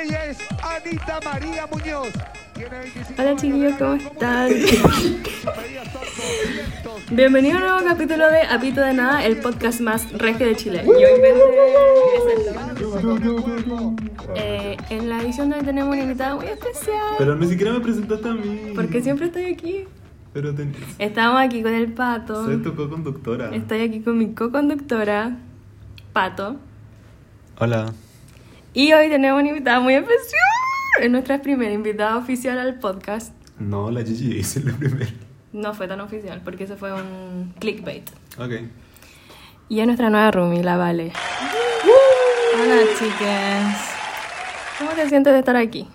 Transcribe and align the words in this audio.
Ella 0.00 0.26
es 0.26 0.38
Anita 0.62 1.20
María 1.24 1.66
Muñoz. 1.66 2.08
Tiene 2.54 2.78
25 2.78 3.14
Hola 3.22 3.36
chiquillos, 3.36 3.74
¿cómo 3.78 3.94
están? 3.94 4.50
Sus 4.50 4.60
medidas 5.56 5.92
son 5.92 6.02
200. 6.02 7.10
Bienvenido 7.10 7.58
a 7.58 7.60
un 7.60 7.66
nuevo 7.66 7.88
capítulo 7.88 8.30
de 8.30 8.42
Apito 8.42 8.80
de 8.80 8.94
Nada, 8.94 9.24
el 9.24 9.38
podcast 9.38 9.80
más 9.80 10.12
regio 10.12 10.46
de 10.46 10.56
Chile. 10.56 10.82
Yo 10.84 10.92
inventé. 10.92 11.40
Eh, 14.36 14.76
en 14.90 15.08
la 15.08 15.22
edición 15.22 15.50
de 15.50 15.56
hoy 15.56 15.64
tenemos 15.64 15.92
una 15.94 16.02
invitada 16.02 16.34
muy 16.36 16.46
especial, 16.46 17.14
Pero 17.18 17.34
ni 17.36 17.46
siquiera 17.48 17.72
me 17.72 17.80
presentaste 17.80 18.28
a 18.28 18.34
mí. 18.34 18.72
porque 18.74 19.02
siempre 19.02 19.26
estoy 19.26 19.46
aquí. 19.46 19.84
Pero 20.32 20.54
ten... 20.54 20.74
Estamos 20.98 21.40
aquí 21.40 21.62
con 21.62 21.72
el 21.72 21.92
Pato. 21.92 22.44
soy 22.44 22.58
tu 22.62 22.74
co-conductora. 22.74 23.54
Estoy 23.54 23.80
aquí 23.80 24.00
con 24.00 24.18
mi 24.18 24.32
co-conductora, 24.34 25.38
Pato. 26.12 26.56
Hola. 27.58 27.92
Y 28.78 28.92
hoy 28.92 29.08
tenemos 29.08 29.40
una 29.40 29.48
invitada 29.48 29.80
muy 29.80 29.94
especial. 29.94 30.40
Es 31.02 31.10
nuestra 31.10 31.42
primera 31.42 31.72
invitada 31.72 32.16
oficial 32.16 32.60
al 32.60 32.78
podcast. 32.78 33.34
No, 33.58 33.90
la 33.90 34.04
Gigi 34.04 34.38
hice 34.38 34.62
la 34.62 34.72
primera. 34.72 35.10
No 35.52 35.74
fue 35.74 35.88
tan 35.88 36.00
oficial 36.00 36.42
porque 36.44 36.62
ese 36.62 36.76
fue 36.76 36.92
un 36.92 37.54
clickbait. 37.58 38.08
Ok. 38.38 38.52
Y 39.68 39.80
es 39.80 39.86
nuestra 39.86 40.10
nueva 40.10 40.30
roomie, 40.30 40.62
la 40.62 40.76
Vale. 40.76 41.12
Hola, 42.54 42.76
chicas. 42.96 43.96
¿Cómo 44.78 44.90
te 44.92 45.08
sientes 45.08 45.32
de 45.32 45.40
estar 45.40 45.56
aquí? 45.56 45.88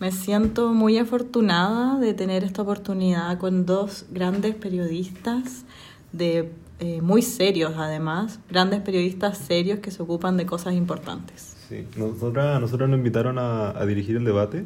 Me 0.00 0.10
siento 0.10 0.72
muy 0.72 0.96
afortunada 0.96 1.98
de 1.98 2.14
tener 2.14 2.42
esta 2.42 2.62
oportunidad 2.62 3.36
con 3.36 3.66
dos 3.66 4.06
grandes 4.10 4.54
periodistas, 4.54 5.66
de, 6.12 6.50
eh, 6.78 7.02
muy 7.02 7.20
serios 7.20 7.74
además, 7.76 8.40
grandes 8.48 8.80
periodistas 8.80 9.36
serios 9.36 9.80
que 9.80 9.90
se 9.90 10.02
ocupan 10.02 10.38
de 10.38 10.46
cosas 10.46 10.72
importantes. 10.72 11.53
Sí. 11.68 11.86
Nosotras, 11.96 12.60
nosotros 12.60 12.88
nos 12.88 12.98
invitaron 12.98 13.38
a, 13.38 13.70
a 13.70 13.86
dirigir 13.86 14.16
el 14.16 14.24
debate, 14.24 14.64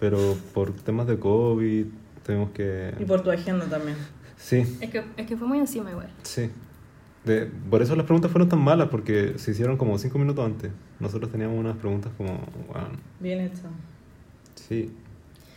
pero 0.00 0.36
por 0.54 0.72
temas 0.72 1.06
de 1.06 1.18
COVID 1.18 1.86
tenemos 2.24 2.50
que... 2.50 2.94
Y 2.98 3.04
por 3.04 3.22
tu 3.22 3.30
agenda 3.30 3.66
también. 3.66 3.96
Sí, 4.36 4.58
Es 4.80 4.90
que, 4.90 5.04
es 5.16 5.26
que 5.26 5.36
fue 5.36 5.46
muy 5.48 5.58
encima 5.58 5.90
igual. 5.90 6.10
sí. 6.22 6.50
De, 7.24 7.46
por 7.70 7.80
eso 7.82 7.94
las 7.94 8.04
preguntas 8.04 8.32
fueron 8.32 8.48
tan 8.48 8.58
malas, 8.58 8.88
porque 8.88 9.34
se 9.38 9.52
hicieron 9.52 9.76
como 9.76 9.96
cinco 9.96 10.18
minutos 10.18 10.44
antes. 10.44 10.72
Nosotros 10.98 11.30
teníamos 11.30 11.56
unas 11.56 11.76
preguntas 11.76 12.10
como... 12.18 12.30
Wow, 12.66 12.88
Bien 13.20 13.40
hecho. 13.42 13.62
sí. 14.56 14.90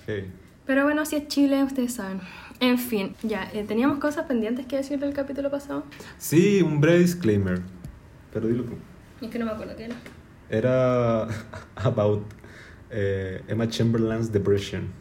Hey. 0.05 0.31
Pero 0.67 0.83
bueno, 0.83 1.03
si 1.07 1.15
es 1.15 1.27
Chile, 1.27 1.63
ustedes 1.63 1.95
saben. 1.95 2.19
En 2.59 2.77
fin, 2.77 3.15
ya, 3.23 3.49
eh, 3.51 3.63
teníamos 3.67 3.97
cosas 3.97 4.25
pendientes 4.27 4.67
que 4.67 4.75
decir 4.77 4.99
del 4.99 5.13
capítulo 5.13 5.49
pasado. 5.49 5.83
Sí, 6.19 6.61
un 6.61 6.79
breve 6.81 6.99
disclaimer. 6.99 7.61
Pero 8.31 8.47
dilo 8.47 8.63
tú. 8.63 8.73
Es 9.21 9.31
que 9.31 9.39
no 9.39 9.45
me 9.45 9.51
acuerdo 9.51 9.75
qué 9.75 9.85
era. 9.85 9.95
Era 10.49 11.27
about 11.75 12.23
eh, 12.91 13.41
Emma 13.47 13.67
Chamberlain's 13.67 14.31
depression. 14.31 14.91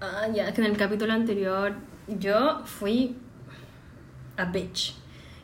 Ah, 0.00 0.28
ya, 0.32 0.52
que 0.52 0.60
en 0.60 0.70
el 0.70 0.76
capítulo 0.76 1.12
anterior 1.12 1.74
yo 2.06 2.60
fui 2.64 3.16
a 4.36 4.44
bitch. 4.44 4.94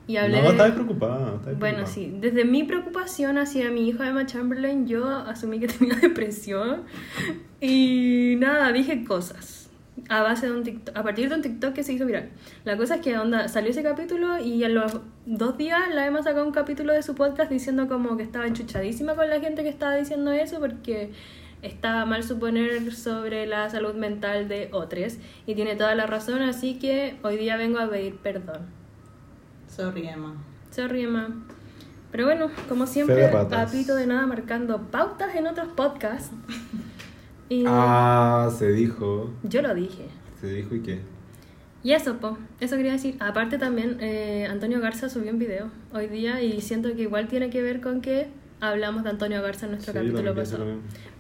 Y 0.07 0.17
hablé 0.19 0.43
No, 0.43 0.51
estaba 0.51 0.73
preocupada. 0.75 1.17
estaba 1.37 1.41
Bueno, 1.59 1.59
preocupada. 1.59 1.87
sí, 1.87 2.15
desde 2.21 2.45
mi 2.45 2.65
preocupación 2.65 3.39
hacia 3.39 3.71
mi 3.71 3.89
hijo 3.89 4.03
Emma 4.05 4.27
Chamberlain, 4.27 4.87
yo 4.87 5.09
asumí 5.09 5.59
que 5.59 5.67
tenía 5.79 5.95
depresión 5.97 6.83
y 7.61 8.37
nada, 8.39 8.71
dije 8.73 9.05
cosas 9.05 9.64
a 10.09 10.23
base 10.23 10.47
de 10.47 10.53
un 10.53 10.65
TikTok, 10.65 10.97
a 10.97 11.03
partir 11.03 11.29
de 11.29 11.37
un 11.37 11.43
TikTok 11.43 11.73
que 11.73 11.83
se 11.83 11.93
hizo 11.93 12.07
viral. 12.07 12.31
La 12.65 12.77
cosa 12.77 12.97
es 12.97 13.01
que 13.01 13.17
onda, 13.19 13.49
salió 13.49 13.71
ese 13.71 13.83
capítulo 13.83 14.39
y 14.39 14.65
a 14.65 14.69
los 14.69 15.01
dos 15.27 15.57
días 15.57 15.81
la 15.93 16.07
Emma 16.07 16.23
sacó 16.23 16.43
un 16.43 16.53
capítulo 16.53 16.93
de 16.93 17.03
su 17.03 17.15
podcast 17.15 17.51
diciendo 17.51 17.89
como 17.89 18.17
que 18.17 18.23
estaba 18.23 18.47
enchuchadísima 18.47 19.15
con 19.15 19.31
la 19.31 19.41
gente 19.41 19.63
que 19.63 19.69
estaba 19.69 19.95
diciendo 19.97 20.33
eso 20.33 20.61
porque 20.61 21.13
estaba 21.63 22.05
mal 22.05 22.23
suponer 22.23 22.93
sobre 22.95 23.47
la 23.47 23.71
salud 23.71 23.95
mental 23.95 24.49
de 24.49 24.69
otros 24.73 25.15
y 25.47 25.55
tiene 25.55 25.77
toda 25.77 25.95
la 25.95 26.07
razón, 26.07 26.43
así 26.43 26.79
que 26.79 27.17
hoy 27.23 27.37
día 27.37 27.57
vengo 27.57 27.79
a 27.79 27.89
pedir 27.89 28.17
perdón. 28.17 28.63
Sorry, 29.69 30.07
Emma. 30.07 30.35
Sorry, 30.71 31.05
Emma. 31.05 31.29
Pero 32.13 32.27
bueno, 32.27 32.49
como 32.69 32.87
siempre, 32.87 33.17
de 33.17 33.29
patas. 33.29 33.73
apito 33.73 33.97
de 33.97 34.07
nada 34.07 34.25
marcando 34.27 34.83
pautas 34.91 35.35
en 35.35 35.47
otros 35.47 35.69
podcasts. 35.69 36.31
Y 37.61 37.65
Ah, 37.67 38.51
se 38.57 38.73
dijo. 38.73 39.31
yo 39.43 39.63
lo 39.63 39.75
dije. 39.75 40.05
Se 40.41 40.53
dijo 40.53 40.75
y 40.75 40.81
qué. 40.81 40.99
Y 41.83 41.93
eso, 41.93 42.17
po, 42.19 42.39
eso 42.61 42.77
quería 42.77 42.93
decir. 42.93 43.17
Aparte 43.21 43.59
también, 43.59 43.99
eh, 44.01 44.47
Antonio 44.51 44.81
Garza 44.81 45.09
subió 45.09 45.31
un 45.33 45.39
video 45.39 45.71
hoy 45.93 46.07
día 46.09 46.43
y 46.43 46.61
siento 46.63 46.95
que 46.97 47.03
igual 47.03 47.29
tiene 47.29 47.51
que 47.51 47.63
ver 47.63 47.81
con 47.83 48.01
que 48.01 48.29
hablamos 48.61 49.05
de 49.05 49.11
Antonio 49.11 49.43
Garza 49.43 49.67
en 49.67 49.73
nuestro 49.73 49.93
Sí, 49.93 49.99
capítulo 49.99 50.35
pasado. 50.35 50.65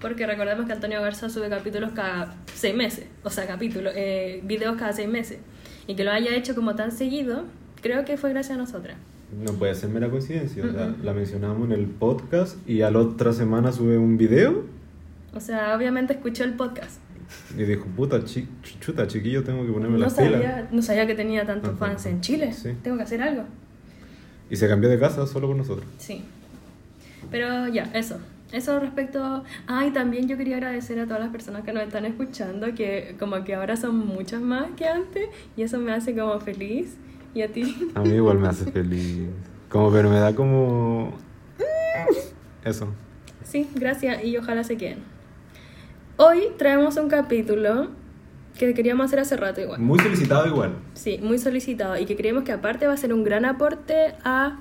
Porque 0.00 0.26
recordemos 0.26 0.64
que 0.66 0.72
Antonio 0.72 1.02
Garza 1.02 1.28
sube 1.28 1.50
capítulos 1.50 1.92
cada 1.94 2.34
seis 2.54 2.74
meses, 2.74 3.06
o 3.22 3.28
sea, 3.30 3.46
capítulos, 3.46 3.92
eh, 3.94 4.40
videos 4.44 4.76
cada 4.76 4.92
seis 4.94 5.08
meses. 5.08 5.38
Y 5.86 5.96
que 5.96 6.04
lo 6.04 6.12
haya 6.12 6.34
hecho 6.34 6.54
como 6.54 6.74
tan 6.74 6.92
seguido, 6.92 7.44
creo 7.82 8.06
que 8.06 8.16
fue 8.16 8.30
gracias 8.30 8.56
a 8.56 8.60
nosotras. 8.60 8.96
No 9.44 9.52
puede 9.52 9.74
ser 9.74 9.90
mera 9.90 10.08
coincidencia. 10.08 10.64
O 10.64 10.72
sea, 10.72 10.94
la 11.02 11.12
mencionamos 11.12 11.66
en 11.66 11.72
el 11.72 11.86
podcast 11.86 12.56
y 12.68 12.80
a 12.82 12.90
la 12.90 13.00
otra 13.00 13.32
semana 13.34 13.72
sube 13.72 13.98
un 13.98 14.16
video 14.16 14.62
O 15.34 15.40
sea, 15.40 15.76
obviamente 15.76 16.12
escuchó 16.14 16.44
el 16.44 16.54
podcast. 16.54 17.00
y 17.58 17.62
dijo, 17.64 17.86
puta, 17.96 18.22
chi- 18.24 18.46
chuta, 18.80 19.06
chiquillo, 19.06 19.42
tengo 19.42 19.64
que 19.66 19.72
ponerme 19.72 19.98
No 19.98 20.04
las 20.04 20.14
pilas. 20.14 20.70
no 20.72 20.82
sabía 20.82 21.06
que 21.06 21.14
tenía 21.14 21.44
tantos 21.46 21.70
Ajá. 21.70 21.86
fans 21.86 22.06
en 22.06 22.20
Chile. 22.20 22.52
Sí. 22.52 22.74
Tengo 22.82 22.96
que 22.96 23.02
hacer 23.02 23.22
algo. 23.22 23.44
Y 24.50 24.56
se 24.56 24.68
cambió 24.68 24.88
de 24.90 24.98
casa 24.98 25.26
solo 25.26 25.48
por 25.48 25.56
nosotros. 25.56 25.86
Sí. 25.98 26.22
Pero 27.30 27.66
ya, 27.68 27.84
eso. 27.94 28.18
Eso 28.52 28.78
respecto... 28.78 29.42
Ah, 29.66 29.84
y 29.86 29.90
también 29.90 30.28
yo 30.28 30.36
quería 30.36 30.56
agradecer 30.56 30.98
a 31.00 31.06
todas 31.06 31.20
las 31.20 31.30
personas 31.30 31.64
que 31.64 31.72
nos 31.72 31.82
están 31.82 32.04
escuchando, 32.04 32.72
que 32.74 33.16
como 33.18 33.42
que 33.42 33.54
ahora 33.54 33.76
son 33.76 34.06
muchas 34.06 34.40
más 34.42 34.66
que 34.76 34.86
antes, 34.86 35.28
y 35.56 35.62
eso 35.62 35.78
me 35.80 35.92
hace 35.92 36.14
como 36.14 36.38
feliz. 36.40 36.94
¿Y 37.34 37.42
a 37.42 37.48
ti? 37.50 37.90
A 37.96 38.00
mí 38.00 38.10
igual 38.10 38.38
me 38.38 38.46
hace 38.48 38.70
feliz. 38.70 39.28
Como, 39.70 39.90
pero 39.90 40.08
me 40.10 40.20
da 40.20 40.34
como... 40.34 41.14
Eso. 42.64 42.92
Sí, 43.42 43.68
gracias, 43.74 44.22
y 44.24 44.36
ojalá 44.36 44.62
se 44.62 44.76
queden. 44.76 44.98
Hoy 46.16 46.48
traemos 46.58 46.97
un 46.97 47.08
capítulo 47.08 47.88
que 48.58 48.72
queríamos 48.75 49.06
hacer 49.06 49.19
hace 49.20 49.36
rato 49.36 49.60
igual. 49.60 49.80
Muy 49.80 49.98
solicitado 49.98 50.47
igual. 50.47 50.75
Sí, 50.94 51.19
muy 51.20 51.38
solicitado, 51.38 51.98
y 51.98 52.06
que 52.06 52.16
creemos 52.16 52.44
que 52.44 52.52
aparte 52.52 52.86
va 52.86 52.92
a 52.92 52.97
ser 52.97 53.12
un 53.12 53.25
gran 53.25 53.44
aporte 53.44 54.14
a, 54.22 54.58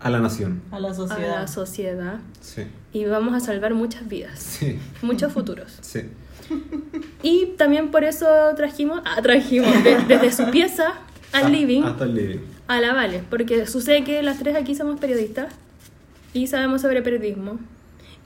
A 0.00 0.10
la 0.10 0.20
nación. 0.20 0.62
A 0.70 0.78
la 0.78 0.90
a 0.90 0.94
sociedad. 0.94 1.40
la 1.40 1.48
sociedad, 1.48 2.20
Sí. 2.40 2.62
y 2.92 3.04
vamos 3.06 3.34
a 3.34 3.40
salvar 3.40 3.74
muchas 3.74 4.06
vidas. 4.08 4.38
Sí. 4.38 4.78
muchos 5.02 5.32
futuros. 5.32 5.78
Sí. 5.82 6.02
Y 7.22 7.54
también 7.58 7.90
por 7.90 8.04
eso 8.04 8.26
trajimos, 8.56 9.00
ah, 9.04 9.20
trajimos 9.20 9.82
de- 9.82 9.96
desde 10.06 10.30
su 10.30 10.48
pieza 10.52 10.92
al 11.32 11.46
Ah, 11.46 11.48
living 11.48 11.82
Hasta 11.82 12.04
el 12.04 12.14
living. 12.14 12.38
a 12.68 12.80
la 12.80 12.92
Vale, 12.92 13.24
porque 13.28 13.66
sucede 13.66 14.04
que 14.04 14.22
las 14.22 14.38
tres 14.38 14.54
aquí 14.54 14.76
somos 14.76 15.00
periodistas 15.00 15.52
y 16.32 16.46
sabemos 16.46 16.82
sobre 16.82 17.02
periodismo 17.02 17.58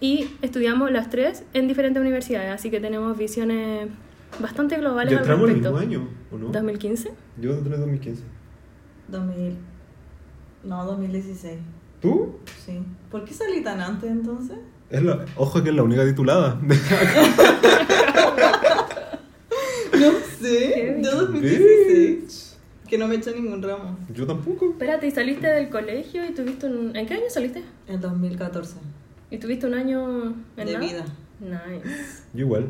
y 0.00 0.28
estudiamos 0.42 0.90
las 0.90 1.10
tres 1.10 1.44
en 1.52 1.68
diferentes 1.68 2.00
universidades, 2.00 2.50
así 2.52 2.70
que 2.70 2.80
tenemos 2.80 3.16
visiones 3.16 3.88
bastante 4.40 4.76
globales 4.76 5.12
¿Ya 5.12 5.18
al 5.18 5.22
entramos 5.24 5.48
el 5.48 5.54
respecto. 5.56 5.78
mismo 5.78 5.98
año 6.00 6.08
o 6.32 6.38
no? 6.38 6.52
¿2015? 6.52 7.10
Yo 7.40 7.52
entré 7.52 7.74
en 7.74 7.80
2015. 7.80 8.22
2000. 9.08 9.56
No, 10.64 10.84
2016. 10.84 11.58
¿Tú? 12.00 12.36
Sí. 12.64 12.80
¿Por 13.10 13.24
qué 13.24 13.34
salí 13.34 13.62
tan 13.62 13.80
antes 13.80 14.10
entonces? 14.10 14.58
Es 14.88 15.02
la, 15.02 15.24
ojo 15.36 15.62
que 15.62 15.68
es 15.70 15.74
la 15.74 15.82
única 15.82 16.04
titulada. 16.04 16.58
No 20.00 20.12
sé. 20.40 20.98
Yo 21.02 21.10
2016. 21.26 22.58
Que 22.88 22.98
no 22.98 23.06
me 23.06 23.14
he 23.14 23.18
hecho 23.18 23.32
ningún 23.32 23.62
ramo. 23.62 23.98
Yo 24.12 24.26
tampoco. 24.26 24.70
Espérate, 24.70 25.06
¿y 25.06 25.10
saliste 25.10 25.46
del 25.46 25.68
colegio 25.68 26.24
y 26.24 26.32
tuviste 26.32 26.66
un... 26.66 26.96
¿En 26.96 27.06
qué 27.06 27.14
año 27.14 27.24
saliste? 27.28 27.62
En 27.86 28.00
2014. 28.00 28.76
¿Y 29.30 29.38
tuviste 29.38 29.66
un 29.66 29.74
año 29.74 30.24
en 30.56 30.66
De 30.66 30.72
nada? 30.72 30.78
vida. 30.78 31.04
Nice. 31.40 32.22
Yo 32.34 32.40
igual. 32.46 32.66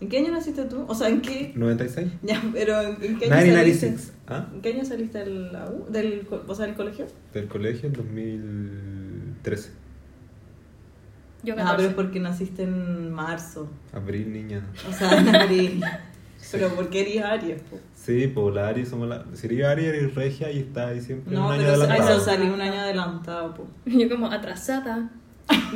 ¿En 0.00 0.08
qué 0.10 0.18
año 0.18 0.30
naciste 0.32 0.64
tú? 0.66 0.84
O 0.88 0.94
sea, 0.94 1.08
¿en 1.08 1.20
qué? 1.22 1.52
96. 1.54 2.12
Ya, 2.22 2.42
pero 2.52 2.80
¿en 2.82 3.18
qué 3.18 3.26
año 3.32 3.52
saliste? 3.54 3.86
1996. 3.90 4.12
¿Ah? 4.28 4.46
¿En 4.54 4.60
qué 4.60 4.68
año 4.74 4.84
saliste 4.84 5.18
de 5.18 5.26
la 5.26 5.66
U? 5.70 5.90
Del, 5.90 6.26
co- 6.26 6.42
o 6.46 6.54
sea, 6.54 6.66
del 6.66 6.74
colegio? 6.74 7.06
Del 7.32 7.48
colegio 7.48 7.88
en 7.88 7.92
2013. 7.94 9.70
Yo 11.42 11.54
Ah, 11.54 11.56
14. 11.56 11.76
pero 11.76 11.88
es 11.88 11.94
porque 11.94 12.20
naciste 12.20 12.62
en 12.64 13.12
marzo. 13.12 13.68
Abril, 13.92 14.32
niña. 14.32 14.66
O 14.88 14.92
sea, 14.92 15.18
en 15.18 15.34
abril. 15.34 15.82
Pero 16.52 16.68
porque 16.76 17.00
eres 17.00 17.24
Aries, 17.24 17.60
po. 17.62 17.78
Sí, 17.94 18.28
pues 18.28 18.54
la 18.54 18.68
Aries 18.68 18.88
somos 18.88 19.08
la. 19.08 19.24
Sería 19.32 19.70
Aries, 19.72 19.88
eres 19.88 20.14
regia 20.14 20.48
y 20.52 20.60
está 20.60 20.88
ahí 20.88 21.00
siempre 21.00 21.34
No, 21.34 21.46
un 21.46 21.52
año 21.54 21.62
pero 21.62 21.72
eso 21.72 21.82
adelantado. 21.82 22.20
salí 22.20 22.48
un 22.48 22.60
año 22.60 22.78
adelantado, 22.80 23.54
po. 23.54 23.66
Yo 23.86 24.08
como 24.08 24.30
atrasada, 24.30 25.10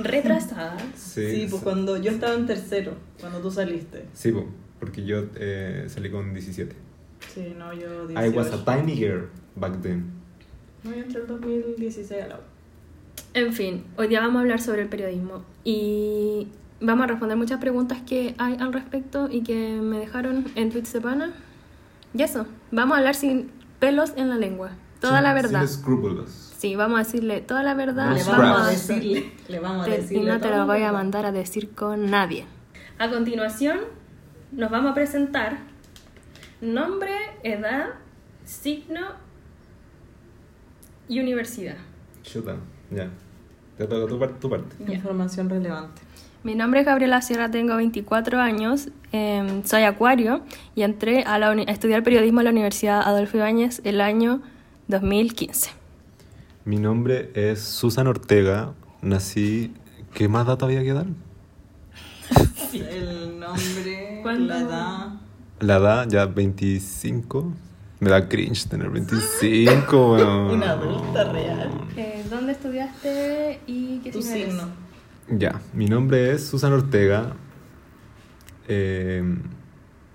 retrasada. 0.02 0.76
Sí, 0.94 1.31
Sí, 1.31 1.46
pues 1.50 1.62
cuando 1.62 1.96
yo 1.96 2.11
estaba 2.11 2.34
en 2.34 2.46
tercero, 2.46 2.94
cuando 3.20 3.38
tú 3.40 3.50
saliste. 3.50 4.05
Sí, 4.12 4.32
pues, 4.32 4.44
porque 4.78 5.05
yo 5.05 5.25
eh, 5.37 5.87
salí 5.88 6.11
con 6.11 6.32
17. 6.32 6.75
Sí, 7.34 7.55
no, 7.56 7.72
yo 7.75 8.06
18. 8.06 8.26
I 8.26 8.37
was 8.37 8.52
a 8.52 8.64
tiny 8.64 8.94
girl 8.96 9.28
back 9.56 9.81
then. 9.82 10.11
No, 10.82 10.90
yo 10.94 11.02
entré 11.02 11.20
el 11.20 11.26
2016 11.26 12.22
a 12.22 12.26
la 12.28 12.37
U. 12.37 12.40
En 13.34 13.52
fin, 13.52 13.84
hoy 13.96 14.08
día 14.08 14.20
vamos 14.20 14.37
a 14.37 14.40
hablar 14.40 14.61
sobre 14.61 14.82
el 14.82 14.88
periodismo. 14.88 15.44
Y 15.62 16.49
vamos 16.81 17.05
a 17.05 17.06
responder 17.08 17.37
muchas 17.37 17.61
preguntas 17.61 17.99
que 18.06 18.34
hay 18.38 18.56
al 18.58 18.72
respecto 18.72 19.28
y 19.31 19.43
que 19.43 19.78
me 19.81 19.99
dejaron 19.99 20.46
en 20.55 20.70
tweets 20.70 20.93
de 20.94 21.00
pana. 21.00 21.34
Y 22.14 22.22
eso, 22.22 22.46
vamos 22.72 22.94
a 22.94 22.99
hablar 22.99 23.14
sin 23.14 23.50
pelos 23.78 24.14
en 24.17 24.31
la 24.31 24.37
lengua. 24.37 24.70
Toda 25.00 25.17
Sin- 25.19 25.25
la 25.25 25.34
verdad. 25.34 25.67
Sin 25.67 25.76
escrúpulos. 25.78 26.50
Sí, 26.60 26.76
vamos 26.76 27.00
a 27.00 27.04
decirle 27.04 27.40
toda 27.40 27.62
la 27.62 27.72
verdad. 27.72 28.12
Le 28.14 28.22
vamos 28.22 28.28
a 28.28 28.38
vamos 28.38 28.60
a 28.66 28.70
decirle, 28.70 29.32
le 29.48 29.58
vamos 29.60 29.82
a 29.82 29.84
te- 29.88 29.96
y 29.96 30.00
decirle 30.02 30.30
no 30.30 30.40
te 30.40 30.50
lo 30.50 30.66
voy 30.66 30.82
a 30.82 30.92
mandar 30.92 31.24
a 31.24 31.32
decir 31.32 31.70
con 31.74 32.10
nadie. 32.10 32.44
A 32.98 33.08
continuación, 33.08 33.78
nos 34.52 34.70
vamos 34.70 34.90
a 34.90 34.94
presentar 34.94 35.56
nombre, 36.60 37.12
edad, 37.44 37.86
signo 38.44 39.00
y 41.08 41.20
universidad. 41.20 41.76
Chuta, 42.22 42.56
ya. 42.90 43.08
Te 43.78 43.86
toca 43.86 44.06
tu, 44.06 44.18
tu 44.40 44.50
parte. 44.50 44.76
Ya. 44.86 44.94
Información 44.96 45.48
relevante. 45.48 46.02
Mi 46.44 46.54
nombre 46.54 46.80
es 46.80 46.86
Gabriela 46.86 47.22
Sierra, 47.22 47.50
tengo 47.50 47.76
24 47.76 48.38
años, 48.38 48.88
em, 49.12 49.64
soy 49.64 49.84
acuario 49.84 50.42
y 50.74 50.82
entré 50.82 51.22
a, 51.22 51.38
la 51.38 51.50
uni- 51.52 51.64
a 51.66 51.72
estudiar 51.72 52.02
periodismo 52.02 52.40
en 52.40 52.44
la 52.44 52.50
Universidad 52.50 53.00
Adolfo 53.00 53.38
Ibáñez 53.38 53.80
el 53.84 54.02
año 54.02 54.42
2015. 54.88 55.70
Mi 56.64 56.76
nombre 56.78 57.30
es 57.34 57.60
Susan 57.60 58.06
Ortega. 58.06 58.74
Nací. 59.02 59.72
¿Qué 60.14 60.28
más 60.28 60.46
datos 60.46 60.66
había 60.66 60.82
que 60.82 60.92
dar? 60.92 61.06
El 62.72 63.38
nombre, 63.40 64.20
¿Cuándo? 64.22 64.46
la 64.54 64.58
edad. 64.60 65.08
La 65.60 65.76
edad, 65.76 66.08
ya 66.08 66.26
25. 66.26 67.52
Me 68.00 68.10
da 68.10 68.28
cringe 68.28 68.66
tener 68.68 68.88
25, 68.90 70.12
weón. 70.12 70.50
Una 70.50 70.70
adulta 70.72 71.24
real. 71.32 71.70
Eh, 71.96 72.24
¿Dónde 72.30 72.52
estudiaste 72.52 73.60
y 73.66 73.98
qué 73.98 74.10
Tu 74.12 74.22
signo. 74.22 74.64
Ya, 75.28 75.60
mi 75.74 75.86
nombre 75.86 76.32
es 76.32 76.46
Susan 76.46 76.72
Ortega. 76.72 77.34
Eh, 78.68 79.22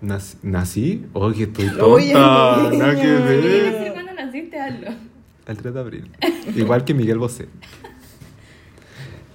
nac- 0.02 0.38
¿Nací? 0.42 1.06
Oye, 1.14 1.44
estoy 1.44 1.70
Oye, 1.80 2.14
tonta. 2.14 2.70
niña. 2.70 2.86
Nada 2.86 3.02
que 3.02 3.08
ver. 3.08 4.16
naciste, 4.16 4.60
hazlo. 4.60 4.88
El 5.48 5.58
3 5.58 5.74
de 5.74 5.80
abril. 5.80 6.12
Igual 6.56 6.86
que 6.86 6.94
Miguel 6.94 7.18
Bosé. 7.20 7.48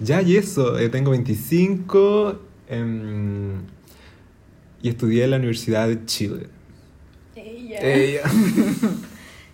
Ya, 0.01 0.23
y 0.23 0.37
eso. 0.37 0.79
eh, 0.79 0.89
tengo 0.89 1.11
25. 1.11 2.41
em, 2.69 3.63
y 4.83 4.89
estudié 4.89 5.25
en 5.25 5.31
la 5.31 5.37
Universidad 5.37 5.89
de 5.89 6.05
Chile. 6.07 6.47
Ella. 7.37 7.81
Ella. 7.81 8.23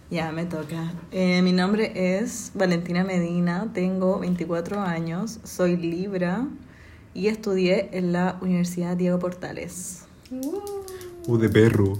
Ya, 0.08 0.30
me 0.30 0.44
toca. 0.44 0.92
Eh, 1.10 1.42
mi 1.42 1.50
nombre 1.52 1.90
es 2.20 2.52
Valentina 2.54 3.02
Medina, 3.02 3.72
tengo 3.74 4.20
24 4.20 4.80
años, 4.80 5.40
soy 5.42 5.76
Libra 5.76 6.46
y 7.12 7.26
estudié 7.26 7.88
en 7.92 8.12
la 8.12 8.38
Universidad 8.40 8.96
Diego 8.96 9.18
Portales. 9.18 10.04
Uh. 10.30 10.60
U 11.26 11.38
de 11.38 11.48
perro. 11.48 11.98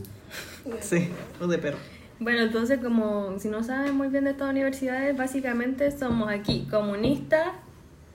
Sí, 0.81 1.09
de 1.49 1.59
perro. 1.59 1.79
Bueno, 2.19 2.41
entonces 2.43 2.79
como 2.83 3.39
si 3.39 3.49
no 3.49 3.63
saben 3.63 3.95
muy 3.95 4.09
bien 4.09 4.25
de 4.25 4.31
estas 4.31 4.51
universidades, 4.51 5.17
básicamente 5.17 5.91
somos 5.97 6.31
aquí 6.31 6.67
comunistas. 6.71 7.49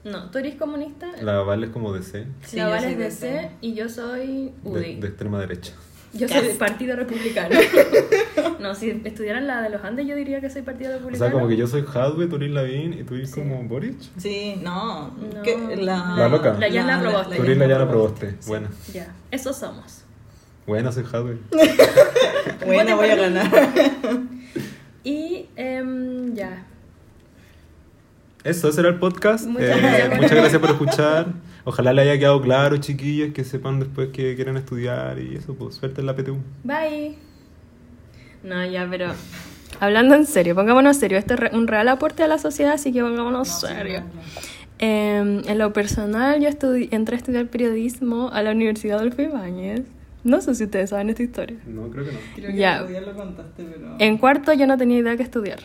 No, 0.04 0.32
tú 0.32 0.40
eres 0.40 0.56
comunista. 0.56 1.08
La 1.22 1.42
Val 1.42 1.64
es 1.64 1.70
como 1.70 1.94
de 1.94 2.02
C. 2.02 2.26
Sí, 2.44 2.58
la 2.58 2.68
Val 2.70 2.84
es 2.86 2.98
de 2.98 3.04
de 3.04 3.12
C 3.12 3.18
C. 3.42 3.52
y 3.62 3.74
yo 3.76 3.88
soy 3.90 4.52
UDI. 4.64 4.96
de 4.96 5.08
extrema 5.08 5.40
derecha. 5.40 5.74
Yo 6.14 6.28
soy 6.28 6.42
del 6.48 6.58
Partido 6.58 6.96
Republicano. 6.98 7.56
no, 8.60 8.76
si 8.76 8.90
estudiaran 9.06 9.46
la 9.48 9.62
de 9.62 9.70
los 9.70 9.82
Andes, 9.84 10.08
yo 10.08 10.16
diría 10.16 10.42
que 10.42 10.50
soy 10.50 10.62
Partido 10.64 10.90
O 10.90 10.94
Republicano. 10.96 11.24
sea, 11.26 11.32
como 11.32 11.48
que 11.48 11.56
yo 11.56 11.68
soy 11.68 11.86
Hadwe, 11.88 12.28
tú 12.28 12.36
eres 12.38 12.52
Lavín 12.52 12.94
y 12.94 13.04
tú 13.04 13.14
eres 13.16 13.30
Sí. 13.32 13.40
como 13.40 13.64
Boric. 13.64 13.96
Sí, 14.18 14.60
no. 14.62 15.10
No. 15.12 15.42
que 15.44 15.76
La, 15.78 16.16
La 16.18 16.28
loca. 16.28 16.54
La 16.60 16.68
Yana 16.68 17.00
Proboste. 17.00 17.36
Tú 17.38 17.44
eres 17.44 17.58
la 17.60 17.68
Yana 17.68 17.88
Proboste. 17.88 18.36
Buena. 18.48 18.70
Ya, 18.92 19.14
esos 19.30 19.56
somos. 19.56 20.02
Buena, 20.68 20.92
soy 20.92 21.06
Hadwe. 21.06 21.38
Buena, 22.66 22.96
voy 22.96 23.10
a 23.10 23.16
ganar. 23.16 23.50
Y 25.04 25.48
em, 25.56 26.36
ya. 26.36 26.64
Eso, 28.44 28.70
ese 28.70 28.82
era 28.82 28.90
el 28.90 29.00
podcast. 29.00 29.48
Muchas 29.48 29.70
Eh, 29.78 29.80
gracias 29.82 30.10
por 30.10 30.18
muchas 30.22 30.32
gracias 30.38 30.62
por 30.62 30.70
escuchar. 30.70 31.26
Ojalá 31.64 31.92
le 31.94 32.02
haya 32.04 32.20
quedado 32.20 32.40
claro, 32.42 32.78
chiquillos, 32.78 33.34
que 33.34 33.44
sepan 33.44 33.80
después 33.80 34.10
que 34.10 34.36
quieren 34.36 34.58
estudiar 34.58 35.18
y 35.20 35.36
eso, 35.36 35.56
pues 35.56 35.76
suerte 35.76 36.02
en 36.02 36.08
la 36.08 36.16
PTU. 36.16 36.38
Bye. 36.64 37.16
No, 38.44 38.64
ya, 38.66 38.88
pero 38.90 39.08
hablando 39.80 40.14
en 40.16 40.26
serio, 40.28 40.54
pongámonos 40.56 40.98
serio. 40.98 41.18
Esto 41.18 41.34
es 41.36 41.40
re- 41.40 41.52
un 41.54 41.68
real 41.68 41.88
aporte 41.88 42.22
a 42.24 42.28
la 42.28 42.38
sociedad, 42.38 42.74
así 42.74 42.92
que 42.92 43.02
pongámonos 43.02 43.48
serio. 43.62 44.04
Em, 44.80 45.42
en 45.48 45.58
lo 45.58 45.74
personal, 45.74 46.40
yo 46.42 46.48
estudi- 46.50 46.90
entré 46.92 47.16
a 47.16 47.18
estudiar 47.18 47.48
periodismo 47.48 48.30
a 48.34 48.42
la 48.44 48.52
Universidad 48.52 48.98
Adolfo 49.00 49.22
Ibáñez. 49.24 49.82
No 50.24 50.40
sé 50.42 50.54
si 50.56 50.66
ustedes 50.66 50.90
saben 50.92 51.10
esta 51.10 51.24
historia. 51.24 51.58
No, 51.68 51.90
creo 51.90 52.06
que 52.06 52.12
no. 52.12 52.20
Creo 52.36 52.52
Ya. 52.56 52.86
que 52.86 52.94
ya 52.94 53.02
lo 53.02 53.16
contaste, 53.16 53.64
pero... 53.64 53.96
En 54.00 54.18
cuarto 54.18 54.54
yo 54.54 54.68
no 54.68 54.78
tenía 54.78 55.00
idea 55.00 55.18
que 55.18 55.24
estudiar. 55.24 55.60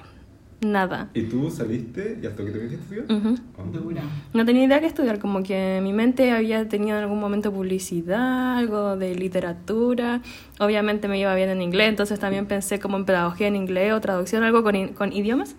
Nada. 0.62 1.10
¿Y 1.12 1.24
tú 1.24 1.50
saliste 1.50 2.18
y 2.22 2.26
hasta 2.26 2.42
que 2.42 2.50
te 2.50 2.58
viniste 2.58 2.76
a 2.76 2.98
estudiar? 3.02 3.12
Ujú. 3.20 3.34
Oh. 3.58 3.64
Dura. 3.64 4.02
No 4.32 4.46
tenía 4.46 4.64
idea 4.64 4.80
que 4.80 4.86
estudiar, 4.86 5.18
como 5.18 5.42
que 5.42 5.80
mi 5.82 5.92
mente 5.92 6.30
había 6.32 6.66
tenido 6.66 6.96
en 6.96 7.02
algún 7.02 7.20
momento 7.20 7.52
publicidad, 7.52 8.56
algo 8.56 8.96
de 8.96 9.14
literatura. 9.14 10.22
Obviamente 10.58 11.08
me 11.08 11.18
iba 11.20 11.34
bien 11.34 11.50
en 11.50 11.60
inglés, 11.60 11.90
entonces 11.90 12.18
también 12.18 12.46
pensé 12.46 12.78
como 12.80 12.96
en 12.96 13.04
pedagogía 13.04 13.48
en 13.48 13.56
inglés 13.56 13.92
o 13.92 14.00
traducción, 14.00 14.42
algo 14.44 14.62
con, 14.62 14.88
con 14.94 15.12
idiomas. 15.12 15.56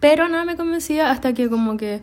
Pero 0.00 0.28
nada 0.28 0.44
me 0.44 0.56
convencía 0.56 1.10
hasta 1.12 1.32
que 1.32 1.48
como 1.48 1.76
que 1.76 2.00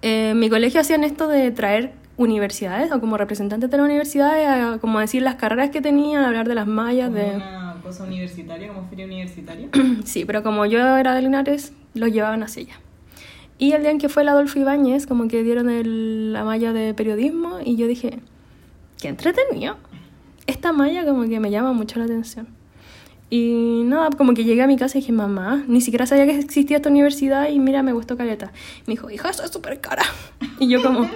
eh, 0.00 0.32
mi 0.34 0.48
colegio 0.48 0.80
hacían 0.80 1.04
esto 1.04 1.28
de 1.28 1.50
traer 1.50 1.92
universidades 2.22 2.90
o 2.92 3.00
como 3.00 3.16
representantes 3.16 3.70
de 3.70 3.76
las 3.76 3.84
universidades 3.84 4.46
a 4.48 4.78
como 4.80 4.98
decir 5.00 5.22
las 5.22 5.34
carreras 5.36 5.70
que 5.70 5.80
tenían, 5.80 6.24
hablar 6.24 6.48
de 6.48 6.54
las 6.54 6.66
mallas, 6.66 7.08
Como 7.10 7.18
de... 7.20 7.36
una 7.36 7.76
cosa 7.82 8.04
universitaria, 8.04 8.68
como 8.68 8.86
feria 8.88 9.06
universitaria. 9.06 9.68
Sí, 10.04 10.24
pero 10.24 10.42
como 10.42 10.66
yo 10.66 10.78
era 10.96 11.14
de 11.14 11.22
Linares, 11.22 11.72
lo 11.94 12.06
llevaban 12.08 12.42
hacia 12.42 12.62
allá. 12.62 12.74
Y 13.58 13.72
el 13.72 13.82
día 13.82 13.90
en 13.90 13.98
que 13.98 14.08
fue 14.08 14.22
el 14.22 14.28
Adolfo 14.28 14.58
Ibáñez, 14.58 15.06
como 15.06 15.28
que 15.28 15.42
dieron 15.42 15.70
el- 15.70 16.32
la 16.32 16.42
malla 16.44 16.72
de 16.72 16.94
periodismo 16.94 17.58
y 17.64 17.76
yo 17.76 17.86
dije, 17.86 18.18
qué 19.00 19.08
entretenido. 19.08 19.76
Esta 20.46 20.72
malla 20.72 21.04
como 21.04 21.22
que 21.28 21.38
me 21.38 21.50
llama 21.50 21.72
mucho 21.72 21.98
la 21.98 22.06
atención. 22.06 22.48
Y 23.30 23.82
nada, 23.86 24.10
como 24.10 24.34
que 24.34 24.44
llegué 24.44 24.62
a 24.62 24.66
mi 24.66 24.76
casa 24.76 24.98
y 24.98 25.00
dije, 25.00 25.12
mamá, 25.12 25.64
ni 25.66 25.80
siquiera 25.80 26.04
sabía 26.06 26.26
que 26.26 26.38
existía 26.38 26.76
esta 26.76 26.90
universidad 26.90 27.48
y 27.48 27.58
mira, 27.60 27.82
me 27.82 27.92
gustó 27.92 28.16
caleta. 28.16 28.52
Me 28.86 28.92
dijo, 28.92 29.08
hija, 29.10 29.30
eso 29.30 29.44
es 29.44 29.50
súper 29.50 29.80
cara. 29.80 30.02
Y 30.58 30.68
yo 30.68 30.82
como, 30.82 31.08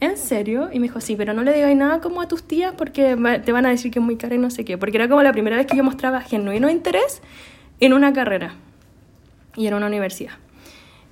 ¿en 0.00 0.16
serio? 0.16 0.70
Y 0.72 0.80
me 0.80 0.84
dijo, 0.84 1.00
sí, 1.00 1.14
pero 1.16 1.32
no 1.34 1.42
le 1.42 1.52
digáis 1.52 1.76
nada 1.76 2.00
como 2.00 2.20
a 2.22 2.28
tus 2.28 2.42
tías 2.42 2.74
porque 2.76 3.16
te 3.44 3.52
van 3.52 3.66
a 3.66 3.68
decir 3.68 3.90
que 3.90 3.98
es 3.98 4.04
muy 4.04 4.16
cara 4.16 4.34
y 4.34 4.38
no 4.38 4.50
sé 4.50 4.64
qué. 4.64 4.78
Porque 4.78 4.96
era 4.96 5.08
como 5.08 5.22
la 5.22 5.32
primera 5.32 5.56
vez 5.56 5.66
que 5.66 5.76
yo 5.76 5.84
mostraba 5.84 6.20
genuino 6.20 6.70
interés 6.70 7.22
en 7.80 7.92
una 7.92 8.12
carrera 8.12 8.54
y 9.56 9.66
en 9.66 9.74
una 9.74 9.86
universidad. 9.86 10.32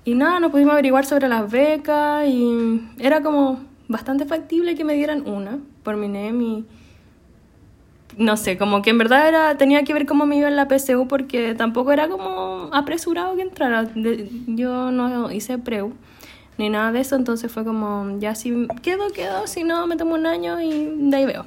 Y 0.05 0.15
nada, 0.15 0.41
nos 0.41 0.51
pudimos 0.51 0.73
averiguar 0.73 1.05
sobre 1.05 1.29
las 1.29 1.51
becas 1.51 2.27
y 2.27 2.81
era 2.99 3.23
como 3.23 3.61
bastante 3.89 4.25
factible 4.25 4.75
que 4.75 4.85
me 4.85 4.95
dieran 4.95 5.29
una 5.29 5.59
por 5.83 5.97
mi 5.97 6.09
NEM 6.09 6.41
y 6.41 6.65
no 8.17 8.37
sé, 8.37 8.59
como 8.59 8.83
que 8.83 8.91
en 8.91 8.99
verdad 8.99 9.29
era, 9.29 9.57
tenía 9.57 9.85
que 9.85 9.93
ver 9.93 10.07
cómo 10.07 10.27
me 10.27 10.37
iba 10.37 10.49
en 10.49 10.57
la 10.57 10.67
PSU 10.67 11.07
porque 11.07 11.55
tampoco 11.55 11.93
era 11.93 12.09
como 12.09 12.69
apresurado 12.73 13.37
que 13.37 13.43
entrara. 13.43 13.89
Yo 14.47 14.91
no 14.91 15.31
hice 15.31 15.59
preu 15.59 15.93
ni 16.59 16.69
nada 16.69 16.93
de 16.93 17.01
eso, 17.01 17.17
entonces 17.17 17.51
fue 17.51 17.65
como, 17.65 18.19
ya 18.19 18.35
si 18.35 18.67
quedo, 18.83 19.11
quedo, 19.13 19.47
si 19.47 19.65
no, 19.65 19.87
me 19.87 19.97
tomo 19.97 20.15
un 20.15 20.27
año 20.27 20.61
y 20.61 20.93
de 21.11 21.17
ahí 21.17 21.25
veo. 21.25 21.47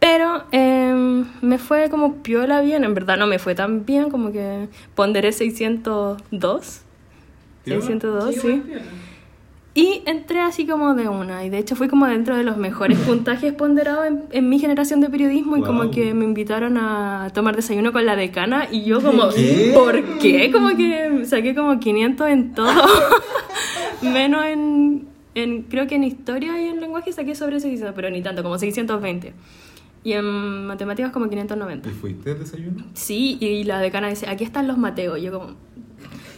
Pero 0.00 0.44
em, 0.52 1.26
me 1.40 1.58
fue 1.58 1.88
como 1.88 2.16
piola 2.16 2.60
bien, 2.60 2.84
en 2.84 2.94
verdad 2.94 3.16
no 3.16 3.26
me 3.26 3.38
fue 3.38 3.54
tan 3.54 3.86
bien, 3.86 4.10
como 4.10 4.32
que 4.32 4.68
ponderé 4.94 5.32
602. 5.32 6.80
¿Piola? 7.64 7.80
602, 7.80 8.34
sí. 8.34 8.62
Y 9.76 10.00
entré 10.06 10.40
así 10.40 10.66
como 10.66 10.94
de 10.94 11.06
una, 11.08 11.44
y 11.44 11.50
de 11.50 11.58
hecho 11.58 11.76
fui 11.76 11.86
como 11.86 12.06
dentro 12.06 12.34
de 12.34 12.42
los 12.44 12.56
mejores 12.56 12.98
puntajes 13.06 13.52
ponderados 13.52 14.06
en, 14.06 14.22
en 14.32 14.48
mi 14.48 14.58
generación 14.58 15.02
de 15.02 15.10
periodismo 15.10 15.58
y 15.58 15.60
como 15.60 15.82
Wow. 15.82 15.90
que 15.90 16.14
me 16.14 16.24
invitaron 16.24 16.78
a 16.78 17.28
tomar 17.34 17.54
desayuno 17.56 17.92
con 17.92 18.06
la 18.06 18.16
decana 18.16 18.68
y 18.72 18.84
yo 18.84 19.02
como, 19.02 19.28
¿Qué? 19.28 19.72
¿por 19.74 20.02
qué? 20.18 20.50
Como 20.50 20.70
que 20.76 21.26
saqué 21.26 21.54
como 21.54 21.78
500 21.78 22.28
en 22.30 22.54
todo, 22.54 22.72
menos 24.02 24.44
en, 24.46 25.06
en, 25.34 25.62
creo 25.64 25.86
que 25.86 25.96
en 25.96 26.04
historia 26.04 26.60
y 26.60 26.68
en 26.68 26.80
lenguaje 26.80 27.12
saqué 27.12 27.34
sobre 27.34 27.60
600, 27.60 27.94
pero 27.94 28.10
ni 28.10 28.22
tanto, 28.22 28.42
como 28.42 28.58
620. 28.58 29.34
Y 30.04 30.12
en 30.12 30.66
matemáticas 30.66 31.10
como 31.10 31.28
590. 31.28 31.88
¿Y 31.88 31.92
fuiste 31.92 32.32
de 32.34 32.38
desayuno? 32.40 32.84
Sí, 32.94 33.38
y 33.40 33.64
la 33.64 33.80
decana 33.80 34.08
dice, 34.08 34.28
aquí 34.28 34.44
están 34.44 34.68
los 34.68 34.78
Mateos. 34.78 35.20
Yo 35.20 35.32
como, 35.32 35.54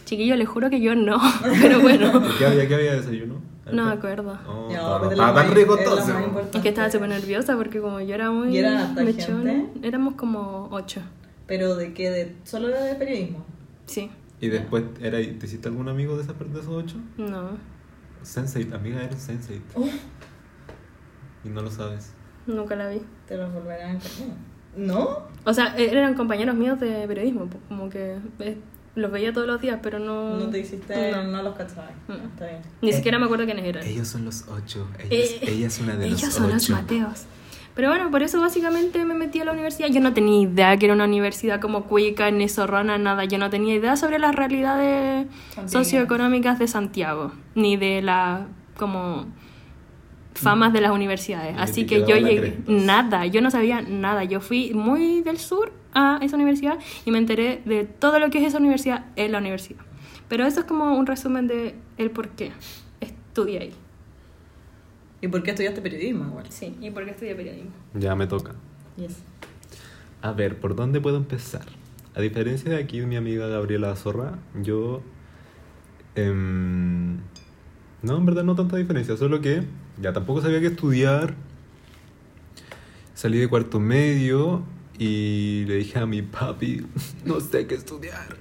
chiquillo, 0.09 0.35
les 0.35 0.47
juro 0.47 0.69
que 0.69 0.81
yo 0.81 0.95
no, 0.95 1.19
pero 1.61 1.79
bueno, 1.81 2.21
¿Y 2.33 2.37
qué 2.37 2.45
había, 2.45 2.67
qué 2.67 2.75
había 2.75 2.91
de 2.93 2.97
desayuno? 3.01 3.35
no 3.71 3.85
me 3.85 3.91
acuerdo. 3.91 4.37
Oh, 4.47 4.67
No, 4.71 5.03
estaba- 5.03 5.11
es 5.11 5.17
lo 5.17 5.33
tan 5.33 5.51
rico 5.51 5.77
es 5.77 5.85
lo 5.85 5.97
entonces. 5.99 6.15
Y 6.55 6.59
que 6.61 6.69
estaba 6.69 6.89
súper 6.89 7.09
nerviosa 7.09 7.55
porque 7.55 7.79
como 7.79 7.99
yo 8.01 8.15
era 8.15 8.31
muy 8.31 8.49
¿Y 8.49 8.57
eran 8.57 8.95
mechona, 8.95 9.51
gente? 9.51 9.87
éramos 9.87 10.15
como 10.15 10.67
ocho, 10.71 11.01
¿Pero 11.45 11.75
de 11.75 11.93
qué? 11.93 12.09
De, 12.09 12.35
¿Solo 12.43 12.69
era 12.69 12.81
de 12.83 12.95
periodismo? 12.95 13.45
sí, 13.85 14.09
¿Y 14.41 14.47
después 14.47 14.83
era, 15.01 15.17
te 15.17 15.45
hiciste 15.45 15.67
algún 15.67 15.87
amigo 15.89 16.15
de, 16.17 16.23
esa, 16.23 16.33
de 16.33 16.59
esos 16.59 16.67
ocho? 16.73 16.95
no. 17.17 17.49
Sensei, 18.23 18.67
amiga 18.73 19.01
era 19.03 19.15
Sensei. 19.17 19.61
y 21.43 21.49
no 21.49 21.61
lo 21.61 21.71
sabes. 21.71 22.11
Nunca 22.47 22.75
la 22.75 22.89
vi. 22.89 23.01
Te 23.27 23.37
los 23.37 23.53
volverán 23.53 23.97
a 23.97 23.99
¿No? 24.77 25.19
O 25.45 25.53
sea, 25.53 25.75
e- 25.77 25.89
eran 25.91 26.13
compañeros 26.15 26.55
míos 26.55 26.79
de 26.79 27.05
periodismo, 27.07 27.47
como 27.67 27.89
que 27.89 28.17
eh, 28.39 28.57
los 28.99 29.11
veía 29.11 29.33
todos 29.33 29.47
los 29.47 29.59
días, 29.61 29.79
pero 29.81 29.97
no... 29.99 30.37
No 30.37 30.49
te 30.49 30.59
hiciste, 30.59 31.11
No. 31.11 31.23
no, 31.23 31.41
los 31.43 31.55
cachabas. 31.55 31.91
Mm. 32.07 32.11
Está 32.33 32.45
bien. 32.47 32.61
Ni 32.81 32.93
siquiera 32.93 33.17
me 33.19 33.25
acuerdo 33.25 33.45
quiénes 33.45 33.65
eran. 33.65 33.85
Ellos 33.85 34.07
son 34.07 34.25
los 34.25 34.45
ocho. 34.47 34.87
Ella, 34.99 35.07
Eh, 35.15 35.39
es, 35.41 35.49
ella 35.49 35.67
es 35.67 35.79
una 35.79 35.95
de 35.95 36.05
Ellos 36.07 36.23
los 36.23 36.33
son 36.33 36.45
ocho. 36.45 36.53
los 36.53 36.69
Mateos. 36.69 37.25
Pero 37.75 37.87
bueno, 37.89 38.11
por 38.11 38.23
eso 38.23 38.41
básicamente 38.41 39.05
me 39.05 39.13
metí 39.13 39.39
a 39.39 39.45
la 39.45 39.53
universidad. 39.53 39.87
Yo 39.89 40.01
no 40.01 40.11
tenía 40.13 40.41
idea 40.41 40.75
que 40.77 40.85
era 40.87 40.93
una 40.95 41.05
universidad 41.05 41.61
como 41.61 41.85
cuica, 41.85 42.29
ni 42.29 42.49
zorrona, 42.49 42.97
nada. 42.97 43.23
Yo 43.25 43.37
no 43.37 43.49
tenía 43.49 43.73
idea 43.75 43.95
sobre 43.95 44.19
las 44.19 44.35
realidades 44.35 45.27
socioeconómicas 45.65 46.59
de 46.59 46.67
Santiago, 46.67 47.31
ni 47.55 47.77
de 47.77 48.01
las 48.01 48.41
como 48.77 49.27
famas 50.33 50.73
de 50.73 50.81
las 50.81 50.91
universidades. 50.91 51.55
Ni 51.55 51.61
Así 51.61 51.85
que 51.85 51.99
yo 52.05 52.17
llegué, 52.17 52.57
nada, 52.67 53.25
yo 53.27 53.41
no 53.41 53.49
sabía 53.51 53.81
nada. 53.81 54.23
Yo 54.25 54.41
fui 54.41 54.73
muy 54.73 55.21
del 55.21 55.37
sur 55.37 55.71
a 55.93 56.19
esa 56.21 56.35
universidad 56.35 56.79
y 57.05 57.11
me 57.11 57.17
enteré 57.17 57.61
de 57.65 57.85
todo 57.85 58.19
lo 58.19 58.29
que 58.29 58.39
es 58.39 58.45
esa 58.45 58.57
universidad 58.57 59.05
en 59.15 59.31
la 59.31 59.39
universidad. 59.39 59.81
Pero 60.27 60.45
eso 60.45 60.61
es 60.61 60.65
como 60.65 60.97
un 60.97 61.07
resumen 61.07 61.47
de 61.47 61.75
el 61.97 62.11
por 62.11 62.29
qué 62.29 62.51
estudié 63.01 63.59
ahí. 63.59 63.73
¿Y 65.21 65.27
por 65.27 65.43
qué 65.43 65.51
estudiaste 65.51 65.81
periodismo 65.81 66.25
igual? 66.27 66.45
Sí, 66.49 66.77
y 66.79 66.91
por 66.91 67.03
qué 67.03 67.11
estudié 67.11 67.35
periodismo. 67.35 67.71
Ya 67.93 68.15
me 68.15 68.27
toca. 68.27 68.53
Yes. 68.95 69.17
A 70.21 70.31
ver, 70.31 70.59
¿por 70.59 70.75
dónde 70.75 71.01
puedo 71.01 71.17
empezar? 71.17 71.65
A 72.15 72.21
diferencia 72.21 72.71
de 72.71 72.77
aquí, 72.77 73.01
mi 73.01 73.15
amiga 73.15 73.47
Gabriela 73.47 73.95
Zorra, 73.95 74.37
yo... 74.61 75.01
em, 76.15 77.17
no, 78.01 78.17
en 78.17 78.25
verdad 78.25 78.43
no 78.43 78.55
tanta 78.55 78.77
diferencia, 78.77 79.17
solo 79.17 79.41
que 79.41 79.63
ya 80.01 80.13
tampoco 80.13 80.41
sabía 80.41 80.59
qué 80.59 80.67
estudiar. 80.67 81.35
Salí 83.13 83.39
de 83.39 83.49
cuarto 83.49 83.79
medio 83.79 84.63
y 84.99 85.63
le 85.65 85.75
dije 85.77 85.97
a 85.97 86.05
mi 86.05 86.21
papi, 86.21 86.85
no 87.25 87.39
sé 87.39 87.65
qué 87.65 87.75
estudiar. 87.75 88.35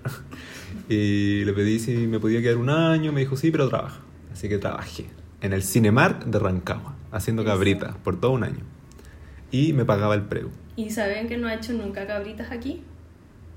Y 0.89 1.45
le 1.45 1.53
pedí 1.53 1.79
si 1.79 2.07
me 2.07 2.19
podía 2.21 2.43
quedar 2.43 2.57
un 2.57 2.69
año, 2.69 3.13
me 3.13 3.21
dijo 3.21 3.37
sí, 3.37 3.51
pero 3.51 3.69
trabaja. 3.69 4.01
Así 4.33 4.49
que 4.49 4.59
trabajé 4.59 5.07
en 5.41 5.53
el 5.53 5.63
Cinemark 5.63 6.25
de 6.27 6.39
Rancagua, 6.39 6.95
haciendo 7.13 7.45
cabritas 7.45 7.97
por 8.05 8.21
todo 8.21 8.33
un 8.33 8.45
año. 8.45 8.65
Y 9.51 9.73
me 9.73 9.85
pagaba 9.85 10.15
el 10.15 10.23
preu. 10.23 10.51
¿Y 10.77 10.91
saben 10.91 11.29
que 11.29 11.37
no 11.39 11.49
ha 11.49 11.55
hecho 11.55 11.73
nunca 11.73 12.07
cabritas 12.07 12.51
aquí? 12.53 12.83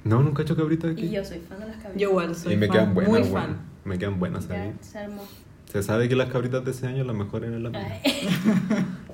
No, 0.04 0.22
nunca 0.24 0.42
he 0.42 0.46
hecho 0.46 0.56
cabritas 0.56 0.92
aquí. 0.92 1.06
Y 1.08 1.12
yo 1.12 1.24
soy 1.26 1.40
fan 1.40 1.60
de 1.60 1.68
las 1.68 1.76
cabritas. 1.78 2.02
Yo 2.02 2.10
igual 2.10 2.36
soy 2.36 2.54
y 2.54 2.58
me 2.58 2.68
fan, 2.68 2.76
quedan 2.76 2.94
buenas, 2.94 3.12
muy 3.12 3.24
fan. 3.30 3.58
Me 3.84 3.98
quedan 3.98 4.20
buenas, 4.20 4.48
Ya, 4.48 4.56
¿sabes? 4.56 4.74
se 4.82 4.98
armó. 5.00 5.24
Se 5.72 5.82
sabe 5.84 6.10
que 6.10 6.16
las 6.16 6.30
cabritas 6.30 6.66
de 6.66 6.72
ese 6.72 6.86
año 6.88 7.04
las 7.06 7.16
mejores 7.16 7.50
eran 7.50 7.64
las 7.64 7.72
mías. 7.72 8.00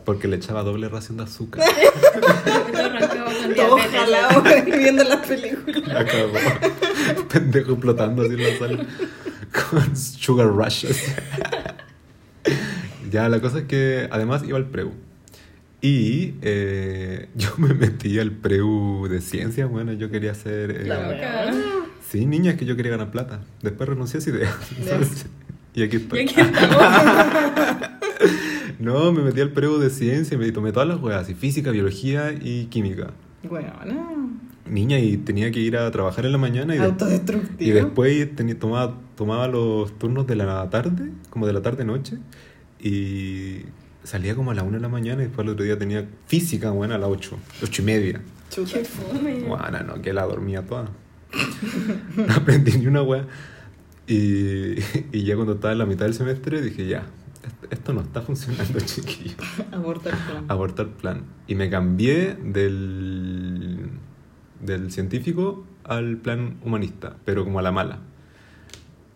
Porque 0.05 0.27
le 0.27 0.37
echaba 0.37 0.63
doble 0.63 0.89
ración 0.89 1.17
de 1.17 1.23
azúcar. 1.23 1.63
Todo 3.55 3.77
jalado 3.77 4.43
viendo 4.65 5.03
las 5.03 5.27
películas. 5.27 5.87
La 5.87 6.05
cagó. 6.05 6.31
Pendejo 7.31 7.71
explotando 7.73 8.23
así 8.23 8.33
en 8.33 8.43
la 8.43 8.57
sala. 8.57 8.85
Con 9.69 9.95
sugar 9.95 10.47
rushes. 10.47 11.13
ya, 13.11 13.29
la 13.29 13.39
cosa 13.39 13.59
es 13.59 13.65
que 13.65 14.07
además 14.11 14.43
iba 14.47 14.57
al 14.57 14.65
preu. 14.65 14.93
Y 15.81 16.35
eh, 16.41 17.29
yo 17.35 17.49
me 17.57 17.73
metí 17.75 18.17
al 18.19 18.31
preu 18.31 19.07
de 19.07 19.21
ciencias. 19.21 19.69
Bueno, 19.69 19.93
yo 19.93 20.09
quería 20.09 20.31
hacer. 20.31 20.71
eh, 20.71 20.85
La 20.85 21.11
Loca. 21.11 21.53
Sí, 22.09 22.25
niña, 22.25 22.51
es 22.51 22.57
que 22.57 22.65
yo 22.65 22.75
quería 22.75 22.91
ganar 22.91 23.11
plata. 23.11 23.41
Después 23.61 23.87
renuncié 23.89 24.17
a 24.17 24.21
esa 24.21 24.29
idea. 24.31 24.55
Entonces, 24.79 25.25
y 25.77 25.83
aquí 25.83 25.97
Y 25.97 25.99
estoy. 25.99 26.19
aquí. 26.21 26.35
No, 28.79 29.11
me 29.11 29.21
metí 29.23 29.41
al 29.41 29.51
preu 29.51 29.79
de 29.79 29.89
ciencia 29.89 30.35
y 30.35 30.37
me 30.37 30.51
tomé 30.51 30.71
todas 30.71 30.87
las 30.87 31.01
weas, 31.01 31.27
y 31.29 31.33
física, 31.33 31.71
biología 31.71 32.31
y 32.31 32.65
química. 32.65 33.11
Bueno, 33.49 33.73
no. 33.85 34.29
Niña, 34.69 34.99
y 34.99 35.17
tenía 35.17 35.49
que 35.51 35.59
ir 35.59 35.77
a 35.77 35.89
trabajar 35.91 36.25
en 36.25 36.31
la 36.31 36.37
mañana 36.37 36.75
y, 36.75 36.79
Autodestructivo. 36.79 37.69
y 37.69 37.71
después 37.73 38.35
tenía, 38.35 38.57
tomaba, 38.59 38.95
tomaba 39.15 39.47
los 39.47 39.97
turnos 39.97 40.27
de 40.27 40.35
la 40.35 40.69
tarde, 40.69 41.11
como 41.29 41.47
de 41.47 41.53
la 41.53 41.61
tarde-noche, 41.61 42.17
y 42.79 43.61
salía 44.03 44.35
como 44.35 44.51
a 44.51 44.53
la 44.53 44.63
una 44.63 44.77
de 44.77 44.81
la 44.81 44.89
mañana 44.89 45.21
y 45.23 45.25
después 45.25 45.45
el 45.45 45.53
otro 45.53 45.65
día 45.65 45.77
tenía 45.79 46.05
física, 46.27 46.69
bueno, 46.71 46.93
a 46.95 46.97
las 46.99 47.09
ocho, 47.09 47.37
ocho 47.63 47.81
y 47.81 47.85
media. 47.85 48.21
Chuta. 48.51 48.73
Qué 48.79 48.85
fome. 48.85 49.39
Bueno, 49.43 49.83
no, 49.87 50.01
que 50.01 50.13
la 50.13 50.23
dormía 50.25 50.61
toda. 50.65 50.89
No 52.15 52.33
aprendí 52.33 52.77
ni 52.77 52.87
una 52.87 53.01
wea. 53.01 53.25
Y, 54.07 54.75
y 55.11 55.23
ya 55.23 55.35
cuando 55.35 55.53
estaba 55.53 55.73
en 55.73 55.79
la 55.79 55.85
mitad 55.85 56.05
del 56.05 56.13
semestre 56.13 56.61
dije, 56.61 56.87
ya, 56.87 57.05
esto- 57.69 57.93
no 57.93 58.01
está 58.01 58.21
funcionando, 58.21 58.79
chiquillo. 58.85 59.35
Aborta 59.71 60.09
el 60.09 60.15
plan. 60.17 60.45
Abortar 60.47 60.87
plan. 60.87 61.21
Y 61.47 61.55
me 61.55 61.69
cambié 61.69 62.35
del, 62.35 63.89
del 64.63 64.91
científico 64.91 65.65
al 65.83 66.17
plan 66.17 66.57
humanista, 66.63 67.17
pero 67.25 67.43
como 67.43 67.59
a 67.59 67.61
la 67.61 67.71
mala. 67.71 67.99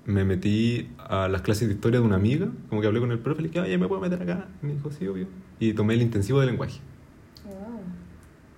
Me 0.06 0.26
metí 0.26 0.90
a 0.98 1.28
las 1.28 1.42
clases 1.44 1.68
de 1.68 1.76
historia 1.76 2.00
de 2.00 2.06
una 2.06 2.16
amiga, 2.16 2.48
como 2.70 2.82
que 2.82 2.88
hablé 2.88 3.00
con 3.00 3.12
el 3.12 3.20
profe, 3.20 3.44
le 3.44 3.50
dije, 3.50 3.60
oye, 3.62 3.78
¿me 3.78 3.88
puedo 3.88 4.02
meter 4.02 4.22
acá? 4.22 4.48
Y 4.62 4.66
me 4.66 4.74
dijo, 4.74 4.90
sí, 4.92 5.08
obvio. 5.08 5.28
Y 5.60 5.74
tomé 5.74 5.94
el 5.94 6.02
intensivo 6.02 6.40
de 6.40 6.48
lenguaje. 6.48 6.80
Wow. 7.46 7.82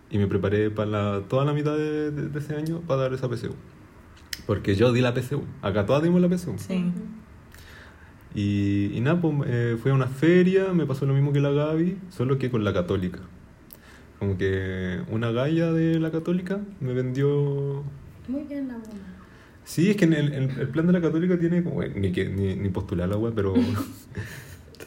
Y 0.10 0.18
me 0.20 0.28
preparé 0.28 0.70
para 0.70 0.90
la- 0.90 1.22
toda 1.28 1.44
la 1.44 1.54
mitad 1.54 1.75
de, 1.75 2.12
de- 2.12 2.30
de 2.30 2.40
ese 2.40 2.56
año 2.56 2.80
para 2.88 3.02
dar 3.04 3.13
esa 3.13 3.28
PSU. 3.28 3.54
Porque 4.47 4.75
yo 4.75 4.91
di 4.91 5.01
la 5.01 5.13
PSU. 5.13 5.43
Acá 5.62 5.85
todas 5.85 6.03
dimos 6.03 6.21
la 6.21 6.29
PSU. 6.29 6.55
Sí. 6.57 6.85
Y, 8.35 8.91
y 8.93 9.00
nada, 9.01 9.21
pues 9.21 9.35
eh, 9.45 9.77
fui 9.81 9.91
a 9.91 9.93
una 9.93 10.07
feria, 10.07 10.73
me 10.73 10.85
pasó 10.85 11.05
lo 11.05 11.13
mismo 11.13 11.31
que 11.33 11.39
la 11.39 11.51
Gaby, 11.51 11.97
solo 12.09 12.38
que 12.39 12.50
con 12.50 12.63
la 12.63 12.73
católica. 12.73 13.19
Como 14.19 14.38
que 14.38 15.01
una 15.09 15.31
galla 15.31 15.71
de 15.71 16.00
la 16.00 16.09
católica 16.12 16.59
me 16.79 16.93
vendió... 16.93 17.83
Muy 18.27 18.43
bien 18.43 18.67
la 18.69 18.73
mamá. 18.73 18.85
Sí, 19.65 19.89
es 19.91 19.95
que 19.97 20.05
en 20.05 20.13
el, 20.13 20.33
el- 20.33 20.59
el 20.59 20.67
plan 20.69 20.88
de 20.88 20.93
la 20.93 21.01
católica 21.01 21.38
tiene 21.38 21.62
como... 21.63 21.75
bueno, 21.75 21.93
ni, 21.97 22.12
que, 22.12 22.27
ni, 22.27 22.55
ni 22.55 22.69
postular 22.69 23.07
la 23.07 23.17
web, 23.17 23.33
pero... 23.35 23.53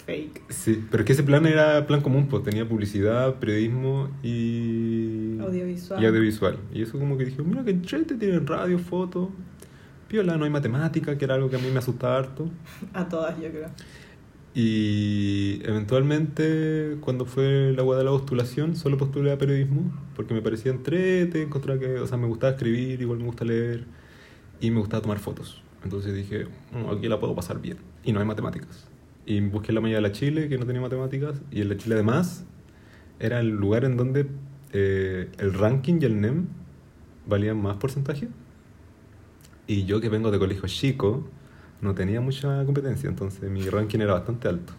Fake. 0.07 0.43
sí, 0.49 0.85
pero 0.91 1.03
es 1.03 1.07
que 1.07 1.13
ese 1.13 1.23
plan 1.23 1.47
era 1.47 1.87
plan 1.87 2.01
común, 2.01 2.27
pues 2.29 2.43
tenía 2.43 2.69
publicidad, 2.69 3.37
periodismo 3.37 4.11
y... 4.23 4.96
Audiovisual. 5.41 6.03
Y 6.03 6.07
audiovisual. 6.07 6.59
Y 6.73 6.83
eso 6.83 6.99
como 6.99 7.17
que 7.17 7.25
dije, 7.25 7.43
mira 7.43 7.65
que 7.65 7.81
chete, 7.83 8.15
tienen 8.17 8.47
radio, 8.47 8.79
foto. 8.79 9.31
Piola, 10.09 10.37
no 10.37 10.45
hay 10.45 10.51
matemática, 10.51 11.19
que 11.19 11.25
era 11.25 11.35
algo 11.35 11.51
que 11.51 11.57
a 11.57 11.59
mí 11.59 11.69
me 11.73 11.79
asustaba 11.79 12.17
harto. 12.19 12.49
A 12.93 13.09
todas, 13.09 13.41
yo 13.41 13.51
creo. 13.51 13.71
Y 14.55 15.61
eventualmente, 15.65 16.97
cuando 17.01 17.27
fue 17.27 17.73
la 17.75 17.83
agua 17.83 17.99
de 17.99 18.05
la 18.05 18.11
postulación, 18.11 18.75
solo 18.75 18.97
postulé 18.97 19.31
a 19.31 19.37
periodismo, 19.37 19.93
porque 20.15 20.33
me 20.33 20.41
parecía 20.41 20.73
entrete, 20.73 21.43
encontraba 21.43 21.79
que, 21.79 21.99
o 21.99 22.07
sea, 22.07 22.17
me 22.17 22.27
gustaba 22.27 22.53
escribir, 22.55 23.03
igual 23.03 23.19
me 23.19 23.27
gusta 23.27 23.45
leer, 23.45 23.85
y 24.61 24.71
me 24.71 24.79
gustaba 24.79 25.03
tomar 25.03 25.19
fotos. 25.19 25.63
Entonces 25.85 26.15
dije, 26.15 26.47
"Mm, 26.73 26.91
aquí 26.91 27.07
la 27.09 27.21
puedo 27.21 27.35
pasar 27.35 27.61
bien. 27.61 27.77
Y 28.03 28.13
no 28.13 28.21
hay 28.21 28.27
matemáticas. 28.27 28.89
Y 29.27 29.41
busqué 29.41 29.73
la 29.73 29.83
mañana 29.83 29.97
de 29.97 30.09
la 30.09 30.13
Chile, 30.13 30.49
que 30.49 30.57
no 30.57 30.65
tenía 30.65 30.81
matemáticas, 30.81 31.43
y 31.51 31.61
en 31.61 31.69
la 31.69 31.77
Chile 31.77 31.97
además 31.97 32.47
era 33.19 33.41
el 33.41 33.51
lugar 33.51 33.85
en 33.85 33.99
donde 33.99 34.27
eh, 34.73 35.31
el 35.39 35.55
ranking 35.55 35.99
y 36.01 36.05
el 36.05 36.21
NEM 36.21 36.47
valían 37.27 37.61
más 37.61 37.77
porcentaje. 37.77 38.29
Y 39.67 39.85
yo 39.85 40.01
que 40.01 40.09
vengo 40.09 40.31
de 40.31 40.39
colegio 40.39 40.69
chico, 40.69 41.27
no 41.81 41.95
tenía 41.95 42.21
mucha 42.21 42.65
competencia, 42.65 43.09
entonces 43.09 43.51
mi 43.51 43.63
ranking 43.69 43.99
era 44.01 44.15
bastante 44.15 44.49
alto. 44.49 44.73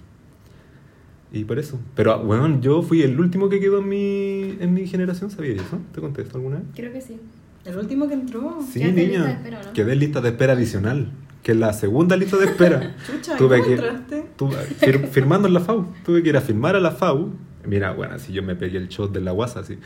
Y 1.32 1.44
por 1.44 1.60
eso. 1.60 1.78
Pero, 1.96 2.24
bueno, 2.24 2.62
yo 2.62 2.82
fui 2.82 3.02
el 3.02 3.20
último 3.20 3.50
que 3.50 3.60
quedó 3.60 3.80
en 3.80 3.90
mi, 3.90 4.58
en 4.62 4.74
mi 4.74 4.88
generación, 4.88 5.30
¿sabías 5.30 5.58
eso? 5.66 5.80
¿Te 5.94 6.00
contesto 6.00 6.38
alguna 6.38 6.58
vez? 6.58 6.66
Creo 6.74 6.94
que 6.94 7.02
sí. 7.02 7.20
El 7.66 7.78
último 7.78 8.08
que 8.08 8.14
entró. 8.14 8.60
Sí, 8.72 8.80
Quedaste 8.80 8.88
en 8.90 8.96
lista 8.96 9.12
de 9.12 9.26
niña. 9.28 9.32
espera, 9.34 9.62
¿no? 9.66 9.74
Quedé 9.74 9.94
en 9.94 10.00
lista 10.00 10.22
de 10.22 10.30
espera 10.30 10.54
adicional, 10.54 11.12
que 11.44 11.52
es 11.52 11.58
la 11.58 11.74
segunda 11.74 12.16
lista 12.16 12.38
de 12.38 12.46
espera. 12.46 12.96
Chucha, 13.06 13.36
¿y 13.36 13.38
Tuve 13.38 13.58
cómo 13.58 13.68
que- 13.68 13.74
entraste? 13.74 14.26
Tuve- 14.38 14.68
fir- 14.80 15.08
firmando 15.10 15.50
en 15.50 15.54
la 15.54 15.60
FAU. 15.60 15.86
Tuve 16.06 16.24
que 16.24 16.30
ir 16.30 16.38
a 16.38 16.42
firmar 16.42 16.78
a 16.78 16.80
la 16.80 16.92
FAU. 16.92 17.34
Mira, 17.68 17.92
bueno, 17.92 18.18
si 18.18 18.34
yo 18.34 18.42
me 18.42 18.56
pegué 18.56 18.78
el 18.78 18.88
shot 18.88 19.12
de 19.12 19.22
la 19.22 19.32
guasa, 19.32 19.60
así. 19.60 19.78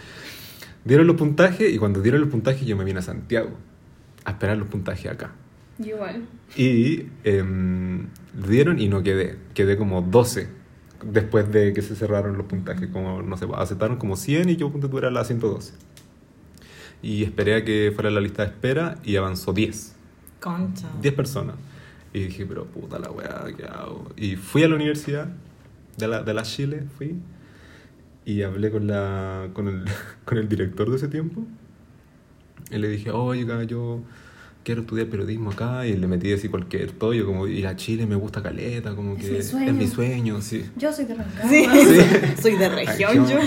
Dieron 0.86 1.08
los 1.08 1.16
puntajes 1.16 1.72
y 1.74 1.78
cuando 1.78 2.02
dieron 2.02 2.22
los 2.22 2.30
puntajes 2.30 2.66
yo 2.66 2.76
me 2.76 2.84
vine 2.84 3.00
a 3.00 3.04
Santiago 3.04 3.52
a 4.26 4.32
esperar 4.32 4.58
los 4.58 4.68
puntajes 4.68 5.12
acá. 5.12 5.32
Igual. 5.80 6.26
Y 6.56 7.06
em, 7.24 8.08
dieron 8.48 8.80
y 8.80 8.88
no 8.88 9.04
quedé. 9.04 9.38
Quedé 9.54 9.78
como 9.78 10.02
12 10.02 10.48
después 11.04 11.52
de 11.52 11.74
que 11.74 11.82
se 11.82 11.96
cerraron 11.96 12.38
los 12.38 12.46
puntajes. 12.46 12.90
Como, 12.90 13.22
no 13.22 13.38
sé, 13.38 13.46
aceptaron 13.56 13.98
como 13.98 14.16
100 14.16 14.50
y 14.50 14.56
yo 14.56 14.72
punto 14.72 14.90
tú 14.90 14.98
era 14.98 15.10
la 15.10 15.24
112. 15.24 15.74
Y 17.02 17.24
esperé 17.24 17.56
a 17.56 17.66
que 17.66 17.92
fuera 17.96 18.12
la 18.12 18.22
lista 18.22 18.44
de 18.44 18.50
espera 18.50 19.00
y 19.04 19.16
avanzó 19.16 19.54
10. 19.54 19.96
Concha. 20.40 20.88
10 21.02 21.14
personas. 21.16 21.56
Y 22.14 22.26
dije, 22.26 22.46
pero 22.46 22.66
puta 22.66 23.00
la 23.00 23.10
weá, 23.10 23.46
¿qué 23.56 23.64
hago? 23.64 24.12
Y 24.18 24.36
fui 24.36 24.64
a 24.64 24.68
la 24.68 24.76
universidad 24.76 25.30
de 25.98 26.08
la, 26.08 26.22
de 26.24 26.34
la 26.34 26.44
Chile, 26.44 26.84
fui. 26.98 27.16
Y 28.26 28.44
hablé 28.44 28.72
con, 28.72 28.88
la, 28.88 29.50
con, 29.54 29.68
el, 29.68 29.84
con 30.26 30.38
el 30.38 30.48
director 30.48 30.90
de 30.90 30.98
ese 30.98 31.08
tiempo. 31.08 31.44
Y 32.70 32.78
le 32.78 32.88
dije, 32.90 33.12
oiga, 33.12 33.64
yo 33.64 34.02
quiero 34.64 34.82
estudiar 34.82 35.08
periodismo 35.08 35.52
acá 35.52 35.88
y 35.88 35.98
le 35.98 36.08
metí 36.08 36.32
así 36.32 36.48
cualquier 36.48 36.92
todo, 36.92 37.14
yo 37.14 37.26
como 37.26 37.48
ir 37.48 37.66
a 37.66 37.76
Chile 37.76 38.06
me 38.06 38.16
gusta 38.16 38.44
caleta, 38.44 38.96
como 38.96 39.16
Es 39.18 39.26
que 39.26 39.32
mi 39.32 39.42
sueño. 39.42 39.68
es 39.68 39.74
mi 39.74 39.88
sueño, 39.88 40.42
sí. 40.42 40.66
Yo 40.78 40.94
soy 40.94 41.06
de 41.06 41.16
Rancagua. 41.16 41.50
Sí. 41.50 41.66
Sí. 41.72 42.42
Soy 42.42 42.58
de 42.58 42.70
región 42.70 43.28
yo. 43.28 43.40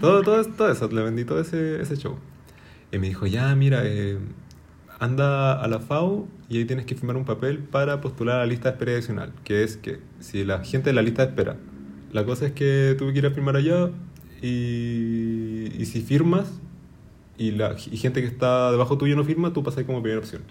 todo, 0.00 0.22
todo, 0.22 0.44
todo 0.44 0.72
eso, 0.72 0.88
le 0.88 1.02
vendí 1.02 1.24
todo 1.24 1.40
ese, 1.40 1.80
ese 1.80 1.96
show. 1.96 2.16
Y 2.90 2.98
me 2.98 3.08
dijo, 3.08 3.26
ya, 3.26 3.54
mira, 3.54 3.82
eh, 3.84 4.18
anda 4.98 5.60
a 5.60 5.68
la 5.68 5.80
FAO 5.80 6.26
y 6.48 6.58
ahí 6.58 6.64
tienes 6.64 6.86
que 6.86 6.94
firmar 6.94 7.16
un 7.16 7.24
papel 7.24 7.58
para 7.58 8.00
postular 8.00 8.36
a 8.36 8.38
la 8.40 8.46
lista 8.46 8.68
de 8.70 8.74
espera 8.74 8.92
adicional, 8.92 9.32
que 9.44 9.62
es 9.62 9.76
que 9.76 10.00
si 10.20 10.44
la 10.44 10.64
gente 10.64 10.90
de 10.90 10.94
la 10.94 11.02
lista 11.02 11.22
de 11.22 11.28
espera, 11.28 11.56
la 12.12 12.24
cosa 12.24 12.46
es 12.46 12.52
que 12.52 12.94
tuve 12.98 13.12
que 13.12 13.18
ir 13.20 13.26
a 13.26 13.30
firmar 13.30 13.56
allá 13.56 13.90
y, 14.42 15.72
y 15.78 15.86
si 15.86 16.02
firmas 16.02 16.48
y, 17.38 17.52
la, 17.52 17.74
y 17.90 17.96
gente 17.96 18.20
que 18.20 18.26
está 18.26 18.70
debajo 18.70 18.98
tuyo 18.98 19.16
no 19.16 19.24
firma, 19.24 19.52
tú 19.52 19.62
pasas 19.62 19.84
como 19.84 20.02
primera 20.02 20.20
opción. 20.20 20.42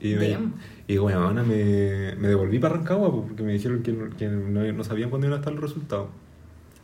Y, 0.00 0.14
me, 0.14 0.38
y 0.86 0.96
bueno, 0.96 1.30
me, 1.34 2.14
me 2.16 2.28
devolví 2.28 2.58
para 2.58 2.76
Rancagua 2.76 3.10
po, 3.10 3.26
porque 3.26 3.42
me 3.42 3.52
dijeron 3.52 3.82
que, 3.82 3.92
no, 3.92 4.08
que 4.16 4.28
no, 4.28 4.72
no 4.72 4.84
sabían 4.84 5.10
cuándo 5.10 5.26
iban 5.26 5.38
a 5.38 5.40
estar 5.40 5.52
los 5.52 5.62
resultados. 5.62 6.08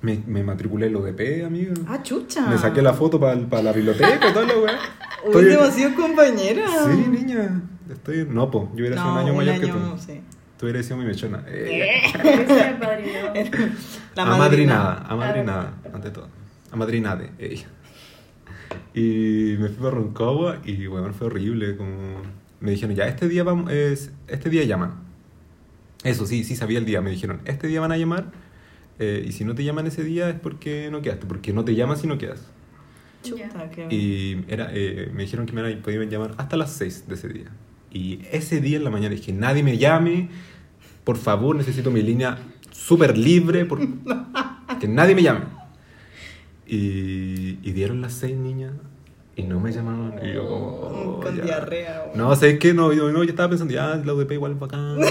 Me, 0.02 0.22
me 0.26 0.42
matriculé 0.42 0.88
en 0.88 0.92
los 0.92 1.04
DP, 1.04 1.46
amigo. 1.46 1.72
Ah, 1.88 2.02
chucha. 2.02 2.46
Me 2.48 2.58
saqué 2.58 2.82
la 2.82 2.92
foto 2.92 3.18
para 3.18 3.62
la 3.62 3.72
biblioteca 3.72 4.28
y 4.28 4.32
toda 4.32 4.46
la 4.46 4.58
weá. 4.58 4.78
Uy, 5.34 5.44
demasiado 5.44 5.94
compañera. 5.94 6.66
Sí, 6.68 7.08
niña. 7.08 7.62
Estoy... 7.90 8.26
No, 8.28 8.50
po. 8.50 8.70
Yo 8.74 8.80
hubiera 8.80 8.96
sido 8.96 9.12
un 9.12 9.18
año 9.18 9.34
mayor 9.34 9.60
que 9.60 9.66
tú. 9.68 9.78
sí. 9.98 10.20
Tú 10.58 10.66
hubieras 10.66 10.86
sido 10.86 10.96
mi 10.96 11.04
mechona. 11.04 11.44
Eh. 11.48 12.00
Apadrinado. 12.14 13.34
La 14.14 14.22
amadrinada, 14.22 14.34
madrina. 14.34 15.06
amadrinada, 15.08 15.74
ante 15.92 16.10
todo. 16.10 16.28
Amadrinade, 16.72 17.30
ella. 17.38 17.66
Y 18.94 19.56
me 19.58 19.68
fui 19.68 19.76
para 19.76 19.90
Roncagua 19.90 20.58
y 20.64 20.86
bueno, 20.86 21.12
fue 21.12 21.26
horrible. 21.28 21.76
Como... 21.76 22.22
Me 22.60 22.70
dijeron, 22.70 22.96
ya, 22.96 23.06
este 23.06 23.28
día 23.28 23.44
vamos, 23.44 23.70
es, 23.70 24.12
este 24.28 24.48
día 24.48 24.64
llaman. 24.64 24.94
Eso 26.04 26.26
sí, 26.26 26.44
sí 26.44 26.56
sabía 26.56 26.78
el 26.78 26.86
día. 26.86 27.00
Me 27.02 27.10
dijeron, 27.10 27.40
este 27.44 27.66
día 27.68 27.80
van 27.80 27.92
a 27.92 27.96
llamar 27.98 28.32
eh, 28.98 29.22
y 29.26 29.32
si 29.32 29.44
no 29.44 29.54
te 29.54 29.62
llaman 29.64 29.86
ese 29.86 30.02
día 30.02 30.30
es 30.30 30.40
porque 30.40 30.88
no 30.90 31.02
quedaste, 31.02 31.26
porque 31.26 31.52
no 31.52 31.64
te 31.64 31.74
llaman 31.74 31.98
si 31.98 32.06
no 32.06 32.16
quedas. 32.16 32.46
Chuta, 33.22 33.70
qué- 33.70 33.88
Y 33.90 34.44
era, 34.48 34.70
eh, 34.72 35.10
me 35.12 35.22
dijeron 35.24 35.44
que 35.46 35.52
me 35.52 35.76
podían 35.76 36.08
llamar 36.08 36.32
hasta 36.38 36.56
las 36.56 36.72
6 36.72 37.06
de 37.08 37.14
ese 37.14 37.28
día. 37.28 37.46
Y 37.96 38.20
ese 38.30 38.60
día 38.60 38.76
en 38.76 38.84
la 38.84 38.90
mañana 38.90 39.14
dije, 39.14 39.32
nadie 39.32 39.62
me 39.62 39.78
llame, 39.78 40.28
por 41.02 41.16
favor, 41.16 41.56
necesito 41.56 41.90
mi 41.90 42.02
línea 42.02 42.36
súper 42.70 43.16
libre, 43.16 43.64
por... 43.64 43.80
que 44.80 44.86
nadie 44.86 45.14
me 45.14 45.22
llame. 45.22 45.46
Y, 46.66 47.58
y 47.62 47.72
dieron 47.72 48.02
las 48.02 48.12
6 48.12 48.36
niñas 48.36 48.74
y 49.34 49.44
no 49.44 49.60
me 49.60 49.72
llamaron. 49.72 50.12
Y 50.22 50.34
yo 50.34 50.46
como... 50.46 50.66
oh, 50.66 51.20
Con 51.22 51.38
ya. 51.38 51.44
diarrea. 51.44 52.02
güey. 52.08 52.18
No, 52.18 52.36
sé 52.36 52.58
qué? 52.58 52.74
No, 52.74 52.92
yo, 52.92 53.10
no, 53.10 53.24
yo 53.24 53.30
estaba 53.30 53.48
pensando, 53.48 53.72
ya, 53.72 53.96
la 53.96 54.12
UDP 54.12 54.32
igual 54.32 54.52
es 54.52 54.58
bacán. 54.58 54.98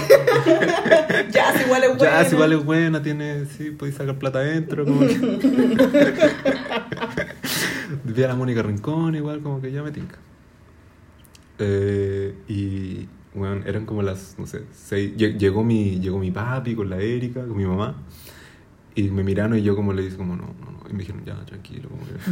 Ya, 1.32 1.52
si 1.58 1.64
igual 1.64 1.82
es 1.82 1.88
bueno. 1.88 2.04
Ya, 2.04 2.24
si 2.24 2.34
igual 2.36 2.52
es 2.52 2.64
buena, 2.64 3.02
tiene, 3.02 3.46
sí, 3.46 3.72
podéis 3.72 3.96
sacar 3.96 4.16
plata 4.16 4.38
adentro, 4.38 4.84
como 4.84 5.00
que... 5.00 5.16
Vi 8.04 8.22
a 8.22 8.28
la 8.28 8.36
Mónica 8.36 8.62
Rincón, 8.62 9.16
igual, 9.16 9.40
como 9.40 9.60
que 9.60 9.72
ya 9.72 9.82
me 9.82 9.90
tinca. 9.90 10.18
Eh, 11.58 12.34
y, 12.48 13.08
bueno, 13.34 13.62
eran 13.66 13.86
como 13.86 14.02
las, 14.02 14.36
no 14.38 14.46
sé, 14.46 14.62
seis... 14.72 15.12
lle- 15.16 15.38
Llegó 15.38 15.64
mi, 15.64 16.00
llegó 16.00 16.18
mi 16.18 16.30
papi 16.30 16.74
con 16.74 16.90
la 16.90 16.98
Erika, 16.98 17.46
con 17.46 17.56
mi 17.56 17.64
mamá, 17.66 17.96
y 18.94 19.10
me 19.10 19.22
miraron 19.22 19.58
y 19.58 19.62
yo 19.62 19.74
como 19.76 19.92
le 19.92 20.02
dije, 20.02 20.16
como, 20.16 20.36
no, 20.36 20.42
no, 20.60 20.70
no, 20.72 20.80
y 20.90 20.92
me 20.92 21.00
dijeron, 21.00 21.22
ya, 21.24 21.34
tranquilo, 21.44 21.88
como 21.88 22.02
que 22.06 22.30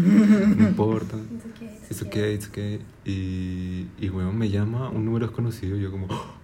no 0.57 0.69
importa. 0.69 1.16
It's 1.16 1.45
okay, 1.54 1.69
it's 1.69 1.90
It's 1.90 2.02
okay, 2.02 2.35
it's 2.35 2.49
okay. 2.49 2.81
Y, 3.04 3.87
y 3.99 4.09
weón, 4.11 4.37
me 4.38 4.49
llama 4.50 4.88
un 4.90 5.04
número 5.04 5.26
desconocido. 5.26 5.76
y 5.76 5.83
Yo, 5.83 5.90
como. 5.90 6.07
"Oh". 6.11 6.35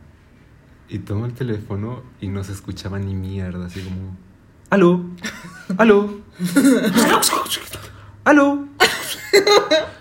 Y 0.88 0.99
tomo 0.99 1.25
el 1.26 1.32
teléfono 1.34 2.02
y 2.20 2.28
no 2.28 2.42
se 2.44 2.52
escuchaba 2.52 2.99
ni 2.99 3.14
mierda. 3.14 3.66
Así 3.66 3.80
como. 3.80 4.16
¡Aló! 4.70 5.02
¡Aló! 5.78 6.21
¡Aló! 8.25 8.66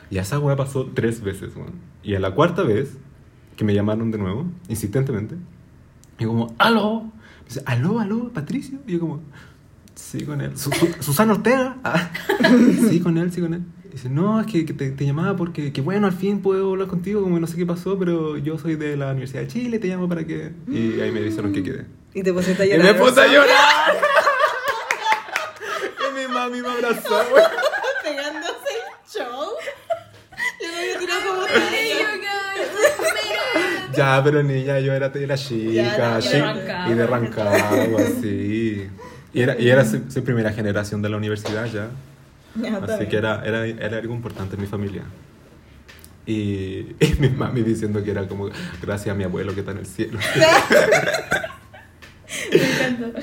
Y 0.09 0.17
esa 0.17 0.39
weá 0.39 0.55
pasó 0.55 0.85
tres 0.93 1.21
veces, 1.21 1.55
weón. 1.55 1.73
Y 2.09 2.15
a 2.15 2.19
la 2.19 2.31
cuarta 2.31 2.63
vez, 2.63 2.89
que 3.55 3.63
me 3.63 3.75
llamaron 3.75 4.09
de 4.09 4.17
nuevo, 4.17 4.47
insistentemente, 4.67 5.35
y 6.17 6.25
como, 6.25 6.55
¡aló! 6.57 7.01
Me 7.03 7.11
dice, 7.47 7.61
¿aló, 7.67 7.99
aló, 7.99 8.31
Patricio? 8.33 8.79
Y 8.87 8.93
yo 8.93 8.99
como, 8.99 9.21
sí, 9.93 10.25
con 10.25 10.41
él. 10.41 10.57
Su- 10.57 10.71
Su- 10.71 10.91
¿Susana 11.01 11.33
Ortega? 11.33 11.77
Ah, 11.83 12.09
sí, 12.89 12.99
con 12.99 13.19
él, 13.19 13.31
sí, 13.31 13.41
con 13.41 13.53
él. 13.53 13.61
Y 13.85 13.89
dice, 13.91 14.09
no, 14.09 14.41
es 14.41 14.47
que, 14.47 14.65
que 14.65 14.73
te, 14.73 14.89
te 14.89 15.05
llamaba 15.05 15.35
porque, 15.35 15.71
que 15.71 15.81
bueno, 15.81 16.07
al 16.07 16.13
fin 16.13 16.41
puedo 16.41 16.71
hablar 16.71 16.87
contigo, 16.87 17.21
como 17.21 17.39
no 17.39 17.45
sé 17.45 17.57
qué 17.57 17.65
pasó, 17.67 17.99
pero 17.99 18.37
yo 18.37 18.57
soy 18.57 18.75
de 18.75 18.97
la 18.97 19.11
Universidad 19.11 19.41
de 19.41 19.47
Chile, 19.49 19.77
te 19.77 19.87
llamo 19.87 20.09
para 20.09 20.25
que... 20.25 20.51
Y 20.67 20.99
ahí 21.01 21.11
me 21.11 21.21
dijeron 21.21 21.53
que 21.53 21.61
quedé. 21.61 21.85
Y 22.15 22.23
te 22.23 22.33
pusiste 22.33 22.63
a 22.63 22.65
Y 22.65 22.69
llorar. 22.71 22.95
me 22.95 22.99
puse 22.99 23.21
a 23.21 23.27
llorar. 23.27 23.93
y 26.09 26.13
mi 26.27 26.33
mami 26.33 26.59
me 26.61 26.69
abrazó, 26.69 27.23
güey. 27.29 27.43
Pegándose 28.03 28.73
el 28.73 29.11
show. 29.11 29.45
Yo 30.61 30.67
me 30.71 30.77
había 30.79 30.99
tirado 30.99 31.21
como 31.29 31.41
Hey, 31.49 31.91
talla. 31.99 32.15
you 32.15 32.21
guys. 32.21 33.88
Ya, 33.99 34.21
pero 34.23 34.41
niña, 34.43 34.79
yo 34.79 34.93
era, 34.93 35.07
era 35.07 35.35
Ya, 35.35 35.37
chica, 35.37 36.19
chic- 36.19 36.89
y 36.89 36.93
de 36.93 37.05
Rancagua. 37.07 38.01
sí. 38.21 38.87
Y 39.33 39.41
era, 39.41 39.59
y 39.59 39.69
era 39.69 39.83
su, 39.85 40.09
su 40.09 40.23
primera 40.23 40.51
generación 40.53 41.01
de 41.01 41.09
la 41.09 41.17
universidad 41.17 41.65
ya. 41.65 41.89
Ya, 42.55 42.77
Así 42.77 43.05
que 43.07 43.17
era, 43.17 43.43
era, 43.45 43.65
era 43.65 43.97
algo 43.97 44.13
importante 44.15 44.55
en 44.55 44.61
mi 44.61 44.67
familia. 44.67 45.03
Y, 46.25 46.95
y 46.99 47.15
mi 47.19 47.29
mami 47.29 47.61
diciendo 47.61 48.03
que 48.03 48.11
era 48.11 48.27
como 48.27 48.49
gracias 48.81 49.13
a 49.13 49.17
mi 49.17 49.23
abuelo 49.23 49.53
que 49.53 49.59
está 49.59 49.71
en 49.71 49.79
el 49.79 49.85
cielo. 49.85 50.19
Me 52.51 52.57
encantó. 52.57 53.19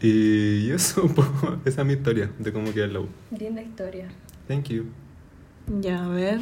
y 0.00 0.70
eso, 0.70 1.02
un 1.04 1.14
poco, 1.14 1.58
esa 1.64 1.80
es 1.82 1.86
mi 1.86 1.92
historia 1.94 2.30
de 2.38 2.52
cómo 2.52 2.72
quedé 2.72 2.84
en 2.84 2.92
la 2.94 3.00
U. 3.00 3.08
Linda 3.38 3.60
historia. 3.62 4.06
Thank 4.48 4.68
you. 4.68 4.86
Ya, 5.80 6.04
a 6.04 6.08
ver. 6.08 6.40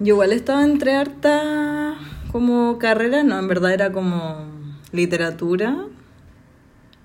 Yo 0.00 0.14
igual 0.14 0.32
estaba 0.32 0.64
entre 0.64 0.94
harta 0.94 1.94
como 2.32 2.78
carrera, 2.78 3.22
no, 3.22 3.38
en 3.38 3.46
verdad 3.46 3.72
era 3.72 3.92
como 3.92 4.44
literatura, 4.90 5.86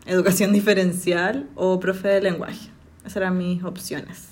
educación 0.07 0.53
diferencial 0.53 1.47
o 1.55 1.79
profe 1.79 2.07
de 2.07 2.21
lenguaje. 2.21 2.69
Esas 3.01 3.17
eran 3.17 3.37
mis 3.37 3.63
opciones. 3.63 4.29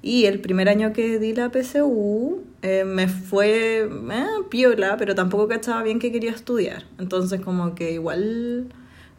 Y 0.00 0.24
el 0.24 0.40
primer 0.40 0.68
año 0.68 0.92
que 0.92 1.18
di 1.18 1.34
la 1.34 1.50
PSU 1.50 2.42
eh, 2.62 2.84
me 2.84 3.08
fue 3.08 3.84
eh, 3.84 4.28
piola, 4.50 4.96
pero 4.98 5.14
tampoco 5.14 5.48
cachaba 5.48 5.82
bien 5.82 5.98
que 5.98 6.10
quería 6.10 6.30
estudiar. 6.30 6.84
Entonces 6.98 7.40
como 7.40 7.74
que 7.74 7.92
igual 7.92 8.68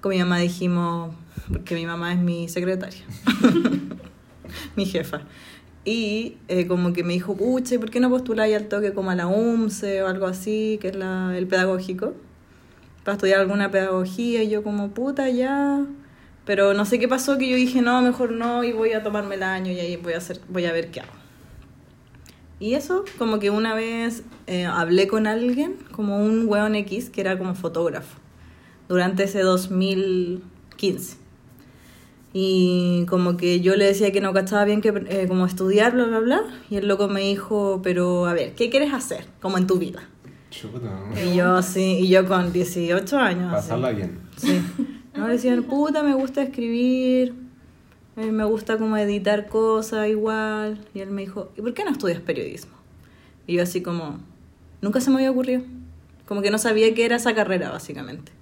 con 0.01 0.11
mi 0.11 0.19
mamá 0.19 0.39
dijimos, 0.39 1.13
porque 1.51 1.75
mi 1.75 1.85
mamá 1.85 2.13
es 2.13 2.19
mi 2.19 2.49
secretaria, 2.49 3.03
mi 4.75 4.85
jefa. 4.85 5.21
Y 5.85 6.37
eh, 6.47 6.65
como 6.65 6.93
que 6.93 7.03
me 7.03 7.13
dijo, 7.13 7.37
pucha, 7.37 7.75
¿y 7.75 7.77
por 7.77 7.91
qué 7.91 7.99
no 7.99 8.09
postuláis 8.09 8.55
al 8.55 8.67
toque 8.67 8.93
como 8.93 9.11
a 9.11 9.15
la 9.15 9.27
UMSE 9.27 10.01
o 10.01 10.07
algo 10.07 10.25
así, 10.25 10.79
que 10.81 10.87
es 10.87 10.95
la, 10.95 11.37
el 11.37 11.47
pedagógico? 11.47 12.13
Para 13.03 13.13
estudiar 13.13 13.39
alguna 13.39 13.69
pedagogía. 13.69 14.41
Y 14.41 14.49
yo 14.49 14.63
como, 14.63 14.89
puta, 14.89 15.29
ya. 15.29 15.85
Pero 16.43 16.73
no 16.73 16.85
sé 16.85 16.97
qué 16.97 17.07
pasó, 17.07 17.37
que 17.37 17.47
yo 17.47 17.55
dije, 17.55 17.83
no, 17.83 18.01
mejor 18.01 18.31
no, 18.31 18.63
y 18.63 18.71
voy 18.71 18.93
a 18.93 19.03
tomarme 19.03 19.35
el 19.35 19.43
año 19.43 19.71
y 19.71 19.79
ahí 19.79 19.95
voy 19.97 20.13
a, 20.13 20.17
hacer, 20.17 20.39
voy 20.49 20.65
a 20.65 20.71
ver 20.71 20.89
qué 20.89 21.01
hago. 21.01 21.13
Y 22.59 22.73
eso, 22.73 23.03
como 23.17 23.39
que 23.39 23.49
una 23.49 23.75
vez 23.75 24.23
eh, 24.47 24.65
hablé 24.65 25.07
con 25.07 25.27
alguien, 25.27 25.75
como 25.91 26.23
un 26.23 26.47
weón 26.47 26.75
X, 26.75 27.09
que 27.09 27.21
era 27.21 27.37
como 27.37 27.53
fotógrafo, 27.53 28.17
durante 28.87 29.23
ese 29.23 29.41
2015. 29.41 31.24
Y 32.37 33.05
como 33.07 33.37
que 33.37 33.61
yo 33.61 33.77
le 33.77 33.85
decía 33.85 34.11
que 34.11 34.19
no 34.19 34.33
cachaba 34.33 34.65
bien 34.65 34.81
que 34.81 34.89
eh, 35.07 35.25
como 35.25 35.45
estudiar, 35.45 35.93
bla, 35.93 36.03
bla, 36.03 36.19
bla. 36.19 36.41
Y 36.69 36.75
el 36.75 36.85
loco 36.85 37.07
me 37.07 37.21
dijo, 37.21 37.79
pero 37.81 38.25
a 38.25 38.33
ver, 38.33 38.55
¿qué 38.55 38.69
quieres 38.69 38.93
hacer 38.93 39.25
como 39.39 39.57
en 39.57 39.67
tu 39.67 39.77
vida? 39.77 40.09
Chuta. 40.49 40.91
Y 41.25 41.37
yo 41.37 41.61
sí, 41.61 41.99
y 42.01 42.09
yo 42.09 42.27
con 42.27 42.51
18 42.51 43.17
años. 43.17 43.53
así. 43.53 43.69
Pasarla 43.69 43.91
bien. 43.91 44.19
Sí. 44.35 44.59
No, 45.15 45.29
decían, 45.29 45.63
puta, 45.63 46.03
me 46.03 46.13
gusta 46.13 46.43
escribir, 46.43 47.33
eh, 48.17 48.31
me 48.33 48.43
gusta 48.43 48.77
como 48.77 48.97
editar 48.97 49.47
cosas 49.47 50.09
igual. 50.09 50.85
Y 50.93 50.99
él 50.99 51.11
me 51.11 51.21
dijo, 51.21 51.53
¿y 51.55 51.61
por 51.61 51.73
qué 51.73 51.85
no 51.85 51.91
estudias 51.91 52.19
periodismo? 52.19 52.73
Y 53.47 53.53
yo 53.53 53.63
así 53.63 53.81
como, 53.81 54.19
nunca 54.81 54.99
se 54.99 55.09
me 55.09 55.15
había 55.15 55.31
ocurrido. 55.31 55.61
Como 56.25 56.41
que 56.41 56.51
no 56.51 56.57
sabía 56.57 56.93
qué 56.93 57.05
era 57.05 57.15
esa 57.15 57.33
carrera, 57.33 57.71
básicamente. 57.71 58.33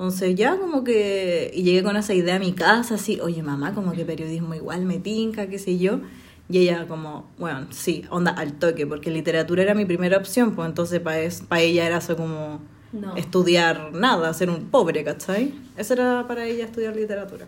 Entonces 0.00 0.34
ya 0.34 0.56
como 0.56 0.82
que, 0.82 1.50
y 1.52 1.62
llegué 1.62 1.82
con 1.82 1.94
esa 1.94 2.14
idea 2.14 2.36
a 2.36 2.38
mi 2.38 2.52
casa, 2.54 2.94
así, 2.94 3.20
oye 3.20 3.42
mamá, 3.42 3.74
como 3.74 3.92
que 3.92 4.06
periodismo 4.06 4.54
igual 4.54 4.86
me 4.86 4.98
tinca, 4.98 5.46
qué 5.46 5.58
sé 5.58 5.76
yo. 5.76 6.00
Y 6.48 6.56
ella 6.60 6.86
como, 6.88 7.28
bueno, 7.38 7.66
sí, 7.68 8.06
onda 8.08 8.30
al 8.30 8.54
toque, 8.54 8.86
porque 8.86 9.10
literatura 9.10 9.62
era 9.62 9.74
mi 9.74 9.84
primera 9.84 10.16
opción, 10.16 10.54
pues 10.54 10.66
entonces 10.66 11.00
para 11.00 11.60
ella 11.60 11.84
era 11.86 11.98
eso 11.98 12.16
como 12.16 12.60
No. 12.94 13.14
estudiar 13.14 13.92
nada, 13.92 14.32
ser 14.32 14.48
un 14.48 14.70
pobre, 14.70 15.04
¿cachai? 15.04 15.52
Eso 15.76 15.92
era 15.92 16.24
para 16.26 16.46
ella 16.46 16.64
estudiar 16.64 16.96
literatura. 16.96 17.44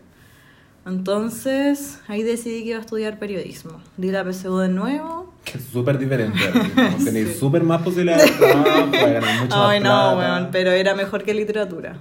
Entonces, 0.84 2.00
ahí 2.08 2.22
decidí 2.22 2.62
que 2.64 2.70
iba 2.70 2.78
a 2.78 2.80
estudiar 2.80 3.18
periodismo. 3.18 3.80
Di 3.96 4.10
la 4.10 4.24
PSU 4.24 4.58
de 4.58 4.68
nuevo. 4.68 5.32
Que 5.44 5.58
es 5.58 5.64
súper 5.64 5.98
diferente. 5.98 6.38
Como 6.74 7.04
tenéis 7.04 7.38
súper 7.38 7.62
más 7.62 7.82
posibilidades 7.82 8.30
de 8.38 8.46
trabajo, 8.46 8.90
puede 8.90 9.12
ganar 9.14 9.42
mucho 9.42 9.56
más 9.56 9.70
Ay, 9.70 9.78
no, 9.80 9.84
plata. 9.84 10.16
weón, 10.16 10.48
pero 10.50 10.70
era 10.72 10.94
mejor 10.94 11.22
que 11.22 11.34
literatura. 11.34 11.98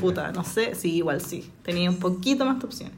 Puta, 0.00 0.32
no 0.32 0.44
sé, 0.44 0.74
sí, 0.74 0.94
igual 0.96 1.20
sí. 1.20 1.50
Tenía 1.62 1.90
un 1.90 1.98
poquito 1.98 2.44
más 2.46 2.58
de 2.58 2.66
opciones. 2.66 2.96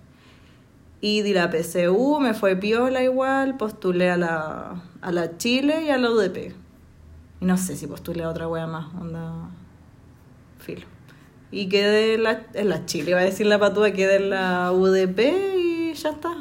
Y 1.00 1.22
di 1.22 1.34
la 1.34 1.50
PSU, 1.50 2.18
me 2.20 2.32
fue 2.32 2.56
piola 2.56 3.02
igual, 3.02 3.56
postulé 3.56 4.10
a 4.10 4.16
la, 4.16 4.82
a 5.02 5.12
la 5.12 5.36
Chile 5.36 5.84
y 5.84 5.90
a 5.90 5.98
la 5.98 6.10
UDP. 6.10 6.54
Y 7.40 7.44
no 7.44 7.58
sé 7.58 7.76
si 7.76 7.86
postulé 7.86 8.22
a 8.22 8.30
otra 8.30 8.48
wea 8.48 8.66
más, 8.66 8.86
onda. 8.94 9.32
Filo. 10.60 10.86
Y 11.54 11.68
quedé 11.68 12.14
en 12.14 12.24
la, 12.24 12.46
en 12.54 12.68
la 12.68 12.84
Chile, 12.86 13.10
iba 13.12 13.20
a 13.20 13.24
decir 13.24 13.46
la 13.46 13.58
patúa, 13.58 13.92
quedé 13.92 14.16
en 14.16 14.30
la 14.30 14.72
UDP 14.72 15.20
y 15.56 15.94
ya 15.94 16.10
está. 16.10 16.34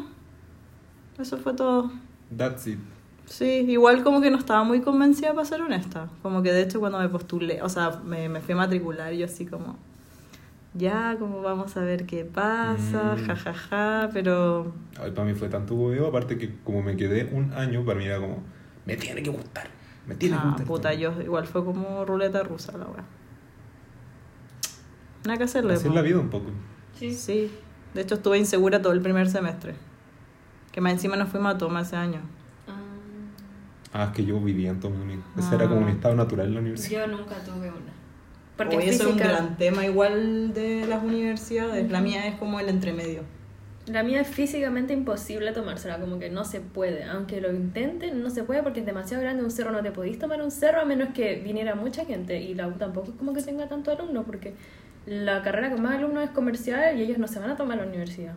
Eso 1.20 1.38
fue 1.38 1.54
todo. 1.54 1.92
That's 2.36 2.66
it. 2.68 2.80
Sí, 3.26 3.46
igual 3.68 4.04
como 4.04 4.22
que 4.22 4.32
no 4.32 4.38
estaba 4.38 4.64
muy 4.64 4.82
convencida 4.82 5.34
para 5.34 5.46
ser 5.46 5.62
honesta. 5.62 6.10
Como 6.22 6.42
que 6.42 6.52
de 6.52 6.64
hecho 6.64 6.80
cuando 6.80 7.00
me 7.00 7.10
postulé, 7.10 7.62
o 7.62 7.70
sea, 7.70 8.02
me, 8.04 8.28
me 8.28 8.42
fui 8.42 8.54
a 8.54 8.58
matricular, 8.58 9.14
yo 9.14 9.26
así 9.26 9.46
como, 9.46 9.78
ya, 10.74 11.16
como 11.20 11.42
vamos 11.42 11.78
a 11.78 11.82
ver 11.82 12.06
qué 12.06 12.26
pasa, 12.26 13.16
Mm. 13.16 13.26
jajaja, 13.28 13.54
ja, 13.54 13.70
ja, 14.06 14.10
pero 14.14 14.74
Ay, 15.00 15.12
para 15.12 15.26
mí 15.28 15.36
fue 15.36 15.48
tanto 15.50 15.76
huevo, 15.76 16.08
aparte 16.08 16.38
que 16.38 16.56
como 16.64 16.82
me 16.82 16.98
quedé 16.98 17.30
un 17.32 17.54
año, 17.54 17.86
para 17.86 18.00
mí 18.00 18.06
era 18.06 18.20
como, 18.20 18.42
me 18.86 18.98
tiene 18.98 19.22
que 19.22 19.30
gustar. 19.30 19.68
Me 20.08 20.16
tiene 20.16 20.36
que 20.36 20.42
ah, 20.42 20.48
gustar. 20.50 20.68
puta, 20.68 20.94
yo 20.94 21.14
igual 21.22 21.46
fue 21.48 21.64
como 21.64 22.04
ruleta 22.06 22.42
rusa 22.44 22.76
la 22.78 22.86
weá. 22.86 23.04
Nada 25.26 25.38
que 25.38 25.44
hacerle. 25.46 25.74
Así 25.76 25.88
es 25.88 25.94
la 25.94 26.02
vida 26.02 26.20
un 26.20 26.30
poco. 26.30 26.46
Sí. 27.00 27.52
de 27.94 28.02
hecho 28.02 28.16
estuve 28.16 28.38
insegura 28.40 28.82
todo 28.82 28.94
el 28.94 29.02
primer 29.02 29.30
semestre. 29.30 29.76
Que 30.72 30.82
más 30.82 30.94
encima 30.94 31.16
nos 31.16 31.30
fuimos 31.30 31.54
a 31.54 31.58
toma 31.58 31.82
ese 31.82 31.96
año. 31.96 32.20
Ah, 33.94 34.06
es 34.06 34.10
que 34.16 34.26
yo 34.26 34.40
vivía 34.40 34.72
en 34.72 34.80
Tomuni. 34.80 35.20
Ese 35.38 35.54
era 35.56 35.66
Ah. 35.66 35.70
como 35.70 35.82
un 35.82 35.90
estado 35.90 36.16
natural 36.16 36.48
en 36.48 36.54
la 36.56 36.60
universidad. 36.62 37.06
Yo 37.06 37.16
nunca 37.18 37.36
tuve 37.44 37.70
una. 37.70 37.94
Porque 38.58 38.78
Oye, 38.78 38.90
eso 38.90 39.04
es 39.04 39.10
un 39.10 39.14
física- 39.16 39.30
gran 39.34 39.58
tema 39.58 39.86
igual 39.86 40.54
de 40.54 40.86
las 40.88 41.04
universidades. 41.04 41.92
La 41.92 42.02
mía 42.02 42.28
es 42.28 42.36
como 42.36 42.60
el 42.60 42.70
entremedio. 42.70 43.22
La 43.88 44.02
mía 44.02 44.22
es 44.22 44.28
físicamente 44.28 44.94
imposible 44.94 45.52
tomársela, 45.52 46.00
como 46.00 46.18
que 46.18 46.30
no 46.30 46.46
se 46.46 46.62
puede. 46.62 47.04
Aunque 47.04 47.42
lo 47.42 47.52
intenten, 47.52 48.24
no 48.24 48.30
se 48.30 48.44
puede 48.44 48.64
porque 48.64 48.80
es 48.80 48.86
demasiado 48.86 49.22
grande 49.24 49.44
un 49.44 49.52
cerro. 49.52 49.72
No 49.72 49.82
te 49.82 49.92
podéis 49.92 50.20
tomar 50.20 50.42
un 50.42 50.52
cerro 50.52 50.80
a 50.80 50.86
menos 50.86 51.10
que 51.14 51.36
viniera 51.36 51.76
mucha 51.76 52.06
gente. 52.06 52.42
Y 52.42 52.54
la 52.56 52.68
U 52.68 52.72
tampoco 52.74 53.12
es 53.12 53.18
como 53.18 53.34
que 53.34 53.42
tenga 53.42 53.68
tanto 53.68 53.92
alumnos, 53.92 54.26
porque 54.26 54.54
la 55.06 55.42
carrera 55.42 55.70
con 55.70 55.82
más 55.82 55.98
alumnos 55.98 56.24
es 56.24 56.30
comercial 56.30 56.98
y 56.98 57.04
ellos 57.04 57.18
no 57.18 57.28
se 57.28 57.40
van 57.40 57.50
a 57.50 57.58
tomar 57.58 57.78
la 57.78 57.86
universidad. 57.86 58.36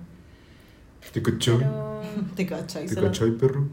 ¿Te 1.12 1.22
cachai? 1.22 1.58
Pero 1.58 2.00
¿Te 2.34 2.46
cachai? 2.46 2.86
¿Te 2.86 2.94
cachai, 2.96 3.30
perro? 3.30 3.68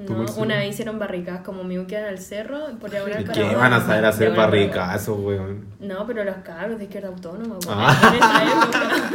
No, 0.00 0.06
Tomársela. 0.06 0.42
una 0.42 0.56
vez 0.58 0.70
hicieron 0.70 0.98
barricadas 0.98 1.42
como 1.42 1.64
me 1.64 1.74
en 1.74 1.92
el 2.06 2.18
cerro 2.18 2.58
por 2.80 2.90
diagonal 2.90 3.22
¿Y 3.22 3.24
para 3.24 3.48
qué 3.48 3.54
van 3.56 3.72
a 3.72 3.80
saber 3.80 4.04
hacer 4.04 4.34
barricazos, 4.34 5.18
weón? 5.18 5.66
No, 5.80 6.06
pero 6.06 6.24
los 6.24 6.36
cabros 6.36 6.78
de 6.78 6.84
izquierda 6.84 7.08
autónoma, 7.08 7.56
pues, 7.56 7.68
Ah. 7.70 8.10
en 8.10 8.14
esa 8.16 8.44
época. 8.44 9.10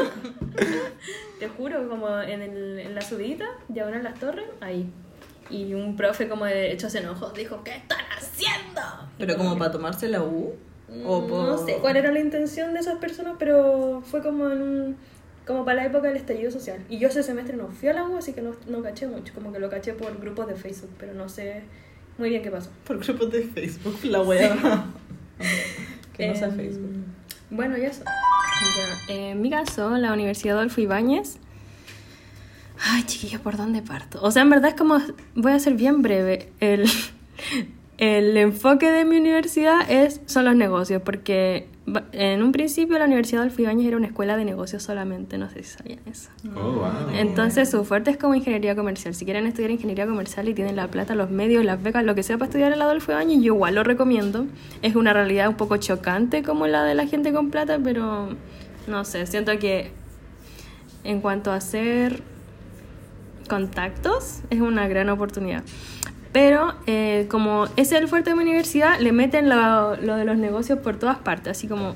Te 1.39 1.49
juro, 1.49 1.87
como 1.89 2.19
en, 2.21 2.41
el, 2.41 2.79
en 2.79 2.95
la 2.95 3.01
subida, 3.01 3.45
diagonal 3.67 4.03
las 4.03 4.15
torres, 4.19 4.45
ahí. 4.61 4.89
Y 5.49 5.73
un 5.73 5.95
profe 5.95 6.27
como 6.27 6.45
de 6.45 6.71
hechos 6.71 6.95
enojos 6.95 7.33
dijo, 7.33 7.61
¿qué 7.63 7.75
están 7.75 7.99
haciendo? 8.17 8.81
Pero 9.17 9.37
como 9.37 9.57
para 9.57 9.71
tomarse 9.71 10.07
la 10.07 10.21
U. 10.21 10.53
O 11.05 11.21
Mm, 11.21 11.27
por... 11.27 11.47
No 11.47 11.57
sé 11.57 11.77
cuál 11.81 11.97
era 11.97 12.11
la 12.11 12.19
intención 12.19 12.73
de 12.73 12.79
esas 12.79 12.99
personas, 12.99 13.33
pero 13.39 14.01
fue 14.05 14.21
como 14.21 14.49
en 14.51 14.61
un, 14.61 14.97
como 15.45 15.63
para 15.63 15.81
la 15.81 15.85
época 15.85 16.07
del 16.07 16.17
estallido 16.17 16.51
social. 16.51 16.79
Y 16.89 16.97
yo 16.97 17.07
ese 17.07 17.23
semestre 17.23 17.55
no 17.55 17.67
fui 17.67 17.89
a 17.89 17.93
la 17.93 18.03
U, 18.03 18.17
así 18.17 18.33
que 18.33 18.41
no, 18.41 18.51
no 18.67 18.81
caché 18.81 19.07
mucho, 19.07 19.33
como 19.33 19.51
que 19.51 19.59
lo 19.59 19.69
caché 19.69 19.93
por 19.93 20.19
grupos 20.19 20.47
de 20.47 20.55
Facebook, 20.55 20.91
pero 20.97 21.13
no 21.13 21.29
sé 21.29 21.63
muy 22.17 22.29
bien 22.29 22.41
qué 22.41 22.49
pasó. 22.49 22.69
Por 22.85 22.99
grupos 22.99 23.31
de 23.31 23.43
Facebook, 23.43 23.99
la 24.03 24.21
wea. 24.21 24.55
que 26.17 26.27
no 26.27 26.35
sea 26.35 26.47
Em, 26.47 26.55
Facebook. 26.55 26.91
Bueno, 27.49 27.77
y 27.77 27.81
eso. 27.81 28.03
Ya. 29.07 29.13
En 29.13 29.41
mi 29.41 29.49
caso, 29.49 29.97
la 29.97 30.13
Universidad 30.13 30.57
Adolfo 30.57 30.81
Ibáñez. 30.81 31.37
Ay, 32.79 33.03
chiquillos, 33.03 33.41
¿por 33.41 33.57
dónde 33.57 33.81
parto? 33.81 34.19
O 34.21 34.31
sea, 34.31 34.41
en 34.43 34.49
verdad 34.49 34.69
es 34.69 34.75
como. 34.75 34.99
Voy 35.35 35.51
a 35.51 35.59
ser 35.59 35.73
bien 35.73 36.01
breve. 36.01 36.51
El, 36.59 36.85
el 37.97 38.37
enfoque 38.37 38.89
de 38.91 39.05
mi 39.05 39.17
universidad 39.17 39.89
es, 39.89 40.21
son 40.25 40.45
los 40.45 40.55
negocios, 40.55 41.01
porque 41.03 41.67
en 42.13 42.41
un 42.41 42.51
principio 42.51 42.97
la 42.97 43.05
Universidad 43.05 43.41
Adolfo 43.43 43.61
Ibáñez 43.61 43.87
era 43.87 43.97
una 43.97 44.07
escuela 44.07 44.35
de 44.37 44.45
negocios 44.45 44.81
solamente, 44.81 45.37
no 45.37 45.49
sé 45.49 45.63
si 45.63 45.77
sabían 45.77 45.99
eso. 46.05 46.29
Oh, 46.55 46.71
wow. 46.71 47.09
Entonces 47.15 47.69
su 47.69 47.85
fuerte 47.85 48.09
es 48.09 48.17
como 48.17 48.33
ingeniería 48.33 48.75
comercial. 48.75 49.13
Si 49.13 49.23
quieren 49.23 49.45
estudiar 49.45 49.71
ingeniería 49.71 50.07
comercial 50.07 50.49
y 50.49 50.55
tienen 50.55 50.75
la 50.75 50.87
plata, 50.87 51.13
los 51.13 51.29
medios, 51.29 51.63
las 51.63 51.81
becas, 51.81 52.03
lo 52.03 52.15
que 52.15 52.23
sea 52.23 52.37
para 52.37 52.47
estudiar 52.47 52.73
el 52.73 52.81
Adolfo 52.81 53.11
Ibáñez, 53.11 53.37
yo 53.43 53.53
igual 53.53 53.75
lo 53.75 53.83
recomiendo. 53.83 54.47
Es 54.81 54.95
una 54.95 55.13
realidad 55.13 55.47
un 55.47 55.55
poco 55.55 55.77
chocante 55.77 56.41
como 56.41 56.65
la 56.65 56.83
de 56.83 56.95
la 56.95 57.05
gente 57.05 57.31
con 57.31 57.51
plata, 57.51 57.79
pero 57.83 58.29
no 58.87 59.05
sé, 59.05 59.27
siento 59.27 59.57
que 59.59 59.91
en 61.03 61.21
cuanto 61.21 61.51
a 61.51 61.55
hacer 61.55 62.23
contactos 63.47 64.41
es 64.49 64.59
una 64.59 64.87
gran 64.87 65.09
oportunidad. 65.09 65.63
Pero 66.35 66.73
eh, 66.85 67.27
como 67.29 67.63
ese 67.77 67.95
es 67.95 68.01
el 68.01 68.09
fuerte 68.09 68.31
de 68.31 68.35
mi 68.35 68.43
universidad, 68.43 68.99
le 68.99 69.13
meten 69.13 69.47
lo, 69.47 69.95
lo 69.95 70.17
de 70.17 70.25
los 70.25 70.35
negocios 70.35 70.79
por 70.79 70.99
todas 70.99 71.17
partes, 71.19 71.51
así 71.51 71.65
como 71.65 71.95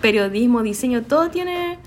periodismo, 0.00 0.64
diseño, 0.64 1.02
todo 1.02 1.30
tiene 1.30 1.78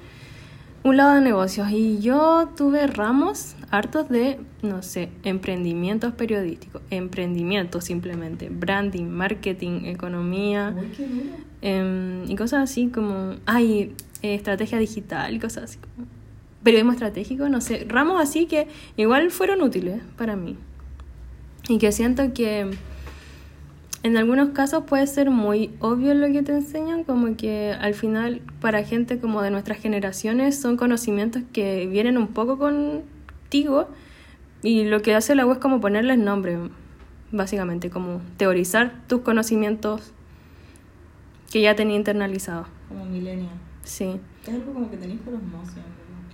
un 0.83 0.95
lado 0.95 1.15
de 1.15 1.19
negocios. 1.19 1.69
Y 1.69 1.99
yo 1.99 2.47
tuve 2.55 2.87
ramos 2.87 3.57
hartos 3.71 4.07
de, 4.07 4.39
no 4.61 4.81
sé, 4.81 5.09
emprendimientos 5.23 6.13
periodísticos, 6.13 6.81
emprendimientos 6.91 7.83
simplemente, 7.83 8.47
branding, 8.49 9.07
marketing, 9.09 9.81
economía 9.83 10.73
em, 11.61 12.23
y 12.25 12.37
cosas 12.37 12.71
así 12.71 12.87
como, 12.87 13.35
ay, 13.45 13.93
eh, 14.21 14.35
estrategia 14.35 14.77
digital 14.77 15.35
y 15.35 15.39
cosas 15.39 15.65
así 15.65 15.77
como 15.77 16.07
periodismo 16.63 16.93
estratégico, 16.93 17.49
no 17.49 17.59
sé, 17.59 17.85
ramos 17.85 18.21
así 18.21 18.45
que 18.45 18.69
igual 18.95 19.29
fueron 19.29 19.61
útiles 19.61 19.99
para 20.15 20.37
mí. 20.37 20.55
Y 21.69 21.77
que 21.77 21.91
siento 21.91 22.33
que 22.33 22.71
en 24.01 24.17
algunos 24.17 24.49
casos 24.49 24.85
puede 24.85 25.05
ser 25.05 25.29
muy 25.29 25.71
obvio 25.79 26.15
lo 26.15 26.27
que 26.31 26.41
te 26.41 26.51
enseñan, 26.51 27.03
como 27.03 27.37
que 27.37 27.73
al 27.79 27.93
final 27.93 28.41
para 28.59 28.83
gente 28.83 29.19
como 29.19 29.43
de 29.43 29.51
nuestras 29.51 29.77
generaciones 29.77 30.59
son 30.59 30.77
conocimientos 30.77 31.43
que 31.53 31.85
vienen 31.85 32.17
un 32.17 32.27
poco 32.27 32.57
contigo 32.57 33.87
y 34.63 34.85
lo 34.85 35.03
que 35.03 35.13
hace 35.13 35.35
la 35.35 35.45
web 35.45 35.57
es 35.57 35.61
como 35.61 35.79
ponerles 35.79 36.17
nombre, 36.17 36.57
básicamente, 37.31 37.91
como 37.91 38.19
teorizar 38.37 39.03
tus 39.07 39.21
conocimientos 39.21 40.11
que 41.51 41.61
ya 41.61 41.75
tenía 41.75 41.97
internalizados. 41.97 42.67
Como 42.87 43.05
millennial. 43.05 43.53
Sí. 43.83 44.19
Es 44.43 44.53
algo 44.53 44.73
como 44.73 44.89
que 44.89 44.97
tenéis 44.97 45.21
por 45.21 45.35
osmosis. 45.35 45.83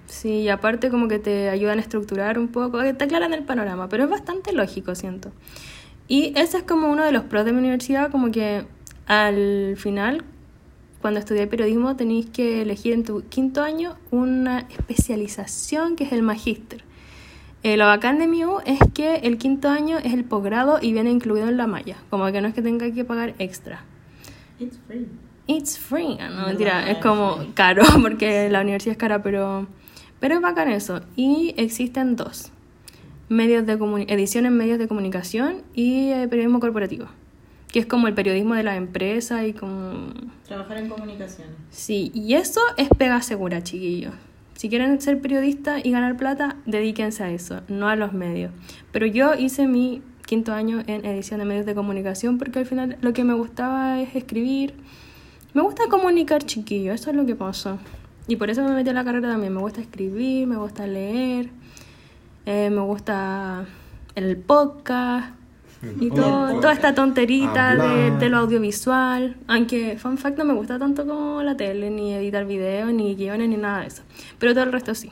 Sí, 0.08 0.30
y 0.42 0.50
aparte 0.50 0.90
como 0.90 1.08
que 1.08 1.20
te 1.20 1.50
ayudan 1.50 1.80
a 1.80 1.82
estructurar 1.82 2.38
un 2.40 2.48
poco, 2.50 2.80
te 2.82 3.04
aclaran 3.04 3.34
el 3.34 3.44
panorama, 3.44 3.90
pero 3.90 4.04
es 4.04 4.10
bastante 4.10 4.54
lógico, 4.54 4.96
siento. 4.96 5.32
Y 6.08 6.34
ese 6.38 6.58
es 6.58 6.64
como 6.64 6.92
uno 6.92 7.04
de 7.04 7.12
los 7.12 7.24
pros 7.24 7.46
de 7.46 7.52
mi 7.52 7.60
universidad, 7.60 8.12
como 8.12 8.32
que 8.32 8.66
al 9.08 9.76
final, 9.78 10.24
cuando 11.02 11.20
estudié 11.20 11.48
periodismo, 11.48 11.96
tenéis 11.96 12.28
que 12.28 12.62
elegir 12.62 12.94
en 12.94 13.04
tu 13.04 13.24
quinto 13.30 13.64
año 13.64 13.96
una 14.12 14.68
especialización 14.70 15.96
que 15.96 16.04
es 16.04 16.12
el 16.12 16.22
magíster. 16.22 16.84
Eh, 17.64 17.78
lo 17.78 17.86
bacán 17.88 18.20
de 18.20 18.28
mi 18.28 18.46
U 18.46 18.60
es 18.66 18.78
que 18.94 19.16
el 19.18 19.40
quinto 19.40 19.70
año 19.70 19.98
es 19.98 20.14
el 20.14 20.24
posgrado 20.24 20.78
y 20.82 20.94
viene 20.94 21.10
incluido 21.10 21.48
en 21.50 21.58
la 21.58 21.66
malla, 21.66 21.98
como 22.12 22.32
que 22.32 22.40
no 22.42 22.48
es 22.48 22.54
que 22.54 22.62
tenga 22.62 22.92
que 22.92 23.04
pagar 23.04 23.34
extra. 23.40 23.84
It's 24.60 24.78
free. 24.88 25.08
It's 25.48 25.78
free. 25.80 26.18
Ah, 26.20 26.30
No, 26.30 26.42
No, 26.42 26.48
mentira, 26.48 26.82
no 26.82 26.88
es 26.88 26.98
es 26.98 27.04
como 27.04 27.38
free. 27.38 27.48
caro 27.56 27.84
porque 28.02 28.50
la 28.52 28.62
universidad 28.62 28.92
es 28.92 28.98
cara, 29.00 29.24
pero, 29.24 29.66
pero 30.26 30.38
es 30.38 30.42
bacán 30.42 30.72
eso. 30.72 31.02
Y 31.16 31.54
existen 31.56 32.16
dos. 32.16 32.52
Medios 33.30 33.64
de 33.68 33.74
edición 34.08 34.48
en 34.48 34.58
medios 34.58 34.80
de 34.80 34.88
comunicación 34.88 35.62
y 35.76 36.10
eh, 36.10 36.28
periodismo 36.28 36.60
corporativo, 36.60 37.06
que 37.72 37.78
es 37.78 37.86
como 37.86 38.08
el 38.08 38.16
periodismo 38.16 38.56
de 38.56 38.64
la 38.64 38.76
empresa 38.76 39.46
y 39.46 39.54
como... 39.54 40.08
Trabajar 40.48 40.78
en 40.78 40.90
comunicaciones. 40.90 41.54
Sí, 41.70 42.12
y 42.16 42.34
eso 42.34 42.60
es 42.76 42.90
pega 42.98 43.22
segura, 43.22 43.62
chiquillos. 43.62 44.16
Si 44.56 44.68
quieren 44.68 45.00
ser 45.00 45.22
periodistas 45.22 45.86
y 45.86 45.92
ganar 45.92 46.18
plata, 46.18 46.56
dedíquense 46.66 47.24
a 47.24 47.30
eso, 47.30 47.62
no 47.68 47.88
a 47.88 47.96
los 47.96 48.14
medios. 48.14 48.52
Pero 48.92 49.06
yo 49.06 49.36
hice 49.36 49.68
mi 49.68 50.02
quinto 50.26 50.54
año 50.54 50.84
en 50.88 51.06
edición 51.06 51.40
de 51.40 51.46
medios 51.46 51.68
de 51.68 51.76
comunicación 51.76 52.40
porque 52.40 52.58
al 52.58 52.66
final 52.66 52.98
lo 53.00 53.14
que 53.14 53.24
me 53.24 53.36
gustaba 53.36 54.02
es 54.02 54.16
escribir. 54.16 54.74
Me 55.54 55.62
gusta 55.62 55.84
comunicar, 55.88 56.44
chiquillo, 56.44 56.94
eso 56.94 57.12
es 57.12 57.16
lo 57.16 57.28
que 57.28 57.36
pasó. 57.36 57.78
Y 58.28 58.38
por 58.38 58.50
eso 58.50 58.64
me 58.64 58.72
metí 58.72 58.90
a 58.90 58.94
la 58.94 59.04
carrera 59.04 59.30
también. 59.30 59.54
Me 59.54 59.62
gusta 59.62 59.82
escribir, 59.82 60.48
me 60.48 60.58
gusta 60.58 60.88
leer, 60.88 61.50
eh, 62.46 62.70
me 62.70 62.82
gusta 62.82 63.66
el 64.16 64.38
podcast 64.38 65.36
y 66.00 66.10
todo, 66.10 66.60
toda 66.60 66.74
esta 66.74 66.96
tonterita 66.96 67.76
de, 67.76 68.12
de 68.18 68.30
lo 68.30 68.38
audiovisual. 68.38 69.36
Aunque, 69.48 69.98
fun 69.98 70.18
fact, 70.18 70.38
no 70.38 70.46
me 70.46 70.54
gusta 70.54 70.80
tanto 70.80 71.06
como 71.06 71.44
la 71.44 71.56
tele, 71.56 71.92
ni 71.92 72.14
editar 72.14 72.46
videos, 72.46 72.92
ni 72.92 73.16
guiones, 73.16 73.50
ni 73.50 73.58
nada 73.58 73.82
de 73.82 73.88
eso. 73.88 74.04
Pero 74.40 74.54
todo 74.54 74.64
el 74.64 74.72
resto 74.72 74.96
sí. 74.96 75.12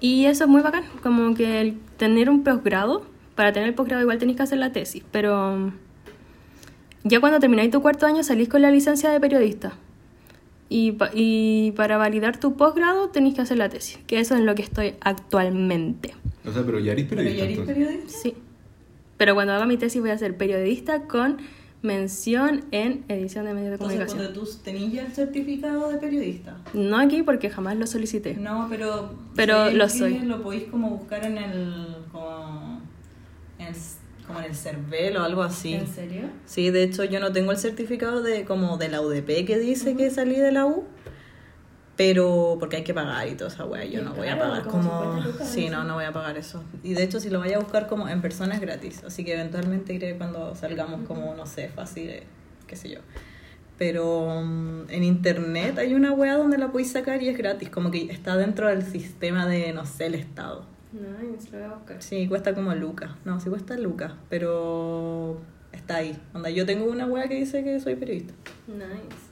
Y 0.00 0.26
eso 0.26 0.44
es 0.44 0.50
muy 0.50 0.62
bacán, 0.62 0.84
como 1.02 1.34
que 1.34 1.60
el 1.60 1.78
tener 1.96 2.30
un 2.30 2.44
posgrado, 2.44 3.04
para 3.34 3.52
tener 3.52 3.68
el 3.68 3.74
posgrado 3.74 4.02
igual 4.02 4.18
tenéis 4.18 4.36
que 4.36 4.42
hacer 4.44 4.58
la 4.58 4.72
tesis, 4.72 5.02
pero 5.10 5.72
ya 7.02 7.20
cuando 7.20 7.40
termináis 7.40 7.70
tu 7.70 7.82
cuarto 7.82 8.06
año 8.06 8.22
salís 8.22 8.48
con 8.48 8.62
la 8.62 8.70
licencia 8.70 9.10
de 9.10 9.20
periodista. 9.20 9.72
Y, 10.70 10.92
pa- 10.92 11.10
y 11.14 11.72
para 11.76 11.96
validar 11.96 12.38
tu 12.38 12.54
posgrado 12.56 13.08
tenéis 13.08 13.34
que 13.36 13.40
hacer 13.40 13.56
la 13.56 13.68
tesis, 13.70 13.98
que 14.06 14.20
eso 14.20 14.34
es 14.34 14.40
en 14.40 14.46
lo 14.46 14.54
que 14.54 14.62
estoy 14.62 14.94
actualmente. 15.00 16.14
O 16.46 16.52
sea, 16.52 16.62
pero 16.64 16.78
ya 16.78 16.92
eres 16.92 17.06
¿Pero 17.08 17.22
periodista. 17.22 17.38
ya 17.38 17.44
eres 17.44 17.58
entonces. 17.58 17.86
periodista? 17.86 18.18
Sí. 18.22 18.34
Pero 19.16 19.34
cuando 19.34 19.52
haga 19.54 19.64
mi 19.66 19.76
tesis 19.78 20.00
voy 20.00 20.10
a 20.10 20.18
ser 20.18 20.36
periodista 20.36 21.02
con 21.02 21.38
mención 21.80 22.64
en 22.72 23.04
edición 23.08 23.46
de 23.46 23.54
medios 23.54 23.68
de 23.70 23.74
Entonces, 23.76 23.98
comunicación. 23.98 24.32
cuando 24.34 24.40
tú 24.40 24.62
tenías 24.64 24.92
ya 24.92 25.02
el 25.06 25.12
certificado 25.12 25.88
de 25.90 25.98
periodista. 25.98 26.56
No 26.74 26.98
aquí 26.98 27.22
porque 27.22 27.50
jamás 27.50 27.76
lo 27.76 27.86
solicité. 27.86 28.34
No, 28.34 28.66
pero... 28.68 29.14
Pero 29.36 29.70
si 29.70 29.74
lo 29.76 29.88
soy. 29.88 30.18
Lo 30.20 30.42
podéis 30.42 30.64
como 30.64 30.90
buscar 30.90 31.24
en 31.24 31.38
el... 31.38 31.96
Como 32.12 32.80
en, 33.58 33.66
el- 33.68 33.74
como 34.28 34.38
en 34.38 34.44
el 34.44 34.54
CERVEL 34.54 35.16
o 35.16 35.24
algo 35.24 35.42
así. 35.42 35.74
¿En 35.74 35.88
serio? 35.88 36.28
Sí, 36.46 36.70
de 36.70 36.84
hecho 36.84 37.02
yo 37.02 37.18
no 37.18 37.32
tengo 37.32 37.50
el 37.50 37.58
certificado 37.58 38.22
de 38.22 38.44
como 38.44 38.76
de 38.76 38.88
la 38.88 39.00
UDP 39.00 39.44
que 39.44 39.58
dice 39.58 39.96
que 39.96 40.10
salí 40.10 40.36
de 40.36 40.52
la 40.52 40.66
U, 40.66 40.84
pero 41.96 42.56
porque 42.60 42.76
hay 42.76 42.84
que 42.84 42.94
pagar 42.94 43.26
y 43.26 43.34
toda 43.34 43.50
esa 43.50 43.64
wea, 43.64 43.84
yo 43.84 44.00
Y 44.00 44.04
no 44.04 44.14
voy 44.14 44.28
a 44.28 44.38
pagar 44.38 44.62
como 44.64 44.88
como... 44.88 45.12
50 45.14 45.26
lucas, 45.26 45.48
Sí, 45.48 45.68
no, 45.68 45.82
no 45.82 45.94
voy 45.94 46.04
a 46.04 46.12
pagar 46.12 46.36
eso. 46.36 46.62
Y 46.84 46.94
de 46.94 47.02
hecho 47.02 47.18
si 47.18 47.30
lo 47.30 47.40
vaya 47.40 47.56
a 47.56 47.58
buscar 47.58 47.88
como 47.88 48.08
en 48.08 48.20
persona 48.20 48.54
es 48.54 48.60
gratis, 48.60 49.02
así 49.04 49.24
que 49.24 49.32
eventualmente 49.32 49.94
iré 49.94 50.16
cuando 50.16 50.54
salgamos 50.54 51.08
como, 51.08 51.34
no 51.34 51.46
sé, 51.46 51.70
fácil, 51.70 52.10
eh, 52.10 52.22
qué 52.68 52.76
sé 52.76 52.90
yo. 52.90 53.00
Pero 53.78 54.42
mm, 54.44 54.90
en 54.90 55.04
internet 55.04 55.78
hay 55.78 55.94
una 55.94 56.12
wea 56.12 56.36
donde 56.36 56.58
la 56.58 56.70
podéis 56.70 56.92
sacar 56.92 57.22
y 57.22 57.30
es 57.30 57.38
gratis, 57.38 57.70
como 57.70 57.90
que 57.90 58.12
está 58.12 58.36
dentro 58.36 58.68
del 58.68 58.84
sistema 58.84 59.46
de, 59.46 59.72
no 59.72 59.86
sé, 59.86 60.06
el 60.06 60.14
Estado. 60.14 60.66
Nice, 60.92 61.50
lo 61.50 61.58
voy 61.58 61.66
a 61.66 61.74
buscar. 61.74 62.02
Sí, 62.02 62.26
cuesta 62.28 62.54
como 62.54 62.74
lucas. 62.74 63.10
No, 63.24 63.40
sí 63.40 63.50
cuesta 63.50 63.76
lucas, 63.76 64.12
pero 64.28 65.40
está 65.72 65.96
ahí. 65.96 66.18
Onda, 66.32 66.50
yo 66.50 66.64
tengo 66.66 66.86
una 66.86 67.06
wea 67.06 67.28
que 67.28 67.34
dice 67.34 67.62
que 67.62 67.78
soy 67.80 67.96
periodista. 67.96 68.34
Nice. 68.66 69.28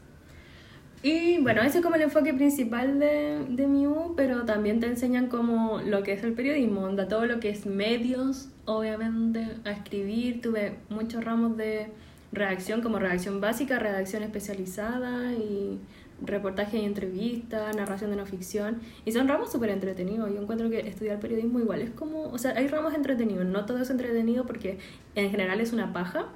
Y 1.03 1.39
bueno, 1.39 1.63
ese 1.63 1.79
es 1.79 1.85
como 1.85 1.97
el 1.97 2.03
enfoque 2.03 2.35
principal 2.35 2.99
de, 2.99 3.45
de 3.49 3.67
mi 3.67 3.87
U, 3.87 4.15
pero 4.17 4.45
también 4.45 4.81
te 4.81 4.87
enseñan 4.87 5.29
como 5.29 5.81
lo 5.81 6.03
que 6.03 6.13
es 6.13 6.25
el 6.25 6.33
periodismo, 6.33 6.83
onda, 6.83 7.07
todo 7.07 7.27
lo 7.27 7.39
que 7.39 7.51
es 7.51 7.65
medios, 7.65 8.49
obviamente, 8.65 9.47
a 9.65 9.71
escribir. 9.71 10.41
Tuve 10.41 10.79
muchos 10.89 11.25
ramos 11.25 11.57
de 11.57 11.91
redacción, 12.33 12.83
como 12.83 12.99
redacción 12.99 13.41
básica, 13.41 13.79
redacción 13.79 14.23
especializada 14.23 15.33
y 15.33 15.81
reportaje 16.23 16.79
y 16.79 16.85
entrevista, 16.85 17.73
narración 17.73 18.11
de 18.11 18.17
no 18.17 18.27
ficción. 18.27 18.81
Y 19.05 19.13
son 19.13 19.29
ramos 19.29 19.53
súper 19.53 19.71
entretenidos. 19.71 20.33
Yo 20.33 20.41
encuentro 20.41 20.71
que 20.71 20.81
estudiar 20.81 21.21
periodismo 21.21 21.61
igual 21.61 21.83
es 21.83 21.91
como, 21.91 22.31
o 22.31 22.39
sea, 22.39 22.53
hay 22.57 22.69
ramos 22.69 22.95
entretenidos, 22.95 23.45
no 23.47 23.67
todo 23.67 23.79
es 23.79 23.91
entretenido 23.91 24.47
porque 24.47 24.79
en 25.15 25.31
general 25.31 25.61
es 25.61 25.73
una 25.73 25.93
paja, 25.93 26.27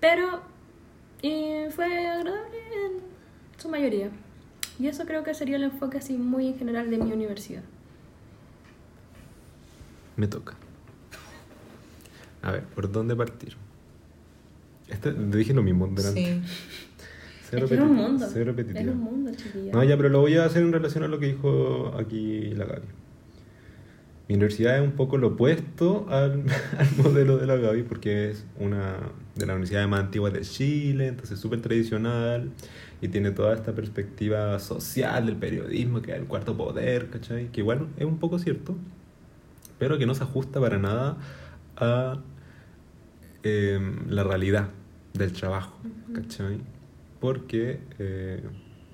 pero 0.00 0.42
y 1.22 1.70
fue 1.70 2.06
agradable 2.06 2.58
en 2.58 3.00
su 3.56 3.70
mayoría. 3.70 4.10
Y 4.78 4.88
eso 4.88 5.06
creo 5.06 5.24
que 5.24 5.32
sería 5.32 5.56
el 5.56 5.62
enfoque 5.62 5.98
así 5.98 6.18
muy 6.18 6.48
en 6.48 6.58
general 6.58 6.90
de 6.90 6.98
mi 6.98 7.12
universidad. 7.12 7.62
Me 10.16 10.26
toca. 10.26 10.54
A 12.42 12.52
ver, 12.52 12.64
¿por 12.64 12.92
dónde 12.92 13.16
partir? 13.16 13.56
Este, 14.88 15.12
te 15.12 15.36
dije 15.38 15.54
lo 15.54 15.62
mismo 15.62 15.86
delante. 15.86 16.24
Sí. 16.24 16.42
Cero 17.54 17.66
es 17.66 17.70
que 17.70 17.80
un 17.80 17.94
mundo. 17.94 18.26
cero 18.32 18.44
repetitivo. 18.56 18.90
Es 18.90 18.96
un 18.96 19.02
mundo, 19.02 19.30
chiquilla. 19.36 19.72
No, 19.72 19.84
ya, 19.84 19.96
pero 19.96 20.08
lo 20.08 20.20
voy 20.20 20.36
a 20.36 20.44
hacer 20.44 20.62
en 20.62 20.72
relación 20.72 21.04
a 21.04 21.08
lo 21.08 21.18
que 21.18 21.26
dijo 21.26 21.94
aquí 21.98 22.50
la 22.54 22.64
Gaby. 22.64 22.86
Mi 24.28 24.36
universidad 24.36 24.76
es 24.78 24.82
un 24.82 24.92
poco 24.92 25.18
lo 25.18 25.28
opuesto 25.28 26.06
al, 26.08 26.44
al 26.78 26.88
modelo 26.96 27.36
de 27.36 27.46
la 27.46 27.56
Gaby 27.56 27.82
porque 27.82 28.30
es 28.30 28.46
una 28.58 28.96
de 29.34 29.46
las 29.46 29.54
universidades 29.54 29.88
más 29.88 30.00
antiguas 30.00 30.32
de 30.32 30.40
Chile, 30.42 31.08
entonces 31.08 31.38
súper 31.38 31.60
tradicional 31.60 32.50
y 33.00 33.08
tiene 33.08 33.32
toda 33.32 33.54
esta 33.54 33.74
perspectiva 33.74 34.58
social 34.60 35.26
del 35.26 35.36
periodismo, 35.36 36.00
que 36.00 36.12
es 36.12 36.18
el 36.18 36.24
cuarto 36.24 36.56
poder, 36.56 37.10
¿cachai? 37.10 37.48
Que 37.52 37.60
igual 37.60 37.88
es 37.98 38.06
un 38.06 38.18
poco 38.18 38.38
cierto, 38.38 38.76
pero 39.78 39.98
que 39.98 40.06
no 40.06 40.14
se 40.14 40.22
ajusta 40.22 40.58
para 40.58 40.78
nada 40.78 41.18
a 41.76 42.18
eh, 43.42 43.78
la 44.08 44.24
realidad 44.24 44.70
del 45.12 45.32
trabajo, 45.32 45.78
¿cachai? 46.14 46.60
Porque, 47.24 47.80
eh, 47.98 48.42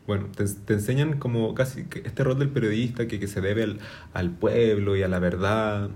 bueno, 0.06 0.28
te, 0.36 0.44
te 0.44 0.74
enseñan 0.74 1.18
como 1.18 1.52
casi 1.52 1.86
este 2.04 2.22
rol 2.22 2.38
del 2.38 2.50
periodista 2.50 3.08
que, 3.08 3.18
que 3.18 3.26
se 3.26 3.40
debe 3.40 3.64
al, 3.64 3.80
al 4.12 4.30
pueblo 4.30 4.94
y 4.94 5.02
a 5.02 5.08
la 5.08 5.18
verdad. 5.18 5.90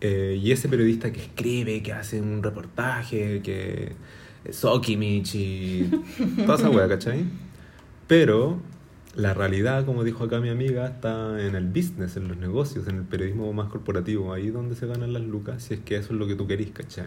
Eh, 0.00 0.40
y 0.42 0.50
ese 0.50 0.68
periodista 0.68 1.12
que 1.12 1.20
escribe, 1.20 1.84
que 1.84 1.92
hace 1.92 2.20
un 2.20 2.42
reportaje, 2.42 3.42
que 3.42 3.92
Sokimich 4.50 5.36
y 5.36 5.88
toda 6.44 6.56
esa 6.58 6.68
wea, 6.68 6.88
¿cachai? 6.88 7.26
Pero 8.08 8.60
la 9.14 9.34
realidad, 9.34 9.86
como 9.86 10.02
dijo 10.02 10.24
acá 10.24 10.40
mi 10.40 10.48
amiga, 10.48 10.88
está 10.88 11.40
en 11.46 11.54
el 11.54 11.66
business, 11.68 12.16
en 12.16 12.26
los 12.26 12.38
negocios, 12.38 12.88
en 12.88 12.96
el 12.96 13.04
periodismo 13.04 13.52
más 13.52 13.68
corporativo, 13.68 14.32
ahí 14.32 14.48
donde 14.50 14.74
se 14.74 14.88
ganan 14.88 15.12
las 15.12 15.22
lucas, 15.22 15.62
si 15.62 15.74
es 15.74 15.80
que 15.80 15.94
eso 15.94 16.12
es 16.12 16.18
lo 16.18 16.26
que 16.26 16.34
tú 16.34 16.48
querís, 16.48 16.72
¿cachai? 16.72 17.06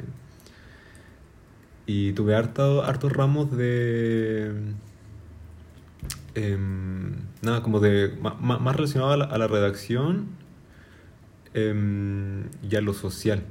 Y 1.92 2.14
tuve 2.14 2.36
harto, 2.36 2.84
hartos 2.84 3.12
ramos 3.12 3.50
de... 3.58 4.52
em, 6.36 7.14
nada, 7.42 7.64
como 7.64 7.80
de... 7.80 8.16
ma- 8.22 8.36
más 8.60 8.76
relacionado 8.76 9.14
a 9.14 9.38
la, 9.40 9.48
redacción 9.48 10.28
em, 11.56 12.44
y 12.62 12.76
a 12.76 12.82
lo 12.82 12.94
social. 12.94 13.42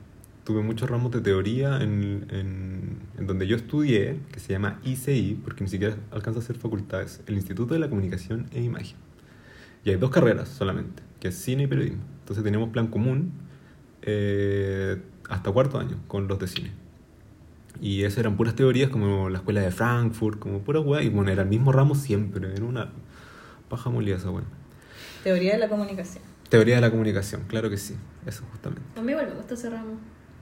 Tuve 0.44 0.62
muchos 0.62 0.88
ramos 0.88 1.11
de 1.11 1.20
teoría 1.20 1.83
en, 1.83 2.27
en, 3.18 3.27
donde 3.27 3.48
yo 3.48 3.57
estudié, 3.57 4.20
que 4.31 4.38
se 4.38 4.53
llama 4.53 4.79
ICI, 4.85 5.40
porque 5.42 5.64
ni 5.64 5.70
siquiera 5.70 5.96
alcanza 6.12 6.38
a 6.38 6.42
ser 6.42 6.57
facultades, 6.59 7.20
el 7.27 7.35
Instituto 7.35 7.74
de 7.74 7.81
la 7.81 7.88
Comunicación 7.88 8.46
e 8.53 8.62
Imagen. 8.62 8.98
Y 9.85 9.90
hay 9.90 9.96
dos 9.96 10.11
carreras 10.11 10.48
solamente, 10.48 11.03
que 11.18 11.29
es 11.29 11.35
cine 11.35 11.64
y 11.64 11.66
periodismo. 11.66 12.05
Entonces 12.20 12.44
teníamos 12.44 12.68
plan 12.68 12.87
común 12.87 13.33
eh, 14.03 15.03
hasta 15.29 15.51
cuarto 15.51 15.81
año 15.81 15.98
con 16.07 16.29
los 16.29 16.38
de 16.38 16.46
cine. 16.46 16.88
Y 17.80 18.02
esas 18.04 18.18
eran 18.18 18.36
puras 18.36 18.54
teorías 18.54 18.90
como 18.90 19.28
la 19.30 19.38
escuela 19.38 19.60
de 19.60 19.70
Frankfurt, 19.70 20.38
como 20.38 20.60
pura 20.60 20.80
weá. 20.80 21.02
Y 21.02 21.08
bueno, 21.08 21.30
era 21.30 21.42
el 21.42 21.48
mismo 21.48 21.72
ramo 21.72 21.94
siempre, 21.94 22.52
era 22.52 22.64
una 22.64 22.90
paja 23.68 23.90
molida 23.90 24.16
esa 24.16 24.30
weá. 24.30 24.44
Teoría 25.22 25.52
de 25.52 25.58
la 25.58 25.68
comunicación. 25.68 26.22
Teoría 26.48 26.76
de 26.76 26.80
la 26.80 26.90
comunicación, 26.90 27.42
claro 27.46 27.68
que 27.68 27.76
sí, 27.76 27.94
eso 28.26 28.42
justamente. 28.50 28.82
A 28.98 29.02
mí 29.02 29.12
igual 29.12 29.28
me 29.28 29.34
gusta 29.34 29.54
ese 29.54 29.68
ramo. 29.68 29.98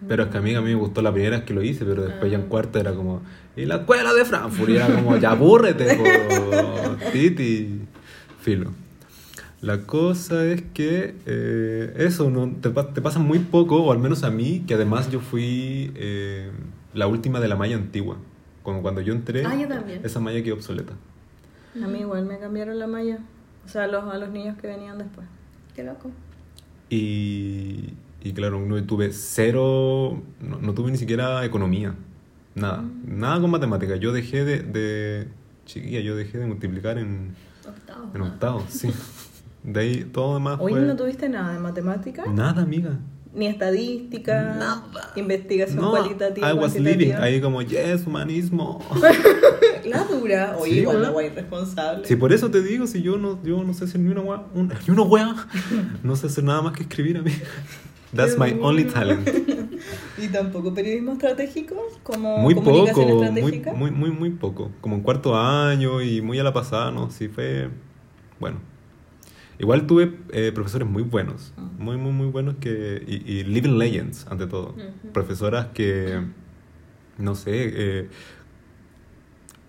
Pero 0.06 0.24
es 0.24 0.28
que 0.28 0.38
a 0.38 0.40
mí, 0.42 0.54
a 0.54 0.60
mí 0.60 0.68
me 0.68 0.74
gustó 0.80 1.00
la 1.02 1.10
primera 1.10 1.38
vez 1.38 1.46
que 1.46 1.54
lo 1.54 1.62
hice, 1.62 1.84
pero 1.86 2.04
después 2.04 2.30
ya 2.30 2.36
en 2.38 2.44
Ah. 2.44 2.48
cuarto 2.48 2.78
era 2.78 2.92
como, 2.92 3.22
y 3.56 3.64
la 3.64 3.76
escuela 3.76 4.12
de 4.12 4.24
Frankfurt, 4.26 4.68
y 4.70 4.76
era 4.76 4.86
como, 4.94 5.16
ya 5.16 5.30
abúrrete, 5.30 5.96
po, 5.96 6.04
Titi, 7.12 7.80
filo. 8.40 8.72
La 9.62 9.80
cosa 9.82 10.44
es 10.44 10.62
que 10.74 11.14
eh, 11.24 11.94
eso, 11.96 12.30
no, 12.30 12.54
te 12.60 12.70
pasa 13.00 13.18
muy 13.18 13.38
poco, 13.38 13.82
o 13.82 13.90
al 13.90 13.98
menos 13.98 14.22
a 14.22 14.30
mí, 14.30 14.64
que 14.68 14.74
además 14.74 15.10
yo 15.10 15.20
fui 15.20 15.90
eh, 15.96 16.50
la 16.96 17.06
última 17.06 17.40
de 17.40 17.48
la 17.48 17.56
malla 17.56 17.76
antigua. 17.76 18.16
Como 18.62 18.82
cuando 18.82 19.00
yo 19.00 19.12
entré, 19.12 19.44
Ah, 19.46 19.54
yo 19.54 19.68
esa 20.02 20.18
malla 20.18 20.42
quedó 20.42 20.54
obsoleta. 20.54 20.94
A 21.80 21.86
mí 21.86 22.00
igual 22.00 22.24
me 22.26 22.38
cambiaron 22.38 22.78
la 22.78 22.86
malla. 22.86 23.18
O 23.64 23.68
sea, 23.68 23.84
a 23.84 23.86
los, 23.86 24.12
a 24.12 24.18
los 24.18 24.30
niños 24.30 24.56
que 24.56 24.66
venían 24.66 24.98
después. 24.98 25.26
Qué 25.74 25.84
loco. 25.84 26.10
Y, 26.88 27.94
y 28.22 28.32
claro, 28.32 28.60
no 28.60 28.82
tuve 28.84 29.12
cero, 29.12 30.22
no, 30.40 30.58
no 30.60 30.74
tuve 30.74 30.90
ni 30.90 30.96
siquiera 30.96 31.44
economía, 31.44 31.94
nada, 32.54 32.84
nada 33.04 33.40
con 33.40 33.50
matemáticas. 33.50 34.00
Yo 34.00 34.12
dejé 34.12 34.44
de, 34.44 34.62
de, 34.62 35.28
chiquilla, 35.64 36.00
yo 36.00 36.16
dejé 36.16 36.38
de 36.38 36.46
multiplicar 36.46 36.98
en, 36.98 37.34
Octavo. 37.66 38.10
en 38.14 38.22
octavo, 38.22 38.64
sí. 38.68 38.90
De 39.64 39.80
ahí 39.80 40.04
todo 40.04 40.34
demás 40.34 40.58
Hoy 40.60 40.70
fue... 40.70 40.82
no 40.82 40.94
tuviste 40.94 41.28
nada 41.28 41.52
de 41.54 41.58
matemática, 41.58 42.24
Nada, 42.32 42.62
amiga. 42.62 43.00
Ni 43.36 43.46
estadística, 43.46 44.42
Nada. 44.42 44.82
investigación 45.14 45.80
No, 45.80 45.90
cualitativa. 45.90 46.50
I 46.50 46.54
was 46.54 46.74
living, 46.78 47.12
ahí 47.12 47.40
como, 47.40 47.62
yes, 47.62 48.06
humanismo. 48.06 48.82
La 49.84 50.02
dura. 50.04 50.56
Oye, 50.58 50.72
Sí, 50.72 50.78
igual 50.80 51.02
la 51.02 51.10
guay 51.10 51.26
irresponsable. 51.26 52.04
Si 52.06 52.16
por 52.16 52.32
eso 52.32 52.50
te 52.50 52.60
digo, 52.62 52.86
si 52.88 53.02
yo 53.02 53.18
no, 53.18 53.40
yo 53.44 53.62
no 53.62 53.72
sé 53.72 53.84
hacer 53.84 54.00
ni 54.00 54.10
una 54.10 54.20
wea, 54.22 54.42
un- 54.54 54.68
ni 54.68 54.92
una 54.92 55.02
wea, 55.02 55.34
no 56.02 56.16
sé 56.16 56.26
hacer 56.26 56.42
nada 56.42 56.60
más 56.62 56.72
que 56.72 56.82
escribir, 56.82 57.18
amiga. 57.18 57.36
That's 58.14 58.38
my 58.38 58.56
only 58.62 58.84
talent. 58.84 59.28
Y 60.18 60.28
tampoco 60.28 60.72
periodismo 60.72 61.12
estratégico, 61.12 61.76
como 62.02 62.38
Muy 62.38 62.54
comunicación 62.54 63.06
poco, 63.08 63.18
muy, 63.18 63.26
estratégica. 63.26 63.72
muy, 63.74 63.90
muy, 63.90 64.10
muy 64.10 64.30
poco. 64.30 64.70
Como 64.80 64.96
en 64.96 65.02
cuarto 65.02 65.36
año 65.36 66.00
y 66.00 66.22
muy 66.22 66.38
a 66.38 66.42
la 66.42 66.52
pasada, 66.54 66.90
¿no? 66.90 67.10
Sí, 67.10 67.28
fue. 67.28 67.68
Bueno. 68.40 68.58
Igual 69.58 69.86
tuve 69.86 70.14
eh, 70.32 70.52
profesores 70.54 70.86
muy 70.88 71.02
buenos. 71.02 71.52
Ah. 71.56 71.68
Muy, 71.78 71.96
muy, 71.96 72.12
muy 72.12 72.26
buenos 72.28 72.56
que. 72.60 73.02
Y, 73.06 73.30
y 73.32 73.44
living 73.44 73.78
legends, 73.78 74.26
ante 74.28 74.46
todo. 74.46 74.70
Ujú. 74.70 75.12
Profesoras 75.12 75.66
que. 75.74 76.20
No 77.18 77.34
sé. 77.34 77.52
eh, 77.54 78.08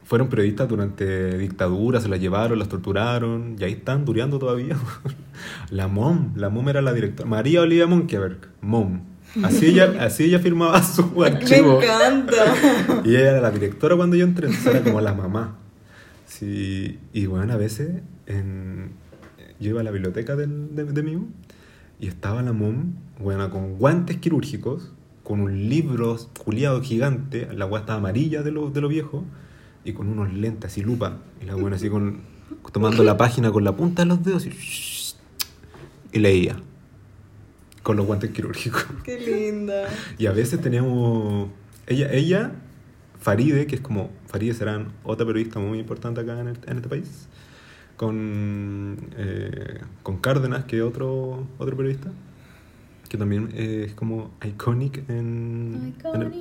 fueron 0.03 0.29
periodistas 0.29 0.69
durante 0.69 1.37
dictadura, 1.37 1.99
se 1.99 2.07
las 2.07 2.21
llevaron, 2.21 2.57
las 2.59 2.69
torturaron, 2.69 3.57
y 3.59 3.63
ahí 3.65 3.73
están 3.73 4.05
dureando 4.05 4.39
todavía. 4.39 4.77
la 5.69 5.89
MOM, 5.89 6.31
la 6.37 6.47
MOM 6.49 6.69
era 6.69 6.81
la 6.81 6.93
directora, 6.93 7.27
María 7.29 7.59
Olivia 7.61 7.87
Monkeberg, 7.87 8.37
MOM. 8.61 9.01
Así 9.43 9.65
ella, 9.67 9.95
así 9.99 10.23
ella 10.23 10.39
firmaba 10.39 10.81
su 10.81 11.05
Me 11.11 11.27
archivo. 11.27 11.81
encanta. 11.81 13.01
Y 13.03 13.09
ella 13.17 13.31
era 13.31 13.41
la 13.41 13.51
directora 13.51 13.97
cuando 13.97 14.15
yo 14.15 14.23
entré, 14.23 14.47
entonces 14.47 14.75
era 14.75 14.83
como 14.83 15.01
la 15.01 15.13
mamá. 15.13 15.57
Sí, 16.25 16.99
y 17.11 17.25
bueno, 17.25 17.51
a 17.53 17.57
veces 17.57 18.01
en- 18.27 18.91
yo 19.59 19.69
iba 19.71 19.81
a 19.81 19.83
la 19.83 19.91
biblioteca 19.91 20.35
del, 20.35 20.75
de, 20.75 20.85
de 20.85 21.03
Miu 21.03 21.27
y 21.99 22.07
estaba 22.07 22.41
la 22.43 22.53
mom, 22.53 22.93
bueno, 23.19 23.49
con 23.49 23.77
guantes 23.77 24.17
quirúrgicos, 24.17 24.91
con 25.23 25.41
un 25.41 25.69
libro 25.69 26.17
culiado 26.43 26.81
gigante, 26.81 27.47
la 27.53 27.65
estaba 27.65 27.95
amarilla 27.95 28.43
de 28.43 28.51
lo, 28.51 28.69
de 28.69 28.81
lo 28.81 28.87
viejo, 28.87 29.25
y 29.83 29.93
con 29.93 30.07
unos 30.07 30.31
lentes 30.33 30.71
así, 30.71 30.81
lupa, 30.81 31.17
y 31.41 31.45
la 31.45 31.55
buena 31.55 31.75
así 31.77 31.89
con, 31.89 32.19
tomando 32.71 33.03
la 33.03 33.17
página 33.17 33.51
con 33.51 33.63
la 33.63 33.75
punta 33.75 34.03
de 34.03 34.07
los 34.09 34.23
dedos 34.23 34.45
y, 34.45 34.51
y 36.17 36.19
leía, 36.19 36.57
con 37.83 37.97
los 37.97 38.05
guantes 38.05 38.31
quirúrgicos. 38.31 38.85
Qué 39.03 39.19
linda. 39.19 39.87
Y 40.17 40.25
a 40.27 40.31
veces 40.33 40.61
teníamos. 40.61 41.49
Ella, 41.87 42.11
ella 42.11 42.51
Faride, 43.19 43.65
que 43.65 43.75
es 43.75 43.81
como. 43.81 44.11
Faride 44.27 44.53
serán 44.53 44.89
otra 45.03 45.25
periodista 45.25 45.59
muy 45.59 45.79
importante 45.79 46.21
acá 46.21 46.39
en, 46.39 46.49
el- 46.49 46.59
en 46.67 46.77
este 46.77 46.89
país. 46.89 47.27
Con. 47.97 48.97
eh, 49.17 49.81
con 50.03 50.17
Cárdenas, 50.17 50.65
que 50.65 50.77
es 50.77 50.83
otro, 50.83 51.45
otro 51.57 51.75
periodista. 51.75 52.11
Que 53.09 53.17
también 53.17 53.49
es 53.55 53.93
como 53.93 54.31
iconic 54.45 55.09
en, 55.09 55.93
en, 56.13 56.21
el, 56.21 56.33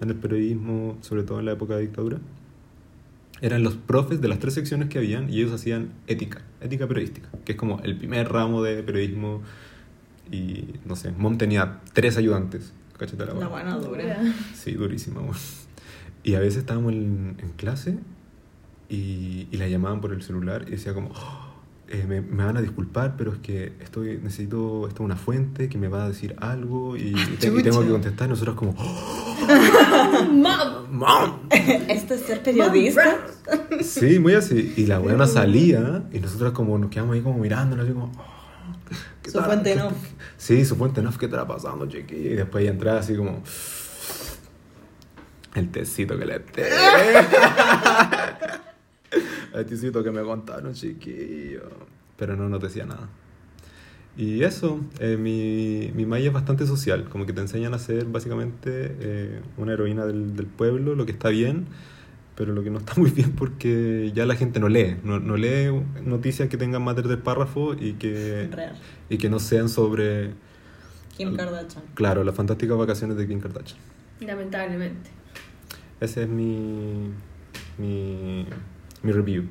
en 0.00 0.08
el 0.10 0.16
periodismo, 0.16 0.96
sobre 1.02 1.22
todo 1.22 1.38
en 1.40 1.44
la 1.46 1.52
época 1.52 1.76
de 1.76 1.82
dictadura. 1.82 2.18
Eran 3.40 3.62
los 3.62 3.74
profes 3.74 4.20
de 4.22 4.28
las 4.28 4.38
tres 4.38 4.54
secciones 4.54 4.88
que 4.88 4.98
habían 4.98 5.28
y 5.30 5.40
ellos 5.40 5.52
hacían 5.52 5.90
ética, 6.06 6.40
ética 6.62 6.86
periodística, 6.88 7.28
que 7.44 7.52
es 7.52 7.58
como 7.58 7.80
el 7.80 7.96
primer 7.98 8.30
ramo 8.32 8.62
de 8.62 8.82
periodismo. 8.82 9.42
Y 10.32 10.64
no 10.86 10.96
sé, 10.96 11.12
Mom 11.12 11.36
tenía 11.36 11.80
tres 11.92 12.16
ayudantes. 12.16 12.72
Cáchate 12.96 13.26
la 13.26 13.34
La 13.34 13.40
weá. 13.40 13.48
buena 13.48 13.76
dura. 13.76 14.18
Sí, 14.54 14.72
durísima, 14.72 15.20
weón. 15.20 15.34
Y 16.22 16.36
a 16.36 16.40
veces 16.40 16.60
estábamos 16.60 16.92
en, 16.94 17.36
en 17.38 17.50
clase 17.56 17.98
y, 18.88 19.48
y 19.50 19.56
la 19.56 19.68
llamaban 19.68 20.00
por 20.00 20.12
el 20.12 20.22
celular 20.22 20.64
y 20.66 20.72
decía 20.72 20.94
como, 20.94 21.08
"Oh, 21.10 21.54
eh, 21.88 22.04
me, 22.08 22.20
me 22.20 22.44
van 22.44 22.56
a 22.56 22.62
disculpar, 22.62 23.14
pero 23.16 23.32
es 23.32 23.38
que 23.38 23.72
estoy 23.80 24.18
necesito, 24.18 24.86
esto 24.88 25.02
es 25.02 25.04
una 25.06 25.16
fuente 25.16 25.68
que 25.68 25.76
me 25.78 25.88
va 25.88 26.04
a 26.04 26.08
decir 26.08 26.34
algo 26.40 26.96
y, 26.96 27.08
y 27.08 27.14
te- 27.40 27.48
y 27.48 27.62
tengo 27.62 27.82
que 27.82 27.90
contestar. 27.90 28.26
Y 28.28 28.30
nosotros 28.30 28.56
como, 28.56 28.74
"Oh, 28.78 30.24
¡Mom! 30.90 31.40
¿Esto 31.50 32.14
es 32.14 32.20
ser 32.22 32.42
periodista? 32.42 33.18
Sí, 33.82 34.18
muy 34.18 34.34
así. 34.34 34.72
Y 34.76 34.86
la 34.86 35.00
weona 35.00 35.26
salía 35.26 36.04
y 36.12 36.18
nosotros 36.20 36.52
como 36.52 36.78
nos 36.78 36.90
quedamos 36.90 37.14
ahí 37.14 37.20
como 37.22 37.38
mirándonos 37.38 37.84
así 37.84 37.92
como... 37.94 38.06
"Oh, 38.16 38.24
¿qué 39.22 39.30
Su 39.30 39.38
tal? 39.38 39.46
fuente 39.46 39.72
¿Qué- 39.74 39.78
en 39.80 39.86
off. 39.86 39.92
Sí, 40.36 40.64
su 40.64 40.76
fuente 40.76 41.00
en 41.00 41.06
off, 41.08 41.16
¿qué 41.18 41.26
estará 41.26 41.46
pasando, 41.46 41.86
chiquilla? 41.86 42.30
Y 42.30 42.34
después 42.34 42.62
ella 42.62 42.70
entraba 42.72 42.98
así 43.00 43.16
como... 43.16 43.42
El 45.54 45.70
tecito 45.70 46.18
que 46.18 46.26
le 46.26 46.34
tecito 49.68 50.02
que 50.02 50.10
me 50.10 50.22
contaron, 50.22 50.72
chiquillo. 50.74 51.62
Pero 52.16 52.36
no, 52.36 52.48
no 52.48 52.58
te 52.58 52.66
decía 52.66 52.86
nada. 52.86 53.08
Y 54.16 54.44
eso, 54.44 54.80
eh, 55.00 55.16
mi, 55.16 55.90
mi 55.94 56.06
malla 56.06 56.28
es 56.28 56.32
bastante 56.32 56.66
social, 56.66 57.08
como 57.08 57.26
que 57.26 57.32
te 57.32 57.40
enseñan 57.40 57.74
a 57.74 57.78
ser 57.78 58.04
básicamente 58.04 58.96
eh, 59.00 59.40
una 59.56 59.72
heroína 59.72 60.06
del, 60.06 60.36
del 60.36 60.46
pueblo, 60.46 60.94
lo 60.94 61.04
que 61.04 61.10
está 61.10 61.30
bien, 61.30 61.66
pero 62.36 62.52
lo 62.52 62.62
que 62.62 62.70
no 62.70 62.78
está 62.78 62.94
muy 62.96 63.10
bien 63.10 63.32
porque 63.32 64.12
ya 64.14 64.24
la 64.24 64.36
gente 64.36 64.60
no 64.60 64.68
lee, 64.68 64.96
no, 65.02 65.18
no 65.18 65.36
lee 65.36 65.70
noticias 66.04 66.48
que 66.48 66.56
tengan 66.56 66.82
más 66.82 66.94
de 66.94 67.02
tres 67.02 67.18
párrafos 67.18 67.76
y 67.80 67.94
que, 67.94 68.48
Real. 68.52 68.76
y 69.08 69.18
que 69.18 69.28
no 69.28 69.40
sean 69.40 69.68
sobre, 69.68 70.30
Kim 71.16 71.36
Kardashian. 71.36 71.84
claro, 71.94 72.24
las 72.24 72.34
fantásticas 72.34 72.76
vacaciones 72.76 73.16
de 73.16 73.26
Kim 73.26 73.40
Kardashian. 73.40 73.78
Lamentablemente. 74.20 75.10
Ese 76.00 76.22
es 76.22 76.28
mi, 76.28 77.10
mi, 77.78 78.46
mi 79.04 79.12
review. 79.12 79.44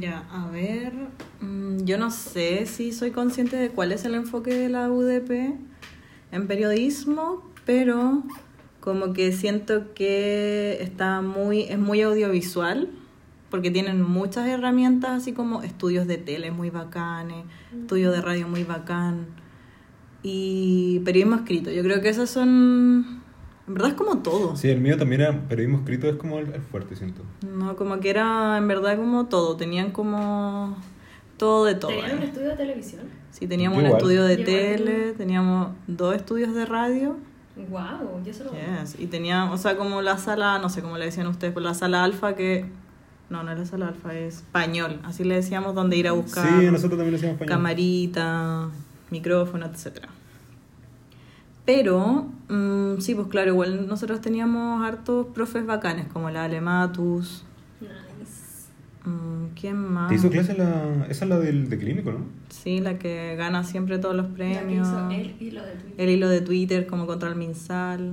Ya, 0.00 0.24
a 0.32 0.48
ver, 0.50 0.92
mm, 1.40 1.84
yo 1.84 1.98
no 1.98 2.10
sé 2.10 2.66
si 2.66 2.92
soy 2.92 3.10
consciente 3.10 3.56
de 3.56 3.68
cuál 3.68 3.92
es 3.92 4.04
el 4.04 4.14
enfoque 4.14 4.52
de 4.52 4.68
la 4.68 4.90
UDP 4.90 5.56
en 6.32 6.46
periodismo, 6.48 7.44
pero 7.64 8.22
como 8.80 9.12
que 9.12 9.32
siento 9.32 9.94
que 9.94 10.78
está 10.80 11.20
muy, 11.20 11.62
es 11.62 11.78
muy 11.78 12.02
audiovisual, 12.02 12.88
porque 13.50 13.70
tienen 13.70 14.02
muchas 14.02 14.48
herramientas, 14.48 15.10
así 15.10 15.32
como 15.32 15.62
estudios 15.62 16.06
de 16.06 16.18
tele 16.18 16.50
muy 16.50 16.70
bacanes, 16.70 17.44
estudios 17.80 18.12
de 18.12 18.22
radio 18.22 18.48
muy 18.48 18.64
bacán, 18.64 19.26
y 20.22 21.00
periodismo 21.04 21.36
escrito. 21.36 21.70
Yo 21.70 21.82
creo 21.84 22.00
que 22.00 22.08
esas 22.08 22.28
son, 22.28 23.22
en 23.68 23.74
verdad 23.74 23.90
es 23.90 23.96
como 23.96 24.18
todo. 24.18 24.56
Sí, 24.56 24.68
el 24.68 24.80
mío 24.80 24.96
también 24.96 25.22
era 25.22 25.32
periodismo 25.48 25.78
escrito, 25.78 26.08
es 26.08 26.16
como 26.16 26.38
el, 26.38 26.52
el 26.54 26.62
fuerte, 26.62 26.94
siento. 26.96 27.22
No, 27.46 27.76
como 27.76 27.98
que 28.00 28.10
era 28.10 28.56
en 28.58 28.68
verdad 28.68 28.96
como 28.96 29.26
todo, 29.26 29.56
tenían 29.56 29.90
como 29.90 30.76
todo 31.36 31.64
de 31.64 31.74
todo. 31.74 31.90
¿Tenían 31.90 32.12
un 32.16 32.22
ahí. 32.22 32.28
estudio 32.28 32.48
de 32.50 32.56
televisión? 32.56 33.02
Sí, 33.30 33.46
teníamos 33.46 33.78
un 33.78 33.86
estudio 33.86 34.24
de 34.24 34.36
tele, 34.38 35.12
teníamos 35.12 35.70
dos 35.86 36.14
estudios 36.14 36.54
de 36.54 36.64
radio. 36.64 37.16
Wow, 37.70 38.22
yo 38.24 38.32
solo. 38.34 38.52
Yes, 38.52 38.96
y 38.98 39.06
teníamos, 39.06 39.58
o 39.58 39.62
sea, 39.62 39.76
como 39.76 40.02
la 40.02 40.18
sala, 40.18 40.58
no 40.58 40.68
sé 40.68 40.82
cómo 40.82 40.98
le 40.98 41.06
decían 41.06 41.26
ustedes, 41.26 41.52
pero 41.54 41.64
la 41.64 41.74
sala 41.74 42.04
alfa 42.04 42.34
que... 42.34 42.66
No, 43.28 43.42
no 43.42 43.50
es 43.50 43.58
la 43.58 43.66
sala 43.66 43.88
alfa, 43.88 44.14
es 44.14 44.44
pañol. 44.52 45.00
Así 45.02 45.24
le 45.24 45.34
decíamos 45.34 45.74
donde 45.74 45.96
ir 45.96 46.06
a 46.06 46.12
buscar 46.12 46.46
Sí, 46.46 46.66
nosotros 46.66 46.92
también 46.92 47.10
lo 47.12 47.16
hacíamos 47.16 47.34
español. 47.34 47.56
camarita, 47.56 48.68
micrófono, 49.10 49.66
etcétera. 49.66 50.08
Pero, 51.66 52.26
mm, 52.48 53.00
sí, 53.00 53.14
pues 53.14 53.26
claro, 53.26 53.50
igual 53.50 53.88
nosotros 53.88 54.20
teníamos 54.20 54.84
hartos 54.86 55.26
profes 55.34 55.66
bacanes, 55.66 56.06
como 56.12 56.30
la 56.30 56.44
Alematus, 56.44 57.44
Nice. 57.80 58.68
mm, 59.04 59.54
¿quién 59.60 59.76
más? 59.76 60.08
¿Te 60.08 60.14
hizo 60.14 60.30
clase 60.30 60.56
la, 60.56 61.06
esa 61.10 61.24
es 61.24 61.28
la 61.28 61.38
del 61.40 61.68
de 61.68 61.76
clínico, 61.78 62.12
no? 62.12 62.20
Sí, 62.50 62.78
la 62.80 62.98
que 62.98 63.34
gana 63.36 63.64
siempre 63.64 63.98
todos 63.98 64.14
los 64.14 64.26
La 64.26 64.30
que 64.30 64.36
premios. 64.36 64.86
hizo 64.88 65.10
él 65.10 65.34
y 65.40 65.50
lo 65.50 65.62
de 65.64 65.72
Twitter. 65.72 65.94
El 65.98 66.08
hilo 66.10 66.28
de 66.28 66.40
Twitter 66.40 66.86
como 66.86 67.06
contra 67.06 67.28
el 67.28 67.34
Minsal. 67.36 68.12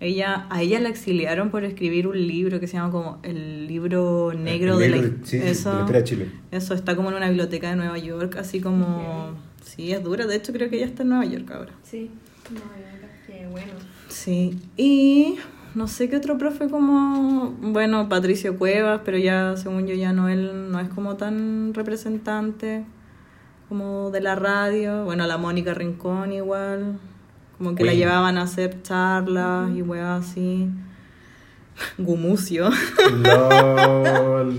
Ella, 0.00 0.46
a 0.50 0.62
ella 0.62 0.78
la 0.78 0.88
exiliaron 0.90 1.50
por 1.50 1.64
escribir 1.64 2.06
un 2.06 2.16
libro 2.24 2.60
que 2.60 2.68
se 2.68 2.74
llama 2.76 2.92
como 2.92 3.18
el 3.24 3.66
libro 3.66 4.32
negro 4.32 4.74
El 4.74 4.78
de 4.78 4.88
la, 4.90 5.02
de- 5.02 5.16
sí, 5.24 5.36
eso, 5.38 5.70
de 5.70 5.74
la 5.76 5.80
historia 5.80 6.00
de 6.02 6.04
Chile. 6.04 6.26
eso 6.52 6.74
está 6.74 6.94
como 6.94 7.10
en 7.10 7.16
una 7.16 7.26
biblioteca 7.28 7.70
de 7.70 7.76
Nueva 7.76 7.98
York, 7.98 8.36
así 8.38 8.60
como 8.60 9.32
sí, 9.68 9.92
es 9.92 10.02
dura, 10.02 10.26
de 10.26 10.36
hecho 10.36 10.52
creo 10.52 10.70
que 10.70 10.76
ella 10.76 10.86
está 10.86 11.02
en 11.02 11.10
Nueva 11.10 11.24
York 11.24 11.50
ahora. 11.50 11.72
Sí. 11.82 12.10
No, 12.50 12.60
ya, 12.60 13.08
qué 13.26 13.46
bueno. 13.46 13.72
Sí, 14.08 14.58
y 14.76 15.36
no 15.74 15.86
sé 15.86 16.08
qué 16.08 16.16
otro 16.16 16.38
profe 16.38 16.68
como, 16.68 17.54
bueno, 17.60 18.08
Patricio 18.08 18.56
Cuevas, 18.56 19.02
pero 19.04 19.18
ya 19.18 19.56
según 19.56 19.86
yo 19.86 19.94
ya 19.94 20.12
no 20.12 20.28
él 20.28 20.70
no 20.70 20.80
es 20.80 20.88
como 20.88 21.16
tan 21.16 21.74
representante 21.74 22.84
como 23.68 24.10
de 24.10 24.22
la 24.22 24.34
radio, 24.34 25.04
bueno, 25.04 25.26
la 25.26 25.36
Mónica 25.36 25.74
Rincón 25.74 26.32
igual, 26.32 26.98
como 27.58 27.74
que 27.74 27.84
la 27.84 27.92
llevaban 27.92 28.38
a 28.38 28.42
hacer 28.42 28.82
charlas 28.82 29.70
y 29.76 29.82
weas 29.82 30.24
así. 30.24 30.70
Gumucio, 31.98 32.70
LOL. 33.12 34.56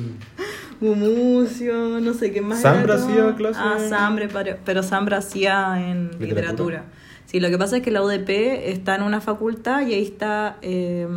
Gumucio, 0.81 1.99
no 1.99 2.13
sé 2.13 2.31
qué 2.31 2.41
más. 2.41 2.61
¿Sambra 2.61 2.95
hacía 2.95 3.35
clase? 3.35 3.59
Ah, 3.61 3.77
Sambre, 3.89 4.29
pero, 4.65 4.83
Sambra 4.83 5.17
hacía 5.17 5.89
en 5.89 6.11
¿Literatura? 6.19 6.27
literatura. 6.27 6.83
Sí, 7.25 7.39
lo 7.39 7.49
que 7.49 7.57
pasa 7.57 7.77
es 7.77 7.83
que 7.83 7.91
la 7.91 8.01
UDP 8.01 8.29
está 8.71 8.95
en 8.95 9.03
una 9.03 9.21
facultad 9.21 9.81
y 9.85 9.93
ahí 9.93 10.03
está 10.03 10.57
eh, 10.61 11.07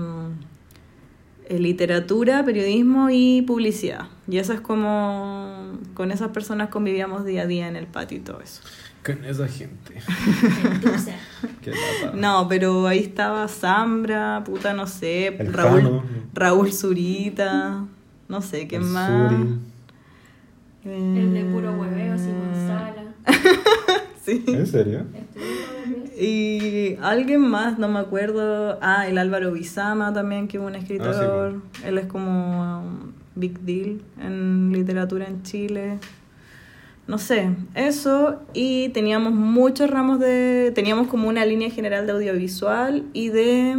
eh, 1.48 1.58
literatura, 1.58 2.44
periodismo 2.44 3.08
y 3.10 3.42
publicidad. 3.42 4.08
Y 4.28 4.38
eso 4.38 4.52
es 4.52 4.60
como. 4.60 5.78
Con 5.94 6.10
esas 6.10 6.28
personas 6.28 6.68
convivíamos 6.68 7.24
día 7.24 7.42
a 7.42 7.46
día 7.46 7.68
en 7.68 7.76
el 7.76 7.86
patio 7.86 8.18
y 8.18 8.20
todo 8.20 8.40
eso. 8.40 8.62
Con 9.04 9.24
esa 9.24 9.48
gente. 9.48 9.94
Entonces, 10.72 11.14
Qué. 11.62 11.72
No, 12.14 12.46
pero 12.48 12.86
ahí 12.86 12.98
estaba 13.00 13.48
Zambra, 13.48 14.42
puta, 14.44 14.74
no 14.74 14.86
sé, 14.86 15.28
El 15.28 15.52
Raúl. 15.52 16.02
Raúl 16.34 16.72
Zurita, 16.72 17.84
no 18.32 18.40
sé, 18.40 18.66
¿qué 18.66 18.76
El 18.76 18.84
más? 18.84 19.30
Suri. 19.30 19.58
el 20.86 21.34
de 21.34 21.44
puro 21.52 21.72
hueveo, 21.72 22.16
Simón 22.16 22.54
Sala. 22.66 23.14
Sí. 24.24 24.44
¿En 24.46 24.68
serio? 24.68 25.04
Y 26.16 26.94
alguien 27.02 27.40
más, 27.40 27.76
no 27.80 27.88
me 27.88 27.98
acuerdo. 27.98 28.78
Ah, 28.80 29.08
el 29.08 29.18
Álvaro 29.18 29.50
Bizama 29.50 30.12
también, 30.12 30.46
que 30.46 30.58
es 30.58 30.62
un 30.62 30.76
escritor. 30.76 31.60
Él 31.84 31.98
es 31.98 32.06
como 32.06 32.78
um, 32.78 33.12
big 33.34 33.58
deal 33.62 34.00
en 34.20 34.70
literatura 34.72 35.26
en 35.26 35.42
Chile. 35.42 35.98
No 37.08 37.18
sé, 37.18 37.50
eso. 37.74 38.40
Y 38.54 38.90
teníamos 38.90 39.32
muchos 39.32 39.90
ramos 39.90 40.20
de. 40.20 40.70
Teníamos 40.72 41.08
como 41.08 41.28
una 41.28 41.44
línea 41.44 41.68
general 41.68 42.06
de 42.06 42.12
audiovisual 42.12 43.04
y 43.12 43.30
de 43.30 43.76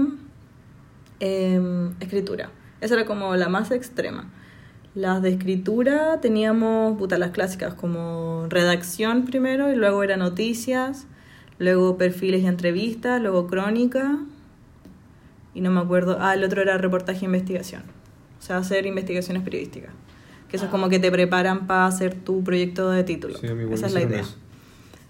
em, 1.21 1.93
escritura. 2.01 2.49
Esa 2.81 2.95
era 2.95 3.05
como 3.05 3.33
la 3.37 3.47
más 3.47 3.71
extrema. 3.71 4.29
Las 4.95 5.21
de 5.21 5.29
escritura 5.29 6.19
teníamos 6.21 6.97
puta, 6.97 7.17
las 7.17 7.31
clásicas 7.31 7.73
como 7.73 8.45
redacción 8.49 9.25
primero 9.25 9.71
y 9.71 9.75
luego 9.75 10.03
era 10.03 10.17
noticias, 10.17 11.07
luego 11.57 11.97
perfiles 11.97 12.43
y 12.43 12.47
entrevistas, 12.47 13.19
luego 13.21 13.47
crónica 13.47 14.19
y 15.55 15.61
no 15.61 15.71
me 15.71 15.79
acuerdo. 15.79 16.17
Ah, 16.19 16.35
el 16.35 16.43
otro 16.43 16.61
era 16.61 16.77
reportaje 16.77 17.21
e 17.21 17.25
investigación. 17.25 17.81
O 18.39 18.41
sea, 18.45 18.57
hacer 18.57 18.85
investigaciones 18.85 19.41
periodísticas. 19.43 19.91
Que 20.49 20.57
eso 20.57 20.65
es 20.65 20.71
como 20.71 20.89
que 20.89 20.99
te 20.99 21.11
preparan 21.11 21.65
para 21.65 21.87
hacer 21.87 22.13
tu 22.13 22.43
proyecto 22.43 22.91
de 22.91 23.03
título. 23.03 23.37
Sí, 23.39 23.47
Esa 23.71 23.87
es 23.87 23.93
la 23.93 24.01
idea. 24.01 24.19
eso. 24.21 24.35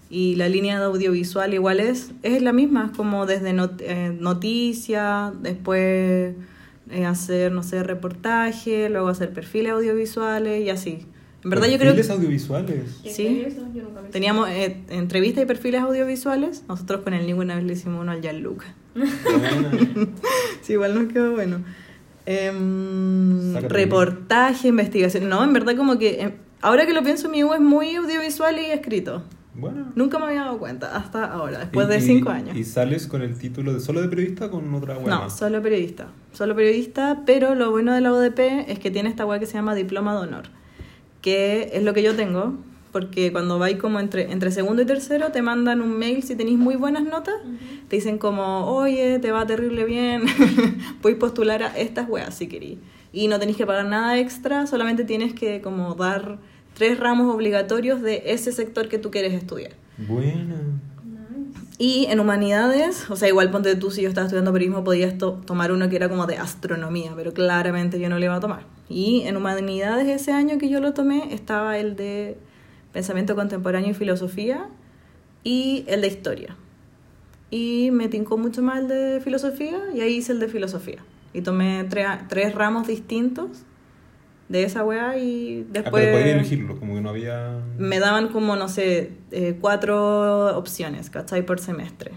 Y 0.08 0.36
la 0.36 0.48
línea 0.48 0.78
de 0.78 0.84
audiovisual 0.86 1.52
igual 1.52 1.80
es, 1.80 2.12
es 2.22 2.40
la 2.40 2.52
misma, 2.52 2.86
es 2.90 2.96
como 2.96 3.26
desde 3.26 3.52
not- 3.52 3.80
eh, 3.82 4.16
noticias, 4.18 5.32
después 5.42 6.34
eh, 6.90 7.04
hacer, 7.06 7.52
no 7.52 7.62
sé, 7.62 7.82
reportaje, 7.82 8.88
luego 8.88 9.08
hacer 9.08 9.32
perfiles 9.32 9.72
audiovisuales 9.72 10.64
y 10.64 10.70
así. 10.70 11.06
En 11.42 11.50
verdad 11.50 11.66
yo 11.66 11.78
creo 11.78 11.94
Perfiles 11.94 12.06
que 12.06 12.12
audiovisuales. 12.14 13.00
¿En 13.04 13.12
Sí. 13.12 13.46
teníamos 14.10 14.48
eh, 14.48 14.78
entrevistas 14.88 15.42
y 15.44 15.46
perfiles 15.46 15.82
audiovisuales. 15.82 16.64
Nosotros 16.68 17.02
con 17.02 17.12
el 17.12 17.26
Nico 17.26 17.40
una 17.40 17.56
vez 17.56 17.64
le 17.64 17.74
hicimos 17.74 18.00
uno 18.00 18.12
al 18.12 18.22
Gianluca. 18.22 18.74
Buena. 18.94 19.70
Sí, 20.62 20.72
igual 20.72 20.94
nos 20.94 21.12
quedó 21.12 21.32
bueno. 21.32 21.60
Em, 22.26 23.52
Sácate 23.52 23.74
reportaje, 23.74 24.68
investigación. 24.68 25.28
No, 25.28 25.44
en 25.44 25.52
verdad 25.52 25.76
como 25.76 25.98
que... 25.98 26.20
em, 26.22 26.32
ahora 26.62 26.86
que 26.86 26.94
lo 26.94 27.02
pienso, 27.02 27.28
mi 27.28 27.44
U 27.44 27.52
es 27.52 27.60
muy 27.60 27.94
audiovisual 27.94 28.58
y 28.58 28.66
escrito. 28.70 29.22
Bueno. 29.54 29.92
Nunca 29.94 30.18
me 30.18 30.26
había 30.26 30.40
dado 30.42 30.58
cuenta, 30.58 30.96
hasta 30.96 31.24
ahora, 31.32 31.60
después 31.60 31.86
Y- 31.86 31.90
de 31.90 31.96
y- 31.98 32.00
cinco 32.00 32.30
años. 32.30 32.56
¿Y 32.56 32.64
sales 32.64 33.06
con 33.06 33.22
el 33.22 33.38
título 33.38 33.72
de 33.72 33.80
solo 33.80 34.02
de 34.02 34.08
periodista 34.08 34.46
o 34.46 34.50
con 34.50 34.72
otra 34.74 34.98
wea 34.98 35.06
No, 35.14 35.20
más? 35.22 35.36
solo 35.38 35.62
periodista. 35.62 36.08
Solo 36.32 36.56
periodista, 36.56 37.22
pero 37.24 37.54
lo 37.54 37.70
bueno 37.70 37.92
de 37.94 38.00
la 38.00 38.12
UDP 38.12 38.64
es 38.72 38.78
que 38.80 38.90
tiene 38.90 39.08
esta 39.08 39.24
weá 39.24 39.38
que 39.38 39.46
se 39.46 39.52
llama 39.54 39.74
diploma 39.76 40.12
de 40.14 40.20
honor, 40.26 40.44
que 41.22 41.70
es 41.72 41.82
lo 41.84 41.94
que 41.94 42.02
yo 42.02 42.14
tengo, 42.16 42.54
porque 42.92 43.32
cuando 43.32 43.58
vais 43.58 43.76
como 43.76 43.98
entre, 44.00 44.30
entre 44.32 44.50
segundo 44.50 44.82
y 44.82 44.86
tercero 44.86 45.30
te 45.32 45.42
mandan 45.42 45.80
un 45.80 45.96
mail 45.98 46.22
si 46.22 46.36
tenéis 46.36 46.58
muy 46.58 46.76
buenas 46.76 47.04
notas, 47.04 47.34
te 47.88 47.96
dicen 47.96 48.18
como, 48.18 48.66
oye, 48.66 49.18
te 49.20 49.30
va 49.32 49.46
terrible 49.46 49.84
bien, 49.84 50.22
puedes 51.00 51.18
postular 51.18 51.62
a 51.62 51.78
estas 51.78 52.08
weas 52.08 52.34
si 52.34 52.46
queréis. 52.48 52.78
Y 53.12 53.28
no 53.28 53.38
tenéis 53.38 53.56
que 53.56 53.66
pagar 53.66 53.86
nada 53.86 54.18
extra, 54.18 54.66
solamente 54.66 55.04
tienes 55.04 55.32
que 55.34 55.60
como 55.60 55.94
dar 55.94 56.38
tres 56.74 56.98
ramos 57.00 57.32
obligatorios 57.34 58.02
de 58.02 58.22
ese 58.26 58.52
sector 58.52 58.88
que 58.88 58.98
tú 58.98 59.10
quieres 59.10 59.32
estudiar. 59.32 59.72
Buena. 59.96 60.56
Y 61.76 62.06
en 62.08 62.20
humanidades, 62.20 63.10
o 63.10 63.16
sea, 63.16 63.28
igual 63.28 63.50
ponte 63.50 63.74
tú, 63.74 63.90
si 63.90 64.02
yo 64.02 64.08
estaba 64.08 64.26
estudiando 64.26 64.52
periodismo, 64.52 64.84
podías 64.84 65.18
to- 65.18 65.40
tomar 65.44 65.72
uno 65.72 65.88
que 65.88 65.96
era 65.96 66.08
como 66.08 66.26
de 66.26 66.36
astronomía, 66.36 67.12
pero 67.16 67.32
claramente 67.34 67.98
yo 67.98 68.08
no 68.08 68.18
lo 68.18 68.24
iba 68.24 68.36
a 68.36 68.40
tomar. 68.40 68.62
Y 68.88 69.22
en 69.22 69.36
humanidades 69.36 70.06
ese 70.08 70.30
año 70.32 70.56
que 70.58 70.68
yo 70.68 70.78
lo 70.80 70.92
tomé 70.94 71.34
estaba 71.34 71.78
el 71.78 71.96
de 71.96 72.36
pensamiento 72.92 73.34
contemporáneo 73.34 73.90
y 73.90 73.94
filosofía 73.94 74.68
y 75.42 75.84
el 75.88 76.00
de 76.02 76.06
historia. 76.06 76.56
Y 77.50 77.90
me 77.92 78.08
tincó 78.08 78.36
mucho 78.38 78.62
más 78.62 78.78
el 78.80 78.88
de 78.88 79.20
filosofía 79.20 79.80
y 79.94 80.00
ahí 80.00 80.14
hice 80.16 80.30
el 80.32 80.38
de 80.40 80.48
filosofía. 80.48 80.98
Y 81.32 81.40
tomé 81.40 81.88
tre- 81.88 82.26
tres 82.28 82.54
ramos 82.54 82.86
distintos 82.86 83.48
de 84.48 84.62
esa 84.64 84.84
weá 84.84 85.16
y 85.18 85.62
Ah, 85.66 85.72
después... 85.72 86.04
pero 86.04 86.18
podía 86.18 86.34
elegirlo, 86.34 86.78
como 86.78 86.94
que 86.94 87.00
no 87.00 87.08
había. 87.10 87.58
Me 87.78 87.98
daban 87.98 88.28
como, 88.28 88.56
no 88.56 88.68
sé, 88.68 89.12
eh, 89.30 89.56
cuatro 89.60 90.56
opciones, 90.56 91.10
¿cachai? 91.10 91.44
Por 91.46 91.58
semestre. 91.60 92.12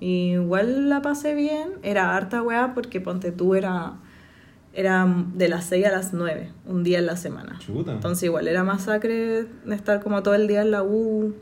Y 0.00 0.32
igual 0.32 0.88
la 0.88 1.00
pasé 1.00 1.34
bien, 1.34 1.70
era 1.82 2.16
harta 2.16 2.42
weá 2.42 2.74
porque 2.74 3.00
ponte 3.00 3.30
tú 3.32 3.54
era, 3.54 3.94
era 4.74 5.06
de 5.34 5.48
las 5.48 5.64
6 5.66 5.86
a 5.86 5.90
las 5.92 6.12
9, 6.12 6.50
un 6.66 6.82
día 6.82 6.98
en 6.98 7.06
la 7.06 7.16
semana. 7.16 7.56
Chuta. 7.60 7.92
Entonces 7.92 8.24
igual 8.24 8.48
era 8.48 8.64
masacre 8.64 9.46
estar 9.70 10.02
como 10.02 10.22
todo 10.22 10.34
el 10.34 10.48
día 10.48 10.62
en 10.62 10.72
la 10.72 10.82
U, 10.82 11.34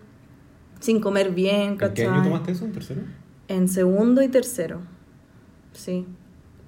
sin 0.78 1.00
comer 1.00 1.30
bien, 1.30 1.60
¿En 1.72 1.78
qué 1.78 1.86
¿cachai? 1.88 2.06
año 2.06 2.22
tomaste 2.22 2.52
eso? 2.52 2.64
¿En 2.66 2.72
tercero? 2.72 3.00
En 3.48 3.66
segundo 3.68 4.22
y 4.22 4.28
tercero, 4.28 4.80
sí. 5.72 6.06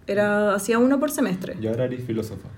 Era, 0.07 0.55
hacía 0.55 0.79
uno 0.79 0.99
por 0.99 1.11
semestre. 1.11 1.57
Y 1.61 1.67
ahora 1.69 1.85
eres 1.85 2.05
filósofa. 2.05 2.49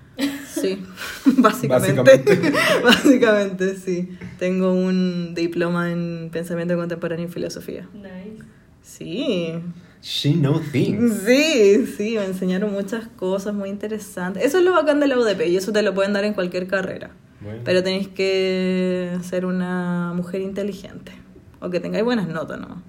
Sí, 0.61 0.83
básicamente. 1.39 2.03
Básicamente. 2.03 2.53
Básicamente, 2.83 3.77
sí. 3.77 4.17
Tengo 4.39 4.73
un 4.73 5.35
diploma 5.35 5.91
en 5.91 6.31
pensamiento 6.33 6.77
contemporáneo 6.77 7.27
y 7.27 7.29
filosofía. 7.29 7.89
Nice. 7.95 8.45
Sí. 8.83 9.55
She 10.03 10.35
knows 10.35 10.71
things. 10.71 11.23
Sí, 11.25 11.87
sí, 11.97 12.17
me 12.19 12.27
enseñaron 12.27 12.73
muchas 12.73 13.07
cosas 13.09 13.55
muy 13.55 13.71
interesantes. 13.71 14.45
Eso 14.45 14.59
es 14.59 14.65
lo 14.65 14.73
bacán 14.73 15.01
de 15.01 15.07
la 15.07 15.19
UDP 15.19 15.49
y 15.49 15.57
eso 15.57 15.73
te 15.73 15.83
lo 15.83 15.95
pueden 15.95 16.13
dar 16.13 16.25
en 16.25 16.35
cualquier 16.35 16.67
carrera. 16.67 17.11
Bueno. 17.41 17.61
Pero 17.65 17.83
tenéis 17.83 18.09
que 18.09 19.19
ser 19.23 19.47
una 19.47 20.13
mujer 20.15 20.43
inteligente 20.43 21.13
o 21.61 21.71
que 21.71 21.81
tengáis 21.81 22.05
buenas 22.05 22.29
notas, 22.29 22.61
¿no? 22.61 22.83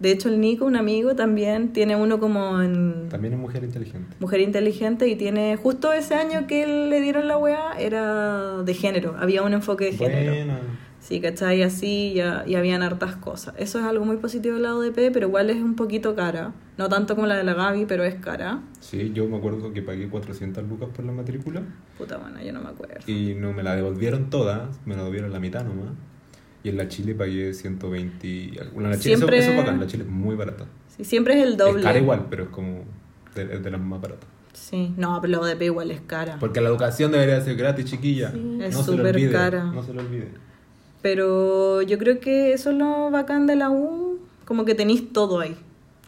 De 0.00 0.10
hecho, 0.10 0.30
el 0.30 0.40
Nico, 0.40 0.64
un 0.64 0.76
amigo, 0.76 1.14
también 1.14 1.72
tiene 1.74 1.94
uno 1.94 2.18
como 2.18 2.60
en 2.62 3.08
También 3.10 3.34
es 3.34 3.38
mujer 3.38 3.62
inteligente. 3.64 4.16
Mujer 4.18 4.40
Inteligente 4.40 5.06
y 5.08 5.14
tiene 5.16 5.56
justo 5.56 5.92
ese 5.92 6.14
año 6.14 6.46
que 6.46 6.66
le 6.66 7.00
dieron 7.00 7.28
la 7.28 7.36
weá 7.36 7.72
era 7.78 8.62
de 8.62 8.74
género, 8.74 9.14
había 9.18 9.42
un 9.42 9.52
enfoque 9.52 9.84
de 9.84 9.92
género. 9.92 10.32
Buena. 10.32 10.58
Sí, 11.00 11.20
¿cachai? 11.20 11.62
Así 11.62 12.12
ya, 12.14 12.44
y 12.46 12.54
habían 12.56 12.82
hartas 12.82 13.16
cosas. 13.16 13.54
Eso 13.58 13.78
es 13.78 13.84
algo 13.84 14.04
muy 14.04 14.18
positivo 14.18 14.54
del 14.54 14.64
lado 14.64 14.80
de 14.82 14.90
P, 14.90 15.10
pero 15.10 15.28
igual 15.28 15.48
es 15.48 15.56
un 15.56 15.74
poquito 15.74 16.14
cara. 16.14 16.52
No 16.76 16.88
tanto 16.88 17.14
como 17.14 17.26
la 17.26 17.36
de 17.36 17.44
la 17.44 17.54
Gaby, 17.54 17.86
pero 17.86 18.04
es 18.04 18.14
cara. 18.16 18.60
Sí, 18.80 19.10
yo 19.14 19.26
me 19.26 19.36
acuerdo 19.38 19.72
que 19.72 19.80
pagué 19.82 20.08
400 20.08 20.62
lucas 20.68 20.88
por 20.94 21.04
la 21.04 21.12
matrícula 21.12 21.62
Puta, 21.96 22.16
bueno, 22.18 22.40
yo 22.42 22.52
no 22.52 22.60
me 22.62 22.68
acuerdo. 22.68 23.00
y 23.06 23.34
no 23.34 23.52
me 23.52 23.62
la 23.62 23.76
devolvieron 23.76 24.30
todas, 24.30 24.78
me 24.86 24.92
la 24.94 24.98
devolvieron 24.98 25.32
la 25.32 25.40
mitad 25.40 25.64
nomás. 25.64 25.90
Y 26.62 26.68
en 26.68 26.76
la 26.76 26.88
Chile 26.88 27.14
pagué 27.14 27.54
120 27.54 28.26
y 28.26 28.58
algo. 28.58 28.80
La 28.80 28.98
Chile, 28.98 29.16
Siempre- 29.16 29.38
eso, 29.38 29.50
eso 29.50 29.58
es 29.60 29.64
bacán, 29.64 29.80
la 29.80 29.86
Chile 29.86 30.04
es 30.04 30.10
muy 30.10 30.36
barata. 30.36 30.66
Sí, 30.96 31.04
siempre 31.04 31.38
es 31.38 31.46
el 31.46 31.56
doble. 31.56 31.80
Es 31.80 31.86
cara 31.86 31.98
igual, 31.98 32.26
pero 32.28 32.44
es 32.44 32.48
como 32.50 32.84
de, 33.34 33.54
es 33.54 33.62
de 33.62 33.70
las 33.70 33.80
más 33.80 34.00
baratas. 34.00 34.28
Sí, 34.52 34.92
no, 34.96 35.18
pero 35.20 35.32
la 35.32 35.40
UDP 35.40 35.62
igual 35.66 35.90
es 35.90 36.00
cara. 36.02 36.36
Porque 36.38 36.60
la 36.60 36.68
educación 36.68 37.12
debería 37.12 37.40
ser 37.40 37.56
gratis, 37.56 37.86
chiquilla. 37.86 38.30
Sí. 38.32 38.58
Es 38.60 38.72
no 38.74 38.78
lo 38.80 38.84
súper 38.84 39.32
cara. 39.32 39.64
No 39.64 39.82
se 39.82 39.94
lo 39.94 40.00
olvide. 40.00 40.28
Pero 41.02 41.80
yo 41.82 41.98
creo 41.98 42.20
que 42.20 42.52
eso 42.52 42.70
es 42.70 42.76
lo 42.76 43.10
bacán 43.10 43.46
de 43.46 43.56
la 43.56 43.70
U, 43.70 44.18
como 44.44 44.64
que 44.64 44.74
tenéis 44.74 45.12
todo 45.12 45.40
ahí. 45.40 45.56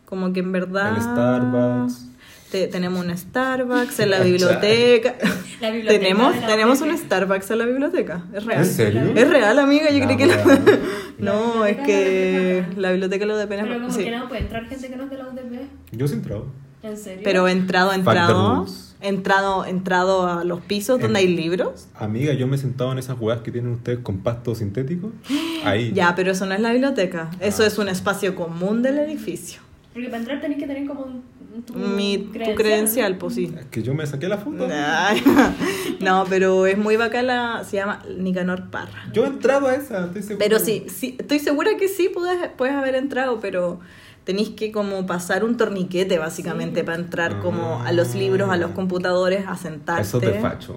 Como 0.05 0.33
que 0.35 0.41
en 0.41 0.53
verdad... 0.53 0.95
El 0.97 1.03
Starbucks. 1.03 2.09
Te- 2.53 2.69
tenemos 2.69 3.03
un 3.05 3.17
Starbucks 3.17 3.99
en 4.01 4.11
la 4.11 4.21
biblioteca. 4.21 5.15
La 5.63 5.71
biblioteca 5.71 6.01
tenemos 6.01 6.37
la 6.37 6.47
tenemos 6.47 6.81
un 6.83 6.97
Starbucks 6.99 7.51
en 7.51 7.59
la 7.59 7.65
biblioteca. 7.65 8.25
Es 8.35 8.45
real. 8.45 8.61
¿En 8.63 8.67
serio? 8.71 9.01
Es 9.17 9.31
real, 9.31 9.59
amiga. 9.59 9.91
Yo 9.91 9.99
La 10.01 10.05
creí 10.05 10.17
que 10.19 10.27
la... 10.27 10.37
No, 11.19 11.61
La 11.65 11.71
es 11.71 11.77
biblioteca 11.79 11.87
que 11.87 11.95
de 11.97 12.63
la 12.63 12.69
UDP. 12.69 12.79
la 12.79 12.91
biblioteca 12.93 13.25
lo 13.27 13.37
de 13.39 13.47
pena. 13.47 13.63
Pero 13.63 13.75
como 13.81 13.91
sí. 13.91 14.05
que 14.05 14.11
no 14.11 14.29
puede 14.29 14.43
entrar 14.43 14.67
gente 14.67 14.89
que 14.91 14.97
no 14.97 15.05
es 15.05 15.11
de 15.11 15.17
la 15.17 15.29
UDP. 15.29 15.67
Yo 15.93 16.07
sí 16.07 16.13
he 16.13 16.17
entrado. 16.19 16.47
¿En 16.83 16.97
serio? 16.99 17.21
Pero 17.25 17.49
entrado, 17.49 17.93
entrado, 17.95 18.67
entrado, 19.01 19.65
entrado 19.65 20.27
a 20.27 20.45
los 20.45 20.61
pisos 20.61 21.01
donde 21.01 21.21
En- 21.21 21.27
hay 21.29 21.35
libros. 21.35 21.87
Amiga, 21.95 22.35
yo 22.35 22.47
me 22.47 22.59
sentaba 22.59 22.93
en 22.93 22.99
esas 22.99 23.17
weas 23.19 23.41
que 23.41 23.51
tienen 23.51 23.73
ustedes 23.73 24.01
con 24.01 24.19
pasto 24.19 24.55
sintético. 24.55 25.11
Ahí. 25.65 25.93
Ya, 25.95 26.15
pero 26.15 26.33
eso 26.33 26.45
no 26.45 26.53
es 26.53 26.61
la 26.61 26.71
biblioteca. 26.73 27.31
Eso 27.41 27.63
Ah. 27.63 27.67
es 27.67 27.79
un 27.79 27.89
espacio 27.89 28.35
común 28.35 28.83
del 28.83 28.99
edificio. 28.99 29.62
Porque 29.93 30.09
para 30.09 30.19
entrar 30.19 30.41
tenés 30.41 30.59
que 30.59 30.67
tener 30.67 30.87
como 30.87 31.03
un, 31.05 31.23
tu 31.67 31.75
Mi, 31.75 32.19
tu 32.19 32.55
credencial, 32.55 33.19
pues 33.19 33.35
sí. 33.35 33.53
Es 33.59 33.67
que 33.67 33.83
yo 33.83 33.93
me 33.95 34.07
saqué 34.07 34.27
la 34.29 34.39
foto. 34.39 34.67
No, 36.01 36.25
pero 36.29 36.67
es 36.67 36.77
muy 36.79 36.97
bacán 36.97 37.27
la... 37.27 37.63
Se 37.65 37.77
llama 37.77 38.03
Nicanor 38.19 38.71
Parra. 38.71 39.05
Yo 39.13 39.25
he 39.25 39.29
entrado 39.29 39.69
a 39.69 39.75
esa, 39.75 40.07
estoy 40.07 40.23
seguro. 40.23 40.39
Pero 40.39 40.59
sí, 40.59 40.87
sí, 40.89 41.17
estoy 41.19 41.39
segura 41.39 41.77
que 41.79 41.89
sí 41.89 42.09
puedes, 42.13 42.49
puedes 42.57 42.75
haber 42.75 42.95
entrado, 42.97 43.39
pero 43.41 43.81
tenéis 44.25 44.51
que 44.51 44.73
como 44.73 45.07
pasar 45.07 45.45
un 45.45 45.57
torniquete 45.57 46.19
básicamente 46.19 46.81
Sí. 46.81 46.87
para 46.87 46.99
entrar 46.99 47.39
como 47.41 47.83
a 47.83 47.93
los 47.93 48.15
libros, 48.15 48.51
a 48.51 48.57
los 48.57 48.71
computadores, 48.73 49.45
a 49.47 49.57
sentarte. 49.57 50.03
Eso 50.03 50.21
te 50.21 50.33
facho. 50.41 50.77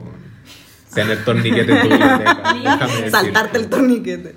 Tener 0.94 1.24
torniquete 1.26 1.72
en 1.72 1.82
tu 1.82 1.88
biblioteca. 1.90 2.88
Saltarte 3.10 3.58
el 3.58 3.68
torniquete. 3.68 4.36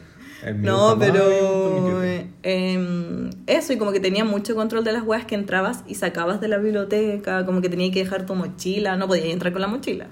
No, 0.57 0.97
pero 0.99 2.03
eh, 2.03 2.29
em, 2.43 3.31
eso, 3.47 3.73
y 3.73 3.77
como 3.77 3.93
que 3.93 4.01
tenía 4.01 4.25
mucho 4.25 4.55
control 4.55 4.85
de 4.85 4.93
las 4.93 5.03
weas 5.03 5.25
que 5.25 5.35
entrabas 5.35 5.83
y 5.87 5.97
sacabas 5.97 6.41
de 6.41 6.49
la 6.49 6.59
biblioteca, 6.59 7.45
como 7.45 7.61
que 7.61 7.69
tenías 7.69 7.93
que 7.93 8.05
dejar 8.05 8.27
tu 8.27 8.35
mochila, 8.35 8.97
no 8.97 9.09
podías 9.09 9.27
entrar 9.27 9.53
con 9.53 9.63
la 9.63 9.69
mochila. 9.69 10.07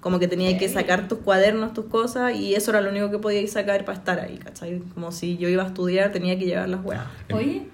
Como 0.00 0.18
que 0.18 0.26
tenías 0.26 0.58
que 0.58 0.68
sacar 0.68 1.06
tus 1.06 1.18
cuadernos, 1.18 1.74
tus 1.74 1.86
cosas, 1.86 2.34
y 2.36 2.54
eso 2.54 2.70
era 2.70 2.80
lo 2.80 2.90
único 2.90 3.10
que 3.10 3.18
podías 3.18 3.50
sacar 3.50 3.84
para 3.84 3.98
estar 3.98 4.20
ahí, 4.20 4.38
¿cachai? 4.38 4.80
Como 4.94 5.12
si 5.12 5.36
yo 5.38 5.48
iba 5.48 5.62
a 5.62 5.66
estudiar, 5.68 6.12
tenía 6.12 6.38
que 6.38 6.44
llevar 6.44 6.68
las 6.68 6.84
weas. 6.84 7.04
Oye, 7.32 7.68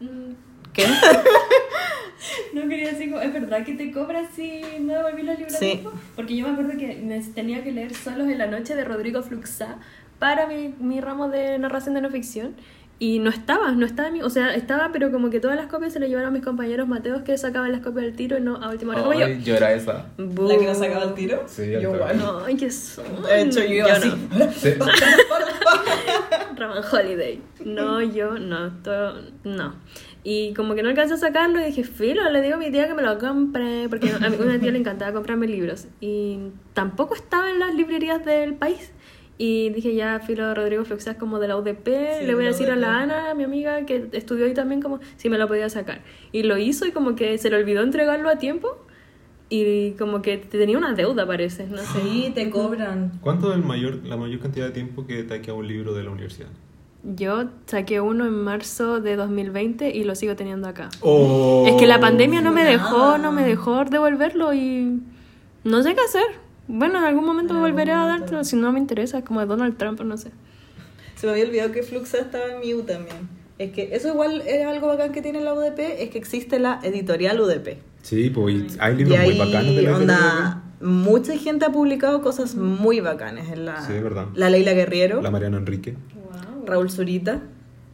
mm, 0.00 0.32
¿Qué? 0.72 0.86
no 2.54 2.68
quería 2.68 2.90
decir, 2.90 3.10
como, 3.10 3.22
¿es 3.22 3.32
verdad 3.32 3.64
que 3.64 3.74
te 3.74 3.92
cobras 3.92 4.28
si 4.34 4.62
no 4.80 4.94
devolví 4.94 5.22
los 5.22 5.38
libros 5.38 5.58
Sí. 5.58 5.82
Porque 6.16 6.36
yo 6.36 6.46
me 6.46 6.52
acuerdo 6.52 6.78
que 6.78 7.22
tenía 7.34 7.62
que 7.62 7.72
leer 7.72 7.94
Solos 7.94 8.28
en 8.28 8.38
la 8.38 8.46
Noche 8.46 8.74
de 8.74 8.84
Rodrigo 8.84 9.22
Fluxá 9.22 9.78
para 10.22 10.46
mi, 10.46 10.72
mi 10.78 11.00
ramo 11.00 11.28
de 11.28 11.58
narración 11.58 11.96
de 11.96 12.00
no 12.00 12.08
ficción. 12.08 12.54
Y 13.00 13.18
no 13.18 13.30
estaba, 13.30 13.72
no 13.72 13.84
estaba. 13.84 14.10
O 14.22 14.30
sea, 14.30 14.54
estaba, 14.54 14.90
pero 14.92 15.10
como 15.10 15.30
que 15.30 15.40
todas 15.40 15.56
las 15.56 15.66
copias 15.66 15.92
se 15.92 15.98
las 15.98 16.08
llevaron 16.08 16.32
mis 16.32 16.44
compañeros 16.44 16.86
mateos 16.86 17.22
que 17.22 17.36
sacaban 17.36 17.72
las 17.72 17.80
copias 17.80 18.04
del 18.04 18.14
tiro 18.14 18.38
y 18.38 18.40
no 18.40 18.54
a 18.62 18.70
última 18.70 18.92
hora 18.92 19.02
como 19.02 19.14
yo. 19.18 19.26
Yo 19.26 19.56
era 19.56 19.72
esa. 19.72 20.06
¿La 20.16 20.56
que 20.56 20.66
no 20.66 20.74
sacaba 20.76 21.06
el 21.06 21.14
tiro? 21.14 21.42
Sí, 21.48 21.72
yo 21.72 21.90
al 21.90 21.96
igual. 21.96 22.18
No, 22.18 22.44
ay, 22.44 22.54
qué 22.56 22.70
son. 22.70 23.04
De 23.24 23.42
hecho, 23.42 23.58
yo 23.64 23.88
Yo 23.88 23.92
así. 23.92 24.12
no. 24.38 24.52
Sí. 24.52 24.74
Raman 26.56 26.84
Holiday. 26.92 27.42
No, 27.64 28.00
yo 28.00 28.38
no, 28.38 28.70
todo, 28.84 29.20
no. 29.42 29.74
Y 30.22 30.54
como 30.54 30.76
que 30.76 30.84
no 30.84 30.90
alcancé 30.90 31.14
a 31.14 31.16
sacarlo 31.16 31.60
y 31.60 31.64
dije, 31.64 31.82
filo, 31.82 32.30
le 32.30 32.40
digo 32.40 32.54
a 32.54 32.58
mi 32.58 32.70
tía 32.70 32.86
que 32.86 32.94
me 32.94 33.02
lo 33.02 33.18
compre, 33.18 33.88
porque 33.88 34.12
a 34.12 34.28
mi 34.30 34.36
una 34.36 34.60
tía 34.60 34.70
le 34.70 34.78
encantaba 34.78 35.12
comprarme 35.12 35.48
libros. 35.48 35.88
Y 36.00 36.38
tampoco 36.72 37.16
estaba 37.16 37.50
en 37.50 37.58
las 37.58 37.74
librerías 37.74 38.24
del 38.24 38.54
país. 38.54 38.92
Y 39.38 39.70
dije, 39.70 39.94
ya, 39.94 40.20
filo, 40.20 40.54
Rodrigo 40.54 40.84
Fluxas 40.84 41.16
como 41.16 41.38
de 41.38 41.48
la 41.48 41.56
UDP, 41.56 41.86
Sí, 42.20 42.26
le 42.26 42.34
voy 42.34 42.44
a 42.44 42.48
decir 42.48 42.70
a 42.70 42.76
la 42.76 42.88
UDP. 42.88 42.96
Ana, 42.96 43.34
mi 43.34 43.44
amiga, 43.44 43.84
que 43.86 44.08
estudió 44.12 44.46
ahí 44.46 44.54
también, 44.54 44.80
como 44.82 45.00
si 45.16 45.28
me 45.30 45.38
lo 45.38 45.48
podía 45.48 45.68
sacar. 45.68 46.02
Y 46.30 46.44
lo 46.44 46.58
hizo 46.58 46.86
y 46.86 46.92
como 46.92 47.16
que 47.16 47.38
se 47.38 47.50
le 47.50 47.56
olvidó 47.56 47.82
entregarlo 47.82 48.28
a 48.28 48.36
tiempo. 48.36 48.76
Y 49.48 49.92
como 49.92 50.22
que 50.22 50.38
tenía 50.38 50.78
una 50.78 50.94
deuda, 50.94 51.26
parece, 51.26 51.66
no 51.66 51.78
sé. 51.78 52.00
Sí, 52.00 52.32
te 52.34 52.48
cobran. 52.50 53.12
¿Cuánto 53.20 53.50
es 53.50 53.58
el 53.58 53.64
mayor, 53.64 53.96
la 54.04 54.16
mayor 54.16 54.40
cantidad 54.40 54.66
de 54.66 54.72
tiempo 54.72 55.06
que 55.06 55.24
te 55.24 55.34
ha 55.34 55.42
quedado 55.42 55.58
un 55.58 55.68
libro 55.68 55.92
de 55.92 56.04
la 56.04 56.10
universidad? 56.10 56.48
Yo 57.04 57.48
saqué 57.66 58.00
uno 58.00 58.24
en 58.26 58.32
marzo 58.32 59.00
de 59.00 59.16
2020 59.16 59.90
y 59.90 60.04
lo 60.04 60.14
sigo 60.14 60.36
teniendo 60.36 60.68
acá. 60.68 60.88
Oh. 61.00 61.64
Es 61.66 61.74
que 61.74 61.86
la 61.86 61.98
pandemia 61.98 62.40
no 62.40 62.52
me 62.52 62.60
nada. 62.60 62.72
dejó, 62.72 63.18
no 63.18 63.32
me 63.32 63.42
dejó 63.44 63.84
devolverlo 63.84 64.54
y 64.54 65.00
no 65.64 65.82
sé 65.82 65.94
qué 65.94 66.00
hacer. 66.00 66.41
Bueno, 66.68 66.98
en 66.98 67.04
algún 67.04 67.24
momento 67.24 67.52
En 67.52 67.58
algún 67.58 67.72
volveré 67.72 67.92
a 67.92 68.06
dártelo, 68.06 68.44
si 68.44 68.56
no 68.56 68.72
me 68.72 68.78
interesa, 68.78 69.18
es 69.18 69.24
como 69.24 69.40
de 69.40 69.46
Donald 69.46 69.76
Trump, 69.76 70.00
no 70.00 70.16
sé. 70.16 70.30
Se 71.16 71.26
me 71.26 71.32
había 71.32 71.44
olvidado 71.44 71.72
que 71.72 71.82
Fluxa 71.82 72.18
estaba 72.18 72.46
en 72.46 72.60
mi 72.60 72.74
U 72.74 72.82
también. 72.82 73.28
Es 73.58 73.72
que 73.72 73.94
eso 73.94 74.08
igual 74.08 74.42
es 74.46 74.66
algo 74.66 74.88
bacán 74.88 75.12
que 75.12 75.22
tiene 75.22 75.40
la 75.40 75.54
UDP, 75.54 75.78
es 76.00 76.10
que 76.10 76.18
existe 76.18 76.58
la 76.58 76.80
editorial 76.82 77.40
UDP. 77.40 77.78
Sí, 78.02 78.30
pues 78.30 78.54
y 78.54 78.76
hay 78.80 78.94
Y 78.94 78.96
libros 78.96 79.18
ahí, 79.18 79.30
muy 79.30 79.38
bacanos 79.38 79.76
de 79.76 79.82
la 79.82 79.96
onda, 79.96 80.62
mucha 80.80 81.36
gente 81.36 81.64
ha 81.64 81.70
publicado 81.70 82.22
cosas 82.22 82.56
muy 82.56 83.00
bacanas 83.00 83.48
en 83.50 83.66
la... 83.66 83.80
Sí, 83.86 83.92
es 83.92 84.02
verdad. 84.02 84.26
La 84.34 84.50
Leila 84.50 84.72
Guerriero, 84.72 85.22
La 85.22 85.30
Mariana 85.30 85.58
Enrique. 85.58 85.94
Raúl 86.66 86.90
Zurita, 86.90 87.42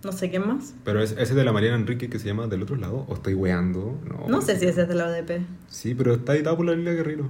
no 0.05 0.12
sé 0.12 0.31
quién 0.31 0.47
más. 0.47 0.75
Pero 0.85 1.03
es, 1.03 1.14
ese 1.19 1.35
de 1.35 1.45
la 1.45 1.53
Mariana 1.53 1.77
Enrique 1.77 2.09
que 2.09 2.19
se 2.19 2.29
llama 2.29 2.47
Del 2.47 2.62
otro 2.62 2.77
lado, 2.77 3.05
o 3.09 3.14
estoy 3.14 3.35
weando. 3.35 3.99
No, 4.09 4.29
No 4.29 4.41
sé 4.41 4.59
si 4.59 4.66
ese 4.66 4.83
es 4.83 4.89
de 4.89 4.95
la 4.95 5.09
UDP. 5.11 5.43
Sí, 5.69 5.95
pero 5.95 6.14
está 6.14 6.35
editado 6.35 6.57
por 6.57 6.66
la 6.66 6.75
Lila 6.75 6.93
Guerrero. 6.93 7.29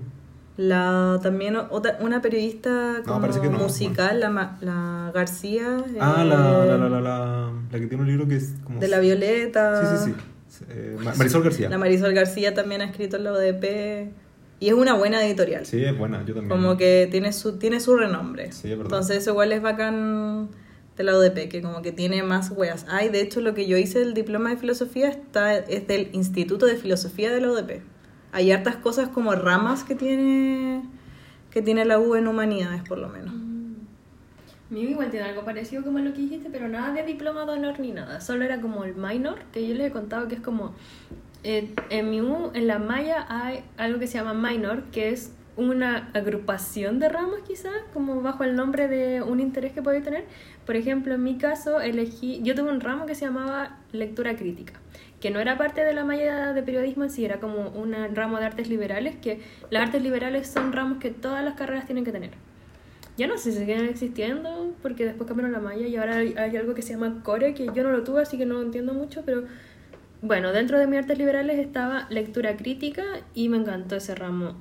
La, 0.58 1.20
también 1.22 1.54
otra, 1.56 1.98
una 2.00 2.20
periodista 2.20 3.02
como 3.06 3.20
no, 3.28 3.58
musical, 3.58 4.18
la, 4.18 4.56
la 4.60 5.12
García. 5.14 5.84
Ah, 6.00 6.22
eh, 6.22 6.24
la, 6.24 6.36
la, 6.66 6.76
la, 6.76 6.88
la, 6.88 7.00
la, 7.00 7.52
la 7.70 7.78
que 7.78 7.86
tiene 7.86 8.02
un 8.02 8.08
libro 8.08 8.26
que 8.26 8.34
es 8.34 8.54
como... 8.64 8.80
De 8.80 8.88
la 8.88 8.98
Violeta. 8.98 9.98
Sí, 9.98 10.04
sí, 10.10 10.14
sí. 10.48 10.64
Eh, 10.68 10.96
Ma- 10.98 11.14
Marisol 11.14 11.44
García. 11.44 11.68
La 11.70 11.78
Marisol 11.78 12.12
García 12.12 12.54
también 12.54 12.80
ha 12.80 12.86
escrito 12.86 13.18
en 13.18 13.24
la 13.24 13.32
UDP. 13.34 14.08
Y 14.58 14.66
es 14.66 14.74
una 14.74 14.94
buena 14.94 15.24
editorial. 15.24 15.64
Sí, 15.64 15.84
es 15.84 15.96
buena, 15.96 16.24
yo 16.26 16.34
también. 16.34 16.48
Como 16.48 16.76
que 16.76 17.06
tiene 17.08 17.32
su, 17.32 17.58
tiene 17.58 17.78
su 17.78 17.96
renombre. 17.96 18.50
Sí, 18.50 18.62
es 18.72 18.76
verdad. 18.76 18.86
Entonces 18.86 19.18
eso 19.18 19.30
igual 19.30 19.52
es 19.52 19.62
bacán 19.62 20.48
de 20.96 21.04
la 21.04 21.16
UDP, 21.16 21.48
que 21.48 21.62
como 21.62 21.82
que 21.82 21.92
tiene 21.92 22.24
más 22.24 22.50
weas. 22.50 22.84
Ay, 22.88 23.10
de 23.10 23.20
hecho 23.20 23.40
lo 23.40 23.54
que 23.54 23.68
yo 23.68 23.76
hice 23.76 24.02
el 24.02 24.12
diploma 24.14 24.50
de 24.50 24.56
filosofía 24.56 25.08
está, 25.08 25.56
es 25.56 25.86
del 25.86 26.08
Instituto 26.12 26.66
de 26.66 26.74
Filosofía 26.74 27.30
de 27.30 27.40
la 27.40 27.52
UDP. 27.52 27.82
Hay 28.32 28.52
hartas 28.52 28.76
cosas 28.76 29.08
como 29.08 29.34
ramas 29.34 29.84
que 29.84 29.94
tiene 29.94 30.82
que 31.50 31.62
tiene 31.62 31.84
la 31.84 31.98
U 31.98 32.14
en 32.14 32.28
humanidades 32.28 32.82
por 32.82 32.98
lo 32.98 33.08
menos. 33.08 33.34
Mi 34.70 34.82
igual 34.82 35.10
tiene 35.10 35.26
algo 35.26 35.44
parecido 35.44 35.82
como 35.82 35.98
lo 35.98 36.12
que 36.12 36.20
dijiste, 36.20 36.50
pero 36.50 36.68
nada 36.68 36.92
de 36.92 37.02
diploma 37.02 37.46
de 37.46 37.52
honor 37.52 37.80
ni 37.80 37.92
nada. 37.92 38.20
Solo 38.20 38.44
era 38.44 38.60
como 38.60 38.84
el 38.84 38.94
minor, 38.96 39.38
que 39.50 39.66
yo 39.66 39.74
les 39.74 39.86
he 39.86 39.90
contado 39.90 40.28
que 40.28 40.34
es 40.34 40.40
como. 40.42 40.74
eh, 41.42 41.74
en 41.88 42.10
mi 42.10 42.20
U, 42.20 42.50
en 42.52 42.66
la 42.66 42.78
Maya, 42.78 43.24
hay 43.30 43.64
algo 43.78 43.98
que 43.98 44.06
se 44.06 44.18
llama 44.18 44.34
minor, 44.34 44.82
que 44.92 45.08
es 45.10 45.32
una 45.58 46.10
agrupación 46.14 46.98
de 46.98 47.08
ramas, 47.08 47.40
quizás, 47.46 47.74
como 47.92 48.22
bajo 48.22 48.44
el 48.44 48.56
nombre 48.56 48.88
de 48.88 49.22
un 49.22 49.40
interés 49.40 49.72
que 49.72 49.82
podéis 49.82 50.04
tener. 50.04 50.24
Por 50.64 50.76
ejemplo, 50.76 51.14
en 51.14 51.22
mi 51.22 51.36
caso, 51.36 51.80
elegí. 51.80 52.40
Yo 52.42 52.54
tuve 52.54 52.70
un 52.70 52.80
ramo 52.80 53.04
que 53.04 53.14
se 53.14 53.26
llamaba 53.26 53.76
lectura 53.92 54.36
crítica 54.36 54.74
que 55.20 55.30
no 55.30 55.40
era 55.40 55.58
parte 55.58 55.84
de 55.84 55.92
la 55.94 56.04
malla 56.04 56.52
de 56.52 56.62
periodismo 56.62 57.04
en 57.04 57.10
sí, 57.10 57.24
era 57.24 57.40
como 57.40 57.70
un 57.70 57.92
ramo 58.14 58.38
de 58.38 58.46
artes 58.46 58.68
liberales, 58.68 59.16
que 59.16 59.40
las 59.70 59.82
artes 59.82 60.02
liberales 60.02 60.46
son 60.46 60.72
ramos 60.72 60.98
que 60.98 61.10
todas 61.10 61.44
las 61.44 61.54
carreras 61.54 61.86
tienen 61.86 62.04
que 62.04 62.12
tener. 62.12 62.30
Ya 63.16 63.26
no 63.26 63.36
sé 63.36 63.50
si 63.50 63.58
siguen 63.58 63.86
existiendo, 63.86 64.76
porque 64.80 65.04
después 65.04 65.26
cambiaron 65.26 65.52
la 65.52 65.58
malla 65.58 65.88
y 65.88 65.96
ahora 65.96 66.18
hay, 66.18 66.34
hay 66.38 66.56
algo 66.56 66.74
que 66.74 66.82
se 66.82 66.92
llama 66.92 67.20
core, 67.24 67.52
que 67.52 67.66
yo 67.74 67.82
no 67.82 67.90
lo 67.90 68.04
tuve, 68.04 68.22
así 68.22 68.38
que 68.38 68.46
no 68.46 68.54
lo 68.54 68.62
entiendo 68.62 68.94
mucho, 68.94 69.22
pero 69.26 69.42
bueno, 70.22 70.52
dentro 70.52 70.78
de 70.78 70.86
mis 70.86 71.00
artes 71.00 71.18
liberales 71.18 71.58
estaba 71.58 72.06
lectura 72.10 72.56
crítica 72.56 73.02
y 73.34 73.48
me 73.48 73.56
encantó 73.56 73.96
ese 73.96 74.14
ramo. 74.14 74.54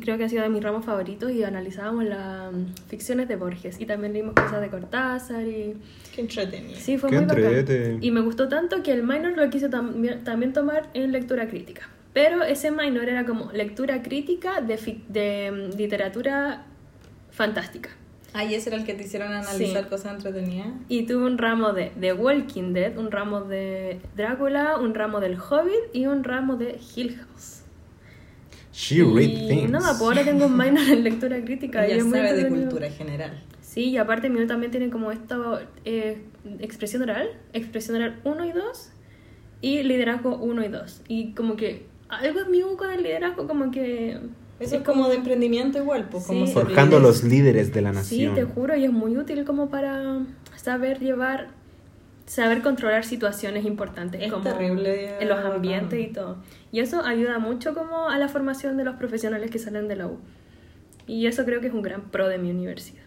Creo 0.00 0.16
que 0.16 0.24
ha 0.24 0.28
sido 0.28 0.42
de 0.42 0.48
mis 0.48 0.62
ramos 0.62 0.84
favoritos 0.86 1.30
y 1.32 1.44
analizábamos 1.44 2.04
las 2.04 2.50
mm, 2.52 2.64
ficciones 2.88 3.28
de 3.28 3.36
Borges 3.36 3.78
y 3.80 3.84
también 3.86 4.12
leímos 4.14 4.34
cosas 4.34 4.60
de 4.62 4.68
Cortázar 4.68 5.46
y... 5.46 5.74
Qué 6.14 6.22
entretenido. 6.22 6.78
Sí, 6.80 6.96
fue 6.96 7.10
Qué 7.10 7.16
muy 7.20 7.26
bacán. 7.26 7.98
Y 8.00 8.10
me 8.10 8.20
gustó 8.20 8.48
tanto 8.48 8.82
que 8.82 8.92
el 8.92 9.02
minor 9.02 9.36
lo 9.36 9.48
quise 9.50 9.68
tam- 9.70 10.22
también 10.24 10.52
tomar 10.54 10.88
en 10.94 11.12
lectura 11.12 11.46
crítica. 11.48 11.88
Pero 12.14 12.42
ese 12.42 12.70
minor 12.70 13.08
era 13.08 13.24
como 13.26 13.52
lectura 13.52 14.02
crítica 14.02 14.60
de, 14.62 14.76
fi- 14.78 15.04
de 15.08 15.70
mm, 15.72 15.76
literatura 15.78 16.64
fantástica. 17.30 17.90
Ah, 18.34 18.44
y 18.44 18.54
ese 18.54 18.70
era 18.70 18.78
el 18.78 18.86
que 18.86 18.94
te 18.94 19.04
hicieron 19.04 19.30
analizar 19.32 19.82
Sí. 19.84 19.88
cosas 19.90 20.14
entretenidas. 20.14 20.68
Y 20.88 21.02
tuve 21.04 21.26
un 21.26 21.36
ramo 21.36 21.72
de, 21.74 21.92
de 21.96 22.14
Walking 22.14 22.72
Dead, 22.72 22.96
un 22.96 23.10
ramo 23.10 23.42
de 23.42 24.00
Drácula, 24.16 24.78
un 24.78 24.94
ramo 24.94 25.20
del 25.20 25.36
Hobbit 25.38 25.94
y 25.94 26.06
un 26.06 26.24
ramo 26.24 26.56
de 26.56 26.78
Hill 26.96 27.16
House. 27.16 27.61
She 28.72 29.02
read 29.02 29.28
y 29.28 29.48
things. 29.48 29.70
nada, 29.70 29.90
pues 29.90 30.00
ahora 30.02 30.24
tengo 30.24 30.46
un 30.46 30.56
minor 30.56 30.82
en 30.88 31.04
lectura 31.04 31.40
crítica. 31.44 31.86
y 31.86 31.92
es 31.92 32.04
muy 32.04 32.18
sabe 32.18 32.32
de 32.34 32.48
cultura 32.48 32.90
general. 32.90 33.42
Sí, 33.60 33.90
y 33.90 33.96
aparte 33.98 34.28
mi 34.30 34.44
también 34.46 34.70
tiene 34.70 34.90
como 34.90 35.12
esto, 35.12 35.60
eh, 35.84 36.22
expresión 36.58 37.02
oral, 37.02 37.28
expresión 37.52 37.96
oral 37.96 38.20
1 38.24 38.44
y 38.46 38.52
2 38.52 38.90
y 39.60 39.82
liderazgo 39.82 40.36
1 40.36 40.64
y 40.64 40.68
2. 40.68 41.02
Y 41.08 41.32
como 41.34 41.56
que 41.56 41.86
algo 42.08 42.40
es 42.40 42.48
mío 42.48 42.76
con 42.76 42.90
el 42.90 43.02
liderazgo, 43.02 43.46
como 43.46 43.70
que... 43.70 44.18
Eso 44.60 44.76
es 44.76 44.82
como 44.82 45.08
de 45.08 45.16
emprendimiento 45.16 45.78
igual, 45.78 46.08
pues 46.10 46.24
como 46.26 46.46
Sí. 46.46 46.52
Forjando 46.52 46.98
líderes. 46.98 47.22
los 47.22 47.24
líderes 47.24 47.72
de 47.72 47.80
la 47.82 47.90
Sí, 48.04 48.26
nación. 48.26 48.34
te 48.34 48.44
juro, 48.44 48.76
y 48.76 48.84
es 48.84 48.92
muy 48.92 49.16
útil 49.16 49.44
como 49.44 49.70
para 49.70 50.20
saber 50.56 51.00
llevar, 51.00 51.48
saber 52.26 52.62
controlar 52.62 53.04
situaciones 53.04 53.64
importantes. 53.64 54.22
Es 54.22 54.32
como 54.32 54.44
terrible, 54.44 55.20
En 55.20 55.28
los 55.28 55.38
ambientes 55.44 56.00
y 56.00 56.12
todo. 56.12 56.38
Y 56.70 56.80
eso 56.80 57.04
ayuda 57.04 57.38
mucho 57.38 57.74
como 57.74 58.08
a 58.08 58.18
la 58.18 58.28
formación 58.28 58.76
de 58.76 58.84
los 58.84 58.96
profesionales 58.96 59.50
que 59.50 59.58
salen 59.58 59.88
de 59.88 59.96
la 59.96 60.06
U. 60.06 60.18
Y 61.06 61.26
eso 61.26 61.44
creo 61.44 61.60
que 61.60 61.66
es 61.66 61.74
un 61.74 61.82
gran 61.82 62.10
pro 62.10 62.28
de 62.28 62.38
mi 62.38 62.50
universidad. 62.50 63.02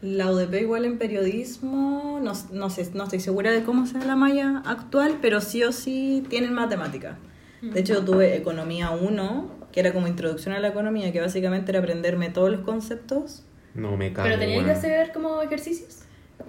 La 0.00 0.30
UDP 0.30 0.60
igual 0.60 0.84
en 0.84 0.98
periodismo, 0.98 2.20
no, 2.22 2.32
no 2.52 2.70
sé, 2.70 2.88
no 2.94 3.04
estoy 3.04 3.18
segura 3.18 3.50
de 3.50 3.64
cómo 3.64 3.86
sea 3.86 4.04
la 4.04 4.14
malla 4.14 4.62
actual, 4.64 5.18
pero 5.20 5.40
sí 5.40 5.64
o 5.64 5.72
sí 5.72 6.24
tienen 6.28 6.52
matemática. 6.52 7.18
De 7.60 7.80
hecho, 7.80 7.94
yo 7.94 8.04
tuve 8.04 8.36
Economía 8.36 8.90
1, 8.90 9.50
que 9.72 9.80
era 9.80 9.92
como 9.92 10.06
introducción 10.06 10.54
a 10.54 10.60
la 10.60 10.68
economía, 10.68 11.12
que 11.12 11.20
básicamente 11.20 11.72
era 11.72 11.80
aprenderme 11.80 12.30
todos 12.30 12.52
los 12.52 12.60
conceptos. 12.60 13.44
No 13.74 13.96
me 13.96 14.12
cago. 14.12 14.28
¿Pero 14.28 14.38
teníais 14.38 14.64
que 14.64 14.70
hacer 14.70 15.12
como 15.12 15.42
ejercicios? 15.42 16.02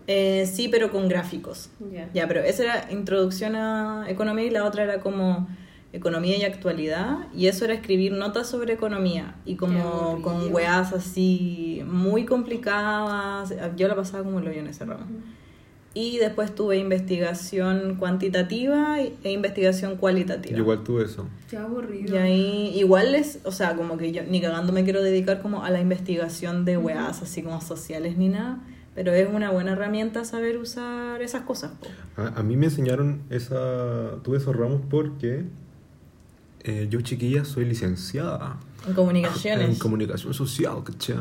Eh, 0.07 0.49
sí, 0.51 0.69
pero 0.69 0.91
con 0.91 1.07
gráficos. 1.07 1.69
Ya. 1.91 2.09
Ya, 2.13 2.27
pero 2.27 2.41
esa 2.41 2.63
era 2.63 2.91
introducción 2.91 3.55
a 3.55 4.05
economía 4.07 4.45
y 4.45 4.49
la 4.49 4.65
otra 4.65 4.83
era 4.83 4.99
como 4.99 5.47
economía 5.93 6.37
y 6.37 6.43
actualidad. 6.43 7.27
Y 7.35 7.47
eso 7.47 7.65
era 7.65 7.73
escribir 7.73 8.11
notas 8.13 8.47
sobre 8.47 8.73
economía. 8.73 9.35
Y 9.45 9.55
como 9.55 10.21
con 10.21 10.53
weas 10.53 10.93
así 10.93 11.83
muy 11.85 12.25
complicadas. 12.25 13.53
Yo 13.75 13.87
la 13.87 13.95
pasaba 13.95 14.23
como 14.23 14.39
el 14.39 14.47
hoyo 14.47 14.59
en 14.59 14.67
ese 14.67 14.85
ramo. 14.85 15.05
Y 15.95 16.17
después 16.17 16.53
tuve 16.53 16.77
investigación 16.77 17.95
cuantitativa 17.95 18.99
e 19.01 19.31
investigación 19.31 19.97
cualitativa. 19.97 20.55
Yo 20.55 20.61
igual 20.61 20.83
tuve 20.83 21.05
eso. 21.05 21.27
Qué 21.49 21.57
aburrido. 21.57 22.15
Y 22.15 22.17
ahí 22.17 22.71
igual 22.75 23.15
es, 23.15 23.39
o 23.43 23.51
sea, 23.51 23.75
como 23.75 23.97
que 23.97 24.11
yo 24.11 24.21
ni 24.23 24.39
cagando 24.39 24.71
me 24.71 24.83
quiero 24.83 25.01
dedicar 25.01 25.41
como 25.41 25.63
a 25.63 25.71
la 25.71 25.81
investigación 25.81 26.63
de 26.63 26.77
weas 26.77 27.23
así 27.23 27.41
como 27.41 27.59
sociales 27.59 28.17
ni 28.17 28.29
nada, 28.29 28.59
pero 28.95 29.11
es 29.13 29.27
una 29.33 29.51
buena 29.51 29.71
herramienta 29.73 30.25
saber 30.25 30.57
usar 30.57 31.21
esas 31.21 31.43
cosas. 31.43 31.71
A, 32.17 32.39
a 32.39 32.43
mí 32.43 32.57
me 32.57 32.65
enseñaron 32.65 33.21
esa. 33.29 34.17
Tuve 34.23 34.37
esos 34.37 34.55
ramos 34.55 34.81
porque 34.89 35.43
eh, 36.63 36.87
yo, 36.89 36.99
chiquilla, 37.01 37.45
soy 37.45 37.65
licenciada 37.65 38.57
En 38.87 38.93
comunicaciones. 38.93 39.69
en 39.69 39.75
comunicación 39.75 40.33
social, 40.33 40.83
¿cachai? 40.83 41.15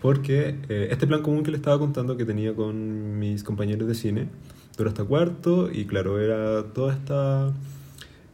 Porque 0.00 0.56
eh, 0.68 0.88
este 0.90 1.06
plan 1.06 1.22
común 1.22 1.42
que 1.42 1.50
le 1.50 1.56
estaba 1.58 1.78
contando 1.78 2.16
que 2.16 2.24
tenía 2.24 2.54
con 2.54 3.18
mis 3.18 3.44
compañeros 3.44 3.86
de 3.88 3.94
cine 3.94 4.28
duró 4.78 4.88
hasta 4.88 5.04
cuarto 5.04 5.70
y, 5.70 5.84
claro, 5.84 6.18
era 6.18 6.64
toda 6.72 6.94
esta. 6.94 7.52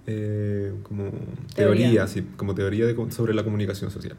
eh, 0.07 0.73
como 0.85 1.11
teoría, 1.57 1.87
Teoría. 1.87 2.07
sí, 2.07 2.25
como 2.37 2.55
teoría 2.55 2.87
de 2.87 2.95
sobre 3.11 3.35
la 3.35 3.43
comunicación 3.43 3.91
social. 3.91 4.17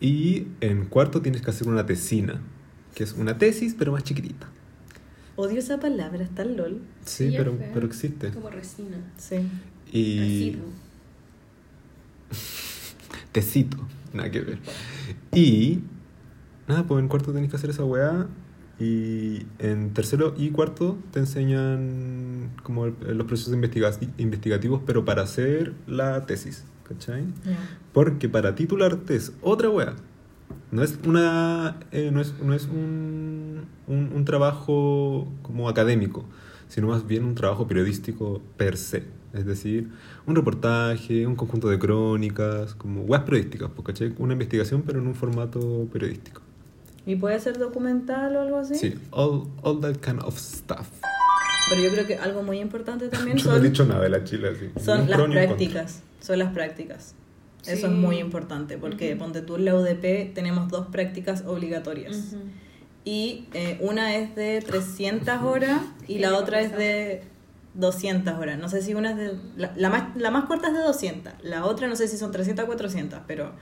Y 0.00 0.46
en 0.60 0.86
cuarto 0.86 1.20
tienes 1.20 1.42
que 1.42 1.50
hacer 1.50 1.68
una 1.68 1.84
tesina, 1.86 2.40
que 2.94 3.04
es 3.04 3.12
una 3.12 3.36
tesis, 3.38 3.74
pero 3.78 3.92
más 3.92 4.04
chiquitita. 4.04 4.48
Odio 5.36 5.58
esa 5.58 5.80
palabra, 5.80 6.22
está 6.22 6.42
el 6.42 6.56
LOL. 6.56 6.80
Sí, 7.04 7.30
Sí, 7.30 7.34
pero, 7.36 7.56
pero 7.72 7.86
existe. 7.86 8.30
Como 8.30 8.50
resina. 8.50 8.98
Sí. 9.18 9.36
Y... 9.92 10.56
Tecito, 13.32 13.76
nada 14.12 14.30
que 14.30 14.40
ver. 14.40 14.58
Y 15.32 15.80
nada, 16.68 16.86
pues 16.86 17.00
en 17.02 17.08
cuarto 17.08 17.32
tenés 17.32 17.50
que 17.50 17.56
hacer 17.56 17.70
esa 17.70 17.84
weá. 17.84 18.26
Y 18.78 19.46
en 19.60 19.92
tercero 19.92 20.34
y 20.36 20.50
cuarto 20.50 20.98
te 21.12 21.20
enseñan 21.20 22.50
como 22.64 22.86
el- 22.86 22.94
los 23.16 23.26
procesos 23.26 23.54
investiga- 23.54 23.96
investigativos, 24.18 24.82
pero 24.84 25.04
para 25.04 25.22
hacer 25.22 25.74
la 25.86 26.26
tesis, 26.26 26.64
¿cachai? 26.88 27.24
Porque 27.92 28.28
para 28.28 28.54
titularte 28.56 29.14
es 29.14 29.32
otra 29.42 29.70
weá. 29.70 29.94
No 30.74 30.82
es 30.82 30.98
una. 31.06 31.76
eh, 31.92 32.10
no 32.12 32.20
es, 32.20 32.34
no 32.42 32.52
es 32.52 32.64
un, 32.64 33.64
un, 33.86 34.10
un 34.12 34.24
trabajo 34.24 35.28
como 35.42 35.68
académico, 35.68 36.24
sino 36.66 36.88
más 36.88 37.06
bien 37.06 37.24
un 37.24 37.36
trabajo 37.36 37.68
periodístico 37.68 38.42
per 38.56 38.76
se. 38.76 39.04
Es 39.32 39.46
decir, 39.46 39.90
un 40.26 40.34
reportaje, 40.34 41.28
un 41.28 41.36
conjunto 41.36 41.68
de 41.68 41.78
crónicas, 41.78 42.74
como 42.74 43.02
weas 43.02 43.22
periodísticas, 43.22 43.70
pues, 43.72 43.86
¿cachai? 43.86 44.14
Una 44.18 44.32
investigación, 44.32 44.82
pero 44.84 44.98
en 44.98 45.06
un 45.06 45.14
formato 45.14 45.86
periodístico. 45.92 46.42
¿Y 47.06 47.14
puede 47.14 47.38
ser 47.38 47.56
documental 47.56 48.34
o 48.34 48.40
algo 48.40 48.58
así? 48.58 48.74
Sí, 48.74 48.94
all, 49.12 49.44
all 49.62 49.78
that 49.78 49.98
kind 49.98 50.20
of 50.24 50.36
stuff. 50.36 50.88
Pero 51.70 51.82
yo 51.82 51.92
creo 51.92 52.04
que 52.08 52.16
algo 52.16 52.42
muy 52.42 52.58
importante 52.58 53.08
también 53.08 53.36
Yo 53.38 53.44
no 53.44 53.52
he 53.52 53.54
son, 53.60 53.62
dicho 53.62 53.86
nada 53.86 54.02
de 54.02 54.08
la 54.08 54.24
chile. 54.24 54.50
Ni 54.74 54.82
son 54.82 55.08
las 55.08 55.20
prácticas. 55.20 56.02
Son 56.18 56.36
las 56.36 56.52
prácticas. 56.52 57.14
Eso 57.66 57.86
es 57.86 57.92
muy 57.92 58.18
importante 58.18 58.78
porque 58.78 59.16
ponte 59.16 59.42
tú 59.42 59.56
en 59.56 59.64
la 59.64 59.74
UDP 59.74 60.34
tenemos 60.34 60.68
dos 60.68 60.86
prácticas 60.88 61.44
obligatorias. 61.46 62.36
Y 63.04 63.46
eh, 63.52 63.78
una 63.80 64.16
es 64.16 64.34
de 64.34 64.62
300 64.62 65.42
horas 65.42 65.82
y 66.08 66.18
la 66.18 66.36
otra 66.36 66.60
es 66.60 66.76
de 66.76 67.22
200 67.74 68.34
horas. 68.34 68.58
No 68.58 68.68
sé 68.68 68.82
si 68.82 68.94
una 68.94 69.10
es 69.10 69.16
de... 69.16 69.34
La, 69.56 69.72
la 69.76 69.90
más, 69.90 70.16
la 70.16 70.30
más 70.30 70.44
corta 70.46 70.68
es 70.68 70.74
de 70.74 70.80
200. 70.80 71.34
La 71.42 71.66
otra 71.66 71.86
no 71.86 71.96
sé 71.96 72.08
si 72.08 72.16
son 72.16 72.32
300 72.32 72.64
o 72.64 72.66
400, 72.66 73.20
pero 73.26 73.52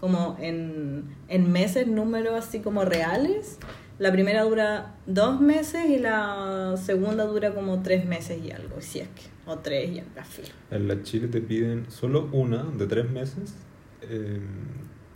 como 0.00 0.36
en, 0.40 1.14
en 1.28 1.50
meses, 1.52 1.86
números 1.86 2.46
así 2.46 2.60
como 2.60 2.84
reales. 2.84 3.58
La 4.02 4.10
primera 4.10 4.42
dura 4.42 4.94
dos 5.06 5.40
meses 5.40 5.86
y 5.88 5.98
la 5.98 6.74
segunda 6.76 7.24
dura 7.24 7.54
como 7.54 7.82
tres 7.82 8.04
meses 8.04 8.40
y 8.44 8.50
algo, 8.50 8.80
si 8.80 8.98
es 9.00 9.08
que. 9.08 9.22
O 9.46 9.58
tres 9.58 9.90
y 9.90 10.00
algo, 10.00 10.10
filo. 10.24 10.48
En 10.70 10.88
la 10.88 11.02
Chile 11.02 11.28
te 11.28 11.40
piden 11.40 11.90
solo 11.90 12.28
una 12.32 12.64
de 12.64 12.86
tres 12.86 13.08
meses. 13.10 13.54
eh, 14.02 14.40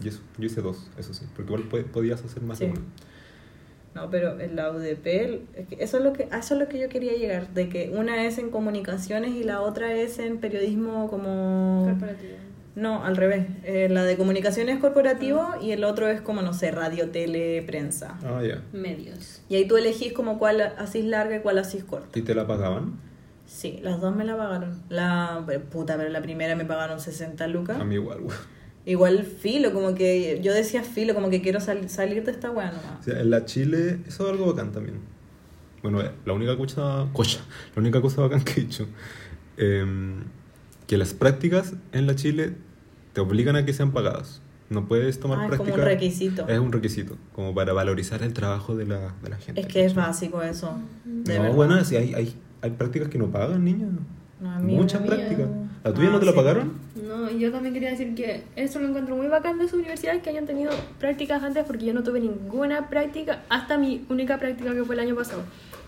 y 0.03 0.09
eso, 0.09 0.20
yo 0.39 0.47
hice 0.47 0.61
dos, 0.61 0.89
eso 0.99 1.12
sí. 1.14 1.24
Porque 1.34 1.53
igual 1.53 1.68
po- 1.68 1.91
podías 1.93 2.22
hacer 2.24 2.43
más 2.43 2.59
de 2.61 2.66
Sí. 2.66 2.72
una. 2.72 2.82
No, 4.03 4.11
pero 4.11 4.39
en 4.39 4.55
la 4.55 4.70
UDP, 4.70 5.41
eso 5.80 5.97
es 5.99 6.05
lo 6.05 6.12
que 6.12 6.28
a 6.30 6.39
eso 6.39 6.55
es 6.55 6.61
lo 6.61 6.68
que 6.68 6.78
yo 6.78 6.89
quería 6.91 7.14
llegar, 7.14 7.49
de 7.55 7.68
que 7.70 7.91
una 7.97 8.24
es 8.26 8.37
en 8.39 8.51
comunicaciones 8.51 9.30
y 9.34 9.43
la 9.43 9.62
otra 9.62 9.93
es 9.95 10.18
en 10.20 10.39
periodismo 10.39 11.09
como 11.09 11.87
Corporativo. 11.89 12.34
No, 12.77 13.05
al 13.05 13.16
revés. 13.16 13.47
Eh, 13.64 13.89
la 13.91 14.05
de 14.05 14.16
comunicaciones 14.16 14.79
corporativo 14.79 15.55
y 15.61 15.72
el 15.72 15.83
otro 15.83 16.07
es 16.09 16.20
como 16.20 16.43
no 16.43 16.53
sé, 16.53 16.70
radio, 16.70 17.11
tele, 17.11 17.62
prensa. 17.66 18.16
Ah, 18.22 18.41
ya. 18.47 18.62
Medios. 18.72 19.43
Y 19.49 19.57
ahí 19.57 19.66
tú 19.66 19.77
elegís 19.77 20.12
como 20.12 20.39
cuál 20.39 20.61
hacís 20.79 21.05
larga 21.07 21.37
y 21.37 21.41
cuál 21.41 21.59
hacís 21.59 21.83
corta. 21.83 22.16
¿Y 22.18 22.22
te 22.22 22.35
la 22.35 22.47
pagaban? 22.47 23.01
Sí, 23.47 23.81
las 23.83 24.01
dos 24.01 24.14
me 24.14 24.24
la 24.24 24.37
pagaron. 24.37 24.81
La 24.89 25.43
pero, 25.47 25.64
puta, 25.64 25.97
pero 25.97 26.09
la 26.11 26.20
primera 26.22 26.55
me 26.55 26.64
pagaron 26.64 27.01
60 27.01 27.47
lucas. 27.49 27.81
A 27.81 27.85
mí 27.85 27.95
igual, 27.97 28.20
güey. 28.20 28.37
Igual 28.85 29.24
filo, 29.24 29.72
como 29.72 29.95
que 29.97 30.41
yo 30.43 30.53
decía 30.55 30.83
filo, 30.85 31.12
como 31.14 31.29
que 31.31 31.43
quiero 31.43 31.59
sal- 31.61 31.89
salir 31.89 32.24
de 32.24 32.31
esta 32.31 32.53
weá 32.53 32.66
nomás. 32.70 33.01
O 33.01 33.03
sea, 33.03 33.20
en 33.20 33.31
la 33.31 33.45
Chile, 33.45 33.99
eso 34.07 34.27
es 34.27 34.31
algo 34.33 34.47
bacán 34.53 34.70
también. 34.70 35.01
Bueno, 35.83 36.01
eh, 36.03 36.11
la 36.24 36.33
única 36.35 36.57
cosa, 36.57 37.07
cosa, 37.12 37.41
la 37.74 37.81
única 37.81 38.01
cosa 38.01 38.20
bacán 38.20 38.45
que 38.45 38.61
he 38.61 38.64
dicho, 38.64 38.87
em, 39.57 40.22
que 40.87 40.97
las 40.97 41.14
prácticas 41.14 41.74
en 41.93 42.07
la 42.07 42.14
Chile 42.14 42.55
te 43.17 43.23
obligan 43.23 43.57
a 43.57 43.64
que 43.64 43.73
sean 43.73 43.93
pagadas. 43.93 44.43
No 44.69 44.87
puedes 44.89 45.19
tomar 45.19 45.39
Ah, 45.39 45.45
es 45.45 45.49
como 45.57 45.71
prácticas. 45.71 45.79
un 45.79 45.85
requisito. 45.87 46.49
Es 46.49 46.59
un 46.59 46.71
requisito, 46.71 47.17
como 47.35 47.55
para 47.55 47.73
valorizar 47.73 48.23
el 48.23 48.35
trabajo 48.35 48.77
de 48.77 48.85
la, 48.85 49.14
de 49.23 49.31
la 49.31 49.37
gente. 49.39 49.62
Es 49.62 49.67
que 49.69 49.87
es 49.87 49.95
básico 49.95 50.43
eso. 50.43 50.77
De 51.07 51.37
no, 51.39 51.43
verdad. 51.45 51.57
bueno, 51.57 51.83
si 51.85 51.97
hay, 51.97 52.12
hay, 52.12 52.35
hay 52.61 52.71
prácticas 52.73 53.09
que 53.09 53.17
no 53.17 53.29
pagan, 53.29 53.64
niña. 53.64 53.87
No, 54.39 54.51
a 54.51 54.59
mí 54.59 54.75
Muchas 54.75 55.01
la 55.01 55.07
prácticas. 55.07 55.47
¿La 55.83 55.95
tuya 55.95 56.09
Ah, 56.09 56.12
no 56.12 56.19
te 56.19 56.27
la 56.27 56.33
sí. 56.33 56.37
pagaron? 56.37 56.73
No, 57.09 57.31
yo 57.31 57.51
también 57.53 57.73
quería 57.73 57.89
decir 57.89 58.14
que 58.14 58.43
eso 58.55 58.79
lo 58.81 58.89
encuentro 58.89 59.17
muy 59.17 59.29
bacán 59.29 59.59
de 59.59 59.67
su 59.67 59.77
universidad, 59.77 60.21
que 60.21 60.29
hayan 60.29 60.45
tenido 60.45 60.73
prácticas 60.99 61.43
antes, 61.43 61.64
porque 61.64 61.87
yo 61.87 61.95
no 61.95 62.03
tuve 62.03 62.21
ninguna 62.21 62.91
práctica, 62.91 63.45
hasta 63.49 63.79
mi 63.79 64.05
única 64.11 64.39
práctica 64.39 64.75
que 64.75 64.85
fue 64.85 64.95
el 64.97 65.01
año 65.01 65.14
pasado, 65.14 65.41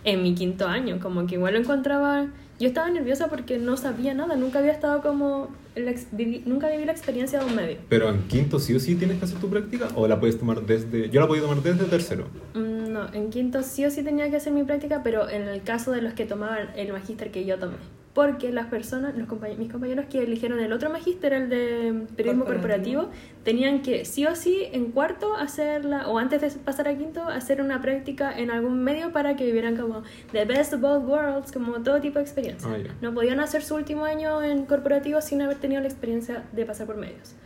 en 0.05 0.23
mi 0.23 0.35
quinto 0.35 0.67
año, 0.67 0.99
como 0.99 1.27
que 1.27 1.35
igual 1.35 1.53
lo 1.55 1.61
encontraba, 1.61 2.29
yo 2.59 2.69
estaba 2.69 2.89
nerviosa 2.89 3.27
porque 3.29 3.59
no 3.59 3.77
sabía 3.77 4.15
nada, 4.15 4.37
nunca 4.37 4.61
había 4.61 4.73
estado 4.73 5.03
como, 5.03 5.49
ex- 5.87 6.09
viví- 6.13 6.43
nunca 6.47 6.69
viví 6.71 6.85
la 6.85 6.93
experiencia 6.93 7.39
de 7.39 7.45
un 7.45 7.55
medio. 7.55 7.77
Pero 7.89 8.09
en 8.11 8.23
quinto 8.23 8.59
sí 8.59 8.75
o 8.75 8.81
sí 8.81 8.97
tienes 8.97 9.19
que 9.19 9.27
hacer 9.27 9.39
tu 9.39 9.49
práctica 9.49 9.89
o 9.95 10.09
la 10.09 10.19
puedes 10.19 10.39
tomar 10.39 10.63
desde... 10.63 11.11
Yo 11.11 11.21
la 11.21 11.29
podía 11.29 11.43
tomar 11.43 11.63
desde 11.63 11.85
tercero. 11.85 12.25
Mm, 12.55 12.79
No, 12.93 13.13
en 13.13 13.29
quinto 13.31 13.63
sí 13.63 13.85
o 13.85 13.91
sí 13.91 14.03
tenía 14.03 14.29
que 14.31 14.37
hacer 14.37 14.53
mi 14.53 14.65
práctica, 14.65 15.03
pero 15.05 15.29
en 15.29 15.43
el 15.47 15.63
caso 15.63 15.93
de 15.93 16.03
los 16.03 16.15
que 16.15 16.25
tomaban 16.25 16.71
el 16.75 16.91
magíster 16.93 17.31
que 17.31 17.45
yo 17.45 17.59
tomé. 17.59 17.77
Porque 18.19 18.51
las 18.51 18.67
personas, 18.67 19.17
los 19.17 19.29
compañe- 19.29 19.57
mis 19.57 19.71
compañeros 19.71 20.07
que 20.11 20.21
eligieron 20.21 20.59
el 20.59 20.73
otro 20.73 20.91
magíster, 20.91 21.33
el 21.33 21.49
de 21.49 22.05
periodismo 22.17 22.47
Corporativo. 22.47 23.03
corporativo, 23.03 23.45
tenían 23.45 23.81
que 23.81 24.05
sí 24.05 24.27
o 24.27 24.35
sí 24.35 24.65
en 24.73 24.91
cuarto 24.91 25.37
hacerla, 25.37 26.09
o 26.09 26.19
antes 26.19 26.41
de 26.41 26.51
pasar 26.59 26.89
a 26.89 26.99
quinto, 26.99 27.23
hacer 27.23 27.61
una 27.63 27.81
práctica 27.81 28.37
en 28.37 28.51
algún 28.51 28.83
medio 28.83 29.13
para 29.13 29.37
que 29.37 29.47
vivieran 29.47 29.77
como 29.77 30.03
the 30.33 30.45
best 30.47 30.73
of 30.75 30.81
both 30.81 31.05
worlds, 31.09 31.53
como 31.53 31.75
todo 31.85 32.01
tipo 32.01 32.19
de 32.19 32.25
experiencia. 32.25 32.69
Ah, 32.69 32.77
ya. 32.79 32.91
No 33.01 33.15
podían 33.15 33.39
hacer 33.39 33.63
su 33.63 33.77
último 33.77 34.05
año 34.05 34.43
en 34.43 34.65
corporativo 34.67 35.21
sin 35.21 35.41
haber 35.41 35.59
tenido 35.59 35.81
la 35.81 35.87
experiencia 35.87 36.43
de 36.51 36.67
pasar 36.67 36.89
por 36.89 36.97
medios. 36.97 37.37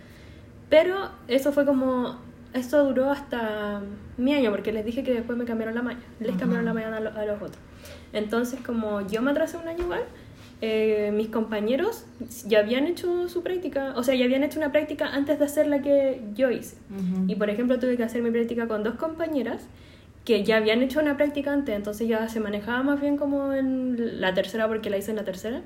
Pero 0.70 1.10
eso 1.28 1.52
fue 1.52 1.66
como. 1.66 2.16
Esto 2.54 2.82
duró 2.86 3.10
hasta 3.10 3.82
mi 4.16 4.34
año, 4.34 4.50
porque 4.50 4.72
les 4.72 4.86
dije 4.86 5.02
que 5.02 5.12
después 5.12 5.36
me 5.36 5.44
cambiaron 5.44 5.74
la 5.74 5.82
mañana. 5.82 6.04
Les 6.18 6.34
cambiaron 6.36 6.64
la 6.64 6.72
mañana 6.72 6.96
a, 6.96 7.00
lo- 7.00 7.10
a 7.14 7.26
los 7.26 7.36
otros. 7.36 7.58
Entonces, 8.14 8.60
como 8.64 9.06
yo 9.06 9.20
me 9.20 9.30
atrasé 9.32 9.58
un 9.58 9.68
año 9.68 9.84
igual, 9.84 10.02
eh, 10.64 11.10
mis 11.12 11.26
compañeros 11.26 12.06
ya 12.46 12.60
habían 12.60 12.86
hecho 12.86 13.28
su 13.28 13.42
práctica, 13.42 13.94
o 13.96 14.04
sea, 14.04 14.14
ya 14.14 14.24
habían 14.24 14.44
hecho 14.44 14.60
una 14.60 14.70
práctica 14.70 15.08
antes 15.08 15.40
de 15.40 15.44
hacer 15.44 15.66
la 15.66 15.82
que 15.82 16.22
yo 16.36 16.52
hice. 16.52 16.76
Y 17.26 17.34
por 17.34 17.50
ejemplo, 17.50 17.80
tuve 17.80 17.96
que 17.96 18.04
hacer 18.04 18.22
mi 18.22 18.30
práctica 18.30 18.68
con 18.68 18.84
dos 18.84 18.94
compañeras 18.94 19.66
que 20.24 20.44
ya 20.44 20.58
habían 20.58 20.80
hecho 20.80 21.00
una 21.00 21.16
práctica 21.16 21.52
antes, 21.52 21.74
entonces 21.74 22.06
ya 22.06 22.28
se 22.28 22.38
manejaba 22.38 22.84
más 22.84 23.00
bien 23.00 23.16
como 23.16 23.52
en 23.52 24.20
la 24.20 24.34
tercera, 24.34 24.68
porque 24.68 24.88
la 24.88 24.98
hice 24.98 25.10
en 25.10 25.16
la 25.16 25.24
tercera. 25.24 25.62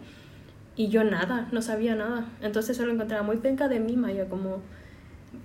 Y 0.76 0.88
yo 0.88 1.04
nada, 1.04 1.46
no 1.52 1.60
sabía 1.60 1.94
nada. 1.94 2.24
Entonces 2.40 2.78
eso 2.78 2.86
lo 2.86 2.92
encontraba 2.94 3.22
muy 3.22 3.36
penca 3.36 3.68
de 3.68 3.80
mí, 3.80 3.96
Maya, 3.96 4.30
como 4.30 4.62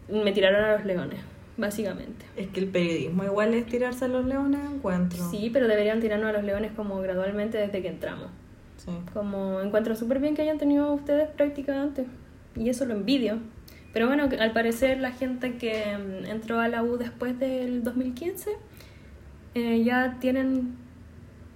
me 0.08 0.32
tiraron 0.32 0.64
a 0.64 0.78
los 0.78 0.86
leones, 0.86 1.20
básicamente. 1.58 2.26
Es 2.38 2.48
que 2.48 2.62
el 2.62 2.68
periodismo 2.68 3.26
igual 3.26 3.54
es 3.54 3.66
tirarse 3.66 4.06
a 4.06 4.08
los 4.08 4.26
leones, 4.26 4.62
encuentro. 4.74 5.30
Sí, 5.30 5.50
pero 5.52 5.68
deberían 5.68 6.00
tirarnos 6.00 6.30
a 6.30 6.32
los 6.32 6.46
leones 6.46 6.72
como 6.72 7.02
gradualmente 7.02 7.58
desde 7.58 7.82
que 7.82 7.90
entramos. 7.90 8.28
Sí. 8.86 8.92
Como 9.14 9.62
encuentro 9.62 9.96
súper 9.96 10.20
bien 10.20 10.36
que 10.36 10.42
hayan 10.42 10.58
tenido 10.58 10.92
ustedes 10.94 11.30
práctica 11.30 11.82
antes. 11.82 12.08
Y 12.56 12.70
eso 12.70 12.86
lo 12.86 12.94
envidio. 12.96 13.38
Pero 13.94 14.08
bueno, 14.08 14.28
al 14.40 14.54
parecer 14.54 15.00
la 15.00 15.12
gente 15.12 15.58
que 15.58 15.98
mm, 15.98 16.26
entró 16.26 16.60
a 16.60 16.68
la 16.68 16.82
U 16.84 16.98
después 16.98 17.38
del 17.40 17.84
2015 17.84 18.52
eh, 19.54 19.84
ya 19.84 20.18
tienen 20.20 20.76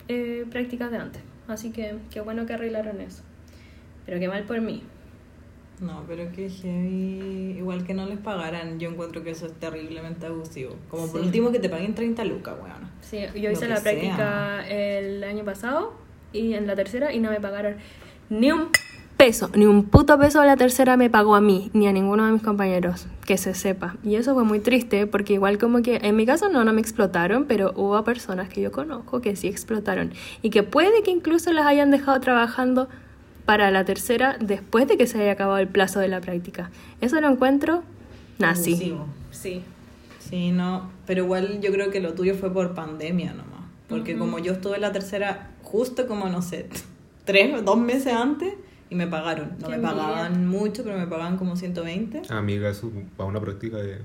eh, 0.08 0.46
prácticas 0.52 0.92
de 0.92 0.98
antes. 0.98 1.22
Así 1.48 1.72
que 1.72 1.96
qué 2.12 2.22
bueno 2.22 2.46
que 2.46 2.54
arreglaron 2.54 3.02
eso. 3.02 3.24
Pero 4.06 4.20
qué 4.20 4.28
mal 4.28 4.44
por 4.44 4.60
mí. 4.62 4.84
No, 5.82 6.04
pero 6.08 6.32
que 6.32 6.50
heavy. 6.50 7.56
Igual 7.58 7.86
que 7.86 7.94
no 7.94 8.06
les 8.06 8.18
pagaran, 8.20 8.80
yo 8.80 8.90
encuentro 8.90 9.24
que 9.24 9.32
eso 9.32 9.46
es 9.48 9.54
terriblemente 9.54 10.26
abusivo. 10.28 10.76
Como 10.90 11.08
por 11.12 11.22
Sí. 11.22 11.26
último 11.28 11.52
que 11.52 11.60
te 11.60 11.70
paguen 11.70 11.96
30 11.96 12.24
lucas, 12.26 12.56
weón. 12.62 12.90
Sí, 13.02 13.20
yo 13.36 13.50
Lo 13.50 13.52
hice 13.52 13.68
la 13.68 13.78
sea. 13.78 13.84
práctica 13.92 14.68
el 14.68 15.24
año 15.24 15.44
pasado 15.44 15.94
y 16.36 16.54
en 16.54 16.68
la 16.68 16.76
tercera 16.76 17.14
y 17.14 17.20
no 17.20 17.30
me 17.30 17.40
pagaron 17.40 17.76
ni 18.30 18.52
un 18.52 18.70
peso, 19.18 19.50
ni 19.56 19.66
un 19.66 19.86
puto 19.86 20.20
peso 20.20 20.42
de 20.42 20.48
la 20.48 20.58
tercera 20.58 20.98
me 20.98 21.10
pagó 21.10 21.36
a 21.36 21.42
mí, 21.42 21.70
ni 21.74 21.88
a 21.88 21.94
ninguno 21.94 22.26
de 22.26 22.34
mis 22.34 22.42
compañeros, 22.42 23.08
que 23.26 23.38
se 23.38 23.54
sepa. 23.54 23.96
Y 24.04 24.16
eso 24.16 24.34
fue 24.34 24.44
muy 24.44 24.60
triste 24.60 25.08
porque 25.08 25.34
igual 25.34 25.58
como 25.58 25.82
que 25.82 26.00
en 26.02 26.16
mi 26.16 26.26
caso 26.26 26.50
no, 26.50 26.64
no 26.64 26.74
me 26.74 26.82
explotaron, 26.82 27.46
pero 27.46 27.74
hubo 27.76 28.04
personas 28.04 28.50
que 28.50 28.62
yo 28.62 28.72
conozco 28.72 29.22
que 29.22 29.36
sí 29.36 29.48
explotaron 29.48 30.12
y 30.42 30.50
que 30.50 30.64
puede 30.64 31.04
que 31.04 31.12
incluso 31.12 31.54
las 31.54 31.66
hayan 31.66 31.92
dejado 31.92 32.20
trabajando 32.20 32.90
para 33.46 33.72
la 33.72 33.86
tercera 33.86 34.38
después 34.40 34.88
de 34.88 34.98
que 34.98 35.08
se 35.08 35.22
haya 35.22 35.32
acabado 35.32 35.60
el 35.60 35.68
plazo 35.68 36.00
de 36.00 36.08
la 36.08 36.20
práctica. 36.20 36.72
Eso 37.00 37.22
lo 37.22 37.30
encuentro 37.30 37.84
nazi. 38.40 38.96
Sí. 39.32 39.64
Sí, 40.30 40.52
no. 40.52 40.90
Pero 41.06 41.24
igual 41.24 41.62
yo 41.62 41.72
creo 41.72 41.92
que 41.92 42.02
lo 42.02 42.14
tuyo 42.14 42.34
fue 42.36 42.52
por 42.52 42.74
pandemia 42.74 43.34
nomás. 43.34 43.65
Porque 43.88 44.18
como 44.18 44.40
yo 44.40 44.54
estuve 44.54 44.76
en 44.76 44.82
la 44.82 44.92
tercera 44.92 45.52
justo 45.64 46.08
como, 46.08 46.28
no 46.30 46.42
sé, 46.42 46.68
tres, 47.26 47.64
dos 47.64 47.78
meses 47.78 48.14
antes 48.14 48.54
y 48.90 48.96
me 48.96 49.08
pagaron. 49.08 49.52
No 49.60 49.68
Qué 49.68 49.78
me 49.78 49.84
pagaban 49.84 50.48
mucho, 50.48 50.84
pero 50.84 50.98
me 50.98 51.08
pagaban 51.08 51.38
como 51.38 51.56
120. 51.56 52.22
Amiga, 52.30 52.70
eso 52.70 52.92
para 53.18 53.30
una 53.30 53.40
práctica 53.42 53.78
de. 53.78 54.00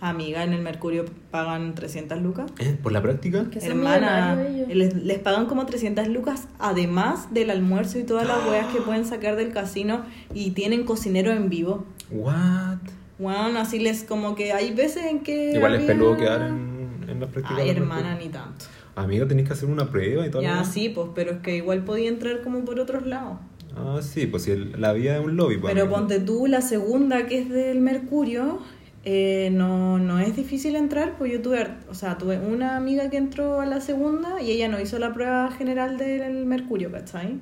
Amiga, 0.00 0.42
en 0.42 0.52
el 0.54 0.60
Mercurio 0.60 1.04
pagan 1.30 1.74
300 1.74 2.20
lucas. 2.20 2.50
¿Eh? 2.58 2.76
¿Por 2.82 2.90
la 2.90 3.00
práctica? 3.00 3.46
Hermana, 3.62 4.34
les, 4.34 4.94
les 4.96 5.18
pagan 5.20 5.46
como 5.46 5.66
300 5.66 6.08
lucas 6.08 6.48
además 6.58 7.32
del 7.32 7.48
almuerzo 7.50 7.98
y 7.98 8.02
todas 8.02 8.26
las 8.26 8.44
weas 8.50 8.66
que 8.74 8.80
pueden 8.80 9.04
sacar 9.06 9.36
del 9.36 9.52
casino 9.52 10.02
y 10.34 10.50
tienen 10.50 10.84
cocinero 10.84 11.30
en 11.32 11.48
vivo. 11.48 11.84
What? 12.10 12.78
Bueno, 13.20 13.60
así 13.60 13.78
les 13.78 14.02
como 14.02 14.34
que 14.34 14.52
hay 14.52 14.74
veces 14.74 15.04
en 15.06 15.20
que... 15.20 15.52
Igual 15.52 15.74
es 15.74 15.80
había- 15.82 15.92
peludo 15.94 16.16
quedar 16.16 16.42
en, 16.42 17.04
en 17.08 17.20
la 17.20 17.26
práctica. 17.26 17.56
Ay, 17.60 17.70
hermana, 17.70 18.16
práctica. 18.16 18.24
ni 18.24 18.28
tanto. 18.32 18.64
Amiga, 19.02 19.26
tenés 19.28 19.46
que 19.46 19.52
hacer 19.52 19.68
una 19.68 19.90
prueba 19.90 20.26
y 20.26 20.30
todo. 20.30 20.42
Ya, 20.42 20.64
sí, 20.64 20.88
pues, 20.88 21.08
pero 21.14 21.32
es 21.32 21.38
que 21.38 21.56
igual 21.56 21.84
podía 21.84 22.08
entrar 22.08 22.42
como 22.42 22.64
por 22.64 22.80
otros 22.80 23.06
lados. 23.06 23.38
Ah, 23.76 24.00
sí, 24.02 24.26
pues 24.26 24.42
si 24.44 24.50
el- 24.50 24.80
la 24.80 24.92
vida 24.92 25.18
es 25.18 25.24
un 25.24 25.36
lobby. 25.36 25.56
pues, 25.58 25.72
Pero 25.72 25.88
ponte 25.88 26.18
tú, 26.20 26.46
la 26.48 26.60
segunda 26.62 27.26
que 27.26 27.38
es 27.38 27.48
del 27.48 27.80
Mercurio, 27.80 28.58
eh, 29.04 29.50
no, 29.52 29.98
no 29.98 30.18
es 30.18 30.34
difícil 30.34 30.74
entrar, 30.74 31.16
pues 31.16 31.32
yo 31.32 31.40
tuve, 31.40 31.66
o 31.88 31.94
sea, 31.94 32.18
tuve 32.18 32.38
una 32.40 32.76
amiga 32.76 33.08
que 33.08 33.16
entró 33.16 33.60
a 33.60 33.66
la 33.66 33.80
segunda 33.80 34.42
y 34.42 34.50
ella 34.50 34.66
no 34.68 34.80
hizo 34.80 34.98
la 34.98 35.14
prueba 35.14 35.50
general 35.52 35.96
del 35.96 36.44
Mercurio, 36.46 36.90
¿cachai? 36.90 37.38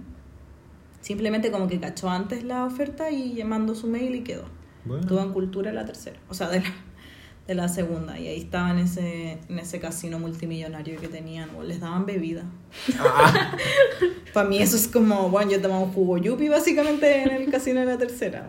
Simplemente 1.01 1.51
como 1.51 1.69
que 1.69 1.79
cachó 1.81 2.11
antes 2.11 2.43
la 2.45 2.65
oferta 2.65 3.11
y 3.11 3.43
mandó 3.45 3.75
su 3.75 3.87
mail 3.87 4.15
y 4.17 4.21
quedó. 4.23 4.45
Bueno. 4.85 5.03
Estuvo 5.03 5.21
en 5.21 5.33
cultura 5.33 5.73
la 5.73 5.85
tercera, 5.85 6.19
o 6.29 6.35
sea, 6.35 6.49
de 6.49 6.61
la, 6.61 6.67
de 7.47 7.55
la 7.55 7.69
segunda. 7.69 8.19
Y 8.19 8.29
ahí 8.29 8.41
estaba 8.41 8.71
en 8.71 8.79
ese, 8.79 9.39
en 9.49 9.59
ese 9.59 9.79
casino 9.79 10.19
multimillonario 10.19 11.01
que 11.01 11.09
tenían, 11.09 11.51
o 11.57 11.63
les 11.63 11.81
daban 11.81 12.07
bebida. 12.07 12.45
Ah. 12.99 13.57
Para 14.33 14.49
mí 14.49 14.59
eso 14.59 14.77
es 14.77 14.89
como, 14.89 15.31
bueno, 15.31 15.53
yo 15.53 15.61
tomaba 15.61 15.81
un 15.81 15.93
jugo 15.93 16.19
yupi 16.19 16.49
básicamente 16.49 17.23
en 17.23 17.31
el 17.31 17.51
casino 17.51 17.81
de 17.81 17.87
la 17.87 17.99
tercera. 17.99 18.49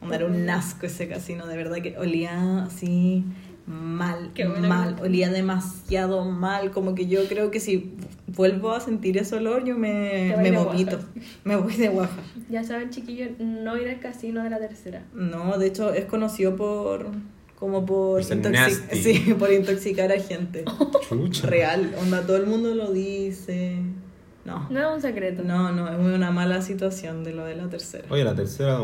bueno. 0.00 0.14
Era 0.14 0.26
un 0.26 0.48
asco 0.50 0.86
ese 0.86 1.08
casino, 1.08 1.46
de 1.46 1.56
verdad 1.56 1.76
que 1.82 1.96
olía 1.98 2.64
así 2.64 3.24
mal, 3.66 4.30
mal, 4.60 4.96
olía 5.00 5.30
demasiado 5.30 6.24
mal, 6.24 6.70
como 6.70 6.94
que 6.94 7.06
yo 7.06 7.26
creo 7.28 7.50
que 7.50 7.60
si 7.60 7.96
vuelvo 8.28 8.72
a 8.72 8.80
sentir 8.80 9.18
ese 9.18 9.36
olor 9.36 9.64
yo 9.64 9.76
me, 9.76 10.36
me 10.40 10.52
vomito, 10.52 10.98
me 11.44 11.56
voy 11.56 11.74
de 11.74 11.88
guaja. 11.88 12.22
Ya 12.48 12.62
saben, 12.62 12.90
chiquillos, 12.90 13.30
no 13.38 13.76
ir 13.76 13.88
al 13.88 13.98
casino 14.00 14.42
de 14.42 14.50
la 14.50 14.58
tercera. 14.58 15.04
No, 15.12 15.58
de 15.58 15.66
hecho 15.66 15.92
es 15.92 16.04
conocido 16.04 16.54
por 16.56 17.10
como 17.58 17.86
por, 17.86 18.22
sí, 18.22 19.34
por 19.38 19.52
intoxicar 19.52 20.12
a 20.12 20.20
gente. 20.20 20.64
Chucha. 21.08 21.46
Real, 21.46 21.94
onda, 22.00 22.22
todo 22.26 22.36
el 22.36 22.46
mundo 22.46 22.74
lo 22.74 22.92
dice. 22.92 23.78
No, 24.44 24.68
No 24.70 24.80
es 24.80 24.96
un 24.96 25.02
secreto. 25.02 25.42
no, 25.42 25.72
no, 25.72 25.88
es 25.88 25.98
una 25.98 26.30
mala 26.30 26.62
situación 26.62 27.24
de 27.24 27.32
lo 27.32 27.44
de 27.44 27.56
la 27.56 27.68
tercera. 27.68 28.04
Oye, 28.10 28.22
la 28.22 28.34
tercera 28.34 28.78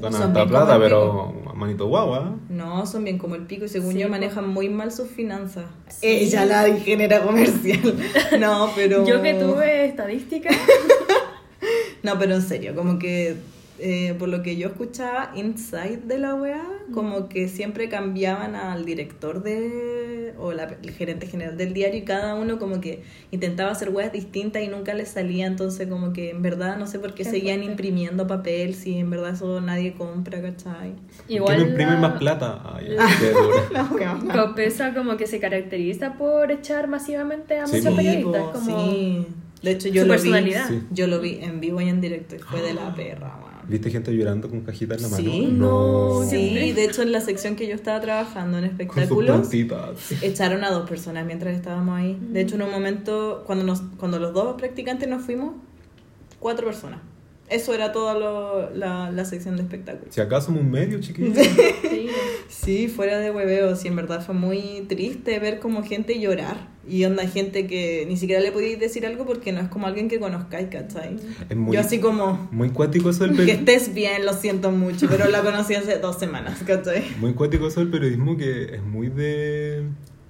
gana 0.00 0.24
harta 0.24 0.46
plata, 0.46 0.78
pero 0.78 1.32
manito 1.54 1.86
guagua. 1.86 2.36
No, 2.48 2.86
son 2.86 3.04
bien 3.04 3.18
como 3.18 3.34
el 3.34 3.42
pico 3.42 3.64
y 3.64 3.68
según 3.68 3.92
Sí, 3.92 3.98
yo 3.98 4.08
manejan 4.08 4.48
muy 4.48 4.68
mal 4.68 4.90
sus 4.90 5.08
finanzas. 5.08 5.66
Sí. 5.88 6.06
Ella 6.06 6.46
la 6.46 6.68
ingeniera 6.68 7.22
comercial. 7.22 7.94
No, 8.40 8.70
pero... 8.74 9.06
Yo 9.06 9.22
que 9.22 9.34
tuve 9.34 9.84
estadística, 9.86 10.50
No, 12.02 12.18
pero 12.18 12.34
en 12.36 12.42
serio, 12.42 12.74
como 12.74 12.98
que 12.98 13.36
eh, 13.78 14.14
por 14.18 14.28
lo 14.28 14.42
que 14.42 14.56
yo 14.56 14.68
escuchaba 14.68 15.30
inside 15.36 16.00
de 16.04 16.18
la 16.18 16.34
weá, 16.34 16.64
como 16.92 17.28
que 17.28 17.48
siempre 17.48 17.88
cambiaban 17.88 18.54
al 18.56 18.84
director 18.84 19.42
de 19.42 20.34
o 20.40 20.52
la, 20.52 20.64
el 20.82 20.90
gerente 20.92 21.26
general 21.26 21.56
del 21.56 21.72
diario 21.74 21.98
y 22.00 22.04
cada 22.04 22.34
uno 22.36 22.58
como 22.58 22.80
que 22.80 23.02
intentaba 23.32 23.70
hacer 23.72 23.88
weas 23.90 24.12
distintas 24.12 24.62
y 24.62 24.68
nunca 24.68 24.94
les 24.94 25.08
salía, 25.08 25.46
entonces 25.46 25.88
como 25.88 26.12
que 26.12 26.30
en 26.30 26.42
verdad 26.42 26.76
no 26.78 26.86
sé 26.86 26.98
por 26.98 27.14
qué 27.14 27.24
Qué 27.24 27.30
seguían 27.30 27.56
fuerte. 27.56 27.70
imprimiendo 27.72 28.26
papel 28.26 28.74
si 28.74 28.98
en 28.98 29.10
verdad 29.10 29.34
eso 29.34 29.60
nadie 29.60 29.94
compra, 29.94 30.40
¿cachai? 30.40 30.94
igual 31.28 31.56
¿Por 31.56 31.56
qué 31.56 31.62
no 31.64 31.68
imprimen 31.70 31.94
la- 32.02 32.08
más 32.08 32.18
plata? 32.18 32.62
Ay. 32.74 32.88
La 33.72 33.84
weá. 33.84 34.18
Copesa 34.46 34.94
como 34.94 35.16
que 35.16 35.26
se 35.26 35.40
caracteriza 35.40 36.14
por 36.14 36.50
echar 36.52 36.88
masivamente 36.88 37.58
a 37.58 37.66
Sí, 37.66 37.76
muchos 37.80 37.94
periodistas. 37.94 38.42
po, 38.44 38.52
como 38.52 38.90
sí. 38.90 39.26
De 39.62 39.72
hecho 39.72 39.88
yo 39.88 40.02
su 40.02 40.08
lo 40.08 40.14
vi, 40.14 40.18
personalidad. 40.20 40.68
Sí. 40.68 40.82
yo 40.90 41.06
lo 41.06 41.20
vi 41.20 41.38
en 41.42 41.60
vivo 41.60 41.80
y 41.80 41.88
en 41.88 42.00
directo 42.00 42.36
y 42.36 42.38
fue 42.38 42.62
de 42.62 42.74
la 42.74 42.94
perra, 42.94 43.38
weón. 43.42 43.58
¿Viste 43.68 43.90
gente 43.90 44.14
llorando 44.16 44.48
con 44.48 44.60
cajita 44.62 44.94
en 44.94 45.02
la 45.02 45.08
mano? 45.08 45.22
Sí. 45.22 45.48
No, 45.50 46.22
Sí, 46.28 46.72
de 46.72 46.84
hecho 46.84 47.02
en 47.02 47.12
la 47.12 47.20
sección 47.20 47.54
que 47.54 47.66
yo 47.68 47.74
estaba 47.74 48.00
trabajando 48.00 48.56
en 48.58 48.64
espectáculos 48.64 49.48
echaron 50.22 50.64
a 50.64 50.70
dos 50.70 50.88
personas 50.88 51.26
mientras 51.26 51.54
estábamos 51.54 51.98
ahí. 51.98 52.18
De 52.32 52.40
hecho 52.40 52.54
en 52.54 52.62
un 52.62 52.70
momento 52.70 53.42
cuando 53.46 53.64
nos 53.64 53.82
cuando 53.98 54.18
los 54.18 54.32
dos 54.32 54.54
practicantes 54.58 55.08
nos 55.08 55.22
fuimos, 55.22 55.54
cuatro 56.38 56.66
personas. 56.66 57.00
Eso 57.50 57.72
era 57.74 57.92
toda 57.92 58.12
lo- 58.14 58.70
la, 58.74 59.10
la 59.10 59.24
sección 59.24 59.56
de 59.56 59.62
espectáculos. 59.62 60.14
Si 60.14 60.20
acaso 60.20 60.46
somos 60.46 60.62
un 60.62 60.70
medio, 60.70 61.00
chiquillos. 61.00 61.36
Sí. 61.82 62.08
Sí, 62.48 62.88
fuera 62.88 63.18
de 63.18 63.30
hueveo, 63.30 63.74
sí, 63.76 63.88
en 63.88 63.96
verdad 63.96 64.24
fue 64.24 64.34
muy 64.34 64.84
triste 64.88 65.38
ver 65.38 65.58
como 65.58 65.82
gente 65.82 66.18
llorar. 66.20 66.68
Y 66.88 67.04
onda 67.04 67.26
gente 67.28 67.66
que 67.66 68.04
ni 68.08 68.16
siquiera 68.16 68.40
le 68.40 68.50
podíais 68.52 68.78
decir 68.80 69.04
algo 69.06 69.26
porque 69.26 69.52
no 69.52 69.60
es 69.60 69.68
como 69.68 69.86
alguien 69.86 70.08
que 70.08 70.18
conozcáis, 70.18 70.68
¿cachai? 70.68 71.16
Es 71.50 71.56
muy, 71.56 71.74
Yo 71.74 71.80
así 71.80 71.98
como, 72.00 72.48
muy 72.50 72.70
cuático 72.70 73.10
eso 73.10 73.26
del 73.26 73.36
que 73.44 73.52
estés 73.52 73.92
bien, 73.94 74.24
lo 74.24 74.32
siento 74.32 74.70
mucho, 74.70 75.06
pero 75.08 75.28
la 75.28 75.42
conocí 75.42 75.74
hace 75.74 75.98
dos 75.98 76.18
semanas, 76.18 76.60
¿cachai? 76.66 77.04
Muy 77.20 77.34
cuático 77.34 77.68
eso 77.68 77.80
del 77.80 77.90
periodismo 77.90 78.36
que 78.36 78.76
es 78.76 78.82
muy 78.82 79.08
de, 79.08 79.82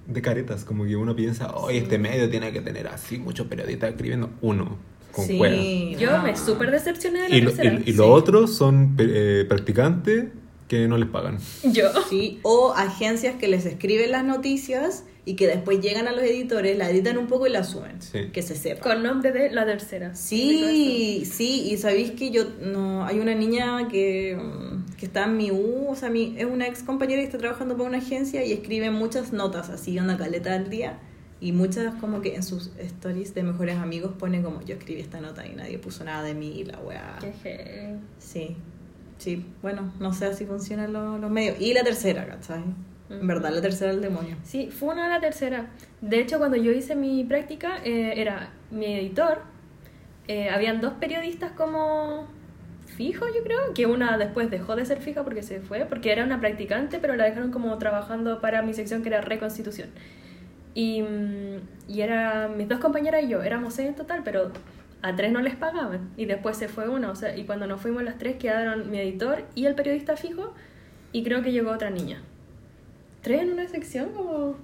de 0.07 0.21
caretas. 0.21 0.65
Como 0.65 0.85
que 0.85 0.95
uno 0.95 1.15
piensa, 1.15 1.55
oye, 1.55 1.77
este 1.79 1.97
medio 1.97 2.29
tiene 2.29 2.51
que 2.51 2.61
tener 2.61 2.87
así 2.87 3.17
muchos 3.19 3.47
periodistas 3.47 3.91
escribiendo. 3.91 4.29
Uno, 4.41 4.77
con 5.11 5.25
cuerda. 5.37 5.55
Yo 5.97 6.17
no. 6.17 6.23
me 6.23 6.35
súper 6.35 6.71
decepcioné 6.71 7.21
de 7.21 7.29
la 7.29 7.35
Y, 7.37 7.41
lo- 7.41 7.51
tercera. 7.51 7.81
y, 7.85 7.89
y 7.89 7.93
los 7.93 8.07
otros 8.07 8.53
son 8.55 8.95
eh, 8.99 9.45
practicantes 9.47 10.25
que 10.69 10.87
no 10.87 10.97
les 10.97 11.09
pagan. 11.09 11.39
Yo. 11.63 11.89
Sí, 12.09 12.39
o 12.43 12.73
agencias 12.73 13.35
que 13.35 13.47
les 13.47 13.65
escriben 13.65 14.11
las 14.11 14.23
noticias 14.23 15.03
y 15.25 15.35
que 15.35 15.47
después 15.47 15.81
llegan 15.81 16.07
a 16.07 16.11
los 16.11 16.21
editores, 16.21 16.77
la 16.77 16.89
editan 16.89 17.17
un 17.17 17.25
poco 17.25 17.47
y 17.47 17.49
la 17.49 17.63
suben. 17.63 17.99
Sí. 18.01 18.29
Que 18.31 18.43
se 18.43 18.55
sepa. 18.55 18.81
Con 18.81 19.01
nombre 19.01 19.31
de 19.31 19.49
la 19.49 19.65
tercera. 19.65 20.13
Sí, 20.13 21.23
sí, 21.25 21.71
y 21.71 21.77
sabéis 21.77 22.11
que 22.11 22.29
yo, 22.29 22.45
no, 22.61 23.03
hay 23.03 23.19
una 23.19 23.33
niña 23.33 23.87
que, 23.87 24.37
mm, 24.39 24.95
que 24.95 25.07
está 25.07 25.25
en 25.25 25.37
mi 25.37 25.49
U, 25.49 25.87
o 25.89 25.95
sea, 25.95 26.09
mi, 26.09 26.35
es 26.37 26.45
una 26.45 26.67
ex 26.67 26.83
compañera 26.83 27.21
y 27.21 27.25
está 27.25 27.39
trabajando 27.39 27.75
para 27.75 27.89
una 27.89 27.97
agencia 27.97 28.45
y 28.45 28.53
escribe 28.53 28.91
muchas 28.91 29.33
notas, 29.33 29.69
así, 29.69 29.97
una 29.97 30.17
caleta 30.17 30.53
al 30.53 30.69
día, 30.69 30.99
y 31.41 31.51
muchas 31.51 31.95
como 31.95 32.21
que 32.21 32.35
en 32.35 32.43
sus 32.43 32.71
stories 32.77 33.33
de 33.33 33.41
mejores 33.41 33.77
amigos 33.77 34.11
pone 34.19 34.43
como, 34.43 34.61
yo 34.61 34.75
escribí 34.75 35.01
esta 35.01 35.19
nota 35.19 35.47
y 35.47 35.55
nadie 35.55 35.79
puso 35.79 36.03
nada 36.03 36.21
de 36.21 36.35
mí, 36.35 36.59
y 36.59 36.63
la 36.63 36.79
weá. 36.79 37.17
Sí, 38.19 38.55
sí, 39.19 39.45
bueno, 39.61 39.93
no 39.99 40.13
sé 40.13 40.25
así 40.25 40.45
funcionan 40.47 40.91
los, 40.93 41.19
los 41.19 41.29
medios. 41.31 41.61
Y 41.61 41.73
la 41.75 41.83
tercera, 41.83 42.25
¿cachai? 42.27 42.63
En 43.09 43.27
verdad, 43.27 43.51
la 43.51 43.61
tercera 43.61 43.91
el 43.91 44.01
demonio. 44.01 44.37
Sí, 44.43 44.69
fue 44.71 44.89
una 44.93 45.03
de 45.05 45.09
la 45.09 45.19
tercera. 45.21 45.67
De 46.01 46.19
hecho, 46.19 46.39
cuando 46.39 46.57
yo 46.57 46.71
hice 46.71 46.95
mi 46.95 47.23
práctica, 47.23 47.77
eh, 47.83 48.13
era 48.17 48.51
mi 48.71 48.85
editor. 48.95 49.43
eh, 50.27 50.49
habían 50.49 50.81
dos 50.81 50.93
periodistas 50.93 51.51
como 51.53 52.27
fijos, 52.85 53.29
yo 53.35 53.43
creo, 53.43 53.73
que 53.73 53.85
una 53.87 54.17
después 54.17 54.51
dejó 54.51 54.75
de 54.75 54.85
ser 54.85 55.01
fija 55.01 55.23
porque 55.23 55.43
se 55.43 55.61
fue, 55.61 55.85
porque 55.85 56.11
era 56.11 56.23
una 56.23 56.39
practicante, 56.39 56.99
pero 56.99 57.15
la 57.15 57.25
dejaron 57.25 57.51
como 57.51 57.77
trabajando 57.79 58.41
para 58.41 58.61
mi 58.61 58.73
sección 58.73 59.01
que 59.03 59.09
era 59.09 59.21
Reconstitución. 59.21 59.89
Y, 60.75 61.01
mm, 61.01 61.57
y 61.87 62.01
era 62.01 62.47
mis 62.47 62.67
dos 62.67 62.79
compañeras 62.79 63.23
y 63.23 63.29
yo, 63.29 63.41
éramos 63.43 63.73
seis 63.73 63.89
en 63.89 63.95
total, 63.95 64.21
pero 64.23 64.51
a 65.01 65.15
tres 65.15 65.31
no 65.31 65.41
les 65.41 65.55
pagaban. 65.55 66.09
Y 66.17 66.25
después 66.25 66.57
se 66.57 66.67
fue 66.67 66.89
una, 66.89 67.11
o 67.11 67.15
sea, 67.15 67.37
y 67.37 67.45
cuando 67.45 67.67
nos 67.67 67.79
fuimos 67.81 68.03
las 68.03 68.17
tres 68.17 68.37
quedaron 68.37 68.89
mi 68.91 68.99
editor 68.99 69.43
y 69.55 69.65
el 69.65 69.75
periodista 69.75 70.15
fijo, 70.17 70.53
y 71.11 71.23
creo 71.23 71.41
que 71.41 71.51
llegó 71.51 71.71
otra 71.71 71.89
niña. 71.89 72.21
Tres 73.21 73.41
en 73.41 73.51
una 73.51 73.67
sección, 73.67 74.09
como. 74.15 74.55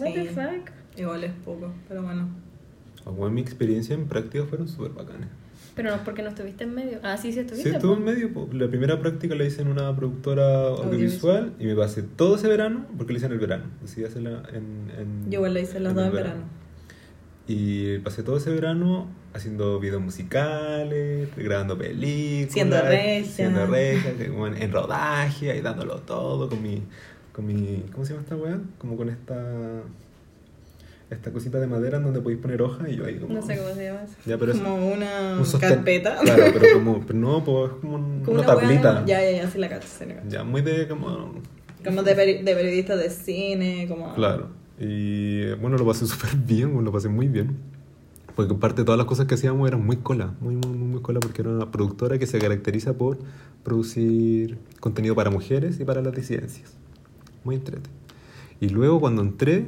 What 0.00 0.12
the 0.14 0.22
Sí. 0.28 0.28
fuck? 0.34 0.70
Igual 0.98 1.24
es 1.24 1.32
poco, 1.44 1.72
pero 1.88 2.02
bueno. 2.02 2.28
Bueno, 3.04 3.30
mi 3.30 3.40
experiencia 3.40 3.94
en 3.94 4.06
práctica 4.08 4.44
fueron 4.46 4.66
súper 4.68 4.92
bacanas. 4.92 5.28
Pero 5.74 5.90
no 5.90 5.96
es 5.96 6.00
porque 6.02 6.22
no 6.22 6.30
estuviste 6.30 6.64
en 6.64 6.74
medio. 6.74 6.98
Ah, 7.02 7.16
sí, 7.18 7.28
sí 7.28 7.34
Sí, 7.34 7.40
estuviste. 7.40 7.70
estuve 7.70 7.92
po. 7.94 7.98
en 7.98 8.04
medio. 8.04 8.32
po. 8.32 8.48
La 8.52 8.66
primera 8.68 8.98
práctica 8.98 9.34
la 9.34 9.44
hice 9.44 9.60
en 9.60 9.68
una 9.68 9.94
productora 9.94 10.68
audiovisual, 10.68 10.86
Audiovisual. 11.36 11.52
y 11.58 11.66
me 11.66 11.74
pasé 11.76 12.02
todo 12.02 12.36
ese 12.36 12.48
verano, 12.48 12.86
porque 12.96 13.12
la 13.12 13.18
hice 13.18 13.26
en 13.26 13.32
el 13.32 13.38
verano. 13.38 13.64
Decidí 13.82 14.04
hacerla 14.06 14.42
en, 14.54 14.90
en- 14.98 15.24
Yo 15.30 15.38
igual 15.40 15.52
la 15.54 15.60
hice 15.60 15.78
las 15.80 15.94
dos 15.94 16.06
en 16.06 16.12
verano. 16.12 16.40
Y 17.48 17.98
pasé 17.98 18.22
todo 18.24 18.38
ese 18.38 18.50
verano 18.50 19.06
haciendo 19.32 19.78
videos 19.78 20.02
musicales, 20.02 21.28
grabando 21.36 21.78
películas. 21.78 22.52
Siendo 22.52 22.80
regia. 22.82 23.24
Siendo 23.24 23.66
regia, 23.66 24.12
en, 24.58 24.72
rodaje, 24.72 25.52
ahí 25.52 25.60
dándolo 25.60 25.98
todo 26.00 26.48
con 26.48 26.60
mi, 26.62 26.82
con 27.32 27.46
mi... 27.46 27.84
¿Cómo 27.92 28.04
se 28.04 28.12
llama 28.14 28.22
esta 28.24 28.36
weá? 28.36 28.58
Como 28.78 28.96
con 28.96 29.08
esta... 29.10 29.82
Esta 31.08 31.30
cosita 31.30 31.60
de 31.60 31.68
madera 31.68 31.98
en 31.98 32.02
donde 32.02 32.20
podéis 32.20 32.40
poner 32.40 32.60
hojas 32.62 32.88
y 32.88 32.96
yo 32.96 33.04
ahí 33.06 33.14
como... 33.18 33.34
No 33.34 33.40
sé 33.42 33.56
cómo 33.56 33.72
se 33.74 33.84
llama 33.84 34.00
eso. 34.02 34.14
Ya, 34.26 34.36
pero 34.38 34.50
es 34.50 34.58
como 34.58 34.88
una 34.92 35.38
un 35.38 35.60
carpeta. 35.60 36.16
Claro, 36.20 36.44
pero 36.52 36.66
como... 36.74 37.06
Pero 37.06 37.18
no, 37.20 37.44
pues 37.44 37.70
es 37.70 37.76
como 37.78 37.94
un- 37.94 38.22
Como 38.24 38.40
una 38.40 38.48
una 38.48 38.60
tablita. 38.60 39.04
Ya, 39.06 39.22
ya, 39.22 39.42
ya, 39.42 39.48
sí 39.48 39.58
la 39.58 39.68
cacho, 39.68 39.86
sí 39.86 40.04
la 40.04 40.16
cacho. 40.16 40.28
Ya, 40.28 40.42
muy 40.42 40.62
de 40.62 40.88
como... 40.88 41.40
Como 41.84 42.02
de, 42.02 42.16
peri- 42.16 42.42
de 42.42 42.54
periodistas 42.56 42.98
de 42.98 43.10
cine, 43.10 43.86
como... 43.88 44.12
Claro. 44.16 44.48
Y 44.78 45.52
bueno, 45.54 45.76
lo 45.76 45.86
pasé 45.86 46.06
súper 46.06 46.36
bien, 46.36 46.84
lo 46.84 46.92
pasé 46.92 47.08
muy 47.08 47.28
bien. 47.28 47.56
Porque 48.34 48.54
parte 48.54 48.82
de 48.82 48.84
todas 48.84 48.98
las 48.98 49.06
cosas 49.06 49.26
que 49.26 49.34
hacíamos 49.34 49.66
eran 49.66 49.84
muy 49.84 49.96
cola, 49.96 50.34
muy, 50.40 50.56
muy, 50.56 50.76
muy, 50.76 50.88
muy 50.88 51.00
cola, 51.00 51.20
porque 51.20 51.40
era 51.40 51.50
una 51.50 51.70
productora 51.70 52.18
que 52.18 52.26
se 52.26 52.38
caracteriza 52.38 52.92
por 52.92 53.18
producir 53.64 54.58
contenido 54.78 55.14
para 55.14 55.30
mujeres 55.30 55.80
y 55.80 55.84
para 55.84 56.02
las 56.02 56.14
disidencias. 56.14 56.74
muy 57.44 57.56
entrete. 57.56 57.88
Y 58.60 58.68
luego 58.68 59.00
cuando 59.00 59.22
entré, 59.22 59.66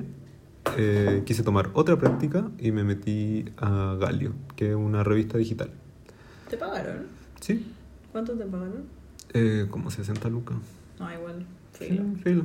eh, 0.77 1.23
quise 1.25 1.43
tomar 1.43 1.71
otra 1.73 1.99
práctica 1.99 2.51
y 2.59 2.73
me 2.73 2.85
metí 2.85 3.47
a 3.57 3.97
Galio, 3.99 4.33
que 4.55 4.71
es 4.71 4.77
una 4.77 5.03
revista 5.03 5.39
digital. 5.39 5.71
¿Te 6.51 6.57
pagaron? 6.57 7.07
¿Sí? 7.41 7.67
¿Cuánto 8.13 8.33
te 8.35 8.45
pagaron? 8.45 8.85
Eh, 9.33 9.67
como 9.71 9.91
60 9.91 10.29
lucas. 10.29 10.57
No, 10.99 11.13
igual. 11.13 11.47
Sí, 11.79 11.87
filo. 11.87 12.05
filo. 12.23 12.45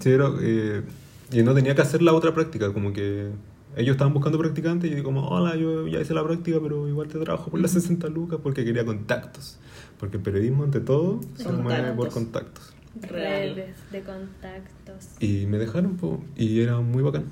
Sí, 0.00 0.10
era, 0.10 0.30
eh, 0.40 0.82
y 1.32 1.42
no 1.42 1.54
tenía 1.54 1.74
que 1.74 1.82
hacer 1.82 2.02
la 2.02 2.12
otra 2.12 2.34
práctica, 2.34 2.72
como 2.72 2.92
que 2.92 3.30
ellos 3.76 3.94
estaban 3.94 4.12
buscando 4.12 4.38
practicantes 4.38 4.90
y 4.90 4.96
yo 4.96 5.02
como, 5.02 5.28
hola, 5.28 5.56
yo 5.56 5.86
ya 5.86 6.00
hice 6.00 6.12
la 6.12 6.22
práctica, 6.22 6.58
pero 6.62 6.88
igual 6.88 7.08
te 7.08 7.18
trabajo 7.18 7.50
por 7.50 7.60
las 7.60 7.70
60 7.70 8.08
lucas 8.08 8.38
porque 8.42 8.64
quería 8.64 8.84
contactos. 8.84 9.58
Porque 9.98 10.18
el 10.18 10.22
periodismo, 10.22 10.64
ante 10.64 10.80
todo, 10.80 11.20
se 11.34 11.50
mueve 11.50 11.92
por 11.92 12.10
contactos. 12.10 12.74
Real. 13.00 13.54
Redes 13.54 13.76
de 13.90 14.02
contactos. 14.02 15.08
Y 15.20 15.46
me 15.46 15.56
dejaron, 15.58 15.96
po, 15.96 16.22
y 16.36 16.60
era 16.60 16.80
muy 16.80 17.02
bacán. 17.02 17.24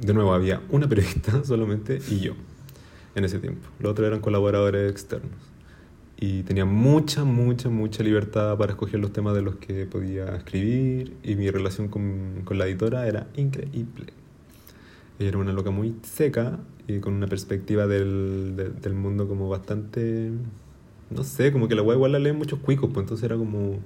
De 0.00 0.12
nuevo, 0.12 0.34
había 0.34 0.60
una 0.70 0.88
periodista 0.88 1.44
solamente 1.44 2.00
y 2.08 2.18
yo 2.18 2.32
en 3.14 3.24
ese 3.24 3.38
tiempo. 3.38 3.68
Los 3.78 3.92
otros 3.92 4.08
eran 4.08 4.20
colaboradores 4.20 4.90
externos. 4.90 5.30
Y 6.16 6.42
tenía 6.44 6.64
mucha, 6.64 7.24
mucha, 7.24 7.68
mucha 7.68 8.02
libertad 8.02 8.56
para 8.56 8.72
escoger 8.72 9.00
los 9.00 9.12
temas 9.12 9.34
de 9.34 9.42
los 9.42 9.56
que 9.56 9.84
podía 9.86 10.36
escribir. 10.36 11.16
Y 11.22 11.34
mi 11.34 11.50
relación 11.50 11.88
con, 11.88 12.42
con 12.44 12.56
la 12.58 12.66
editora 12.66 13.06
era 13.08 13.26
increíble. 13.36 14.12
Ella 15.18 15.28
era 15.28 15.38
una 15.38 15.52
loca 15.52 15.70
muy 15.70 15.94
seca 16.02 16.58
y 16.88 16.98
con 17.00 17.14
una 17.14 17.26
perspectiva 17.26 17.86
del, 17.86 18.54
de- 18.56 18.70
del 18.70 18.94
mundo 18.94 19.28
como 19.28 19.48
bastante... 19.48 20.30
No 21.10 21.22
sé, 21.24 21.52
como 21.52 21.68
que 21.68 21.74
la 21.74 21.82
weá 21.82 21.96
igual 21.96 22.12
la 22.12 22.18
leen 22.18 22.36
muchos 22.36 22.58
cuicos, 22.60 22.90
pues 22.92 23.04
entonces 23.04 23.24
era 23.24 23.36
como... 23.36 23.78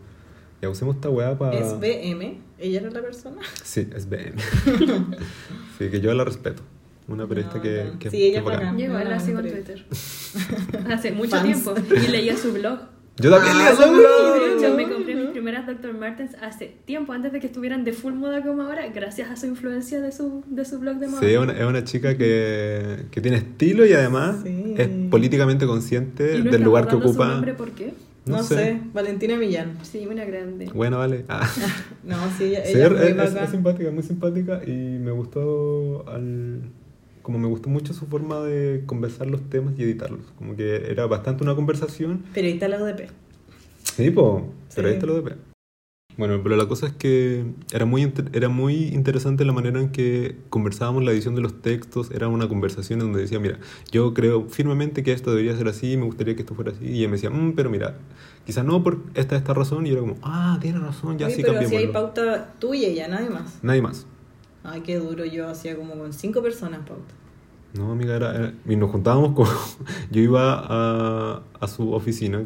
Ya 0.63 0.69
usemos 0.69 0.97
esta 0.97 1.09
weá 1.09 1.37
para... 1.39 1.59
¿Es 1.59 1.79
BM? 1.81 2.39
¿Ella 2.59 2.81
era 2.81 2.91
la 2.91 3.01
persona? 3.03 3.41
Sí, 3.63 3.89
es 3.95 4.09
BM. 4.09 4.35
sí, 5.79 5.89
que 5.91 6.01
yo 6.01 6.13
la 6.15 6.25
respeto. 6.25 6.63
Una 7.09 7.27
periodista 7.27 7.57
No, 7.57 7.63
que, 7.63 7.85
no. 7.93 7.99
que, 7.99 8.11
Sí, 8.11 8.23
ella. 8.23 8.43
Yo 8.77 8.85
igual 8.85 9.09
la 9.09 9.19
sigo 9.19 9.41
en 9.41 9.51
Twitter. 9.51 9.85
Hace 10.91 11.13
mucho 11.13 11.31
Fans. 11.31 11.45
tiempo. 11.45 11.75
Y 11.97 12.09
leía 12.09 12.37
su 12.37 12.53
blog. 12.53 12.79
Yo 13.21 13.31
también 13.31 13.55
Ah, 13.57 13.59
leía 13.59 13.75
su 13.75 13.83
sí, 13.83 13.89
blog. 13.89 14.37
Y 14.37 14.49
de 14.49 14.57
hecho 14.67 14.77
me 14.77 14.89
compré 14.89 15.15
mis 15.17 15.31
primeras 15.31 15.67
Dr. 15.67 15.93
Martens 15.99 16.37
hace 16.41 16.77
tiempo, 16.85 17.13
antes 17.13 17.33
de 17.33 17.41
que 17.41 17.47
estuvieran 17.49 17.83
de 17.83 17.93
full 17.93 18.13
moda 18.13 18.43
como 18.43 18.63
ahora, 18.63 18.87
gracias 18.95 19.29
a 19.31 19.37
su 19.37 19.47
influencia 19.47 20.01
de 20.01 20.13
su, 20.13 20.45
de 20.47 20.65
su 20.65 20.79
blog 20.79 20.99
de 20.99 21.09
moda. 21.09 21.21
Sí, 21.21 21.27
es 21.27 21.39
una, 21.39 21.53
es 21.53 21.65
una 21.65 21.83
chica 21.83 22.17
que, 22.17 23.07
que 23.11 23.21
tiene 23.21 23.39
estilo 23.39 23.85
y 23.87 23.93
además 23.93 24.37
Sí. 24.45 24.75
es 24.77 24.89
políticamente 25.11 25.67
consciente 25.67 26.37
¿Y 26.39 26.43
no 26.45 26.51
del 26.53 26.63
lugar 26.63 26.87
que 26.87 26.95
guardando 26.95 27.09
su 27.09 27.09
ocupa. 27.19 27.29
nombre 27.33 27.55
por 27.55 27.71
qué? 27.73 27.93
No, 28.27 28.43
sé. 28.43 28.79
Valentina 28.93 29.37
Millán. 29.37 29.79
Sí, 29.83 30.07
una 30.07 30.25
grande. 30.27 30.67
Bueno, 30.75 30.99
vale. 30.99 31.25
Ah. 31.29 31.49
No, 32.05 32.17
sí, 32.37 32.45
ella, 32.45 32.65
Sí, 32.67 32.73
ella 32.75 32.87
es, 32.87 32.93
es 32.93 32.99
muy 32.99 33.07
es- 33.09 33.17
bacán. 33.17 33.45
es 33.45 33.51
simpática, 33.51 33.91
muy 33.91 34.03
simpática 34.03 34.61
y 34.65 34.71
me 35.01 35.11
gustó 35.11 36.05
al 36.09 36.61
como 37.29 37.39
me 37.39 37.47
gustó 37.47 37.69
mucho 37.69 37.93
su 37.93 38.07
forma 38.07 38.41
de 38.41 38.85
conversar 38.87 39.27
los 39.27 39.43
temas 39.51 39.75
y 39.77 39.83
editarlos. 39.83 40.33
Como 40.39 40.57
que 40.57 40.91
era 40.91 41.05
bastante 41.05 41.45
una 41.45 41.55
conversación 41.55 42.25
Periodista 42.33 42.65
de 42.65 42.71
la 42.79 42.83
UDP. 42.83 43.11
Sí, 43.85 44.11
po, 44.11 44.51
pero 44.75 44.89
Sí. 44.89 44.93
ahí 44.93 44.95
está 44.95 45.05
lo 45.07 45.15
de 45.21 45.23
P. 45.31 45.37
Bueno, 46.17 46.41
pero 46.43 46.57
la 46.57 46.65
cosa 46.67 46.87
es 46.87 46.95
que 46.95 47.45
era 47.71 47.85
muy, 47.85 48.11
era 48.33 48.49
muy 48.49 48.87
interesante 48.87 49.45
la 49.45 49.53
manera 49.53 49.79
en 49.79 49.91
que 49.91 50.37
conversábamos 50.49 51.05
la 51.05 51.13
edición 51.13 51.35
de 51.35 51.43
los 51.43 51.61
textos. 51.61 52.11
Era 52.13 52.29
una 52.29 52.49
conversación 52.49 53.01
en 53.03 53.09
donde 53.09 53.21
decía, 53.21 53.39
mira, 53.41 53.59
yo 53.93 54.15
creo 54.15 54.49
firmemente 54.49 55.03
que 55.03 55.13
esto 55.13 55.31
debería 55.31 55.55
ser 55.55 55.69
así, 55.69 55.99
me 55.99 56.07
gustaría 56.07 56.35
que 56.35 56.41
esto 56.41 56.55
fuera 56.55 56.73
así. 56.73 56.87
Y 56.87 57.01
ella 57.01 57.09
me 57.09 57.17
decía, 57.17 57.29
"Mm, 57.29 57.53
pero 57.55 57.69
mira, 57.69 57.99
quizás 58.47 58.65
no 58.65 58.83
por 58.83 59.01
esta, 59.15 59.37
esta 59.37 59.53
razón. 59.53 59.87
Y 59.87 59.91
yo 59.91 59.97
era 59.99 60.01
como, 60.01 60.17
ah, 60.23 60.57
tiene 60.63 60.79
razón, 60.79 61.19
ya 61.19 61.27
Oye, 61.27 61.37
sí 61.37 61.43
pero 61.45 61.59
así 61.61 61.77
hay 61.77 61.89
pauta 61.89 62.55
tuya 62.59 62.89
y 62.89 62.95
ya 62.95 63.07
nadie 63.07 63.29
más. 63.29 63.59
Nadie 63.63 63.83
más. 63.83 64.07
Ay, 64.65 64.81
qué 64.83 64.99
duro. 64.99 65.25
Yo 65.25 65.49
hacía 65.49 65.77
como 65.77 65.95
con 65.97 66.13
cinco 66.13 66.43
personas 66.43 66.81
pauta. 66.81 67.15
No, 67.75 67.93
amiga, 67.93 68.17
era, 68.17 68.35
era- 68.35 68.53
y 68.67 68.77
nos 68.77 68.91
juntábamos 68.91 69.33
con... 69.35 69.47
Yo 70.11 70.21
iba 70.23 70.65
a, 70.69 71.43
a 71.61 71.69
su 71.69 71.93
oficina 71.93 72.45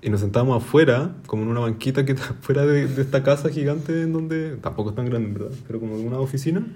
y 0.00 0.10
nos 0.10 0.20
sentábamos 0.20 0.62
afuera, 0.62 1.16
como 1.26 1.42
en 1.42 1.48
una 1.48 1.60
banquita 1.60 2.04
que 2.04 2.12
está 2.12 2.34
fuera 2.40 2.64
de, 2.66 2.86
de 2.86 3.02
esta 3.02 3.22
casa 3.22 3.48
gigante 3.48 4.02
en 4.02 4.12
donde... 4.12 4.56
Tampoco 4.56 4.90
es 4.90 4.96
tan 4.96 5.06
grande, 5.06 5.28
en 5.28 5.34
verdad, 5.34 5.50
pero 5.66 5.80
como 5.80 5.96
en 5.96 6.06
una 6.06 6.18
oficina. 6.20 6.66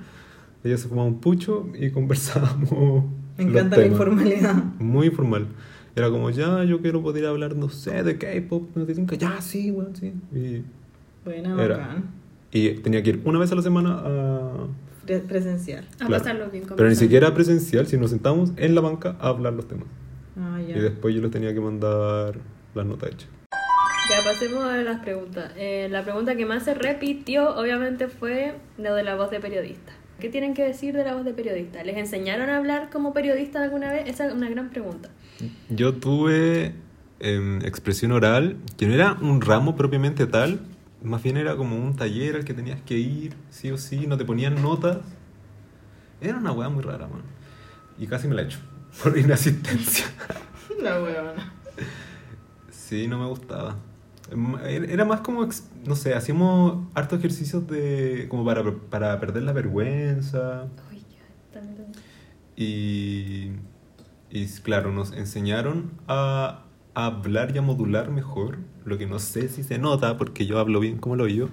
Ella 0.64 0.76
se 0.78 0.88
fumaba 0.88 1.08
un 1.08 1.20
pucho 1.20 1.68
y 1.78 1.90
conversábamos 1.90 3.04
Me 3.38 3.44
encanta 3.44 3.76
la 3.76 3.86
informalidad. 3.86 4.54
Muy 4.78 5.06
informal. 5.08 5.48
Era 5.94 6.08
como, 6.08 6.30
ya, 6.30 6.64
yo 6.64 6.80
quiero 6.80 7.02
poder 7.02 7.26
hablar, 7.26 7.54
no 7.56 7.68
sé, 7.68 8.02
de 8.02 8.16
K-pop, 8.16 8.70
no 8.74 8.84
te 8.86 9.18
ya, 9.18 9.40
sí, 9.42 9.70
bueno, 9.70 9.90
sí. 9.94 10.12
Y, 10.34 10.62
Buena, 11.24 11.62
Era. 11.62 11.76
bacán. 11.76 12.21
Y 12.52 12.70
tenía 12.74 13.02
que 13.02 13.10
ir 13.10 13.22
una 13.24 13.38
vez 13.38 13.50
a 13.50 13.54
la 13.54 13.62
semana 13.62 14.02
a... 14.04 14.66
Pre- 15.06 15.20
presencial. 15.20 15.84
A 15.94 16.06
claro. 16.06 16.22
pasarlo 16.22 16.50
bien. 16.50 16.64
Pero 16.76 16.88
ni 16.88 16.94
siquiera 16.94 17.34
presencial, 17.34 17.86
si 17.86 17.96
nos 17.96 18.10
sentábamos 18.10 18.52
en 18.56 18.74
la 18.74 18.80
banca 18.80 19.16
a 19.20 19.28
hablar 19.28 19.54
los 19.54 19.66
temas. 19.66 19.86
Ah, 20.36 20.60
ya. 20.66 20.76
Y 20.76 20.80
después 20.80 21.14
yo 21.14 21.22
les 21.22 21.30
tenía 21.30 21.52
que 21.52 21.60
mandar 21.60 22.38
las 22.74 22.86
notas 22.86 23.10
hechas. 23.10 23.28
Ya 24.10 24.22
pasemos 24.24 24.64
a 24.64 24.76
las 24.76 25.00
preguntas. 25.00 25.52
Eh, 25.56 25.88
la 25.90 26.02
pregunta 26.04 26.36
que 26.36 26.44
más 26.44 26.64
se 26.64 26.74
repitió, 26.74 27.56
obviamente, 27.56 28.08
fue 28.08 28.54
lo 28.76 28.94
de 28.94 29.02
la 29.02 29.14
voz 29.16 29.30
de 29.30 29.40
periodista. 29.40 29.92
¿Qué 30.20 30.28
tienen 30.28 30.54
que 30.54 30.62
decir 30.62 30.94
de 30.94 31.04
la 31.04 31.14
voz 31.14 31.24
de 31.24 31.32
periodista? 31.32 31.82
¿Les 31.82 31.96
enseñaron 31.96 32.48
a 32.50 32.58
hablar 32.58 32.90
como 32.90 33.12
periodista 33.12 33.62
alguna 33.62 33.90
vez? 33.90 34.08
Esa 34.08 34.26
es 34.26 34.34
una 34.34 34.48
gran 34.50 34.70
pregunta. 34.70 35.08
Yo 35.68 35.94
tuve 35.94 36.74
em, 37.20 37.60
expresión 37.64 38.12
oral, 38.12 38.56
que 38.76 38.86
no 38.86 38.94
era 38.94 39.14
un 39.20 39.40
ramo 39.40 39.74
propiamente 39.74 40.26
tal, 40.26 40.60
más 41.02 41.22
bien 41.22 41.36
era 41.36 41.56
como 41.56 41.76
un 41.76 41.94
taller 41.96 42.36
al 42.36 42.44
que 42.44 42.54
tenías 42.54 42.80
que 42.82 42.98
ir, 42.98 43.34
sí 43.50 43.70
o 43.70 43.78
sí, 43.78 44.06
no 44.06 44.16
te 44.16 44.24
ponían 44.24 44.60
notas. 44.62 44.98
Era 46.20 46.38
una 46.38 46.52
weá 46.52 46.68
muy 46.68 46.82
rara, 46.82 47.08
man. 47.08 47.22
Y 47.98 48.06
casi 48.06 48.28
me 48.28 48.34
la 48.34 48.42
he 48.42 48.44
hecho, 48.46 48.58
por 49.02 49.16
inasistencia. 49.18 50.06
La 50.80 51.02
huevona. 51.02 51.52
Sí, 52.70 53.06
no 53.08 53.18
me 53.18 53.26
gustaba. 53.26 53.76
Em, 54.30 54.54
Era 54.88 55.04
más 55.04 55.20
como, 55.20 55.48
no 55.84 55.96
sé, 55.96 56.14
hacíamos 56.14 56.86
hartos 56.94 57.18
ejercicios 57.18 57.66
de 57.66 58.26
como 58.28 58.44
para, 58.44 58.62
para 58.90 59.18
perder 59.20 59.42
la 59.44 59.52
vergüenza. 59.52 60.66
Ya, 60.92 61.60
también- 61.60 61.86
Y, 62.56 63.52
y 64.30 64.46
claro, 64.62 64.92
nos 64.92 65.12
enseñaron 65.12 65.90
a, 66.08 66.64
a 66.94 67.06
hablar 67.06 67.54
y 67.54 67.58
a 67.58 67.62
modular 67.62 68.10
mejor, 68.10 68.58
lo 68.84 68.98
que 68.98 69.06
no 69.06 69.18
sé 69.18 69.48
si 69.48 69.62
se 69.62 69.78
nota 69.78 70.16
porque 70.18 70.46
yo 70.46 70.58
hablo 70.58 70.80
bien 70.80 70.98
como 70.98 71.16
lo 71.16 71.26
yo, 71.28 71.48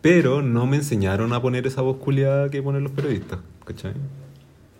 pero 0.00 0.42
no 0.42 0.66
me 0.66 0.76
enseñaron 0.76 1.32
a 1.32 1.40
poner 1.40 1.66
esa 1.66 1.80
voz 1.82 1.96
culiada 1.96 2.50
que 2.50 2.62
ponen 2.62 2.82
los 2.82 2.92
periodistas, 2.92 3.38
¿cachai? 3.64 3.94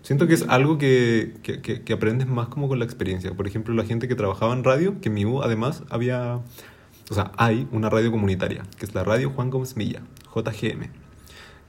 Siento 0.03 0.27
que 0.27 0.35
es 0.35 0.45
algo 0.49 0.77
que, 0.77 1.33
que, 1.43 1.63
que- 1.63 1.93
aprendes 1.95 2.27
más 2.29 2.49
como 2.49 2.69
con 2.69 2.79
la 2.79 2.85
experiencia. 2.85 3.33
Por 3.33 3.47
ejemplo, 3.47 3.75
la 3.75 3.85
gente 3.85 4.07
que 4.07 4.15
trabajaba 4.15 4.53
en 4.53 4.63
radio, 4.63 5.01
que 5.01 5.09
en 5.09 5.15
mi 5.15 5.25
U 5.25 5.43
además 5.43 5.83
había, 5.89 6.41
o 7.11 7.15
sea, 7.15 7.33
hay 7.39 7.67
una 7.73 7.89
radio 7.89 8.11
comunitaria, 8.11 8.65
que 8.79 8.85
es 8.85 8.95
la 8.95 9.03
radio 9.03 9.31
Juan 9.31 9.49
Gómez 9.49 9.79
Milla, 9.79 10.03
JGM, 10.35 10.91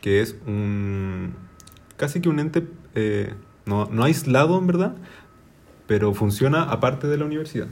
que 0.01 0.19
es 0.19 0.35
un, 0.45 1.33
casi 1.95 2.19
que 2.19 2.27
un 2.27 2.39
ente 2.39 2.67
eh, 2.93 3.33
no, 3.65 3.85
no 3.89 4.03
aislado 4.03 4.59
en 4.59 4.67
verdad, 4.67 4.95
pero 5.87 6.13
funciona 6.13 6.63
aparte 6.63 7.07
de 7.07 7.17
la 7.17 7.23
universidad. 7.23 7.67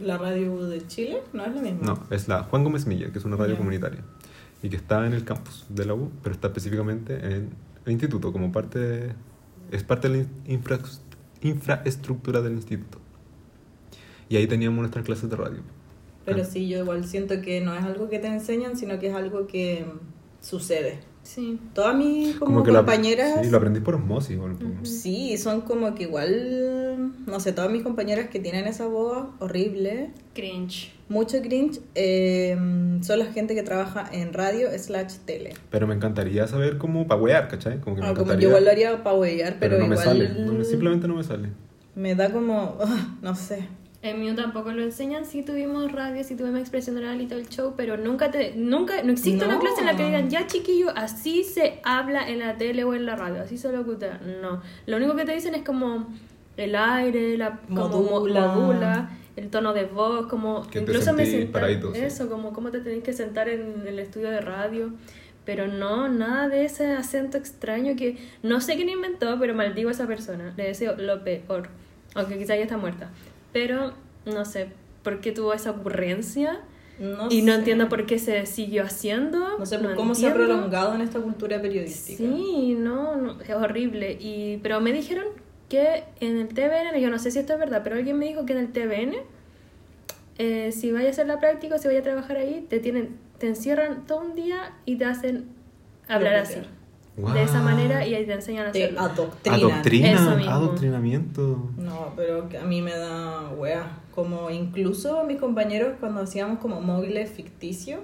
¿La 0.00 0.16
radio 0.18 0.66
de 0.66 0.86
Chile? 0.86 1.22
No 1.32 1.44
es 1.44 1.54
lo 1.54 1.60
mismo. 1.60 1.80
No, 1.82 2.06
es 2.10 2.28
la 2.28 2.44
Juan 2.44 2.64
Gómez 2.64 2.86
Milla, 2.86 3.10
que 3.10 3.18
es 3.18 3.24
una 3.24 3.36
radio 3.36 3.56
comunitaria 3.56 4.00
y 4.62 4.68
que 4.68 4.76
está 4.76 5.06
en 5.06 5.12
el 5.12 5.24
campus 5.24 5.66
de 5.68 5.84
la 5.84 5.94
U, 5.94 6.10
pero 6.22 6.34
está 6.34 6.48
específicamente 6.48 7.14
en 7.14 7.50
el 7.84 7.92
instituto, 7.92 8.32
como 8.32 8.50
parte 8.52 8.78
de- 8.78 9.12
es 9.70 9.82
parte 9.84 10.08
de 10.08 10.18
la 10.18 10.24
infra- 10.52 10.80
infraestructura 11.42 12.40
del 12.40 12.54
instituto. 12.54 12.98
Y 14.28 14.36
ahí 14.36 14.46
teníamos 14.46 14.78
nuestras 14.80 15.04
clases 15.04 15.28
de 15.30 15.36
radio. 15.36 15.60
Pero 16.24 16.42
Ah. 16.42 16.44
sí, 16.44 16.68
yo 16.68 16.78
igual 16.78 17.04
siento 17.06 17.40
que 17.40 17.60
no 17.60 17.74
es 17.74 17.82
algo 17.82 18.08
que 18.08 18.18
te 18.18 18.26
enseñan, 18.28 18.76
sino 18.76 18.98
que 18.98 19.08
es 19.08 19.14
algo 19.14 19.46
que 19.46 19.86
sucede. 20.40 21.00
Sí. 21.28 21.60
Todas 21.74 21.94
mis 21.94 22.36
como, 22.36 22.62
que 22.62 22.72
compañeras... 22.72 23.40
sí, 23.44 23.50
lo 23.50 23.58
aprendí 23.58 23.80
por 23.80 23.96
osmosis. 23.96 24.30
igual. 24.30 24.56
Sí, 24.84 25.36
son 25.36 25.60
como 25.60 25.94
que 25.94 26.04
igual, 26.04 27.12
no 27.26 27.38
sé, 27.38 27.52
todas 27.52 27.70
mis 27.70 27.82
compañeras 27.82 28.30
que 28.30 28.40
tienen 28.40 28.66
esa 28.66 28.86
voz 28.86 29.26
horrible, 29.38 30.08
Cringe. 30.34 30.90
mucho 31.10 31.42
cringe, 31.42 31.80
eh, 31.94 32.56
son 33.02 33.18
la 33.18 33.26
gente 33.26 33.54
que 33.54 33.62
trabaja 33.62 34.08
en 34.10 34.32
radio 34.32 34.68
slash 34.78 35.16
tele. 35.26 35.52
Pero 35.70 35.86
me 35.86 35.94
encantaría 35.94 36.46
saber 36.46 36.78
cómo 36.78 37.06
para 37.06 37.20
wear, 37.20 37.48
¿cachai? 37.48 37.78
Como 37.80 37.96
que 37.96 38.00
me 38.02 38.06
Ah, 38.08 38.10
como 38.14 38.22
encantaría, 38.22 38.42
yo 38.44 38.48
igual 38.48 38.64
lo 38.64 38.70
haría 38.70 39.02
para 39.04 39.16
huellar, 39.16 39.56
pero, 39.60 39.76
pero, 39.76 39.86
no 39.86 39.94
igual 39.94 40.18
me 40.18 40.26
sale. 40.28 40.44
no 40.46 40.64
simplemente 40.64 41.08
no 41.08 41.14
me 41.16 41.24
sale. 41.24 41.50
me 41.94 42.14
da 42.14 42.32
como, 42.32 42.78
ah, 42.80 43.16
no 43.22 43.34
sé. 43.34 43.68
En 44.00 44.20
mío 44.20 44.34
tampoco 44.36 44.70
lo 44.70 44.82
enseñan, 44.82 45.24
sí 45.24 45.42
tuvimos 45.42 45.90
radio, 45.90 46.22
sí 46.22 46.36
tuvimos 46.36 46.60
expresión 46.60 46.96
oral 46.98 47.20
y 47.20 47.26
todo 47.26 47.40
el 47.40 47.48
show, 47.48 47.74
pero 47.76 47.96
nunca 47.96 48.30
te, 48.30 48.54
nunca, 48.54 49.02
no 49.02 49.10
existe 49.12 49.44
una 49.44 49.58
clase 49.58 49.80
en 49.80 49.86
la 49.86 49.96
que 49.96 50.04
digan, 50.04 50.30
ya 50.30 50.46
chiquillo, 50.46 50.90
así 50.94 51.42
se 51.42 51.80
habla 51.82 52.28
en 52.28 52.38
la 52.38 52.56
tele 52.56 52.84
o 52.84 52.94
en 52.94 53.06
la 53.06 53.16
radio, 53.16 53.42
así 53.42 53.58
se 53.58 53.72
locuta. 53.72 54.20
No, 54.40 54.62
lo 54.86 54.96
único 54.98 55.16
que 55.16 55.24
te 55.24 55.32
dicen 55.34 55.56
es 55.56 55.62
como 55.64 56.06
el 56.56 56.76
aire, 56.76 57.36
la 57.36 57.58
como 57.68 57.88
mo- 57.88 58.02
Modula. 58.02 58.46
modula, 58.54 59.10
el 59.34 59.50
tono 59.50 59.72
de 59.74 59.84
voz, 59.86 60.26
como 60.28 60.62
Que 60.68 60.78
incluso 60.78 61.12
me 61.12 61.26
sí. 61.26 61.36
eso, 61.96 62.28
como 62.28 62.52
cómo 62.52 62.70
te 62.70 62.78
tenés 62.80 63.02
que 63.02 63.12
sentar 63.12 63.48
en 63.48 63.84
el 63.84 63.98
estudio 63.98 64.30
de 64.30 64.40
radio. 64.40 64.92
Pero 65.44 65.66
no, 65.66 66.08
nada 66.08 66.48
de 66.48 66.64
ese 66.66 66.92
acento 66.92 67.36
extraño 67.38 67.96
que 67.96 68.16
no 68.44 68.60
sé 68.60 68.76
quién 68.76 68.90
inventó, 68.90 69.38
pero 69.40 69.54
maldigo 69.54 69.88
a 69.88 69.92
esa 69.92 70.06
persona. 70.06 70.52
Le 70.56 70.64
deseo 70.64 70.94
lo 70.96 71.24
peor. 71.24 71.68
Aunque 72.14 72.36
quizá 72.38 72.54
ya 72.54 72.62
está 72.62 72.76
muerta. 72.76 73.10
Pero 73.52 73.92
no 74.26 74.44
sé 74.44 74.68
por 75.02 75.20
qué 75.20 75.32
tuvo 75.32 75.54
esa 75.54 75.70
ocurrencia. 75.70 76.60
No 76.98 77.28
y 77.30 77.42
no 77.42 77.52
sé. 77.52 77.58
entiendo 77.60 77.88
por 77.88 78.06
qué 78.06 78.18
se 78.18 78.44
siguió 78.46 78.82
haciendo. 78.82 79.58
No 79.58 79.66
sé 79.66 79.78
cómo 79.94 80.14
se 80.14 80.26
ha 80.26 80.34
prolongado 80.34 80.94
en 80.94 81.00
esta 81.00 81.20
cultura 81.20 81.60
periodística. 81.62 82.18
Sí, 82.18 82.76
no, 82.78 83.16
no, 83.16 83.40
es 83.40 83.50
horrible. 83.50 84.18
Y, 84.20 84.58
pero 84.62 84.80
me 84.80 84.92
dijeron 84.92 85.26
que 85.68 86.04
en 86.20 86.38
el 86.38 86.48
TVN, 86.48 86.98
yo 87.00 87.10
no 87.10 87.18
sé 87.18 87.30
si 87.30 87.38
esto 87.38 87.52
es 87.52 87.58
verdad, 87.58 87.82
pero 87.84 87.96
alguien 87.96 88.18
me 88.18 88.26
dijo 88.26 88.44
que 88.46 88.52
en 88.52 88.58
el 88.58 88.72
TVN, 88.72 89.16
eh, 90.38 90.72
si 90.72 90.90
vayas 90.92 91.08
a 91.08 91.10
hacer 91.10 91.26
la 91.26 91.38
práctica 91.38 91.76
o 91.76 91.78
si 91.78 91.86
vayas 91.86 92.00
a 92.00 92.04
trabajar 92.04 92.36
ahí, 92.36 92.66
te 92.68 92.80
tienen, 92.80 93.18
te 93.38 93.46
encierran 93.46 94.06
todo 94.06 94.20
un 94.20 94.34
día 94.34 94.72
y 94.84 94.96
te 94.96 95.04
hacen 95.04 95.46
hablar 96.08 96.36
así. 96.36 96.60
De 97.34 97.42
esa 97.42 97.60
manera 97.62 98.06
y 98.06 98.14
ahí 98.14 98.24
te 98.26 98.34
enseñan 98.34 98.66
a 98.68 98.72
Te 98.72 98.84
hacerlo. 98.84 99.00
adoctrinan. 99.00 99.60
Adoctrina, 99.60 100.12
Eso 100.12 100.36
mismo. 100.36 100.52
adoctrinamiento. 100.52 101.70
No, 101.76 102.12
pero 102.16 102.48
que 102.48 102.58
a 102.58 102.64
mí 102.64 102.80
me 102.82 102.94
da 102.96 103.50
wea. 103.56 103.98
Como 104.14 104.50
incluso 104.50 105.24
mis 105.24 105.38
compañeros 105.38 105.94
cuando 106.00 106.20
hacíamos 106.20 106.58
como 106.58 106.80
móviles 106.80 107.30
ficticios, 107.30 108.00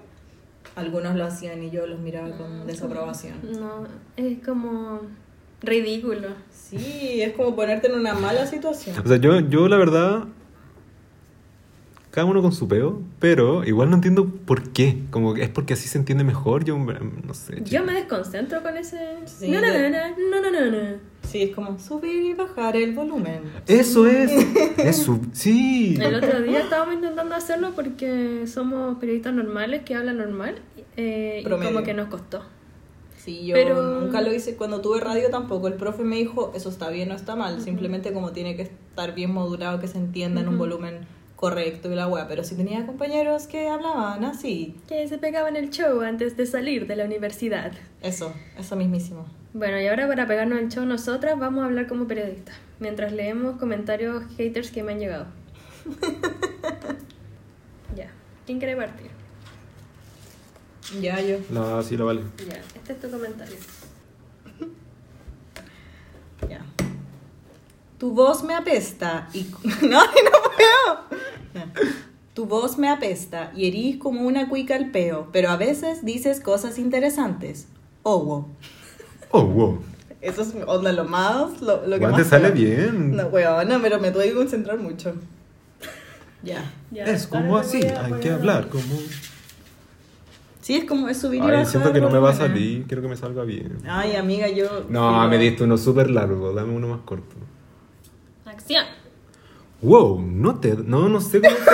algunos 0.76 1.14
lo 1.16 1.24
hacían 1.24 1.62
y 1.62 1.70
yo 1.70 1.86
los 1.86 2.00
miraba 2.00 2.30
con 2.36 2.66
desaprobación. 2.66 3.34
No, 3.60 3.84
es 4.16 4.38
como 4.44 5.00
ridículo. 5.62 6.28
Sí, 6.50 7.20
es 7.22 7.32
como 7.34 7.54
ponerte 7.54 7.86
en 7.88 7.94
una 7.98 8.14
mala 8.14 8.46
situación. 8.46 8.96
O 8.98 9.06
sea, 9.08 9.16
yo, 9.18 9.38
yo 9.40 9.68
la 9.68 9.76
verdad, 9.76 10.24
cada 12.14 12.28
uno 12.28 12.42
con 12.42 12.52
su 12.52 12.68
peo, 12.68 13.02
pero 13.18 13.64
igual 13.64 13.90
no 13.90 13.96
entiendo 13.96 14.28
por 14.46 14.70
qué. 14.70 15.02
Como 15.10 15.34
que 15.34 15.42
es 15.42 15.48
porque 15.48 15.72
así 15.74 15.88
se 15.88 15.98
entiende 15.98 16.22
mejor, 16.22 16.64
yo 16.64 16.78
no 16.78 17.34
sé. 17.34 17.60
Yo 17.64 17.82
me 17.82 17.92
desconcentro 17.92 18.62
con 18.62 18.76
ese... 18.76 19.16
Sí, 19.24 19.50
no, 19.50 19.60
no, 19.60 19.66
no, 19.66 19.80
no, 19.90 20.40
no, 20.40 20.50
no, 20.52 20.70
no. 20.70 20.98
Sí, 21.24 21.42
es 21.42 21.54
como 21.56 21.76
subir 21.80 22.24
y 22.24 22.34
bajar 22.34 22.76
el 22.76 22.92
volumen. 22.94 23.40
Eso 23.66 24.06
es, 24.06 24.30
eso, 24.78 25.18
sí. 25.32 25.98
El 26.00 26.14
otro 26.14 26.40
día 26.40 26.60
estábamos 26.60 26.94
intentando 26.94 27.34
hacerlo 27.34 27.72
porque 27.74 28.46
somos 28.46 28.96
periodistas 28.98 29.34
normales 29.34 29.82
que 29.84 29.96
hablan 29.96 30.18
normal 30.18 30.54
eh, 30.96 31.42
y 31.44 31.48
como 31.48 31.82
que 31.82 31.94
nos 31.94 32.06
costó. 32.06 32.44
Sí, 33.16 33.44
yo 33.44 33.54
Pero- 33.54 34.02
nunca 34.02 34.20
lo 34.20 34.32
hice. 34.32 34.54
Cuando 34.54 34.80
tuve 34.80 35.00
radio 35.00 35.30
tampoco. 35.30 35.66
El 35.66 35.74
profe 35.74 36.04
me 36.04 36.14
dijo, 36.14 36.52
eso 36.54 36.68
está 36.68 36.90
bien 36.90 37.10
o 37.10 37.14
está 37.16 37.34
mal. 37.34 37.60
Simplemente 37.60 38.12
como 38.12 38.30
tiene 38.30 38.54
que 38.54 38.62
estar 38.62 39.16
bien 39.16 39.32
modulado, 39.32 39.80
que 39.80 39.88
se 39.88 39.98
entienda 39.98 40.42
en 40.42 40.48
un 40.48 40.58
volumen 40.58 41.08
correcto 41.45 41.92
y 41.92 41.95
la 41.95 42.09
wea. 42.09 42.26
Pero 42.26 42.42
si 42.42 42.55
tenía 42.55 42.86
compañeros 42.86 43.47
que 43.47 43.68
hablaban 43.68 44.24
así. 44.24 44.74
Que 44.88 45.07
se 45.09 45.18
pegaban 45.18 45.57
el 45.57 45.68
show 45.68 46.01
antes 46.01 46.38
de 46.38 46.47
salir 46.47 46.86
de 46.86 46.97
la 46.97 47.05
universidad. 47.05 47.72
Eso, 48.01 48.32
eso 48.59 48.76
mismísimo. 48.76 49.26
Bueno, 49.53 49.78
y 49.78 49.86
ahora 49.86 50.09
para 50.09 50.26
pegarnos 50.26 50.59
el 50.59 50.70
show 50.70 50.86
nosotras 50.86 51.38
vamos 51.38 51.62
a 51.62 51.66
hablar 51.66 51.86
como 51.86 52.07
periodistas, 52.07 52.57
mientras 52.80 53.12
leemos 53.12 53.59
comentarios 53.59 54.24
haters 54.38 54.70
que 54.70 54.82
me 54.82 54.92
han 54.92 55.01
llegado. 55.01 55.26
ya, 57.95 58.11
¿quién 58.47 58.59
quiere 58.59 58.74
partir? 58.74 59.11
Ya 61.03 61.20
yo. 61.20 61.36
No, 61.51 61.82
sí, 61.82 61.99
lo 61.99 62.07
vale. 62.07 62.22
Ya, 62.49 62.57
este 62.74 62.95
es 62.95 63.01
tu 63.01 63.11
comentario. 63.11 63.57
Ya. 66.49 66.61
Tu 67.99 68.11
voz 68.11 68.42
me 68.42 68.55
apesta 68.55 69.28
y... 69.32 69.45
No, 69.82 70.05
no 70.05 70.30
puedo. 70.57 71.03
Tu 72.34 72.46
voz 72.46 72.78
me 72.78 72.88
apesta 72.88 73.52
y 73.55 73.68
herís 73.68 73.98
como 73.98 74.22
una 74.22 74.48
cuica 74.48 74.74
al 74.74 74.90
peo, 74.90 75.28
pero 75.32 75.50
a 75.50 75.57
veces 75.57 76.05
dices 76.05 76.40
cosas 76.40 76.78
interesantes. 76.78 77.68
Oh, 78.02 78.24
wow. 78.24 78.48
Oh, 79.30 79.44
wow. 79.44 79.78
Eso 80.20 80.42
es 80.42 80.55
onda 80.66 80.90
lo 80.92 81.05
más... 81.05 81.61
Lo, 81.61 81.86
lo 81.86 81.98
que 81.98 82.07
más 82.07 82.16
te 82.16 82.24
sale 82.24 82.50
bien. 82.50 83.14
No, 83.14 83.26
weona, 83.26 83.78
pero 83.80 84.00
me 84.00 84.11
tuve 84.11 84.24
que 84.30 84.34
concentrar 84.34 84.78
mucho. 84.78 85.14
Ya. 86.42 86.72
Ya, 86.90 87.05
es 87.05 87.26
como 87.26 87.57
así, 87.57 87.82
hay 87.82 88.12
que 88.20 88.30
hablar 88.30 88.68
como... 88.68 88.96
Sí, 90.61 90.76
es 90.76 90.84
como 90.86 91.09
es 91.09 91.18
subir 91.20 91.40
y 91.40 91.44
Ay, 91.44 91.50
bajar 91.50 91.66
siento 91.66 91.92
que 91.92 92.00
no 92.00 92.09
me 92.09 92.18
va 92.18 92.30
a 92.30 92.32
volúmenes. 92.32 92.59
salir, 92.59 92.86
quiero 92.86 93.02
que 93.02 93.09
me 93.09 93.16
salga 93.16 93.44
bien. 93.44 93.78
Ay, 93.86 94.16
amiga, 94.16 94.48
yo... 94.48 94.86
No, 94.88 95.28
me 95.28 95.38
diste 95.38 95.62
uno 95.64 95.76
súper 95.76 96.11
largo, 96.11 96.52
dame 96.52 96.72
uno 96.72 96.88
más 96.88 97.00
corto. 97.05 97.36
Acción. 98.46 98.84
Wow, 99.85 100.20
no 100.22 100.55
te... 100.61 100.74
No, 100.76 101.09
no 101.09 101.20
sé 101.20 101.41
cómo 101.41 101.55
se 101.57 101.70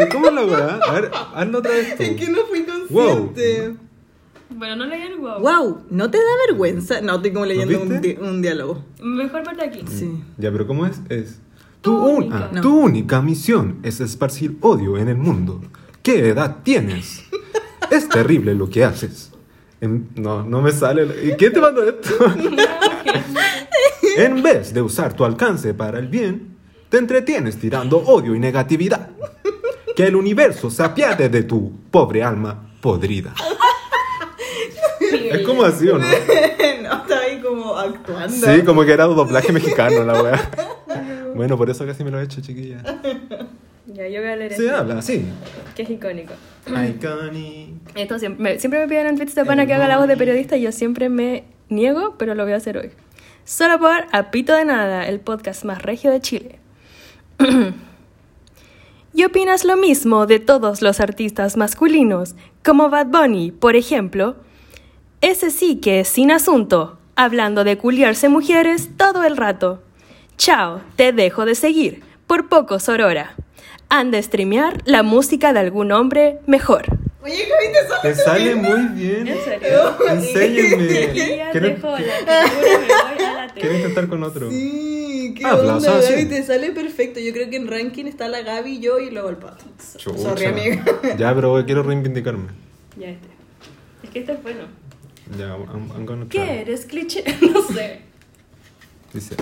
hace. 0.00 0.08
¿Cómo 0.08 0.28
es 0.28 0.34
la 0.34 0.44
weá? 0.44 0.80
A 0.88 0.92
ver, 0.92 1.10
hazlo 1.34 1.58
otra 1.58 1.70
vez 1.72 1.96
tú. 1.96 2.02
Es 2.02 2.16
que 2.16 2.28
no 2.30 2.38
fui 2.48 2.64
consciente. 2.64 3.74
Bueno, 4.50 4.76
no 4.76 4.86
leí 4.86 5.02
el 5.02 5.16
wow. 5.18 5.40
Wow, 5.40 5.82
¿no 5.90 6.10
te 6.10 6.18
da 6.18 6.24
vergüenza? 6.48 7.00
No, 7.00 7.16
estoy 7.16 7.32
como 7.32 7.44
leyendo 7.46 7.80
un, 7.82 8.00
di- 8.00 8.16
un 8.20 8.42
diálogo. 8.42 8.82
Mejor 9.02 9.42
parte 9.42 9.64
aquí. 9.64 9.80
Sí. 9.86 10.22
Ya, 10.38 10.50
pero 10.52 10.66
¿cómo 10.66 10.86
es? 10.86 11.00
Es... 11.08 11.40
Tu 11.82 11.90
Tu, 11.90 11.96
un- 11.96 12.14
única. 12.16 12.36
ah, 12.38 12.50
No. 12.52 12.60
tu 12.60 12.78
única 12.78 13.20
misión 13.22 13.78
es 13.82 14.00
esparcir 14.00 14.56
odio 14.60 14.96
en 14.98 15.08
el 15.08 15.16
mundo. 15.16 15.60
¿Qué 16.02 16.28
edad 16.28 16.58
tienes? 16.62 17.24
Es 17.90 18.08
terrible 18.08 18.54
lo 18.54 18.68
que 18.70 18.84
haces. 18.84 19.30
En- 19.80 20.08
no, 20.16 20.42
no 20.44 20.62
me 20.62 20.70
sale. 20.72 21.06
¿Y 21.28 21.32
quién 21.32 21.52
te 21.52 21.60
mandó 21.60 21.82
esto? 21.88 22.10
en 24.16 24.42
vez 24.42 24.72
de 24.72 24.82
usar 24.82 25.14
tu 25.14 25.24
alcance 25.24 25.74
para 25.74 25.98
el 25.98 26.08
bien, 26.08 26.51
te 26.92 26.98
entretienes 26.98 27.58
tirando 27.58 27.96
odio 27.96 28.34
y 28.34 28.38
negatividad. 28.38 29.08
Que 29.96 30.08
el 30.08 30.14
universo 30.14 30.70
se 30.70 30.82
apiade 30.82 31.30
de 31.30 31.42
tu 31.44 31.72
pobre 31.90 32.22
alma 32.22 32.68
podrida. 32.82 33.32
Es 35.00 35.40
como 35.40 35.62
así, 35.64 35.88
¿o 35.88 35.96
no? 35.96 36.04
no, 36.06 36.12
estaba 36.12 37.20
ahí 37.22 37.40
como 37.40 37.74
actuando. 37.78 38.46
Sí, 38.46 38.62
como 38.62 38.84
que 38.84 38.92
era 38.92 39.04
doblaje 39.06 39.52
mexicano 39.54 40.04
la 40.04 40.22
weá. 40.22 40.50
Bueno, 41.34 41.56
por 41.56 41.70
eso 41.70 41.86
casi 41.86 42.04
me 42.04 42.10
lo 42.10 42.20
he 42.20 42.24
hecho, 42.24 42.42
chiquilla. 42.42 42.82
Ya, 43.86 44.06
yo 44.08 44.20
voy 44.20 44.30
a 44.30 44.36
leer 44.36 44.52
Se 44.52 44.66
esto, 44.66 44.76
habla 44.76 44.98
así. 44.98 45.24
que 45.74 45.84
es 45.84 45.90
icónico. 45.90 46.34
Iconic. 46.66 47.70
Esto 47.94 48.18
siempre 48.18 48.42
me, 48.42 48.58
siempre 48.58 48.80
me 48.80 48.88
piden 48.88 49.06
en 49.06 49.16
tweets 49.16 49.34
de 49.34 49.46
pana 49.46 49.64
que 49.66 49.72
haga 49.72 49.88
la 49.88 49.96
voz 49.96 50.08
de 50.08 50.16
periodista 50.18 50.58
y 50.58 50.62
yo 50.62 50.72
siempre 50.72 51.08
me 51.08 51.44
niego, 51.70 52.16
pero 52.18 52.34
lo 52.34 52.44
voy 52.44 52.52
a 52.52 52.56
hacer 52.56 52.76
hoy. 52.76 52.90
Solo 53.46 53.78
por 53.78 54.04
Apito 54.12 54.54
de 54.54 54.66
Nada, 54.66 55.08
el 55.08 55.20
podcast 55.20 55.64
más 55.64 55.80
regio 55.80 56.10
de 56.10 56.20
Chile. 56.20 56.61
¿Y 59.14 59.24
opinas 59.24 59.64
lo 59.64 59.76
mismo 59.76 60.26
de 60.26 60.40
todos 60.40 60.82
los 60.82 61.00
artistas 61.00 61.56
masculinos, 61.56 62.34
como 62.64 62.88
Bad 62.88 63.06
Bunny, 63.06 63.50
por 63.50 63.76
ejemplo? 63.76 64.36
Ese 65.20 65.50
sí 65.50 65.76
que 65.76 66.00
es 66.00 66.08
sin 66.08 66.30
asunto, 66.30 66.98
hablando 67.16 67.64
de 67.64 67.78
culiarse 67.78 68.28
mujeres 68.28 68.90
todo 68.96 69.24
el 69.24 69.36
rato. 69.36 69.82
Chao, 70.36 70.80
te 70.96 71.12
dejo 71.12 71.44
de 71.44 71.54
seguir, 71.54 72.02
por 72.26 72.48
poco 72.48 72.78
Sorora. 72.80 73.34
Anda 73.88 74.18
a 74.18 74.22
streamear 74.22 74.78
la 74.84 75.02
música 75.02 75.52
de 75.52 75.60
algún 75.60 75.92
hombre 75.92 76.38
mejor. 76.46 76.86
Oye, 77.22 77.46
Javi, 77.46 77.72
te 77.72 77.88
sale 77.88 78.02
Te 78.02 78.14
sale 78.16 78.54
muy 78.56 78.88
bien. 79.00 79.28
¿En 79.28 79.38
serio? 79.44 79.96
Enséñenme. 80.08 81.06
Guía 81.12 81.50
Quiero, 81.52 81.68
dejó 81.68 81.90
la 81.90 81.98
figura, 81.98 82.42
me 82.48 83.14
voy 83.14 83.24
a 83.24 83.32
la 83.46 83.52
quiero 83.54 83.68
tele. 83.68 83.76
intentar 83.78 84.08
con 84.08 84.22
otro. 84.24 84.50
Sí, 84.50 85.34
qué 85.38 85.44
onda. 85.46 85.78
Gaby, 85.78 86.24
te 86.26 86.42
sale 86.42 86.72
perfecto. 86.72 87.20
Yo 87.20 87.32
creo 87.32 87.48
que 87.48 87.56
en 87.56 87.68
ranking 87.68 88.06
está 88.06 88.26
la 88.28 88.42
Gaby, 88.42 88.80
yo 88.80 88.98
y 88.98 89.10
luego 89.10 89.28
el 89.28 89.36
pato. 89.36 89.64
Chucha. 89.98 90.18
Sorry, 90.18 90.46
amiga. 90.46 90.84
Ya, 91.16 91.32
pero 91.34 91.64
quiero 91.64 91.82
reivindicarme. 91.84 92.48
Ya 92.98 93.10
este. 93.10 93.28
Es 94.02 94.10
que 94.10 94.18
este 94.18 94.32
es 94.32 94.42
bueno. 94.42 94.64
Ya, 95.38 95.46
I'm, 95.56 95.90
I'm 95.94 96.04
gonna 96.04 96.26
try. 96.28 96.40
¿Qué 96.40 96.60
eres 96.62 96.86
cliché? 96.86 97.22
No 97.40 97.62
sé. 97.62 98.00
Dice. 99.14 99.36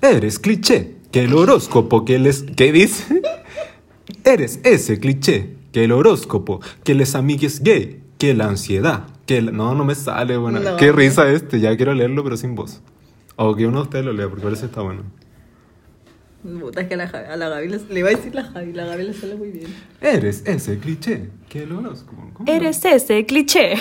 Eres 0.00 0.38
cliché, 0.38 0.94
que 1.12 1.24
el 1.24 1.34
horóscopo 1.34 2.04
que 2.06 2.18
les... 2.18 2.44
¿Qué 2.56 2.72
dice? 2.72 3.20
Eres 4.24 4.60
ese 4.64 4.98
cliché, 4.98 5.54
que 5.78 5.84
el 5.84 5.92
horóscopo, 5.92 6.60
que 6.82 6.94
les 6.96 7.14
amigues 7.14 7.62
gay, 7.62 8.02
que 8.18 8.34
la 8.34 8.46
ansiedad, 8.46 9.04
que 9.26 9.40
la- 9.42 9.52
No, 9.52 9.76
no 9.76 9.84
me 9.84 9.94
sale, 9.94 10.36
bueno. 10.36 10.58
No. 10.58 10.76
Qué 10.76 10.90
risa 10.90 11.30
este, 11.30 11.60
ya 11.60 11.76
quiero 11.76 11.94
leerlo 11.94 12.24
pero 12.24 12.36
sin 12.36 12.56
voz. 12.56 12.80
O 13.36 13.54
que 13.54 13.64
uno 13.64 13.76
de 13.78 13.82
ustedes 13.84 14.04
lo 14.04 14.12
lea, 14.12 14.28
porque 14.28 14.42
parece 14.42 14.62
que 14.62 14.66
está 14.66 14.80
bueno. 14.80 15.02
Puta, 16.60 16.80
es 16.80 16.88
que 16.88 16.94
a 16.94 16.96
la, 16.96 17.04
a 17.04 17.36
la 17.36 17.48
Gaby 17.48 17.68
le, 17.68 17.78
le 17.90 17.98
iba 18.00 18.08
a 18.08 18.12
decir 18.12 18.34
la 18.34 18.42
Javi, 18.44 18.72
la 18.72 18.86
Gaby 18.86 19.04
le 19.04 19.14
sale 19.14 19.36
muy 19.36 19.50
bien. 19.50 19.72
Eres 20.00 20.42
ese 20.46 20.78
cliché, 20.78 21.30
que 21.48 21.62
el 21.62 21.70
horóscopo... 21.72 22.30
¿cómo? 22.34 22.50
Eres 22.52 22.84
ese 22.84 23.24
cliché. 23.24 23.74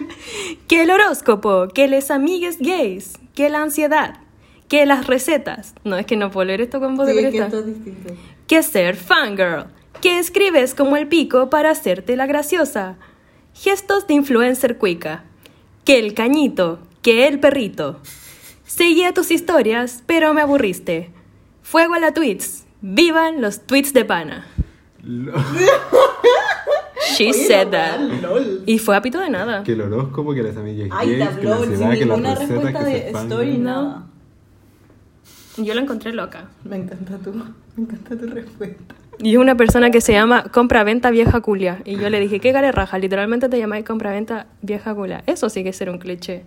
que 0.68 0.82
el 0.82 0.90
horóscopo, 0.90 1.68
que 1.68 1.88
les 1.88 2.10
amigues 2.10 2.56
gays, 2.60 3.18
que 3.34 3.50
la 3.50 3.60
ansiedad, 3.62 4.20
que 4.68 4.86
las 4.86 5.06
recetas. 5.06 5.74
No, 5.84 5.96
es 5.96 6.06
que 6.06 6.16
no 6.16 6.30
puedo 6.30 6.46
leer 6.46 6.62
esto 6.62 6.80
con 6.80 6.94
voz 6.96 7.06
de 7.06 7.12
Sí, 7.12 7.18
es 7.18 7.30
que 7.32 7.38
esto 7.38 7.58
es 7.60 7.66
distinto. 7.66 8.14
que 8.46 8.62
ser 8.62 8.96
fangirl, 8.96 9.66
que 10.04 10.18
escribes 10.18 10.74
como 10.74 10.98
el 10.98 11.08
pico 11.08 11.48
para 11.48 11.70
hacerte 11.70 12.14
la 12.14 12.26
graciosa. 12.26 12.96
Gestos 13.54 14.06
de 14.06 14.12
influencer 14.12 14.76
cuica, 14.76 15.24
que 15.86 15.98
el 15.98 16.12
cañito, 16.12 16.78
que 17.00 17.26
el 17.26 17.40
perrito. 17.40 18.00
Seguía 18.66 19.14
tus 19.14 19.30
historias, 19.30 20.02
pero 20.04 20.34
me 20.34 20.42
aburriste. 20.42 21.10
Fuego 21.62 21.94
a 21.94 22.00
la 22.00 22.12
tweets, 22.12 22.64
vivan 22.82 23.40
los 23.40 23.62
tweets 23.66 23.94
de 23.94 24.04
pana. 24.04 24.46
She 27.16 27.30
Oye, 27.30 27.46
said 27.46 27.68
that. 27.70 27.98
lol. 28.20 28.62
Y 28.66 28.78
fue 28.78 28.96
a 28.96 29.00
pito 29.00 29.18
de 29.20 29.30
nada. 29.30 29.62
Que 29.62 29.72
el 29.72 29.80
horóscopo, 29.80 30.34
que 30.34 30.42
las 30.42 30.56
amigas 30.58 30.88
Ay, 30.92 31.08
te 31.08 31.16
gays, 31.16 31.30
que 31.38 31.44
la 31.46 31.54
habló 31.54 31.62
ansiedad, 31.64 31.90
sin 31.90 31.98
que 31.98 32.04
ninguna 32.04 32.34
respuesta 32.34 32.84
que 32.84 32.90
de 32.90 33.12
No. 33.58 33.58
nada. 33.58 34.06
Yo 35.56 35.74
la 35.74 35.80
encontré 35.80 36.12
loca. 36.12 36.48
Me 36.62 36.76
encanta 36.76 37.16
tu, 37.16 37.32
me 37.32 37.44
encanta 37.78 38.18
tu 38.18 38.26
respuesta. 38.26 38.94
Y 39.20 39.32
es 39.34 39.38
una 39.38 39.56
persona 39.56 39.90
que 39.90 40.00
se 40.00 40.12
llama 40.12 40.44
Compra-Venta 40.52 41.10
Vieja 41.10 41.40
Culia. 41.40 41.80
Y 41.84 41.96
yo 41.96 42.10
le 42.10 42.20
dije, 42.20 42.40
¿qué 42.40 42.52
gare 42.52 42.72
raja? 42.72 42.98
Literalmente 42.98 43.48
te 43.48 43.58
llamáis 43.58 43.84
Compra-Venta 43.84 44.46
Vieja 44.62 44.94
Culia. 44.94 45.22
Eso 45.26 45.48
sí 45.48 45.62
que 45.62 45.70
es 45.70 45.76
ser 45.76 45.90
un 45.90 45.98
cliché. 45.98 46.42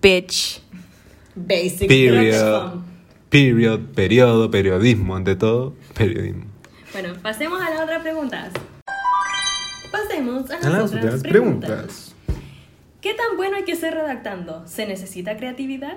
Bitch. 0.00 0.60
Basic 1.34 1.88
Period. 1.88 2.72
Period, 3.30 3.80
periodo, 3.94 4.50
periodismo, 4.50 5.16
ante 5.16 5.36
todo, 5.36 5.74
periodismo. 5.94 6.44
Bueno, 6.92 7.14
pasemos 7.22 7.62
a 7.62 7.70
las 7.70 7.80
otras 7.80 8.02
preguntas. 8.02 8.52
Pasemos 9.90 10.50
a 10.50 10.54
las, 10.56 10.64
A 10.66 10.70
las 10.70 10.82
otras 10.90 11.04
otras 11.04 11.22
preguntas. 11.22 11.70
preguntas. 11.70 12.14
¿Qué 13.00 13.14
tan 13.14 13.36
bueno 13.36 13.56
hay 13.56 13.64
que 13.64 13.74
ser 13.74 13.94
redactando? 13.94 14.62
¿Se 14.66 14.86
necesita 14.86 15.36
creatividad? 15.36 15.96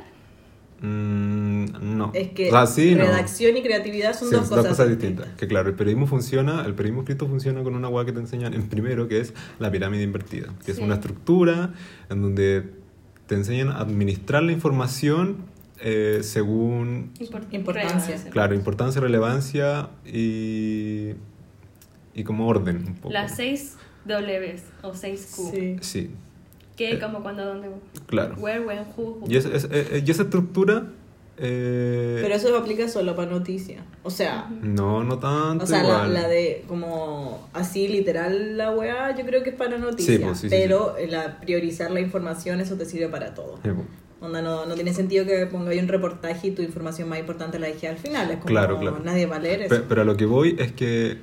Mm, 0.82 1.98
no. 1.98 2.12
Es 2.14 2.30
que 2.32 2.50
O 2.50 2.52
sea, 2.52 2.66
sí, 2.68 2.96
no. 2.96 3.06
redacción 3.06 3.56
y 3.58 3.62
creatividad 3.64 4.14
son 4.18 4.30
Sí, 4.30 4.36
dos 4.36 4.50
cosas, 4.50 4.88
distintas. 4.90 5.28
Que 5.38 5.48
claro, 5.48 5.70
el 5.70 5.76
periodismo 5.76 6.06
funciona, 6.08 6.66
el 6.66 6.74
periodismo 6.74 7.02
escrito 7.02 7.28
funciona 7.28 7.64
con 7.64 7.76
una 7.76 7.88
hueá 7.90 8.06
que 8.06 8.12
te 8.12 8.20
enseñan 8.20 8.54
en 8.54 8.68
primero, 8.68 9.08
que 9.08 9.20
es 9.20 9.34
la 9.60 9.72
pirámide 9.72 10.04
invertida, 10.04 10.54
que 10.66 10.72
es 10.72 10.80
una 10.80 10.96
estructura 10.96 11.74
en 12.10 12.22
donde 12.22 12.64
te 13.28 13.36
enseñan 13.36 13.70
a 13.70 13.78
administrar 13.80 14.44
la 14.44 14.52
información 14.52 15.38
eh, 15.80 16.20
según, 16.24 17.12
Import- 17.20 17.52
Importancia. 17.54 17.98
relevancia. 18.00 18.30
claro, 18.32 18.56
importancia, 18.56 19.02
relevancia 19.02 19.90
y, 20.06 21.12
y 22.14 22.24
como 22.24 22.48
orden 22.48 22.78
un 22.88 22.96
poco. 22.96 23.12
Las 23.14 23.36
6 23.36 23.76
Ws 24.06 24.62
o 24.84 24.94
6 24.94 25.34
Q. 25.36 25.52
Sí. 25.54 25.76
Sí, 25.82 26.12
¿Qué, 26.76 26.94
Eh, 26.94 27.00
cómo, 27.00 27.22
cuándo, 27.22 27.46
dónde? 27.46 27.70
claro. 28.08 28.36
Where, 28.38 28.60
when, 28.60 28.80
who, 28.98 29.20
who. 29.22 29.26
Y, 29.30 29.38
es- 29.38 29.46
es- 29.46 29.68
eh, 29.72 30.04
y 30.06 30.12
esa 30.12 30.24
estructura... 30.24 30.88
eh, 31.38 32.20
Pero 32.22 32.36
eso 32.36 32.58
aplica 32.58 32.88
solo 32.88 33.16
para 33.16 33.30
noticias. 33.32 33.84
O 34.04 34.10
sea, 34.10 34.50
no, 34.62 35.04
no 35.04 35.20
tanto 35.20 35.64
o 35.64 35.68
sea 35.68 35.80
la, 35.84 35.90
igual. 35.90 36.14
la 36.14 36.28
de 36.28 36.64
como 36.68 37.48
así 37.54 37.88
literal 37.88 38.58
la 38.58 38.72
weá, 38.72 39.16
yo 39.18 39.26
creo 39.26 39.44
que 39.44 39.50
es 39.52 39.56
para 39.56 39.78
noticias. 39.78 40.18
Sí, 40.18 40.24
pues, 40.24 40.38
sí, 40.40 40.50
sí, 40.50 40.56
pero 40.58 40.96
la 41.10 41.40
priorizar 41.40 41.92
la 41.92 42.00
información, 42.00 42.60
eso 42.62 42.76
te 42.76 42.86
sirve 42.86 43.10
para 43.10 43.34
todo. 43.34 43.60
Sí, 43.64 43.70
po. 43.70 43.84
Onda, 44.26 44.42
no, 44.42 44.66
no 44.66 44.76
tiene 44.76 44.94
sentido 44.94 45.26
que 45.26 45.46
ponga 45.46 45.72
ahí 45.72 45.80
un 45.80 45.88
reportaje 45.90 46.48
y 46.48 46.52
tu 46.52 46.62
información 46.62 47.10
más 47.10 47.20
importante 47.20 47.60
la 47.60 47.68
dejé 47.68 47.90
al 47.90 47.98
final. 47.98 48.28
Es 48.32 48.36
como 48.38 48.48
Claro, 48.48 48.80
claro. 48.80 49.00
nadie 49.04 49.26
va 49.26 49.36
a 49.36 49.40
leer 49.40 49.64
eso. 49.64 49.76
Pe- 49.76 49.84
Pero 49.88 50.02
a 50.02 50.06
lo 50.06 50.16
que 50.18 50.26
voy 50.26 50.56
es 50.58 50.72
que 50.72 51.18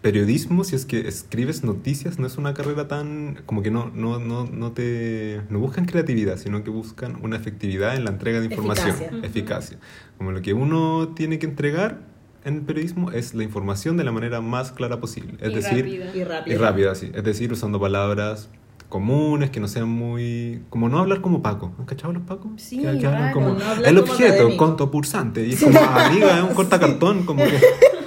periodismo, 0.00 0.62
si 0.64 0.76
es 0.76 0.86
que 0.86 1.08
escribes 1.08 1.64
noticias, 1.64 2.18
no 2.18 2.26
es 2.26 2.36
una 2.38 2.54
carrera 2.54 2.86
tan... 2.88 3.40
como 3.46 3.62
que 3.62 3.70
no, 3.70 3.90
no, 3.94 4.18
no, 4.18 4.44
no 4.46 4.72
te... 4.72 5.42
no 5.50 5.58
buscan 5.58 5.86
creatividad, 5.86 6.36
sino 6.38 6.62
que 6.62 6.70
buscan 6.70 7.18
una 7.22 7.36
efectividad 7.36 7.96
en 7.96 8.04
la 8.04 8.10
entrega 8.10 8.40
de 8.40 8.46
información. 8.46 8.90
Eficacia. 8.90 9.20
Eficacia. 9.26 9.78
Como 10.16 10.32
lo 10.32 10.40
que 10.42 10.52
uno 10.54 11.08
tiene 11.16 11.38
que 11.38 11.46
entregar 11.46 12.00
en 12.44 12.54
el 12.54 12.60
periodismo 12.62 13.10
es 13.10 13.34
la 13.34 13.42
información 13.42 13.96
de 13.96 14.04
la 14.04 14.12
manera 14.12 14.40
más 14.40 14.72
clara 14.72 15.00
posible. 15.00 15.34
Es 15.40 15.50
Y 15.50 15.54
decir, 15.56 15.84
rápida. 15.84 16.16
y 16.16 16.24
rápido. 16.24 16.56
y 16.56 16.58
rápida, 16.60 16.94
sí. 16.94 17.10
Es 17.12 17.24
decir, 17.24 17.52
usando 17.52 17.80
palabras 17.80 18.48
comunes, 18.88 19.50
que 19.50 19.60
no 19.60 19.68
sean 19.68 19.88
muy... 19.88 20.62
como 20.70 20.88
no 20.88 20.98
hablar 21.00 21.20
como 21.20 21.42
Paco. 21.42 21.74
¿Han 21.78 21.84
cachado 21.84 22.12
los 22.12 22.22
Pacos? 22.22 22.52
Sí, 22.56 22.76
que, 22.78 22.82
que 22.98 23.06
hablan 23.06 23.22
raro, 23.22 23.34
como 23.34 23.48
no 23.50 23.72
el 23.84 24.00
como 24.00 24.12
objeto, 24.12 24.56
conto 24.56 24.90
pulsante. 24.90 25.46
Y 25.46 25.52
es 25.54 25.62
como, 25.62 25.78
amiga, 25.78 26.38
es 26.38 26.44
un 26.44 26.54
cortacartón, 26.54 27.24
como 27.26 27.44
que... 27.44 27.60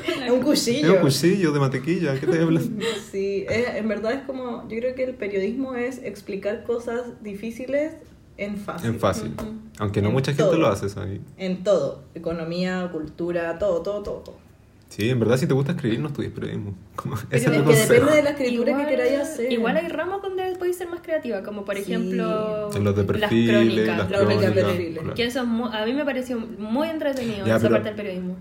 Un 0.41 0.47
cuchillo. 0.51 0.87
Es 0.87 0.93
un 0.95 1.01
cuchillo 1.01 1.51
de 1.51 1.59
mantequilla, 1.59 2.19
¿qué 2.19 2.27
te 2.27 2.39
hablas? 2.39 2.69
Sí, 3.11 3.45
es- 3.49 3.75
en 3.75 3.87
verdad 3.87 4.13
es 4.13 4.21
como, 4.21 4.67
yo 4.69 4.77
creo 4.77 4.95
que 4.95 5.03
el 5.03 5.15
periodismo 5.15 5.75
es 5.75 5.99
explicar 6.03 6.63
cosas 6.63 7.21
difíciles 7.23 7.93
en 8.37 8.57
fácil. 8.57 8.89
En 8.89 8.99
fácil. 8.99 9.31
Aunque 9.79 10.01
no 10.01 10.09
En 10.09 10.13
mucha 10.13 10.31
gente 10.31 10.43
todo. 10.43 10.57
lo 10.57 10.67
hace, 10.67 10.89
¿sabes? 10.89 11.19
En 11.37 11.63
todo, 11.63 12.03
economía, 12.15 12.89
cultura, 12.91 13.57
todo, 13.59 13.81
todo, 13.81 14.01
todo. 14.03 14.15
todo. 14.19 14.41
Sí, 14.89 15.09
en 15.09 15.21
verdad, 15.21 15.37
si 15.37 15.47
te 15.47 15.53
gusta 15.53 15.71
escribir, 15.71 16.01
no 16.01 16.07
estudies 16.09 16.33
periodismo. 16.33 16.75
Como, 16.97 17.15
es 17.15 17.21
que 17.45 17.63
consejo. 17.63 17.93
depende 17.93 18.13
de 18.17 18.23
la 18.23 18.29
escritura 18.31 18.71
Igual- 18.71 18.85
que 18.85 18.91
queráis 18.91 19.19
hacer. 19.19 19.51
Igual 19.51 19.77
hay 19.77 19.87
ramos 19.87 20.21
donde 20.21 20.53
podéis 20.57 20.75
ser 20.77 20.89
más 20.89 20.99
creativa, 21.01 21.41
como 21.43 21.63
por 21.63 21.75
Sí. 21.77 21.83
ejemplo 21.83 22.69
En 22.75 22.83
los 22.83 22.93
de 22.95 23.03
las 23.03 23.19
perfiles, 23.21 23.51
crónicas. 23.55 23.97
las 23.97 23.97
la 24.11 24.17
crónica 24.17 24.39
crónicas, 24.41 24.55
de 24.55 24.61
perfiles. 24.63 24.99
claro. 24.99 25.13
Que 25.15 25.23
eso 25.23 25.39
a 25.39 25.85
mí 25.85 25.93
me 25.93 26.03
pareció 26.05 26.37
muy 26.39 26.89
entretenido, 26.89 27.45
Ya, 27.45 27.55
esa 27.55 27.61
pero- 27.69 27.75
parte 27.75 27.87
del 27.89 27.95
periodismo. 27.95 28.35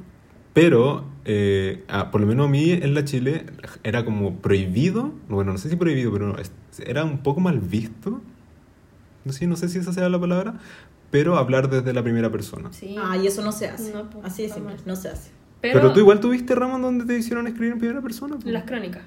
Pero, 0.52 1.04
eh, 1.24 1.84
ah, 1.88 2.10
por 2.10 2.20
lo 2.20 2.26
menos 2.26 2.46
a 2.46 2.50
mí 2.50 2.70
en 2.72 2.94
la 2.94 3.04
Chile 3.04 3.46
era 3.84 4.04
como 4.04 4.36
prohibido, 4.36 5.12
bueno, 5.28 5.52
no 5.52 5.58
sé 5.58 5.70
si 5.70 5.76
prohibido, 5.76 6.12
pero 6.12 6.38
es- 6.38 6.52
era 6.84 7.04
un 7.04 7.18
poco 7.18 7.40
mal 7.40 7.60
visto. 7.60 8.20
No 9.24 9.32
sé, 9.32 9.46
no 9.46 9.56
sé 9.56 9.68
si 9.68 9.78
esa 9.78 9.92
sea 9.92 10.08
la 10.08 10.18
palabra, 10.18 10.54
pero 11.10 11.36
hablar 11.36 11.68
desde 11.70 11.92
la 11.92 12.02
primera 12.02 12.30
persona. 12.32 12.72
Sí. 12.72 12.96
Ah, 12.98 13.16
y 13.16 13.26
eso 13.26 13.42
no 13.42 13.52
se 13.52 13.68
hace. 13.68 13.92
No, 13.92 14.08
pues, 14.10 14.24
Así 14.24 14.42
de 14.42 14.48
no 14.48 14.54
simple, 14.54 14.74
no 14.86 14.96
se 14.96 15.08
hace. 15.08 15.30
Pero, 15.60 15.92
tú 15.92 16.00
igual 16.00 16.20
tuviste 16.20 16.54
ramos 16.54 16.80
donde 16.80 17.04
te 17.04 17.18
hicieron 17.18 17.46
escribir 17.46 17.72
en 17.74 17.78
primera 17.78 18.00
persona. 18.00 18.38
Las 18.44 18.64
crónicas. 18.64 19.02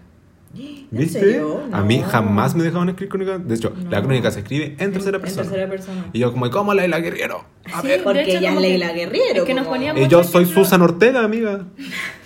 ¿En 0.55 0.87
¿Viste? 0.91 1.19
serio? 1.19 1.61
A 1.71 1.81
mí 1.81 1.97
No. 1.97 2.07
jamás 2.07 2.53
me 2.55 2.63
dejaban 2.63 2.89
escribir 2.89 3.09
crónica. 3.09 3.37
De 3.39 3.55
hecho, 3.55 3.73
la 3.89 3.99
No. 3.99 4.05
crónica 4.05 4.29
se 4.31 4.39
escribe 4.41 4.75
en 4.77 4.91
tercera 4.93 5.17
persona. 5.19 5.43
En 5.43 5.49
tercera 5.49 5.69
persona. 5.69 6.05
Y 6.13 6.19
yo 6.19 6.31
como, 6.31 6.49
¿cómo 6.51 6.73
Leila 6.73 6.99
Guerrero? 6.99 7.43
A 7.73 7.81
Sí, 7.81 7.87
ver. 7.87 8.03
Porque 8.03 8.37
ella 8.37 8.53
es 8.53 8.61
Leila 8.61 8.93
Guerriero, 8.93 9.39
Es 9.41 9.43
que 9.45 9.53
nos 9.55 9.65
Y 9.97 10.07
yo 10.07 10.23
soy 10.23 10.43
ejemplos- 10.43 10.67
Susan 10.67 10.81
Ortega, 10.81 11.23
amiga. 11.23 11.65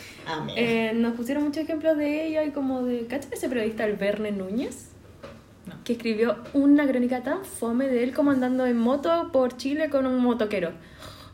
Eh, 0.58 0.92
nos 0.94 1.14
pusieron 1.14 1.46
muchos 1.46 1.64
ejemplos 1.64 1.96
de 1.98 2.28
ella 2.28 2.44
y 2.44 2.52
como 2.52 2.84
de... 2.84 3.06
¿Cachai 3.08 3.32
ese 3.32 3.48
periodista, 3.48 3.86
el 3.86 3.96
Verne 3.96 4.34
Núñez? 4.34 4.90
No. 5.66 5.76
Que 5.86 5.94
escribió 5.94 6.36
una 6.52 6.86
crónica 6.86 7.24
tan 7.24 7.46
fome 7.46 7.88
de 7.88 8.04
él 8.04 8.14
como 8.14 8.32
andando 8.32 8.66
en 8.66 8.78
moto 8.78 9.30
por 9.32 9.56
Chile 9.56 9.90
con 9.90 10.06
un 10.06 10.20
motoquero. 10.20 10.72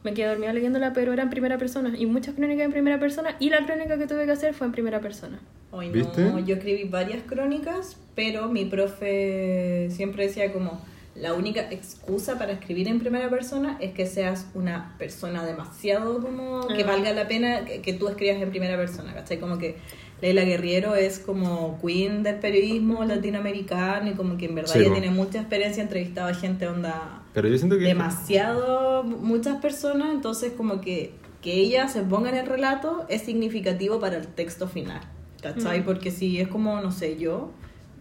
Me 0.03 0.13
quedé 0.13 0.27
dormida 0.27 0.51
leyéndola, 0.53 0.91
pero 0.93 1.13
era 1.13 1.23
en 1.23 1.29
primera 1.29 1.57
persona. 1.57 1.93
Y 1.97 2.05
muchas 2.05 2.35
crónicas 2.35 2.65
en 2.65 2.71
primera 2.71 2.99
persona. 2.99 3.35
Y 3.39 3.49
la 3.49 3.65
crónica 3.65 3.97
que 3.97 4.05
tuve 4.07 4.25
que 4.25 4.31
hacer 4.33 4.53
fue 4.53 4.67
en 4.67 4.73
primera 4.73 4.99
persona. 4.99 5.39
Hoy 5.71 5.87
no, 5.87 5.93
¿Viste? 5.93 6.43
yo 6.45 6.55
escribí 6.55 6.83
varias 6.83 7.23
crónicas, 7.23 7.97
pero 8.15 8.49
mi 8.49 8.65
profe 8.65 9.87
siempre 9.91 10.27
decía 10.27 10.51
como 10.53 10.81
la 11.15 11.33
única 11.33 11.71
excusa 11.71 12.37
para 12.37 12.53
escribir 12.53 12.87
en 12.87 12.99
primera 12.99 13.29
persona 13.29 13.77
es 13.79 13.93
que 13.93 14.05
seas 14.07 14.47
una 14.55 14.95
persona 14.97 15.45
demasiado 15.45 16.19
como 16.21 16.67
que 16.67 16.83
Ah. 16.83 16.87
valga 16.87 17.13
la 17.13 17.27
pena 17.27 17.65
que, 17.65 17.81
que 17.81 17.93
tú 17.93 18.07
escribas 18.07 18.41
en 18.41 18.49
primera 18.49 18.75
persona, 18.77 19.13
¿cachai? 19.13 19.39
Como 19.39 19.57
que 19.57 19.77
Leila 20.21 20.43
Guerriero 20.43 20.95
es 20.95 21.19
como 21.19 21.79
queen 21.81 22.23
del 22.23 22.35
periodismo 22.39 23.03
latinoamericano 23.05 24.09
y 24.11 24.13
como 24.13 24.37
que 24.37 24.45
en 24.45 24.55
verdad 24.55 24.73
Sí, 24.73 24.79
ella 24.79 24.89
po. 24.89 24.93
tiene 24.95 25.11
mucha 25.11 25.39
experiencia, 25.39 25.81
ha 25.81 25.85
entrevistado 25.85 26.27
a 26.29 26.33
gente 26.33 26.67
onda 26.67 27.22
Pero 27.33 27.47
yo 27.47 27.57
siento 27.57 27.77
que... 27.77 27.85
demasiado 27.85 29.03
muchas 29.03 29.59
personas, 29.59 30.13
entonces 30.13 30.53
como 30.55 30.81
que 30.81 31.13
que 31.43 31.55
ella 31.59 31.89
se 31.89 32.01
ponga 32.01 32.29
en 32.29 32.37
el 32.37 32.45
relato 32.47 33.05
es 33.09 33.23
significativo 33.23 33.99
para 33.99 34.17
el 34.17 34.27
texto 34.27 34.67
final, 34.67 35.01
¿cachai? 35.41 35.81
Mm. 35.81 35.83
Porque 35.83 36.09
si 36.09 36.39
es 36.39 36.47
como, 36.47 36.79
no 36.79 36.89
sé, 36.89 37.19
yo, 37.19 37.51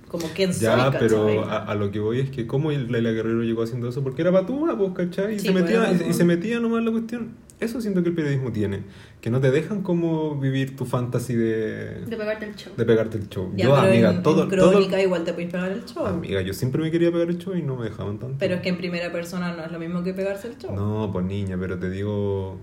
como 0.09 0.29
soy, 0.29 0.53
Ya, 0.61 0.77
¿cachai? 0.77 1.01
pero 1.01 1.45
a, 1.45 1.65
a 1.65 1.75
lo 1.75 1.91
que 1.91 1.99
voy 1.99 2.21
es 2.21 2.31
que 2.31 2.47
cómo 2.47 2.71
Leila 2.71 3.11
Guerrero 3.11 3.43
llegó 3.43 3.65
haciendo 3.65 3.89
eso, 3.89 4.03
porque 4.05 4.23
era 4.23 4.31
patúa, 4.31 4.79
pues, 4.79 4.93
¿cachai? 4.93 5.35
Y, 5.35 5.39
Sí, 5.41 5.47
se 5.47 5.53
pues, 5.53 5.65
metía, 5.65 5.93
y, 5.93 6.11
y 6.11 6.13
se 6.13 6.25
metía 6.25 6.61
nomás 6.61 6.79
en 6.79 6.85
la 6.85 6.91
cuestión. 6.93 7.35
Eso 7.63 7.81
siento 7.81 8.03
que 8.03 8.09
el 8.09 8.15
periodismo 8.15 8.51
tiene, 8.51 8.83
que 9.21 9.31
no 9.31 9.41
te 9.41 9.51
dejan 9.51 9.83
como 9.83 10.35
vivir 10.39 10.75
tu 10.77 10.85
fantasy 10.85 11.35
de, 11.35 12.01
De 12.07 12.17
pegarte 12.17 12.45
el 12.47 12.57
show. 12.57 12.73
de 12.77 12.85
pegarte 12.85 13.19
el 13.19 13.29
show. 13.29 13.53
Ya, 13.57 13.67
yo, 13.67 13.75
pero 13.75 13.87
amiga, 13.89 14.11
en, 14.11 14.23
todo, 14.23 14.43
en 14.45 14.49
todo- 14.51 14.73
crónica 14.73 15.01
igual 15.01 15.23
te 15.25 15.33
puedes 15.33 15.51
pegar 15.53 15.71
el 15.71 15.85
show. 15.85 16.05
Amiga, 16.07 16.41
yo 16.43 16.53
siempre 16.55 16.83
me 16.83 16.91
quería 16.91 17.13
pegar 17.13 17.29
el 17.29 17.39
show 17.39 17.55
y 17.55 17.63
no 17.63 17.77
me 17.77 17.85
dejaban 17.85 18.19
tanto. 18.19 18.37
Pero 18.39 18.57
es 18.57 18.61
que 18.63 18.69
en 18.71 18.79
primera 18.79 19.13
persona 19.13 19.55
no 19.55 19.65
es 19.65 19.71
lo 19.71 19.79
mismo 19.79 20.03
que 20.03 20.13
pegarse 20.13 20.49
el 20.49 20.59
show. 20.59 20.75
No, 20.75 21.09
pues 21.13 21.25
niña, 21.25 21.57
pero 21.59 21.79
te 21.79 21.89
digo, 21.89 22.59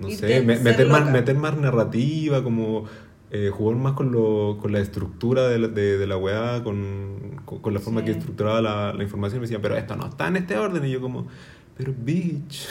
no 0.00 0.08
Y 0.08 0.16
sé, 0.16 0.42
me- 0.42 0.58
meter, 0.58 0.88
más, 0.88 1.08
meter 1.10 1.36
más 1.36 1.56
narrativa, 1.56 2.42
como 2.42 2.84
eh, 3.30 3.50
jugar 3.50 3.76
más 3.76 3.92
con, 3.92 4.10
lo, 4.12 4.58
con 4.60 4.72
la 4.72 4.80
estructura 4.80 5.48
de 5.48 5.58
la, 5.60 5.68
de, 5.68 5.96
de 5.98 6.06
la 6.08 6.16
weá, 6.16 6.62
con, 6.64 7.40
con, 7.44 7.60
con 7.60 7.72
la 7.72 7.80
forma 7.80 8.00
Sí. 8.00 8.06
que 8.06 8.12
estructuraba 8.12 8.60
la, 8.60 8.92
la 8.92 9.02
información. 9.04 9.40
Me 9.40 9.46
decían, 9.46 9.62
pero 9.62 9.76
esto 9.76 9.94
no 9.96 10.06
está 10.08 10.26
en 10.28 10.36
este 10.36 10.56
orden. 10.58 10.84
Y 10.84 10.90
yo 10.90 11.00
como, 11.00 11.28
pero 11.76 11.94
bitch. 11.96 12.66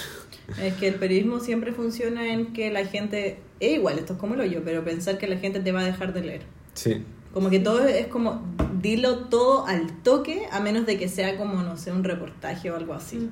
Es 0.59 0.73
que 0.75 0.87
el 0.87 0.95
periodismo 0.95 1.39
siempre 1.39 1.71
funciona 1.71 2.33
en 2.33 2.53
que 2.53 2.71
la 2.71 2.85
gente, 2.85 3.39
es 3.59 3.77
igual, 3.77 3.99
esto 3.99 4.13
es 4.13 4.19
como 4.19 4.35
lo 4.35 4.45
yo, 4.45 4.63
pero 4.63 4.83
pensar 4.83 5.17
que 5.17 5.27
la 5.27 5.37
gente 5.37 5.59
te 5.59 5.71
va 5.71 5.81
a 5.81 5.85
dejar 5.85 6.13
de 6.13 6.21
leer. 6.21 6.41
Sí, 6.73 7.03
Como 7.33 7.49
que 7.49 7.59
todo 7.59 7.85
es 7.85 8.07
como, 8.07 8.41
dilo 8.81 9.25
todo 9.25 9.65
al 9.65 10.01
toque, 10.03 10.43
a 10.51 10.59
menos 10.59 10.85
de 10.85 10.97
que 10.97 11.07
sea 11.07 11.37
como, 11.37 11.61
no 11.61 11.77
sé, 11.77 11.91
un 11.91 12.03
reportaje 12.03 12.71
o 12.71 12.75
algo 12.75 12.93
así. 12.93 13.29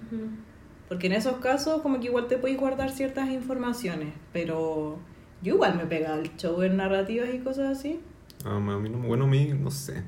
Porque 0.88 1.08
en 1.08 1.14
esos 1.14 1.38
casos 1.38 1.82
como 1.82 2.00
que 2.00 2.08
igual 2.08 2.28
te 2.28 2.38
podéis 2.38 2.60
guardar 2.60 2.92
ciertas 2.92 3.30
informaciones, 3.30 4.14
pero 4.34 4.98
yo 5.42 5.56
igual 5.56 5.76
me 5.78 5.86
pega 5.86 6.16
el 6.16 6.36
show 6.38 6.62
en 6.62 6.78
narrativas 6.78 7.30
y 7.34 7.40
cosas 7.40 7.78
así. 7.78 8.00
Ah, 8.46 8.56
a 8.56 8.60
mí 8.60 8.90
no, 8.90 9.00
bueno, 9.00 9.26
a 9.26 9.28
mí 9.28 9.54
no 9.60 9.70
sé. 9.70 10.04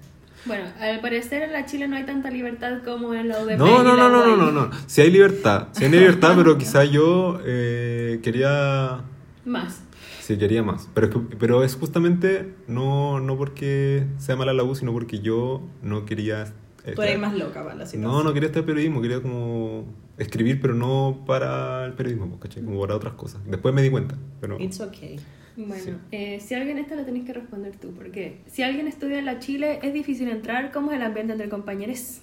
Bueno, 0.46 0.66
al 0.80 1.00
parecer 1.02 1.44
en 1.44 1.52
la 1.54 1.66
Chile 1.66 1.88
no 1.88 1.96
hay 1.96 2.06
tanta 2.06 2.30
libertad 2.32 2.80
como 2.84 3.14
en 3.14 3.28
la 3.28 3.40
UDP. 3.44 3.58
No, 3.58 3.84
no, 3.84 3.96
no, 3.96 4.10
no, 4.10 4.26
no, 4.26 4.34
UAI. 4.34 4.38
no, 4.38 4.52
no. 4.52 4.70
Si 4.88 5.02
hay 5.02 5.12
libertad, 5.12 5.68
si 5.74 5.86
hay 5.86 5.92
libertad, 5.92 6.34
pero 6.36 6.58
quizá 6.58 6.84
yo 6.84 7.40
eh, 7.46 8.20
quería... 8.24 9.02
Más. 9.46 9.74
Sí, 10.20 10.34
Sí, 10.34 10.38
quería 10.38 10.64
más. 10.64 10.88
Pero 10.94 11.08
es, 11.08 11.14
que- 11.14 11.36
pero 11.38 11.64
es 11.64 11.76
justamente 11.76 12.54
no, 12.68 13.20
no 13.20 13.38
porque 13.38 14.06
sea 14.18 14.36
mala 14.36 14.54
la 14.54 14.64
U, 14.64 14.76
sino 14.76 14.94
porque 14.94 15.20
yo 15.20 15.62
no 15.84 16.06
quería... 16.06 16.46
Tú 16.86 16.92
estar- 16.92 17.06
eres 17.08 17.20
más 17.20 17.34
loca 17.38 17.64
para 17.64 17.76
la 17.76 17.86
situación. 17.86 18.02
No, 18.04 18.24
no 18.24 18.34
quería 18.34 18.48
estar 18.48 18.64
periodismo, 18.64 19.02
quería 19.02 19.22
como 19.22 19.86
escribir, 20.18 20.60
pero 20.62 20.74
no 20.74 21.24
para 21.28 21.86
el 21.86 21.94
periodismo, 21.94 22.28
pues, 22.30 22.42
¿cachai? 22.42 22.64
Como 22.64 22.80
para 22.80 22.96
otras 22.96 23.14
cosas. 23.16 23.42
Después 23.46 23.74
me 23.76 23.82
di 23.82 23.90
cuenta, 23.90 24.16
pero... 24.40 24.58
It's 24.60 24.80
okay. 24.80 25.20
Bueno, 25.68 25.84
Sí. 25.84 25.92
eh, 26.12 26.40
si 26.40 26.54
alguien 26.56 26.78
esta 26.78 26.96
la 26.96 27.06
tenés 27.06 27.26
que 27.26 27.34
responder 27.34 27.76
tú, 27.78 27.92
porque 27.92 28.38
si 28.48 28.64
alguien 28.64 28.88
estudia 28.88 29.20
en 29.20 29.26
la 29.26 29.40
Chile 29.40 29.80
es 29.84 29.94
difícil 29.94 30.28
entrar, 30.30 30.72
¿cómo 30.72 30.92
es 30.92 30.98
el 30.98 31.04
ambiente 31.04 31.34
entre 31.34 31.50
compañeros? 31.50 32.22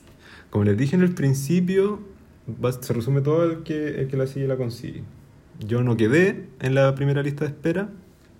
Como 0.51 0.65
les 0.65 0.77
dije 0.77 0.97
en 0.97 1.03
el 1.03 1.15
principio, 1.15 2.01
se 2.81 2.93
resume 2.93 3.21
todo 3.21 3.45
el 3.45 3.63
que, 3.63 4.01
el 4.01 4.09
que 4.09 4.17
la 4.17 4.27
sigue 4.27 4.47
la 4.49 4.57
consigue. 4.57 5.03
Yo 5.67 5.83
no 5.83 5.97
quedé 5.97 6.47
en 6.61 6.75
la 6.75 6.95
primera 6.95 7.23
lista 7.23 7.45
de 7.45 7.51
espera. 7.51 7.91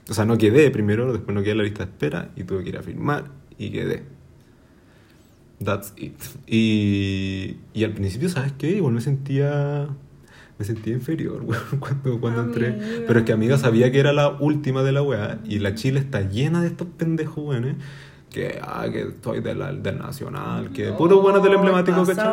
O 0.09 0.15
sea, 0.15 0.25
no 0.25 0.39
quedé 0.39 0.71
primero, 0.71 1.13
después 1.13 1.35
no 1.35 1.43
quedé 1.43 1.53
en 1.53 1.59
la 1.59 1.65
lista 1.65 1.85
de 1.85 1.91
espera 1.91 2.31
y 2.37 2.45
tuve 2.45 2.63
que 2.63 2.71
ir 2.71 2.79
a 2.79 2.83
firmar 2.83 3.25
y 3.59 3.71
quedé. 3.71 4.05
That's 5.63 5.93
it. 5.97 6.15
Y, 6.47 7.57
y 7.75 7.85
al 7.85 7.93
principio, 7.93 8.29
¿sabes 8.29 8.53
qué? 8.57 8.71
Igual 8.77 8.95
me 8.95 9.01
sentía... 9.01 9.89
Me 10.59 10.65
sentía 10.65 10.93
inferior, 10.93 11.43
weón, 11.47 11.63
cuando, 11.79 12.21
cuando 12.21 12.43
entré. 12.43 13.05
Pero 13.07 13.21
es 13.21 13.25
que 13.25 13.33
amiga 13.33 13.59
sabía 13.59 13.93
que 13.93 14.01
era 14.01 14.13
la 14.13 14.29
última 14.29 14.83
de 14.83 14.93
la 14.93 15.03
weá 15.03 15.39
y 15.45 15.59
la 15.61 15.75
Chile 15.75 16.01
está 16.01 16.23
llena 16.23 16.61
de 16.61 16.69
estos 16.69 16.87
pendejos, 16.97 17.45
weones. 17.45 17.77
Que, 18.31 18.59
ah, 18.63 18.85
que 18.93 19.01
estoy 19.09 19.41
de 19.41 19.55
la- 19.55 19.73
del 19.73 19.97
Nacional, 19.97 20.69
que 20.71 20.93
puro 20.93 21.23
bueno 21.23 21.41
del 21.41 21.55
emblemático, 21.55 22.05
¿cachai? 22.05 22.27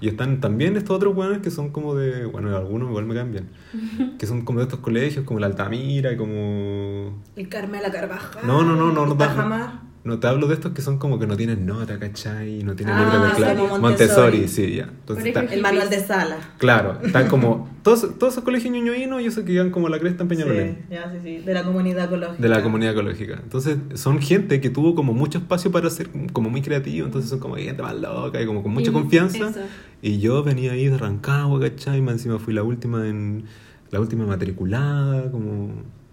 Y 0.00 0.06
están 0.06 0.40
también 0.40 0.76
estos 0.76 0.94
otros 0.96 1.16
buenos 1.16 1.38
que 1.38 1.50
son 1.50 1.70
como 1.70 1.96
de. 1.96 2.26
Bueno, 2.26 2.54
algunos 2.56 2.88
igual 2.90 3.06
me 3.06 3.14
cambian. 3.16 3.48
Que 4.20 4.26
son 4.26 4.42
como 4.44 4.60
de 4.60 4.66
estos 4.66 4.78
colegios, 4.78 5.24
como 5.24 5.40
la 5.40 5.46
Altamira 5.46 6.12
y 6.12 6.16
como. 6.16 7.20
El 7.34 7.48
Carmela 7.48 7.90
Carvajal. 7.90 8.46
No, 8.46 8.62
no, 8.62 8.76
no, 8.76 8.92
no, 8.92 9.04
no, 9.04 9.16
Tajamar. 9.16 9.80
No 10.06 10.20
te 10.20 10.28
hablo 10.28 10.46
de 10.46 10.54
estos 10.54 10.72
que 10.72 10.82
son 10.82 10.98
como 10.98 11.18
que 11.18 11.26
no 11.26 11.36
tienen 11.36 11.66
nota, 11.66 11.98
¿cachai? 11.98 12.62
No 12.62 12.76
tienen 12.76 12.94
Ah, 12.96 13.28
de 13.30 13.36
clase. 13.36 13.54
Montessori. 13.56 13.80
Montessori. 13.80 14.48
sí, 14.48 14.76
ya. 14.76 14.84
Entonces 14.84 15.26
está- 15.26 15.40
El 15.40 15.60
manual 15.60 15.90
de 15.90 15.98
sala. 16.00 16.36
Claro, 16.58 16.98
están 17.02 17.26
como. 17.28 17.68
Todos, 17.82 18.16
todos 18.18 18.34
esos 18.34 18.44
colegios 18.44 18.72
ñoñoínos 18.72 19.20
y 19.20 19.26
esos 19.26 19.44
que 19.44 19.52
quedan 19.52 19.70
como 19.70 19.88
la 19.88 19.98
cresta 19.98 20.22
en 20.22 20.28
Peñalolén. 20.28 20.78
Sí, 20.88 20.94
ya, 20.94 21.10
sí, 21.12 21.18
sí. 21.22 21.38
De 21.44 21.52
la 21.54 21.64
comunidad 21.64 22.04
ecológica. 22.06 22.40
De 22.42 22.48
la 22.48 22.62
comunidad 22.62 22.92
ecológica. 22.92 23.40
Entonces, 23.42 23.78
son 23.94 24.20
gente 24.20 24.60
que 24.60 24.70
tuvo 24.70 24.94
como 24.94 25.12
mucho 25.12 25.38
espacio 25.38 25.70
para 25.72 25.90
ser 25.90 26.08
como 26.32 26.50
muy 26.50 26.62
creativo. 26.62 27.06
Entonces, 27.06 27.28
son 27.28 27.38
como 27.40 27.56
gente 27.56 27.82
más 27.82 27.94
loca 28.00 28.40
y 28.40 28.46
como 28.46 28.62
con 28.62 28.72
mucha 28.72 28.90
Y 28.90 28.92
confianza. 28.92 29.50
eso. 29.50 29.60
Y 30.02 30.18
yo 30.20 30.42
venía 30.44 30.72
ahí 30.72 30.88
de 30.88 30.98
Rancagua, 30.98 31.60
¿cachai? 31.60 32.00
Más 32.00 32.14
encima 32.14 32.38
fui 32.38 32.54
la 32.54 32.62
última 32.62 33.06
en. 33.08 33.44
La 33.90 33.98
última 34.00 34.24
matriculada, 34.26 35.30
como. 35.32 35.70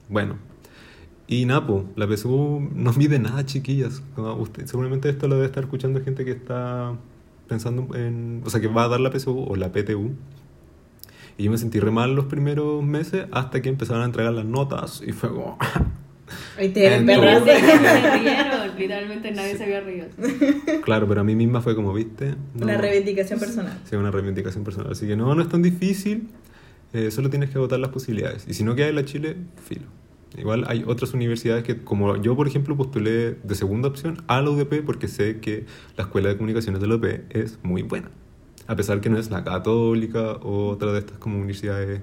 Bueno. 0.10 0.36
Y 1.28 1.46
Napo, 1.46 1.86
la 1.96 2.06
PSU 2.08 2.70
no 2.76 2.94
mide 2.94 3.18
nada, 3.20 3.46
chiquillas. 3.46 4.02
Usted, 4.18 4.66
seguramente 4.66 5.10
esto 5.10 5.28
lo 5.28 5.36
debe 5.36 5.48
estar 5.48 5.64
escuchando 5.64 6.02
gente 6.04 6.26
que 6.26 6.32
está 6.32 6.94
pensando 7.48 7.96
en. 7.96 8.42
O 8.46 8.50
sea, 8.50 8.60
que 8.60 8.68
va 8.68 8.84
a 8.84 8.88
dar 8.90 9.00
la 9.00 9.12
PSU 9.12 9.46
o 9.48 9.56
la 9.56 9.72
PTU. 9.72 10.12
Y 11.38 11.46
yo 11.46 11.52
me 11.52 11.58
sentí 11.58 11.80
re 11.80 11.90
mal 11.92 12.14
los 12.14 12.26
primeros 12.26 12.84
meses 12.84 13.26
hasta 13.32 13.62
que 13.62 13.70
empezaron 13.70 14.04
a 14.04 14.06
entregar 14.06 14.34
las 14.34 14.46
notas 14.46 15.02
y 15.06 15.12
fue 15.14 15.30
como. 15.30 15.58
Ahí 16.58 16.70
te 16.70 16.82
ven, 16.90 17.02
En 17.02 17.06
perras. 17.06 17.40
todo. 17.40 17.46
Se 17.54 18.18
rieron, 18.20 18.78
literalmente 18.78 19.32
nadie 19.32 19.56
se 19.58 19.64
había 19.66 19.82
reído. 19.82 20.08
claro, 20.84 21.08
pero 21.08 21.22
a 21.22 21.24
mí 21.24 21.36
misma 21.36 21.62
fue 21.62 21.76
como, 21.76 21.94
¿viste? 21.94 22.36
No. 22.56 22.64
Una 22.66 22.78
reivindicación 22.78 23.40
personal. 23.40 23.78
Sí, 23.90 23.96
una 23.96 24.10
reivindicación 24.12 24.64
personal. 24.64 24.92
Así 24.92 25.06
que 25.08 25.16
no, 25.16 25.34
no 25.36 25.42
es 25.42 25.50
tan 25.50 25.62
difícil. 25.62 26.28
eh, 26.94 27.12
solo 27.12 27.30
tienes 27.30 27.50
que 27.50 27.58
agotar 27.58 27.80
las 27.80 27.90
posibilidades. 27.92 28.46
Y 28.48 28.54
si 28.54 28.64
no 28.64 28.74
queda 28.76 28.88
en 28.88 28.96
la 28.96 29.06
Chile, 29.06 29.36
filo. 29.64 29.86
Igual 30.38 30.66
hay 30.68 30.84
otras 30.88 31.14
universidades 31.14 31.64
que, 31.64 31.78
como 31.84 32.16
yo, 32.22 32.36
por 32.36 32.48
ejemplo, 32.48 32.76
postulé 32.76 33.36
de 33.44 33.56
segunda 33.56 33.88
opción 33.88 34.24
a 34.28 34.42
la 34.42 34.50
UDP 34.50 34.84
porque 34.86 35.08
sé 35.08 35.40
que 35.40 35.66
la 35.98 36.04
Escuela 36.06 36.30
de 36.30 36.38
Comunicaciones 36.38 36.82
de 36.82 36.88
la 36.88 36.96
UDP 36.96 37.26
es 37.36 37.60
muy 37.64 37.84
buena. 37.84 38.10
A 38.68 38.76
pesar 38.76 39.02
que 39.02 39.10
no 39.10 39.18
es 39.18 39.30
la 39.30 39.44
católica 39.44 40.34
o 40.42 40.70
otra 40.70 40.92
de 40.94 41.00
estas 41.00 41.18
como 41.18 41.36
universidades 41.38 42.02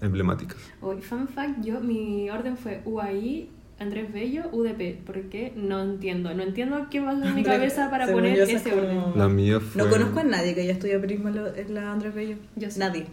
emblemáticas. 0.00 0.58
Hoy, 0.80 1.00
fun 1.00 1.28
fact, 1.28 1.64
yo, 1.64 1.80
mi 1.80 2.28
orden 2.30 2.56
fue 2.56 2.82
UAI, 2.84 3.48
Andrés 3.78 4.12
Bello, 4.12 4.42
UDP. 4.52 4.98
¿Por 5.04 5.20
qué? 5.22 5.52
No 5.56 5.82
entiendo. 5.82 6.32
No 6.34 6.42
entiendo 6.42 6.86
qué 6.90 7.00
pasó 7.00 7.24
en 7.24 7.34
mi 7.34 7.42
cabeza 7.42 7.90
para 7.90 8.06
según 8.06 8.22
poner 8.22 8.38
ese 8.40 8.70
como- 8.70 8.82
orden. 8.82 9.02
La 9.18 9.28
mía 9.28 9.60
fue... 9.60 9.82
No 9.82 9.90
conozco 9.90 10.20
a 10.20 10.24
nadie 10.24 10.54
que 10.54 10.60
haya 10.62 10.72
estudiado 10.72 11.00
periodismo 11.00 11.30
en 11.30 11.34
la- 11.42 11.56
en 11.58 11.74
la 11.74 11.92
Andrés 11.92 12.14
Bello. 12.14 12.36
Yo 12.56 12.70
sí. 12.70 12.78
Nadie. 12.78 13.06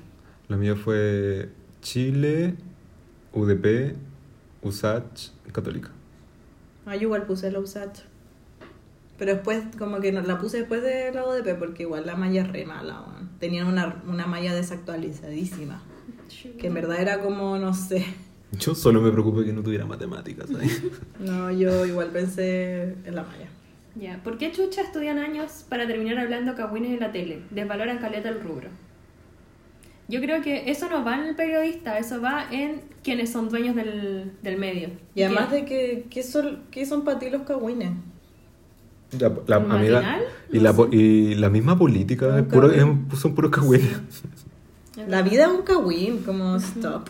La 0.47 0.57
mía 0.57 0.75
fue 0.75 1.49
Chile, 1.81 2.55
UDP, 3.33 3.95
USACH, 4.61 5.31
Católica. 5.51 5.91
Ah, 6.85 6.95
yo 6.95 7.03
igual 7.03 7.25
puse 7.25 7.51
la 7.51 7.59
USACH. 7.59 7.99
Pero 9.17 9.33
después, 9.33 9.63
como 9.77 9.99
que 9.99 10.11
no, 10.11 10.21
la 10.21 10.39
puse 10.39 10.57
después 10.57 10.81
de 10.81 11.11
la 11.13 11.25
ODP 11.25 11.59
porque 11.59 11.83
igual 11.83 12.05
la 12.05 12.15
malla 12.15 12.41
es 12.41 12.51
re 12.51 12.65
mala, 12.65 13.01
weón. 13.01 13.29
Tenían 13.39 13.67
una, 13.67 14.01
una 14.07 14.25
malla 14.25 14.55
desactualizadísima. 14.55 15.81
Que 16.57 16.67
en 16.67 16.73
verdad 16.73 17.01
era 17.01 17.19
como, 17.21 17.57
no 17.57 17.73
sé. 17.73 18.05
Yo 18.51 18.73
solo 18.73 19.01
me 19.01 19.11
preocupé 19.11 19.45
que 19.45 19.53
no 19.53 19.61
tuviera 19.61 19.85
matemáticas 19.85 20.49
ahí. 20.51 20.91
No, 21.19 21.51
yo 21.51 21.85
igual 21.85 22.09
pensé 22.09 22.95
en 23.05 23.13
la 23.13 23.23
malla. 23.23 23.47
Ya, 23.95 24.23
¿por 24.23 24.37
qué 24.37 24.51
chucha 24.51 24.81
estudian 24.81 25.19
años 25.19 25.65
para 25.67 25.85
terminar 25.85 26.17
hablando 26.17 26.55
cagüines 26.55 26.91
en 26.93 27.01
la 27.01 27.11
tele? 27.11 27.43
Desvaloran 27.51 27.99
caleta 27.99 28.29
el 28.29 28.41
rubro. 28.41 28.69
Yo 30.09 30.19
creo 30.21 30.41
que 30.41 30.69
eso 30.71 30.89
no 30.89 31.03
va 31.05 31.15
en 31.21 31.27
el 31.29 31.35
periodista, 31.35 31.97
eso 31.99 32.19
va 32.19 32.45
en 32.51 32.81
quienes 33.03 33.31
son 33.31 33.47
dueños 33.49 33.75
del, 33.75 34.31
del 34.41 34.57
medio. 34.57 34.89
Y 35.15 35.21
además 35.23 35.51
de 35.51 35.65
que, 35.65 36.05
¿qué 36.09 36.23
son, 36.23 36.63
qué 36.71 36.85
son 36.85 37.03
para 37.03 37.19
ti 37.19 37.29
los 37.29 37.43
cagüines? 37.43 37.91
La, 39.47 39.59
la- 40.01 40.19
y, 40.51 40.57
No 40.57 40.63
la, 40.63 40.71
y 40.91 41.35
misma 41.51 41.77
política, 41.77 42.37
es 42.39 42.45
puro- 42.45 42.71
es- 42.71 43.19
son 43.19 43.35
puros 43.35 43.51
cagüines. 43.51 43.97
La 45.07 45.21
vida 45.21 45.45
es 45.45 45.49
un 45.51 45.61
cagüín, 45.63 46.23
como 46.23 46.55
stop. 46.57 47.07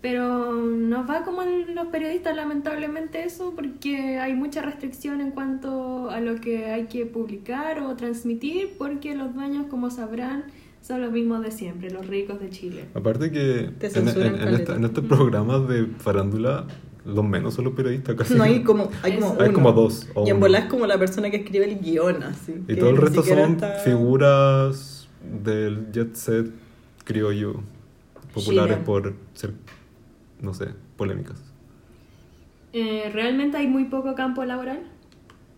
Pero 0.00 0.52
no 0.54 1.06
va 1.06 1.24
como 1.24 1.42
en 1.42 1.74
los 1.74 1.88
periodistas, 1.88 2.34
lamentablemente, 2.36 3.24
eso, 3.24 3.52
porque 3.54 4.18
hay 4.18 4.32
mucha 4.34 4.62
restricción 4.62 5.20
en 5.20 5.32
cuanto 5.32 6.08
a 6.10 6.20
lo 6.20 6.36
que 6.40 6.66
hay 6.66 6.84
que 6.86 7.04
publicar 7.04 7.80
o 7.80 7.96
transmitir, 7.96 8.74
porque 8.78 9.14
los 9.16 9.34
dueños, 9.34 9.66
como 9.68 9.90
sabrán, 9.90 10.44
son 10.80 11.02
los 11.02 11.12
mismos 11.12 11.42
de 11.42 11.50
siempre, 11.50 11.90
los 11.90 12.06
ricos 12.06 12.40
de 12.40 12.50
Chile. 12.50 12.84
Aparte 12.94 13.30
que 13.30 13.60
en, 13.64 14.08
esta- 14.08 14.76
en 14.76 14.84
estos 14.84 15.04
programas 15.04 15.68
de 15.68 15.86
farándula, 15.98 16.66
los 17.04 17.24
menos 17.24 17.54
son 17.54 17.64
los 17.64 17.74
periodistas 17.74 18.14
casi. 18.16 18.34
No 18.34 18.42
hay 18.44 18.62
como, 18.62 18.90
hay 19.02 19.18
como. 19.18 19.36
Hay 19.40 19.52
como 19.52 19.72
dos, 19.72 20.06
o 20.14 20.26
Y 20.26 20.30
en 20.30 20.40
bola 20.40 20.58
es 20.60 20.64
como 20.66 20.86
la 20.86 20.98
persona 20.98 21.30
que 21.30 21.38
escribe 21.38 21.70
el 21.70 21.80
guion, 21.80 22.22
así. 22.22 22.54
Y 22.68 22.76
todo 22.76 22.90
el 22.90 22.96
resto 22.96 23.22
son 23.22 23.38
está- 23.52 23.74
figuras 23.80 25.08
del 25.44 25.90
jet 25.92 26.14
set 26.14 26.46
criollo, 27.04 27.60
populares 28.34 28.74
Chile. 28.76 28.84
por 28.86 29.14
ser, 29.34 29.52
no 30.40 30.54
sé, 30.54 30.68
polémicas. 30.96 31.42
Eh, 32.72 33.10
¿Realmente 33.12 33.56
hay 33.56 33.66
muy 33.66 33.84
poco 33.84 34.14
campo 34.14 34.44
laboral? 34.44 34.80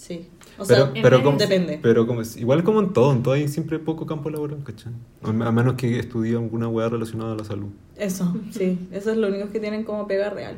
Sí. 0.01 0.29
O 0.59 0.65
pero, 0.67 0.93
sea, 0.95 1.03
pero 1.03 1.23
como, 1.23 1.37
depende. 1.37 1.79
pero 1.83 2.07
como 2.07 2.23
es- 2.23 2.39
igual 2.39 2.65
como 2.65 2.81
en 2.81 2.95
todo, 2.95 3.13
en 3.13 3.23
todo 3.23 3.35
hay 3.35 3.49
siempre 3.49 3.79
poco 3.79 4.07
campo 4.07 4.31
laboral, 4.31 4.65
¿cachai? 4.65 4.93
A 5.23 5.29
a 5.29 5.53
menos 5.53 5.75
que 5.75 5.99
estudie 5.99 6.33
alguna 6.37 6.69
weá 6.69 6.89
relacionada 6.89 7.35
a 7.35 7.37
la 7.37 7.45
salud. 7.45 7.69
Eso, 7.97 8.35
sí. 8.51 8.79
Eso 8.93 9.11
es 9.11 9.19
lo 9.19 9.29
único 9.29 9.51
que 9.51 9.61
tienen 9.61 9.85
como 9.85 10.07
pega 10.07 10.31
real. 10.31 10.57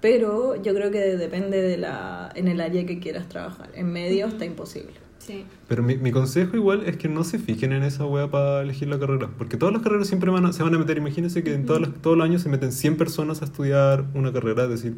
Pero 0.00 0.54
yo 0.62 0.74
creo 0.74 0.92
que 0.92 1.00
depende 1.16 1.60
de 1.60 1.76
la 1.76 2.30
en 2.36 2.46
el 2.46 2.60
área 2.60 2.86
que 2.86 3.00
quieras 3.00 3.28
trabajar. 3.28 3.70
En 3.74 3.92
medio 3.92 4.26
está 4.26 4.44
imposible. 4.44 4.92
Sí. 5.26 5.44
Pero 5.68 5.82
mi, 5.82 5.96
mi 5.96 6.12
consejo 6.12 6.54
igual 6.56 6.82
es 6.84 6.96
que 6.98 7.08
no 7.08 7.24
se 7.24 7.38
fijen 7.38 7.72
en 7.72 7.82
esa 7.82 8.04
wea 8.04 8.30
para 8.30 8.60
elegir 8.60 8.88
la 8.88 8.98
carrera. 8.98 9.30
Porque 9.38 9.56
todas 9.56 9.72
las 9.72 9.82
carreras 9.82 10.06
siempre 10.06 10.30
van 10.30 10.44
a- 10.44 10.52
se 10.52 10.62
van 10.62 10.74
a 10.74 10.78
meter. 10.78 10.98
Imagínense 10.98 11.42
que 11.42 11.54
en 11.54 11.64
todas 11.64 11.80
las- 11.80 11.94
todos 12.02 12.16
los 12.18 12.24
años 12.26 12.42
se 12.42 12.48
meten 12.50 12.72
100 12.72 12.96
personas 12.98 13.40
a 13.40 13.46
estudiar 13.46 14.04
una 14.14 14.32
carrera. 14.32 14.64
Es 14.64 14.70
decir, 14.70 14.96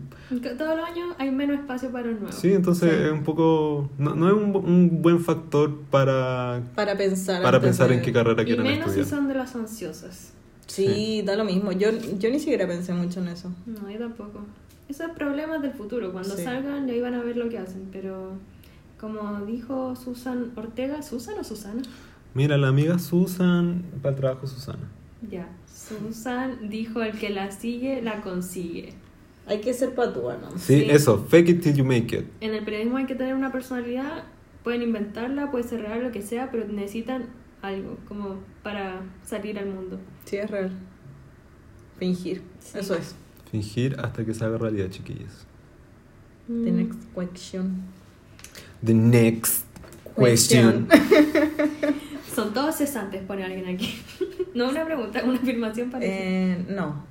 Todos 0.59 0.77
los 0.77 0.85
años 0.89 1.15
hay 1.19 1.31
menos 1.31 1.61
espacio 1.61 1.91
para 1.93 2.09
el 2.09 2.17
nuevo. 2.21 2.33
sí, 2.33 2.53
entonces 2.53 2.91
Sí. 2.91 3.05
es 3.05 3.13
un 3.13 3.23
poco... 3.23 3.89
No, 3.99 4.17
no 4.17 4.27
es 4.29 4.35
un, 4.35 4.57
un 4.57 5.01
buen 5.03 5.21
factor 5.21 5.79
para, 5.91 6.61
Para 6.75 6.97
pensar. 6.97 7.43
para 7.43 7.61
pensar 7.61 7.89
de- 7.89 7.95
en 7.97 8.03
qué 8.03 8.13
carrera 8.13 8.43
Y 8.43 8.47
quieren 8.47 8.65
menos 8.65 8.93
si 8.93 9.01
estudiar. 9.01 9.09
son 9.21 9.29
de 9.29 9.35
las 9.35 9.55
ansiosas. 9.55 10.33
Sí, 10.67 11.23
da 11.25 11.37
lo 11.37 11.45
mismo. 11.45 11.71
Yo, 11.71 11.91
yo 12.19 12.31
ni 12.31 12.41
siquiera 12.41 12.67
pensé 12.67 12.93
mucho 12.93 13.21
en 13.21 13.29
eso. 13.29 13.53
No, 13.67 13.89
yo 13.89 13.99
tampoco. 14.01 14.41
Esos 14.89 15.11
problemas 15.13 15.63
del 15.63 15.73
futuro, 15.73 16.11
cuando 16.13 16.37
Sí. 16.37 16.43
salgan 16.43 16.87
ya 16.89 16.95
iban 16.95 17.15
a 17.15 17.23
ver 17.23 17.37
lo 17.37 17.49
que 17.49 17.59
hacen, 17.59 17.89
pero 17.93 18.33
como 19.01 19.45
dijo 19.45 19.95
Susan 19.97 20.53
Ortega, 20.57 21.03
¿Susan 21.03 21.35
o 21.39 21.45
Susana? 21.45 21.83
Mira, 22.35 22.57
la 22.59 22.69
amiga 22.69 22.99
Susan, 22.99 23.83
para 24.03 24.15
el 24.15 24.21
trabajo 24.21 24.47
Susana. 24.47 24.89
Ya, 25.31 25.49
Susan 25.67 26.69
dijo 26.69 27.03
el 27.03 27.19
que 27.19 27.31
la 27.31 27.51
sigue, 27.51 28.03
la 28.03 28.21
consigue. 28.21 28.95
Hay 29.47 29.61
que 29.61 29.73
ser 29.75 29.95
patúa, 29.95 30.37
¿no? 30.37 30.51
Sí, 30.59 30.81
Sí. 30.81 30.87
eso, 30.91 31.19
fake 31.29 31.49
it 31.51 31.63
till 31.63 31.75
you 31.75 31.85
make 31.85 32.17
it. 32.17 32.27
En 32.41 32.53
el 32.55 32.65
periodismo 32.65 32.97
hay 32.97 33.07
que 33.07 33.15
tener 33.15 33.35
una 33.35 33.53
personalidad, 33.53 34.25
pueden 34.65 34.83
inventarla, 34.83 35.51
puede 35.51 35.65
ser 35.65 35.83
real, 35.83 36.03
lo 36.03 36.11
que 36.13 36.21
sea, 36.23 36.51
pero 36.51 36.67
necesitan 36.67 37.27
algo 37.63 37.97
como 38.09 38.37
para 38.63 39.03
salir 39.25 39.59
al 39.59 39.67
mundo. 39.73 39.99
Sí, 40.25 40.37
es 40.37 40.51
real. 40.51 40.73
Fingir. 41.99 42.43
Sí. 42.59 42.79
Eso 42.79 42.95
es. 42.95 43.15
Fingir 43.51 43.97
hasta 44.01 44.25
que 44.25 44.35
se 44.35 44.45
haga 44.45 44.59
realidad, 44.59 44.91
chiquillas. 44.91 45.47
The 46.49 46.71
next 46.71 46.99
question. 47.15 47.83
The 48.87 48.95
next 48.95 49.65
Question. 50.17 50.89
Son 52.35 52.53
todos 52.55 52.77
cesantes, 52.77 53.23
pone 53.23 53.45
alguien 53.45 53.67
aquí. 53.67 53.99
no 54.55 54.69
una 54.71 54.85
pregunta, 54.85 55.23
una 55.25 55.39
afirmación 55.39 55.91
para 55.91 56.05
Eh, 56.05 56.65
no. 56.69 57.05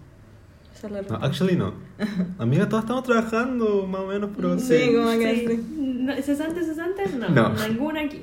No, 1.10 1.16
actually 1.16 1.56
no. 1.56 1.74
Amiga, 2.38 2.70
todos 2.70 2.84
estamos 2.84 3.04
trabajando 3.04 3.88
más 3.88 4.02
o 4.02 4.08
menos, 4.08 4.30
pero 4.36 4.58
Sí, 4.60 4.78
sí. 4.88 4.94
como 4.96 5.10
que 5.18 5.48
Sí. 5.48 5.66
No, 5.78 6.14
¿Cesantes, 6.22 6.68
cesantes? 6.68 7.14
No, 7.16 7.30
No. 7.30 7.68
ninguna 7.68 8.02
aquí. 8.02 8.22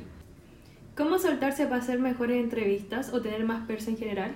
¿Cómo 0.97 1.19
soltarse 1.19 1.65
para 1.67 1.79
hacer 1.83 1.99
mejores 1.99 2.37
entrevistas 2.43 3.13
o 3.13 3.21
tener 3.21 3.45
más 3.45 3.67
persa 3.67 3.91
en 3.91 3.97
general? 3.97 4.33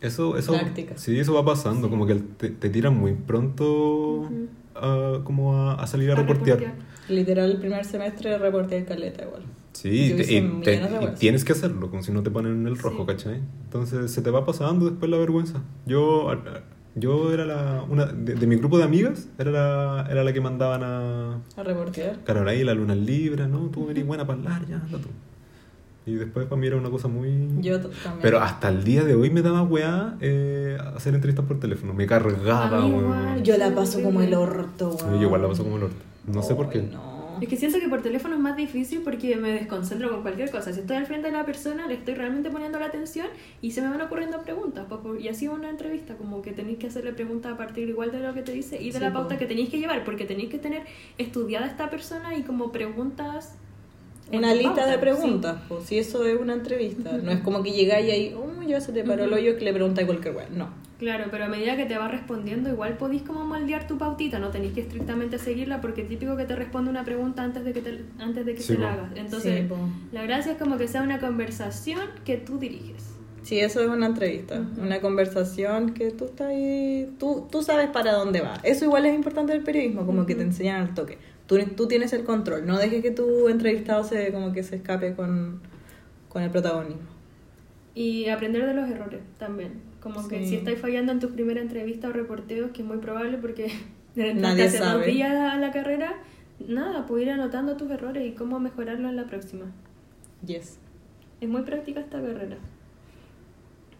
Eso, 0.00 0.36
eso, 0.38 0.52
Práctica. 0.52 0.96
sí, 0.96 1.18
eso 1.18 1.34
va 1.34 1.44
pasando, 1.44 1.90
como 1.90 2.06
que 2.06 2.14
te, 2.14 2.50
te 2.50 2.70
tiran 2.70 2.96
muy 2.96 3.12
pronto 3.14 4.30
a, 4.74 5.20
como 5.24 5.56
a, 5.56 5.74
a 5.74 5.86
salir 5.88 6.10
a, 6.10 6.12
A 6.14 6.16
reportear. 6.16 6.60
reportear. 6.60 6.88
Literal, 7.08 7.50
el 7.50 7.56
primer 7.58 7.84
semestre 7.84 8.36
reporté 8.38 8.78
el 8.78 8.84
caleta 8.84 9.24
igual. 9.24 9.42
Sí, 9.72 10.14
te- 10.16 10.34
y, 10.34 10.60
te- 10.62 10.80
tienes 11.18 11.44
que 11.44 11.52
hacerlo, 11.52 11.88
como 11.90 12.02
si 12.02 12.10
no 12.12 12.22
te 12.22 12.30
ponen 12.30 12.52
en 12.52 12.66
el 12.66 12.76
rojo, 12.78 13.02
Sí. 13.02 13.06
¿cachai? 13.06 13.40
Entonces 13.64 14.10
se 14.10 14.22
te 14.22 14.30
va 14.30 14.44
pasando 14.44 14.86
después 14.90 15.10
la 15.10 15.18
vergüenza. 15.18 15.62
Yo, 15.86 16.30
yo 16.96 17.32
era 17.32 17.44
la, 17.44 17.84
una, 17.88 18.06
de, 18.06 18.34
de 18.34 18.46
mi 18.46 18.56
grupo 18.56 18.76
de 18.78 18.84
amigas, 18.84 19.28
era 19.38 19.50
la, 19.52 20.06
era 20.10 20.24
la 20.24 20.32
que 20.32 20.40
mandaban 20.40 20.82
a 20.82 21.34
A 21.56 21.62
reportear. 21.62 22.18
Carolina, 22.24 22.64
la 22.64 22.74
luna 22.74 22.94
libre, 22.96 23.46
¿no? 23.46 23.68
Tú 23.68 23.88
eres 23.90 24.04
buena 24.06 24.26
para 24.26 24.38
hablar, 24.40 24.66
ya, 24.68 24.76
anda 24.76 24.98
tú. 24.98 25.08
Y 26.06 26.14
después 26.14 26.46
para 26.46 26.58
mí 26.58 26.66
era 26.66 26.76
una 26.76 26.88
cosa 26.90 27.06
muy... 27.06 27.28
Yo 27.60 27.78
también. 27.80 28.18
Pero 28.22 28.40
hasta 28.40 28.70
el 28.70 28.82
día 28.82 29.04
de 29.04 29.14
hoy 29.14 29.28
me 29.30 29.42
daba 29.42 29.62
weá 29.62 30.16
eh, 30.22 30.78
hacer 30.96 31.14
entrevistas 31.14 31.44
por 31.44 31.60
teléfono. 31.60 31.92
Me 31.92 32.06
cargaba, 32.06 32.78
A 32.78 32.80
mí 32.86 32.90
weón. 32.92 33.04
igual. 33.04 33.42
Yo 33.42 33.58
la 33.58 33.74
paso 33.74 34.02
como 34.02 34.22
el 34.22 34.32
orto, 34.32 34.92
Sí, 34.98 35.04
weón. 35.04 35.16
yo 35.20 35.22
igual 35.26 35.42
la 35.42 35.48
paso 35.48 35.64
como 35.64 35.76
el 35.76 35.82
orto. 35.84 35.96
No 36.32 36.42
sé 36.42 36.54
por 36.54 36.68
qué. 36.68 36.82
No. 36.82 37.18
Es 37.40 37.48
que 37.48 37.56
siento 37.56 37.78
que 37.78 37.88
por 37.88 38.02
teléfono 38.02 38.34
es 38.34 38.40
más 38.40 38.56
difícil 38.56 39.02
porque 39.04 39.36
me 39.36 39.52
desconcentro 39.52 40.10
con 40.10 40.22
cualquier 40.22 40.50
cosa. 40.50 40.72
Si 40.72 40.80
estoy 40.80 40.96
al 40.96 41.06
frente 41.06 41.28
de 41.28 41.36
la 41.36 41.44
persona, 41.46 41.86
le 41.86 41.94
estoy 41.94 42.14
realmente 42.14 42.50
poniendo 42.50 42.80
la 42.80 42.86
atención 42.86 43.28
y 43.62 43.70
se 43.70 43.80
me 43.80 43.88
van 43.88 44.00
ocurriendo 44.00 44.40
preguntas. 44.42 44.86
pues, 44.88 45.22
Y 45.22 45.28
así 45.28 45.46
una 45.46 45.70
entrevista, 45.70 46.16
como 46.16 46.42
que 46.42 46.50
tenéis 46.52 46.78
que 46.78 46.88
hacerle 46.88 47.12
preguntas 47.12 47.52
a 47.52 47.56
partir 47.56 47.88
igual 47.88 48.10
de 48.10 48.18
lo 48.20 48.34
que 48.34 48.42
te 48.42 48.50
dice 48.50 48.82
y 48.82 48.86
de 48.86 48.98
Sí, 48.98 48.98
la 49.00 49.12
po. 49.12 49.20
pauta 49.20 49.38
que 49.38 49.46
tenéis 49.46 49.68
que 49.68 49.78
llevar, 49.78 50.02
porque 50.04 50.24
tenéis 50.24 50.48
que 50.50 50.58
tener 50.58 50.82
estudiada 51.16 51.66
esta 51.66 51.88
persona 51.90 52.36
y 52.36 52.42
como 52.42 52.72
preguntas. 52.72 53.54
Una 54.32 54.52
lista 54.52 54.74
pauta, 54.74 54.90
de 54.90 54.98
preguntas, 54.98 55.56
pues 55.68 55.84
si 55.84 55.98
eso 55.98 56.26
es 56.26 56.38
una 56.40 56.54
entrevista. 56.54 57.16
No 57.18 57.30
es 57.30 57.38
como 57.40 57.62
que 57.62 57.70
llegáis 57.70 58.08
y 58.08 58.10
ahí, 58.10 58.34
oh, 58.36 58.62
ya 58.66 58.80
se 58.80 58.92
te 58.92 59.04
paró 59.04 59.24
el 59.24 59.32
hoyo 59.32 59.56
que 59.56 59.64
le 59.64 59.72
preguntáis 59.72 60.06
cualquier 60.06 60.34
weá. 60.34 60.48
No. 60.50 60.68
Claro, 60.98 61.26
pero 61.30 61.44
a 61.44 61.48
medida 61.48 61.76
que 61.76 61.86
te 61.86 61.96
va 61.96 62.08
respondiendo, 62.08 62.68
igual 62.70 62.96
podéis 62.96 63.22
como 63.22 63.44
moldear 63.44 63.86
tu 63.86 63.98
pautita, 63.98 64.40
no 64.40 64.50
tenéis 64.50 64.72
que 64.72 64.80
estrictamente 64.80 65.38
seguirla 65.38 65.80
porque 65.80 66.02
es 66.02 66.08
típico 66.08 66.36
que 66.36 66.44
te 66.44 66.56
responde 66.56 66.90
una 66.90 67.04
pregunta 67.04 67.44
antes 67.44 67.64
de 67.64 67.72
que, 67.72 67.80
te- 67.82 68.04
antes 68.18 68.44
de 68.44 68.54
que 68.54 68.60
Sí, 68.60 68.72
se 68.72 68.74
po. 68.74 68.80
la 68.82 68.92
hagas. 68.94 69.10
Entonces, 69.14 69.68
Sí, 69.68 69.74
la 70.10 70.22
gracia 70.24 70.52
es 70.52 70.58
como 70.58 70.76
que 70.76 70.88
sea 70.88 71.02
una 71.02 71.20
conversación 71.20 72.00
que 72.24 72.36
tú 72.38 72.58
diriges. 72.58 73.14
Sí, 73.42 73.60
eso 73.60 73.80
es 73.80 73.88
una 73.88 74.06
entrevista, 74.06 74.60
una 74.76 75.00
conversación 75.00 75.94
que 75.94 76.10
tú 76.10 76.24
estás 76.26 76.48
ahí, 76.48 77.14
tú, 77.18 77.46
tú 77.50 77.62
sabes 77.62 77.88
para 77.90 78.12
dónde 78.14 78.40
va. 78.40 78.58
Eso 78.64 78.84
igual 78.84 79.06
es 79.06 79.14
importante 79.14 79.52
del 79.52 79.62
periodismo, 79.62 80.04
como 80.04 80.26
que 80.26 80.34
te 80.34 80.42
enseñan 80.42 80.82
al 80.82 80.94
toque. 80.94 81.18
Tú, 81.46 81.56
tú 81.76 81.86
tienes 81.86 82.12
el 82.12 82.24
control, 82.24 82.66
no 82.66 82.76
dejes 82.76 83.02
que 83.02 83.12
tu 83.12 83.48
entrevistado 83.48 84.02
se 84.04 84.32
como 84.32 84.52
que 84.52 84.64
se 84.64 84.76
escape 84.76 85.14
con, 85.14 85.60
con 86.28 86.42
el 86.42 86.50
protagonismo. 86.50 87.08
Y 87.94 88.28
aprender 88.28 88.66
de 88.66 88.74
los 88.74 88.88
errores 88.90 89.20
también. 89.38 89.87
Como 90.00 90.28
que 90.28 90.40
Sí. 90.40 90.48
si 90.50 90.54
estáis 90.56 90.78
fallando 90.78 91.12
en 91.12 91.18
tu 91.20 91.30
primera 91.30 91.60
entrevista 91.60 92.08
o 92.08 92.12
reporteo, 92.12 92.72
que 92.72 92.82
es 92.82 92.88
muy 92.88 92.98
probable 92.98 93.38
porque 93.38 93.70
Nadie 94.16 94.64
hace 94.64 94.78
sabe. 94.78 94.98
dos 95.04 95.06
días 95.14 95.32
a 95.34 95.56
la 95.58 95.70
carrera, 95.72 96.14
nada, 96.66 97.06
puedes 97.06 97.26
ir 97.26 97.32
anotando 97.32 97.76
tus 97.76 97.90
errores 97.90 98.26
y 98.26 98.32
cómo 98.32 98.60
mejorarlo 98.60 99.08
en 99.08 99.16
la 99.16 99.24
próxima. 99.24 99.66
Yes. 100.46 100.78
Es 101.40 101.48
muy 101.48 101.62
práctica 101.62 102.00
esta 102.00 102.20
carrera. 102.20 102.56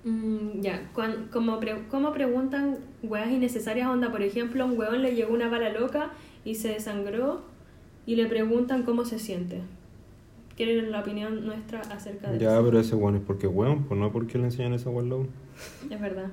Mm, 0.04 0.60
ya, 0.60 0.88
cuan- 0.94 1.28
como, 1.32 1.58
pre- 1.58 1.86
como 1.90 2.12
preguntan 2.12 2.78
weas 3.02 3.30
innecesarias, 3.30 3.88
onda, 3.88 4.10
por 4.12 4.22
ejemplo, 4.22 4.62
a 4.62 4.66
un 4.66 4.78
weón 4.78 5.02
le 5.02 5.14
llegó 5.14 5.34
una 5.34 5.48
bala 5.48 5.70
loca 5.70 6.10
y 6.44 6.54
se 6.54 6.68
desangró 6.68 7.42
y 8.06 8.14
le 8.16 8.26
preguntan 8.26 8.84
cómo 8.84 9.04
se 9.04 9.18
siente. 9.18 9.60
¿Quieren 10.56 10.90
la 10.92 11.00
opinión 11.00 11.44
nuestra 11.46 11.80
acerca 11.80 12.30
de 12.30 12.38
Ya, 12.38 12.54
eso? 12.54 12.64
pero 12.64 12.80
ese 12.80 12.94
weón 12.94 13.16
es 13.16 13.22
porque 13.22 13.46
weón, 13.46 13.84
pues 13.84 13.98
no 14.00 14.10
porque 14.12 14.38
le 14.38 14.44
enseñan 14.44 14.72
eso 14.72 14.88
a 14.90 14.92
weón. 14.92 15.28
Es 15.90 16.00
verdad. 16.00 16.26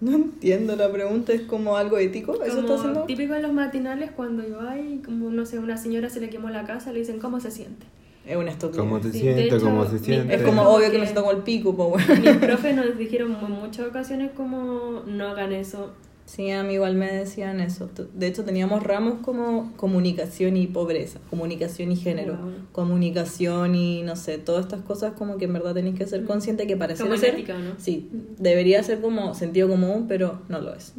No 0.00 0.12
entiendo, 0.14 0.76
la 0.76 0.92
pregunta 0.92 1.32
es 1.32 1.40
como 1.42 1.76
algo 1.76 1.98
ético, 1.98 2.32
¿eso 2.44 2.56
Como 2.56 2.60
está 2.60 2.74
haciendo? 2.74 3.02
típico 3.04 3.34
en 3.34 3.42
los 3.42 3.52
matinales 3.52 4.12
cuando 4.12 4.46
yo 4.46 4.60
hay 4.60 5.02
como 5.04 5.30
no 5.30 5.44
sé 5.44 5.58
una 5.58 5.76
señora 5.76 6.08
se 6.08 6.20
le 6.20 6.30
quemó 6.30 6.50
la 6.50 6.64
casa 6.64 6.92
le 6.92 7.00
dicen 7.00 7.18
cómo 7.18 7.40
se 7.40 7.50
siente 7.50 7.84
Es 8.24 8.36
una 8.36 8.50
estupidez. 8.52 8.78
¿Cómo 8.80 9.00
te 9.00 9.10
Sí, 9.10 9.20
sientes? 9.20 9.46
hecho, 9.46 9.60
¿Cómo 9.60 9.84
se 9.86 9.98
siente? 9.98 10.34
Es 10.36 10.42
como 10.42 10.62
obvio 10.62 10.90
que 10.92 10.98
me 10.98 11.04
siento 11.04 11.22
como 11.22 11.32
el 11.36 11.42
pico, 11.42 11.74
pues 11.74 12.06
bueno. 12.08 12.22
mis 12.22 12.36
profes 12.36 12.76
nos 12.76 12.96
dijeron 12.96 13.36
en 13.42 13.50
muchas 13.50 13.88
ocasiones 13.88 14.30
como 14.36 15.02
no 15.06 15.26
hagan 15.28 15.52
eso 15.52 15.92
Sí, 16.28 16.50
a 16.50 16.62
mí 16.62 16.74
igual 16.74 16.94
me 16.94 17.10
decían 17.10 17.58
eso. 17.60 17.88
De 18.14 18.26
hecho, 18.26 18.44
teníamos 18.44 18.82
ramos 18.82 19.20
como 19.22 19.72
comunicación 19.76 20.58
y 20.58 20.66
pobreza, 20.66 21.20
comunicación 21.30 21.90
y 21.90 21.96
género, 21.96 22.34
Wow. 22.36 22.52
comunicación 22.72 23.74
y 23.74 24.02
no 24.02 24.14
sé, 24.14 24.36
todas 24.36 24.66
estas 24.66 24.82
cosas 24.82 25.14
como 25.14 25.38
que 25.38 25.46
en 25.46 25.54
verdad 25.54 25.72
tenéis 25.74 25.96
que 25.96 26.06
ser 26.06 26.24
consciente 26.24 26.66
que 26.66 26.76
para 26.76 26.94
Como 26.96 27.16
ser 27.16 27.34
ética, 27.34 27.58
¿no? 27.58 27.70
Sí, 27.78 28.10
debería 28.38 28.82
ser 28.82 29.00
como 29.00 29.34
sentido 29.34 29.68
común, 29.68 30.04
pero 30.06 30.42
no 30.50 30.60
lo 30.60 30.74
es. 30.74 30.92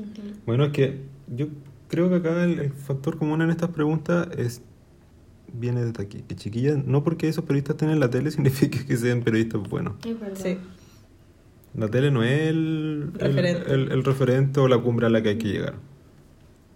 Bueno, 0.47 0.65
es 0.65 0.71
que 0.71 1.01
yo 1.35 1.45
creo 1.89 2.09
que 2.09 2.15
acá 2.15 2.43
el, 2.43 2.59
el 2.59 2.71
factor 2.73 3.17
común 3.19 3.43
en 3.43 3.51
estas 3.51 3.69
preguntas 3.69 4.29
es 4.35 4.63
viene 5.53 5.83
desde 5.85 6.01
aquí. 6.03 6.23
Que 6.27 6.35
chiquillas, 6.35 6.83
no 6.85 7.03
porque 7.03 7.27
esos 7.27 7.43
periodistas 7.43 7.75
estén 7.75 7.89
en 7.91 7.99
la 7.99 8.09
tele 8.09 8.31
significa 8.31 8.83
que 8.83 8.97
sean 8.97 9.21
periodistas 9.21 9.61
buenos. 9.69 9.93
es 10.05 10.19
verdad 10.19 10.35
Sí. 10.43 10.57
La 11.75 11.87
tele 11.87 12.11
no 12.11 12.23
es 12.23 12.49
el 12.49 13.11
el- 13.19 13.19
Referente. 13.19 13.73
el- 13.73 13.91
el 13.91 14.03
referente 14.03 14.59
o 14.59 14.67
la 14.67 14.77
cumbre 14.79 15.05
a 15.05 15.09
la 15.09 15.21
que 15.21 15.29
hay 15.29 15.37
que 15.37 15.47
llegar. 15.47 15.75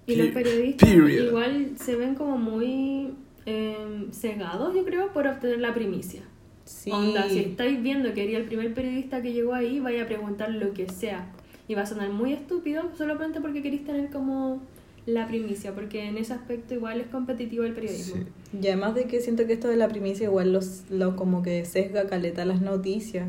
y 0.05 0.15
los 0.17 0.27
Pe- 0.27 0.33
periodistas 0.33 0.89
period. 0.89 1.27
igual 1.29 1.69
se 1.77 1.95
ven 1.95 2.15
como 2.15 2.37
muy 2.37 3.13
eh, 3.45 4.07
cegados 4.11 4.75
yo 4.75 4.83
creo 4.83 5.13
por 5.13 5.27
obtener 5.27 5.59
la 5.59 5.73
primicia 5.73 6.21
Sí. 6.65 6.91
Onda, 6.91 7.27
si 7.29 7.39
estáis 7.39 7.81
viendo 7.81 8.13
que 8.13 8.29
era 8.29 8.37
el 8.39 8.45
primer 8.45 8.73
periodista 8.73 9.21
que 9.21 9.33
llegó 9.33 9.53
ahí, 9.53 9.79
vaya 9.81 10.03
a 10.03 10.05
preguntar 10.05 10.49
lo 10.51 10.73
que 10.73 10.87
sea. 10.89 11.29
Y 11.67 11.75
va 11.75 11.81
a 11.81 11.85
sonar 11.85 12.09
muy 12.09 12.31
estúpido 12.31 12.83
solamente 12.97 13.41
porque 13.41 13.61
queréis 13.61 13.83
tener 13.83 14.09
como 14.11 14.61
la 15.05 15.27
primicia, 15.27 15.73
porque 15.75 16.05
en 16.07 16.17
ese 16.17 16.31
aspecto 16.33 16.73
igual 16.73 17.01
es 17.01 17.07
competitivo 17.07 17.65
el 17.65 17.73
periodismo. 17.73 18.15
Sí. 18.51 18.57
Y 18.61 18.67
además 18.67 18.95
de 18.95 19.05
que 19.05 19.19
siento 19.19 19.45
que 19.45 19.51
esto 19.53 19.67
de 19.67 19.75
la 19.75 19.89
primicia 19.89 20.25
igual 20.27 20.53
los, 20.53 20.83
lo 20.89 21.17
como 21.17 21.43
que 21.43 21.65
sesga 21.65 22.07
caleta 22.07 22.45
las 22.45 22.61
noticias. 22.61 23.27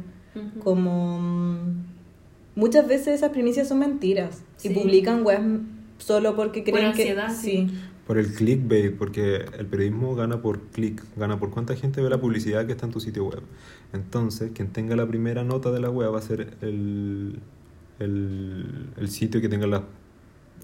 Como 0.62 1.18
mm, 1.20 1.84
muchas 2.56 2.86
veces 2.88 3.08
esas 3.08 3.30
primicias 3.30 3.68
son 3.68 3.78
mentiras 3.78 4.42
Sí. 4.56 4.68
y 4.68 4.74
publican 4.74 5.24
weas 5.24 5.42
solo 5.98 6.34
porque 6.36 6.62
Por 6.62 6.72
creen 6.74 6.86
ansiedad, 6.90 7.28
que 7.28 7.34
sí. 7.34 7.70
Por 8.06 8.18
el 8.18 8.34
clickbait, 8.34 8.94
porque 8.98 9.36
el 9.58 9.66
periodismo 9.66 10.14
gana 10.14 10.42
por 10.42 10.60
click, 10.68 11.02
gana 11.16 11.38
por 11.38 11.50
cuánta 11.50 11.74
gente 11.74 12.02
ve 12.02 12.10
la 12.10 12.20
publicidad 12.20 12.66
que 12.66 12.72
está 12.72 12.84
en 12.84 12.92
tu 12.92 13.00
sitio 13.00 13.24
web. 13.24 13.42
Entonces, 13.94 14.50
quien 14.54 14.68
tenga 14.72 14.94
la 14.94 15.06
primera 15.06 15.42
nota 15.42 15.70
de 15.72 15.80
la 15.80 15.88
web 15.88 16.12
va 16.12 16.18
a 16.18 16.22
ser 16.22 16.54
el, 16.60 17.38
el, 17.98 18.88
el 18.98 19.08
sitio 19.08 19.40
que 19.40 19.48
tenga 19.48 19.66
la, 19.66 19.84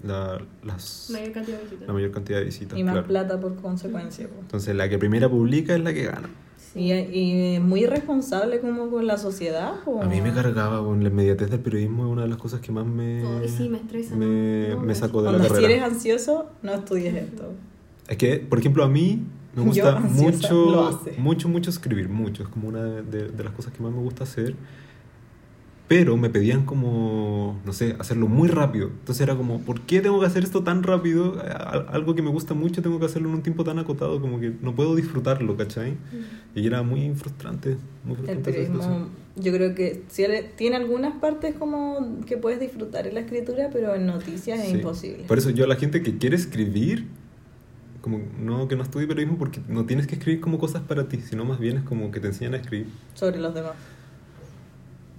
la, 0.05 0.39
las, 0.63 1.09
Mayor 1.11 1.31
cantidad 1.31 1.57
de 1.57 1.63
visitas. 1.63 1.87
la 1.87 1.93
mayor 1.93 2.11
cantidad 2.11 2.39
de 2.39 2.45
visitas. 2.45 2.77
y 2.77 2.83
más 2.83 2.93
claro. 2.93 3.07
plata 3.07 3.39
por 3.39 3.55
consecuencia. 3.55 4.27
Entonces, 4.39 4.75
la 4.75 4.87
que 4.87 4.99
primera 4.99 5.27
publica 5.27 5.73
es 5.75 5.81
la 5.81 5.93
que 5.95 6.03
gana. 6.03 6.29
Y, 6.73 6.91
y 6.93 7.59
muy 7.59 7.83
irresponsable 7.83 8.59
como 8.61 8.89
con 8.89 9.05
la 9.05 9.17
sociedad. 9.17 9.73
po. 9.83 10.01
A 10.01 10.05
mí 10.05 10.21
me 10.21 10.31
cargaba 10.33 10.83
con 10.83 11.03
la 11.03 11.09
inmediatez 11.09 11.49
del 11.51 11.59
periodismo, 11.59 12.05
es 12.05 12.11
una 12.11 12.21
de 12.23 12.29
las 12.29 12.37
cosas 12.37 12.61
que 12.61 12.71
más 12.71 12.85
me, 12.85 13.21
Ay, 13.41 13.49
sí, 13.49 13.67
me 13.67 13.77
estresa, 13.77 14.15
me, 14.15 14.69
no, 14.69 14.75
no, 14.75 14.81
me 14.83 14.95
sacó 14.95 15.21
de 15.21 15.31
la 15.31 15.37
Onda, 15.37 15.49
si 15.49 15.53
carrera. 15.55 15.73
eres 15.73 15.83
ansioso, 15.83 16.49
no 16.63 16.73
estudies 16.73 17.13
esto. 17.15 17.51
Es 18.07 18.17
que, 18.17 18.37
por 18.37 18.59
ejemplo, 18.59 18.83
a 18.83 18.87
mí 18.87 19.21
me 19.55 19.61
Yo, 19.63 19.67
gusta 19.67 19.97
ansiosa, 19.97 20.53
mucho, 20.53 21.01
mucho, 21.17 21.49
mucho 21.49 21.69
escribir, 21.69 22.07
mucho. 22.07 22.43
Es 22.43 22.49
como 22.49 22.69
una 22.69 22.83
de, 22.83 23.01
de- 23.03 23.27
de 23.29 23.43
las 23.43 23.51
cosas 23.53 23.73
que 23.73 23.83
más 23.83 23.91
me 23.91 23.99
gusta 23.99 24.23
hacer. 24.23 24.55
Pero 25.91 26.15
me 26.15 26.29
pedían 26.29 26.63
como, 26.63 27.59
no 27.65 27.73
sé, 27.73 27.97
hacerlo 27.99 28.29
muy 28.29 28.47
rápido. 28.47 28.87
Entonces 28.87 29.19
era 29.19 29.35
como, 29.35 29.59
¿por 29.59 29.81
qué 29.81 29.99
tengo 29.99 30.21
que 30.21 30.25
hacer 30.25 30.41
esto 30.41 30.63
tan 30.63 30.83
rápido? 30.83 31.35
Algo 31.89 32.15
que 32.15 32.21
me 32.21 32.29
gusta 32.29 32.53
mucho, 32.53 32.81
tengo 32.81 32.97
que 32.97 33.07
hacerlo 33.07 33.27
en 33.27 33.35
un 33.35 33.41
tiempo 33.41 33.65
tan 33.65 33.77
acotado, 33.77 34.21
como 34.21 34.39
que 34.39 34.53
no 34.61 34.73
puedo 34.73 34.95
disfrutarlo, 34.95 35.57
¿cachai? 35.57 35.97
Y 36.55 36.65
era 36.65 36.81
muy 36.81 37.13
frustrante. 37.13 37.75
Muy 38.05 38.11
El 38.11 38.15
frustrante 38.15 38.51
periodismo, 38.53 39.09
yo 39.35 39.51
creo 39.51 39.75
que 39.75 40.03
sí, 40.07 40.23
tiene 40.55 40.77
algunas 40.77 41.17
partes 41.17 41.55
como 41.55 42.21
que 42.25 42.37
puedes 42.37 42.61
disfrutar 42.61 43.05
en 43.05 43.15
la 43.15 43.19
escritura, 43.19 43.69
pero 43.69 43.93
en 43.93 44.05
noticias 44.05 44.61
es 44.61 44.71
imposible. 44.71 45.25
Por 45.27 45.39
eso 45.39 45.49
yo 45.49 45.65
a 45.65 45.67
la 45.67 45.75
gente 45.75 46.01
que 46.01 46.17
quiere 46.17 46.37
escribir, 46.37 47.07
como 47.99 48.21
no 48.39 48.69
que 48.69 48.77
no 48.77 48.83
estudie 48.83 49.07
periodismo, 49.07 49.37
porque 49.37 49.59
no 49.67 49.85
tienes 49.85 50.07
que 50.07 50.15
escribir 50.15 50.39
como 50.39 50.57
cosas 50.57 50.83
para 50.83 51.09
ti, 51.09 51.19
sino 51.19 51.43
más 51.43 51.59
bien 51.59 51.79
es 51.79 51.83
como 51.83 52.11
que 52.11 52.21
te 52.21 52.27
enseñan 52.27 52.53
a 52.53 52.57
escribir. 52.59 52.87
Sobre 53.13 53.39
los 53.39 53.53
demás. 53.53 53.73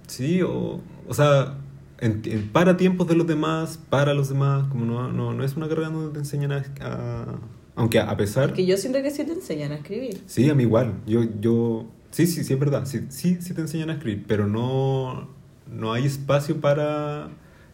Sí, 0.07 0.41
o, 0.41 0.81
o 1.07 1.13
sea, 1.13 1.57
en- 1.99 2.21
en- 2.25 2.49
para 2.49 2.77
tiempos 2.77 3.07
de 3.07 3.15
los 3.15 3.25
demás, 3.27 3.79
para 3.89 4.13
los 4.13 4.29
demás, 4.29 4.67
como 4.67 4.85
no, 4.85 5.11
no, 5.11 5.33
no 5.33 5.43
es 5.43 5.55
una 5.55 5.67
carrera 5.67 5.89
donde 5.89 6.11
te 6.13 6.19
enseñan 6.19 6.51
a... 6.51 6.63
a- 6.81 7.39
aunque 7.75 7.99
a 7.99 8.15
pesar... 8.15 8.49
Porque 8.49 8.65
yo 8.67 8.77
siento 8.77 9.01
que 9.01 9.09
sí 9.09 9.23
te 9.23 9.31
enseñan 9.33 9.71
a 9.71 9.75
escribir. 9.75 10.21
Sí, 10.27 10.47
a 10.49 10.53
mí 10.53 10.63
igual. 10.63 10.93
Yo, 11.07 11.21
yo, 11.41 11.87
sí, 12.11 12.27
sí, 12.27 12.43
sí, 12.43 12.53
es 12.53 12.59
verdad. 12.59 12.85
Sí, 12.85 13.05
sí, 13.09 13.37
sí 13.41 13.53
te 13.55 13.61
enseñan 13.61 13.89
a 13.89 13.93
escribir, 13.93 14.25
pero 14.27 14.45
no, 14.47 15.27
no 15.71 15.91
hay 15.93 16.05
espacio 16.05 16.61
para 16.61 17.29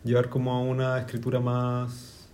llevar 0.05 0.29
como 0.29 0.53
a 0.53 0.61
una 0.61 0.97
escritura 0.99 1.41
más, 1.41 2.29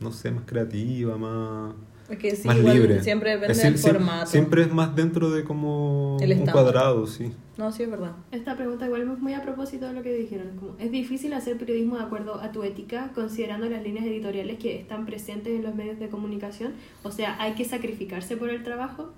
no 0.00 0.12
sé, 0.12 0.30
más 0.30 0.44
creativa, 0.46 1.18
más, 1.18 1.74
Porque 2.10 2.34
sí, 2.34 2.48
más 2.48 2.56
igual 2.56 2.74
libre. 2.74 3.02
siempre 3.04 3.30
depende 3.30 3.52
Es 3.52 3.62
del 3.62 3.78
formato. 3.78 4.26
Siempre 4.26 4.62
es 4.62 4.72
más 4.72 4.96
dentro 4.96 5.30
de 5.30 5.44
como 5.44 6.16
El 6.20 6.32
un 6.40 6.46
cuadrado, 6.46 7.06
sí. 7.06 7.30
No, 7.56 7.70
sí 7.70 7.84
es 7.84 7.90
verdad. 7.90 8.16
Esta 8.32 8.56
pregunta 8.56 8.86
igual 8.86 9.02
es 9.02 9.18
muy 9.20 9.32
a 9.34 9.42
propósito 9.42 9.86
de 9.86 9.92
lo 9.92 10.02
que 10.02 10.12
dijeron. 10.12 10.56
Como, 10.58 10.74
¿Es 10.80 10.90
difícil 10.90 11.32
hacer 11.34 11.56
periodismo 11.56 11.96
de 11.98 12.02
acuerdo 12.02 12.40
a 12.40 12.50
tu 12.50 12.64
ética, 12.64 13.12
considerando 13.14 13.68
las 13.70 13.84
líneas 13.84 14.06
editoriales 14.06 14.58
que 14.58 14.80
están 14.80 15.06
presentes 15.06 15.54
en 15.54 15.62
los 15.62 15.74
medios 15.76 16.00
de 16.00 16.08
comunicación? 16.08 16.72
O 17.04 17.12
sea, 17.12 17.40
¿hay 17.40 17.52
que 17.54 17.64
sacrificarse 17.64 18.36
por 18.36 18.50
el 18.50 18.64
trabajo? 18.64 19.12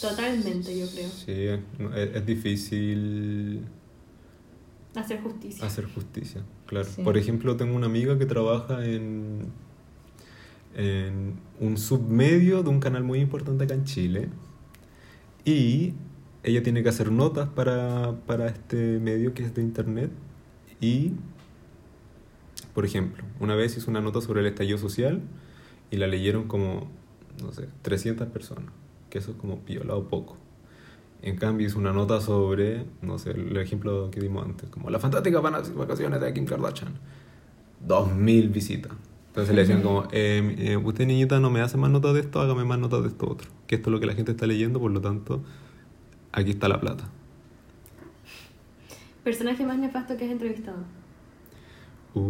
Totalmente, 0.00 0.78
yo 0.78 0.86
creo. 0.88 1.08
Sí, 1.08 1.62
no, 1.82 1.92
es, 1.96 2.14
es 2.14 2.24
difícil 2.26 3.62
Hacer 4.94 5.20
justicia. 5.20 5.66
hacer 5.66 5.84
justicia, 5.86 6.42
claro. 6.66 6.86
Sí. 6.88 7.02
Por 7.02 7.18
ejemplo, 7.18 7.56
tengo 7.56 7.74
una 7.76 7.86
amiga 7.86 8.16
que 8.18 8.24
trabaja 8.24 8.84
en, 8.86 9.40
en 10.74 11.34
un 11.60 11.76
submedio 11.76 12.62
de 12.62 12.68
un 12.68 12.80
canal 12.80 13.02
muy 13.02 13.20
importante 13.20 13.64
acá 13.64 13.74
en 13.74 13.84
Chile 13.84 14.28
y 15.44 15.94
ella 16.42 16.62
tiene 16.62 16.82
que 16.82 16.88
hacer 16.88 17.10
notas 17.10 17.48
para, 17.48 18.14
para 18.26 18.48
este 18.48 18.98
medio 19.00 19.34
que 19.34 19.42
es 19.42 19.54
de 19.54 19.62
internet 19.62 20.10
y, 20.80 21.12
por 22.74 22.84
ejemplo, 22.84 23.24
una 23.40 23.54
vez 23.54 23.76
hizo 23.76 23.90
una 23.90 24.00
nota 24.00 24.20
sobre 24.20 24.40
el 24.40 24.46
estallido 24.46 24.78
social 24.78 25.22
y 25.90 25.96
la 25.96 26.06
leyeron 26.06 26.48
como, 26.48 26.88
no 27.42 27.52
sé, 27.52 27.68
300 27.82 28.28
personas, 28.28 28.66
que 29.10 29.18
eso 29.18 29.32
es 29.32 29.36
como 29.36 29.60
violado 29.66 30.08
poco. 30.08 30.36
En 31.22 31.36
cambio, 31.36 31.66
hizo 31.66 31.78
una 31.78 31.92
nota 31.92 32.20
sobre, 32.20 32.84
no 33.02 33.18
sé, 33.18 33.30
el 33.30 33.56
ejemplo 33.56 34.10
que 34.10 34.20
dimos 34.20 34.44
antes, 34.44 34.68
como 34.68 34.90
las 34.90 35.00
fantásticas 35.00 35.42
vacaciones 35.42 36.20
de 36.20 36.32
Kim 36.32 36.44
Kardashian. 36.44 36.94
2000 37.86 38.48
visitas. 38.50 38.92
Entonces 39.36 39.54
le 39.54 39.60
decían 39.60 39.82
como, 39.82 40.08
eh, 40.12 40.56
eh, 40.60 40.76
usted 40.78 41.04
niñita 41.06 41.38
no 41.40 41.50
me 41.50 41.60
hace 41.60 41.76
más 41.76 41.90
notas 41.90 42.14
de 42.14 42.20
esto, 42.20 42.40
hágame 42.40 42.64
más 42.64 42.78
notas 42.78 43.02
de 43.02 43.08
esto 43.08 43.30
otro. 43.30 43.50
Que 43.66 43.74
esto 43.74 43.90
es 43.90 43.92
lo 43.92 44.00
que 44.00 44.06
la 44.06 44.14
gente 44.14 44.32
está 44.32 44.46
leyendo, 44.46 44.80
por 44.80 44.90
lo 44.90 45.02
tanto, 45.02 45.42
aquí 46.32 46.52
está 46.52 46.68
la 46.68 46.80
plata. 46.80 47.10
¿Personaje 49.24 49.66
más 49.66 49.76
nefasto 49.76 50.16
que 50.16 50.24
has 50.24 50.30
entrevistado? 50.30 50.78
Uh, 52.14 52.20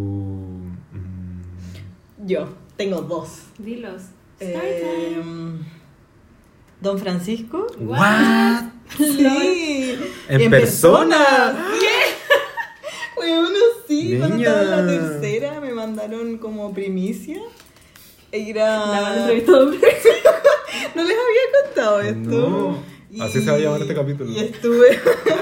mm, 0.90 2.26
Yo 2.26 2.48
tengo 2.76 3.00
dos. 3.02 3.42
Dilos. 3.56 4.02
Eh. 4.40 5.22
Don 6.80 6.98
Francisco. 6.98 7.68
¿What? 7.78 8.64
Sí. 8.96 9.96
¿En 10.28 10.50
persona? 10.50 11.54
¿Qué? 11.80 13.20
Sí, 14.00 14.18
cuando 14.18 14.36
estaba 14.36 14.62
en 14.62 14.70
la 14.70 14.86
tercera 14.86 15.60
me 15.60 15.72
mandaron 15.72 16.38
como 16.38 16.72
primicia. 16.72 17.40
Era... 18.32 18.86
La 18.86 19.00
van. 19.00 19.26
No 20.94 21.02
les 21.04 21.16
había 21.16 21.64
contado 21.64 22.00
esto. 22.00 22.30
No. 23.10 23.24
Así 23.24 23.42
se 23.42 23.50
va 23.50 23.56
a 23.56 23.60
llamar 23.60 23.80
este 23.80 23.94
capítulo. 23.94 24.30
Y 24.30 24.38
estuve, 24.38 24.98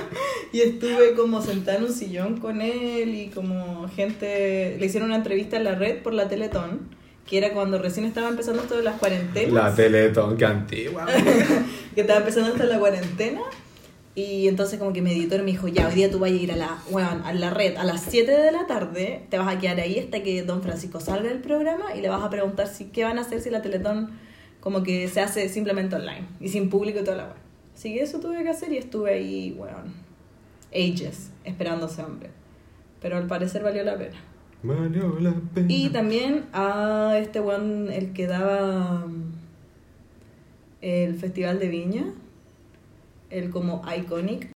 y 0.52 0.60
estuve 0.60 1.14
como 1.14 1.42
sentada 1.42 1.78
en 1.78 1.84
un 1.84 1.92
sillón 1.92 2.38
con 2.38 2.60
él 2.60 3.14
y 3.14 3.28
como 3.28 3.88
gente... 3.88 4.76
Le 4.78 4.86
hicieron 4.86 5.08
una 5.08 5.16
entrevista 5.16 5.56
en 5.56 5.64
la 5.64 5.74
red 5.74 6.02
por 6.02 6.12
la 6.12 6.28
Teletón, 6.28 6.88
que 7.26 7.38
era 7.38 7.52
cuando 7.52 7.78
recién 7.78 8.06
estaba 8.06 8.28
empezando 8.28 8.62
esto 8.62 8.76
de 8.76 8.84
las 8.84 8.98
cuarentenas. 8.98 9.52
La 9.52 9.74
Teletón, 9.74 10.36
que 10.36 10.44
antigua. 10.44 11.06
que 11.94 12.00
estaba 12.00 12.20
empezando 12.20 12.52
hasta 12.52 12.64
la 12.64 12.78
cuarentena. 12.78 13.40
Y 14.16 14.46
entonces 14.46 14.78
como 14.78 14.92
que 14.92 15.02
mi 15.02 15.10
editor 15.10 15.40
me 15.40 15.50
dijo, 15.50 15.66
ya, 15.66 15.88
hoy 15.88 15.94
día 15.94 16.10
tú 16.10 16.20
vas 16.20 16.30
a 16.30 16.34
ir 16.34 16.52
a 16.52 16.56
la, 16.56 16.78
weón, 16.88 17.22
a 17.24 17.32
la 17.32 17.50
red 17.50 17.76
a 17.76 17.84
las 17.84 18.02
7 18.02 18.30
de 18.30 18.52
la 18.52 18.66
tarde, 18.66 19.26
te 19.28 19.38
vas 19.38 19.52
a 19.52 19.58
quedar 19.58 19.80
ahí 19.80 19.98
hasta 19.98 20.22
que 20.22 20.42
don 20.42 20.62
Francisco 20.62 21.00
salga 21.00 21.28
del 21.28 21.40
programa 21.40 21.96
y 21.96 22.00
le 22.00 22.08
vas 22.08 22.22
a 22.22 22.30
preguntar 22.30 22.68
si 22.68 22.86
qué 22.86 23.02
van 23.02 23.18
a 23.18 23.22
hacer 23.22 23.40
si 23.40 23.50
la 23.50 23.60
Teletón 23.60 24.12
como 24.60 24.84
que 24.84 25.08
se 25.08 25.20
hace 25.20 25.48
simplemente 25.48 25.96
online 25.96 26.26
y 26.40 26.48
sin 26.48 26.70
público 26.70 27.00
y 27.00 27.04
toda 27.04 27.16
la 27.16 27.24
weón. 27.24 27.38
Así 27.74 27.92
que 27.92 28.02
eso 28.02 28.20
tuve 28.20 28.40
que 28.44 28.50
hacer 28.50 28.72
y 28.72 28.78
estuve 28.78 29.14
ahí, 29.14 29.56
weón, 29.58 29.92
ages, 30.72 31.32
esperando 31.44 31.86
a 31.86 31.88
ese 31.88 32.02
hombre. 32.02 32.30
Pero 33.02 33.16
al 33.16 33.26
parecer 33.26 33.64
valió 33.64 33.82
la 33.82 33.98
pena. 33.98 34.16
Valió 34.62 35.18
la 35.18 35.34
pena. 35.52 35.66
Y 35.68 35.90
también 35.90 36.44
a 36.52 37.18
este 37.18 37.40
weón, 37.40 37.90
el 37.90 38.12
que 38.12 38.28
daba 38.28 39.06
mm, 39.06 39.32
el 40.82 41.14
Festival 41.16 41.58
de 41.58 41.68
Viña, 41.68 42.04
el 43.38 43.50
como 43.50 43.82
Iconic, 43.96 44.52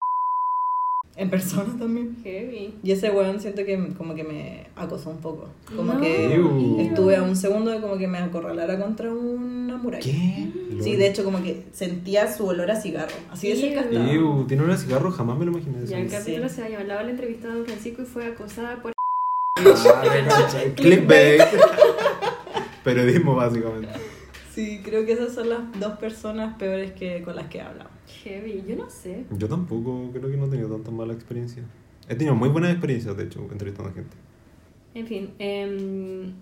en 1.16 1.30
persona 1.30 1.76
también. 1.78 2.16
Heavy. 2.22 2.74
Y 2.82 2.92
ese 2.92 3.10
weón 3.10 3.40
siento 3.40 3.64
que 3.64 3.92
como 3.98 4.14
que 4.14 4.22
me 4.22 4.68
acosó 4.76 5.10
un 5.10 5.18
poco. 5.18 5.48
Como 5.74 5.94
No. 5.94 6.00
que 6.00 6.40
estuve 6.80 7.16
a 7.16 7.22
un 7.22 7.34
segundo 7.34 7.72
de 7.72 7.80
como 7.80 7.98
que 7.98 8.06
me 8.06 8.18
acorralara 8.18 8.78
contra 8.78 9.10
una 9.12 9.76
muralla. 9.78 10.04
¿Qué? 10.04 10.48
Sí, 10.80 10.94
de 10.94 11.08
hecho 11.08 11.24
como 11.24 11.42
que 11.42 11.64
sentía 11.72 12.32
su 12.32 12.46
olor 12.46 12.70
a 12.70 12.80
cigarro. 12.80 13.14
Así 13.32 13.48
de 13.48 13.56
cerca 13.56 13.80
estaba. 13.80 14.12
Ew, 14.12 14.46
tiene 14.46 14.62
un 14.62 14.78
cigarro, 14.78 15.10
jamás 15.10 15.36
me 15.38 15.44
lo 15.46 15.50
imaginé 15.52 15.78
eso. 15.82 15.90
Ya 15.90 15.98
el 15.98 16.08
Sí. 16.08 16.16
capítulo 16.16 16.48
se 16.48 16.70
llama 16.70 16.84
La 16.84 17.10
entrevistada 17.10 17.54
a 17.54 17.56
Don 17.56 17.66
Francisco 17.66 18.02
y 18.02 18.06
fue 18.06 18.26
acosada 18.26 18.80
por... 18.80 18.92
Ah. 19.58 20.02
Clickbait. 20.76 21.42
Periodismo, 22.84 23.34
básicamente. 23.34 23.88
Sí, 24.54 24.80
creo 24.84 25.04
que 25.04 25.12
esas 25.12 25.34
son 25.34 25.48
las 25.50 25.58
dos 25.80 25.98
personas 25.98 26.56
peores 26.58 26.92
que 26.92 27.22
con 27.22 27.34
las 27.36 27.48
que 27.48 27.58
he 27.58 27.62
hablado. 27.62 27.90
Heavy, 28.08 28.64
yo 28.66 28.76
no 28.76 28.88
sé. 28.90 29.24
Yo 29.36 29.48
tampoco 29.48 30.10
creo 30.12 30.30
que 30.30 30.36
no 30.36 30.46
he 30.46 30.48
tenido 30.48 30.68
tanta 30.68 30.90
mala 30.90 31.12
experiencia. 31.12 31.62
He 32.08 32.14
tenido 32.14 32.34
muy 32.34 32.48
buenas 32.48 32.70
experiencias, 32.70 33.16
de 33.16 33.24
hecho, 33.24 33.46
entrevistando 33.50 33.90
a 33.90 33.94
gente. 33.94 34.16
En 34.94 35.06
fin, 35.06 35.30
em, 35.38 36.32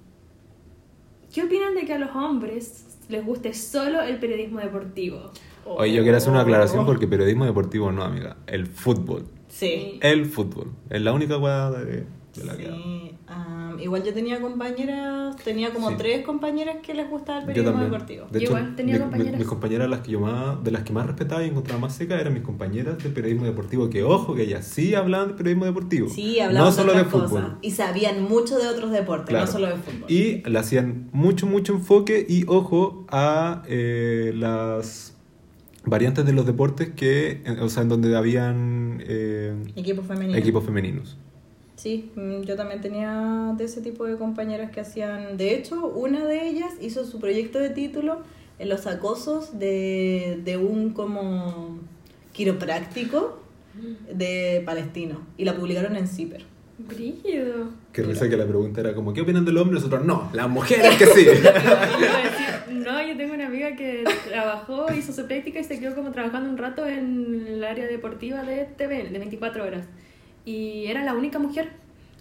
¿qué 1.33 1.43
opinan 1.43 1.75
de 1.75 1.85
que 1.85 1.93
a 1.93 1.99
los 1.99 2.15
hombres 2.15 2.99
les 3.09 3.25
guste 3.25 3.53
solo 3.53 4.01
el 4.03 4.19
periodismo 4.19 4.61
deportivo? 4.61 5.31
Oye, 5.65 5.95
yo 5.95 6.03
quiero 6.03 6.17
hacer 6.17 6.31
una 6.31 6.43
aclaración 6.43 6.87
porque 6.87 7.09
periodismo 7.09 7.45
deportivo 7.45 7.91
no, 7.91 8.05
amiga. 8.05 8.37
El 8.47 8.67
fútbol. 8.67 9.27
Sí. 9.49 9.99
El 10.01 10.27
fútbol. 10.27 10.73
Es 10.91 11.03
la 11.03 11.13
única 11.13 11.39
weá 11.39 11.71
de, 11.71 12.07
de 12.41 12.45
la 12.47 12.57
que 12.57 12.67
hablo. 12.67 12.77
Sí, 13.79 13.83
igual 13.85 14.03
yo 14.05 14.15
tenía 14.15 14.41
compañeras, 14.41 15.37
tenía 15.37 15.73
como 15.73 15.91
Sí. 15.91 15.95
tres 15.99 16.25
compañeras 16.25 16.77
que 16.83 16.95
les 16.95 17.09
gustaba 17.11 17.39
el 17.41 17.45
Yo 17.45 17.47
periodismo 17.49 17.73
también. 17.81 17.93
deportivo. 17.93 18.27
De 18.31 18.39
hecho, 18.39 18.49
igual 18.49 18.77
tenía 18.77 18.95
mi- 18.95 18.99
mi- 18.99 19.05
compañeras. 19.05 19.39
mis 19.39 19.49
compañeras, 19.49 19.91
las 19.91 20.01
que 20.01 20.11
yo 20.13 20.21
más, 20.21 20.63
de 20.65 20.71
las 20.71 20.83
que 20.83 20.93
más 20.93 21.07
respetaba 21.07 21.43
y 21.45 21.49
encontraba 21.49 21.81
más 21.81 21.95
seca, 21.95 22.21
eran 22.21 22.33
mis 22.35 22.43
compañeras 22.43 23.03
de 23.03 23.11
periodismo 23.11 23.47
deportivo. 23.47 23.91
Que 23.91 24.03
ojo, 24.03 24.35
que 24.35 24.43
ellas 24.43 24.67
sí 24.67 24.95
hablaban 24.95 25.29
de 25.29 25.35
periodismo 25.35 25.65
deportivo. 25.67 26.09
Sí, 26.09 26.41
hablaban 26.41 26.69
No 26.71 26.75
solo 26.77 26.93
de 26.95 27.05
fútbol. 27.05 27.29
cosas. 27.29 27.51
Y 27.63 27.71
sabían 27.73 28.23
mucho 28.23 28.59
de 28.59 28.69
otros 28.69 28.91
deportes, 28.91 29.29
Claro. 29.29 29.47
no 29.47 29.53
solo 29.53 29.67
de 29.69 29.77
fútbol. 29.77 30.11
Y 30.11 30.43
le 30.49 30.59
hacían 30.59 31.09
mucho, 31.13 31.47
mucho 31.47 31.73
enfoque 31.75 32.25
y 32.29 32.45
ojo 32.47 33.07
a 33.11 33.63
eh, 33.69 34.33
las 34.35 35.15
variantes 35.85 36.25
de 36.27 36.33
los 36.33 36.47
deportes 36.47 36.89
que, 36.97 37.43
o 37.61 37.69
sea, 37.69 37.83
en 37.85 37.89
donde 37.89 38.17
habían 38.17 39.03
eh, 39.07 39.55
equipos 39.77 40.05
femeninos. 40.07 41.17
Sí, 41.87 42.11
mm, 42.17 42.41
yo 42.41 42.57
también 42.57 42.81
tenía 42.81 43.55
de 43.57 43.63
ese 43.63 43.81
tipo 43.81 44.07
de 44.07 44.17
compañeras 44.17 44.73
que 44.73 44.81
hacían. 44.81 45.37
De 45.37 45.55
hecho, 45.55 45.87
una 45.87 46.25
de 46.25 46.49
ellas 46.49 46.73
hizo 46.81 47.05
su 47.05 47.21
proyecto 47.21 47.61
de 47.61 47.71
título 47.71 48.23
en 48.59 48.69
los 48.71 48.89
acosos 48.89 49.61
de, 49.61 50.41
de 50.45 50.57
un 50.57 50.91
como 50.91 51.79
quiropráctico 52.33 53.39
de 54.13 54.65
palestino. 54.67 55.21
Y 55.37 55.45
la 55.45 55.55
publicaron 55.55 55.95
en 55.95 56.09
Zipper. 56.09 56.43
Brígido. 56.77 57.69
Que 57.93 58.03
risa 58.03 58.29
que 58.29 58.37
la 58.37 58.47
pregunta 58.47 58.81
era 58.81 58.93
como, 58.93 59.13
¿qué 59.13 59.21
opinan 59.21 59.45
del 59.45 59.57
hombre? 59.57 59.77
Nosotros, 59.77 60.05
no, 60.05 60.29
las 60.33 60.49
mujeres 60.49 60.97
que 60.97 61.07
sí. 61.07 61.25
No, 62.73 63.01
yo 63.01 63.17
tengo 63.17 63.35
una 63.35 63.47
amiga 63.47 63.77
que 63.77 64.03
trabajó, 64.29 64.93
hizo 64.93 65.13
su 65.13 65.25
práctica 65.27 65.61
y 65.61 65.65
se 65.65 65.79
quedó 65.79 65.95
como 65.95 66.11
trabajando 66.11 66.51
un 66.51 66.59
rato 66.59 66.85
en 66.85 67.47
el 67.47 67.63
área 67.63 67.87
deportiva 67.87 68.43
de 68.43 68.65
TV, 68.65 69.09
de 69.09 69.19
24 69.21 69.65
horas. 69.65 69.87
Y 70.47 70.87
era 70.87 71.05
la 71.05 71.13
única 71.13 71.39
mujer. 71.39 71.73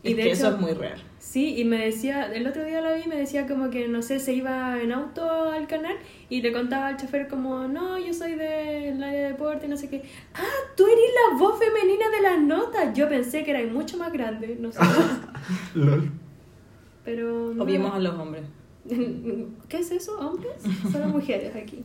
Y 0.04 0.12
Es 0.12 0.18
de 0.18 0.24
que 0.24 0.30
hecho, 0.32 0.48
eso 0.48 0.56
es 0.56 0.62
muy 0.62 0.74
real. 0.74 1.02
Sí, 1.20 1.60
y 1.60 1.64
me 1.66 1.84
decía, 1.84 2.32
el 2.32 2.46
otro 2.46 2.64
día 2.64 2.82
la 2.82 2.94
vi, 2.94 3.08
me 3.08 3.16
decía 3.16 3.48
como 3.48 3.70
que, 3.70 3.88
no 3.88 4.02
sé, 4.02 4.20
se 4.20 4.34
iba 4.34 4.80
en 4.82 4.92
auto 4.92 5.24
al 5.50 5.68
canal 5.68 5.96
y 6.30 6.42
le 6.42 6.52
contaba 6.52 6.88
al 6.88 6.98
chofer 6.98 7.28
como, 7.28 7.68
no, 7.68 7.98
yo 7.98 8.14
soy 8.14 8.34
del 8.34 9.02
área 9.02 9.22
de 9.22 9.28
deporte 9.30 9.66
y 9.66 9.70
no 9.70 9.78
sé 9.78 9.90
qué. 9.90 10.04
Ah, 10.34 10.44
tú 10.76 10.86
eres 10.86 11.00
la 11.32 11.38
voz 11.38 11.58
femenina 11.58 12.10
de 12.10 12.22
las 12.22 12.40
notas. 12.40 12.96
Yo 12.96 13.10
pensé 13.10 13.44
que 13.44 13.52
era 13.52 13.72
mucho 13.72 13.98
más 13.98 14.12
grande, 14.12 14.58
no 14.60 14.72
sé. 14.72 14.80
Lol. 15.76 16.12
Pero... 17.04 17.54
no. 17.54 17.64
Obviemos 17.64 17.94
a 17.94 18.00
los 18.00 18.14
hombres. 18.14 18.44
¿Qué 19.68 19.78
es 19.78 19.92
eso, 19.92 20.20
hombres? 20.20 20.54
Solo 20.92 21.08
mujeres 21.08 21.56
aquí. 21.56 21.84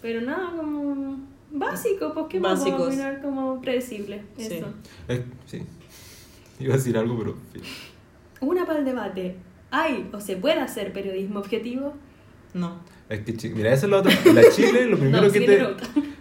Pero 0.00 0.20
nada, 0.20 0.52
como 0.56 1.18
básico, 1.50 2.12
pues 2.14 2.26
qué 2.28 2.40
más 2.40 2.64
vamos 2.64 2.98
a 2.98 3.20
como 3.20 3.60
predecible. 3.60 4.22
Sí. 4.36 4.54
Eso. 4.54 4.66
Eh, 5.08 5.24
sí. 5.46 5.62
Iba 6.60 6.74
a 6.74 6.76
decir 6.76 6.96
algo, 6.96 7.18
pero... 7.18 7.36
Una 8.40 8.66
para 8.66 8.78
el 8.78 8.84
debate. 8.84 9.36
¿Hay 9.70 10.08
o 10.12 10.20
se 10.20 10.36
puede 10.36 10.60
hacer 10.60 10.92
periodismo 10.92 11.40
objetivo? 11.40 11.94
No. 12.54 12.80
Es 13.08 13.20
que, 13.20 13.50
mira, 13.50 13.72
esa 13.72 13.86
es 13.86 13.90
la 13.90 13.98
otra. 13.98 14.12
En 14.24 14.34
la 14.34 14.42
Chile, 14.50 14.86
lo 14.86 14.96
primero, 14.98 15.22
No, 15.26 15.32
que 15.32 15.40
te, 15.40 15.58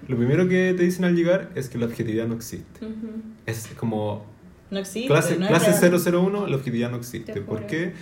lo 0.07 0.17
primero 0.17 0.47
que 0.47 0.73
te 0.75 0.83
dicen 0.83 1.05
al 1.05 1.15
llegar 1.15 1.51
es 1.55 1.69
que 1.69 1.77
la 1.77 1.85
objetividad 1.85 2.27
no 2.27 2.35
existe. 2.35 2.85
Ujú. 2.85 3.21
Es 3.45 3.67
como 3.77 4.25
No 4.71 4.79
existe. 4.79 5.07
clase, 5.07 5.37
no 5.37 5.47
clase 5.47 5.89
real. 5.89 6.01
001, 6.01 6.47
la 6.47 6.55
objetividad 6.55 6.89
no 6.91 6.97
existe. 6.97 7.33
Te 7.33 7.41
¿Por 7.41 7.67
qué? 7.67 7.93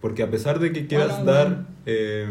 Porque 0.00 0.22
a 0.22 0.30
pesar 0.30 0.58
de 0.58 0.72
que 0.72 0.86
quieras 0.86 1.20
on 1.20 1.26
dar 1.26 1.66
eh, 1.86 2.26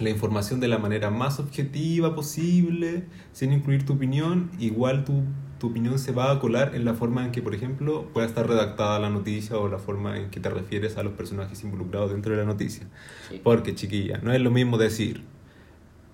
la 0.00 0.10
información 0.10 0.60
de 0.60 0.68
la 0.68 0.78
manera 0.78 1.10
más 1.10 1.38
objetiva 1.38 2.14
posible, 2.14 3.04
sin 3.32 3.52
incluir 3.52 3.86
tu 3.86 3.94
opinión, 3.94 4.50
igual 4.58 5.04
tu, 5.04 5.22
tu 5.58 5.68
opinión 5.68 5.98
se 5.98 6.12
va 6.12 6.30
a 6.32 6.38
colar 6.40 6.74
en 6.74 6.84
la 6.84 6.94
forma 6.94 7.24
en 7.24 7.32
que, 7.32 7.42
por 7.42 7.54
ejemplo, 7.54 8.08
pueda 8.12 8.26
estar 8.26 8.46
redactada 8.48 8.98
la 8.98 9.10
noticia 9.10 9.56
o 9.58 9.68
la 9.68 9.78
forma 9.78 10.18
en 10.18 10.30
que 10.30 10.40
te 10.40 10.50
refieres 10.50 10.96
a 10.96 11.02
los 11.02 11.14
personajes 11.14 11.62
involucrados 11.64 12.10
dentro 12.12 12.32
de 12.32 12.38
la 12.38 12.44
noticia. 12.44 12.86
Sí. 13.30 13.40
Porque, 13.42 13.74
chiquilla, 13.74 14.18
no 14.22 14.32
es 14.32 14.40
lo 14.40 14.50
mismo 14.50 14.78
decir 14.78 15.22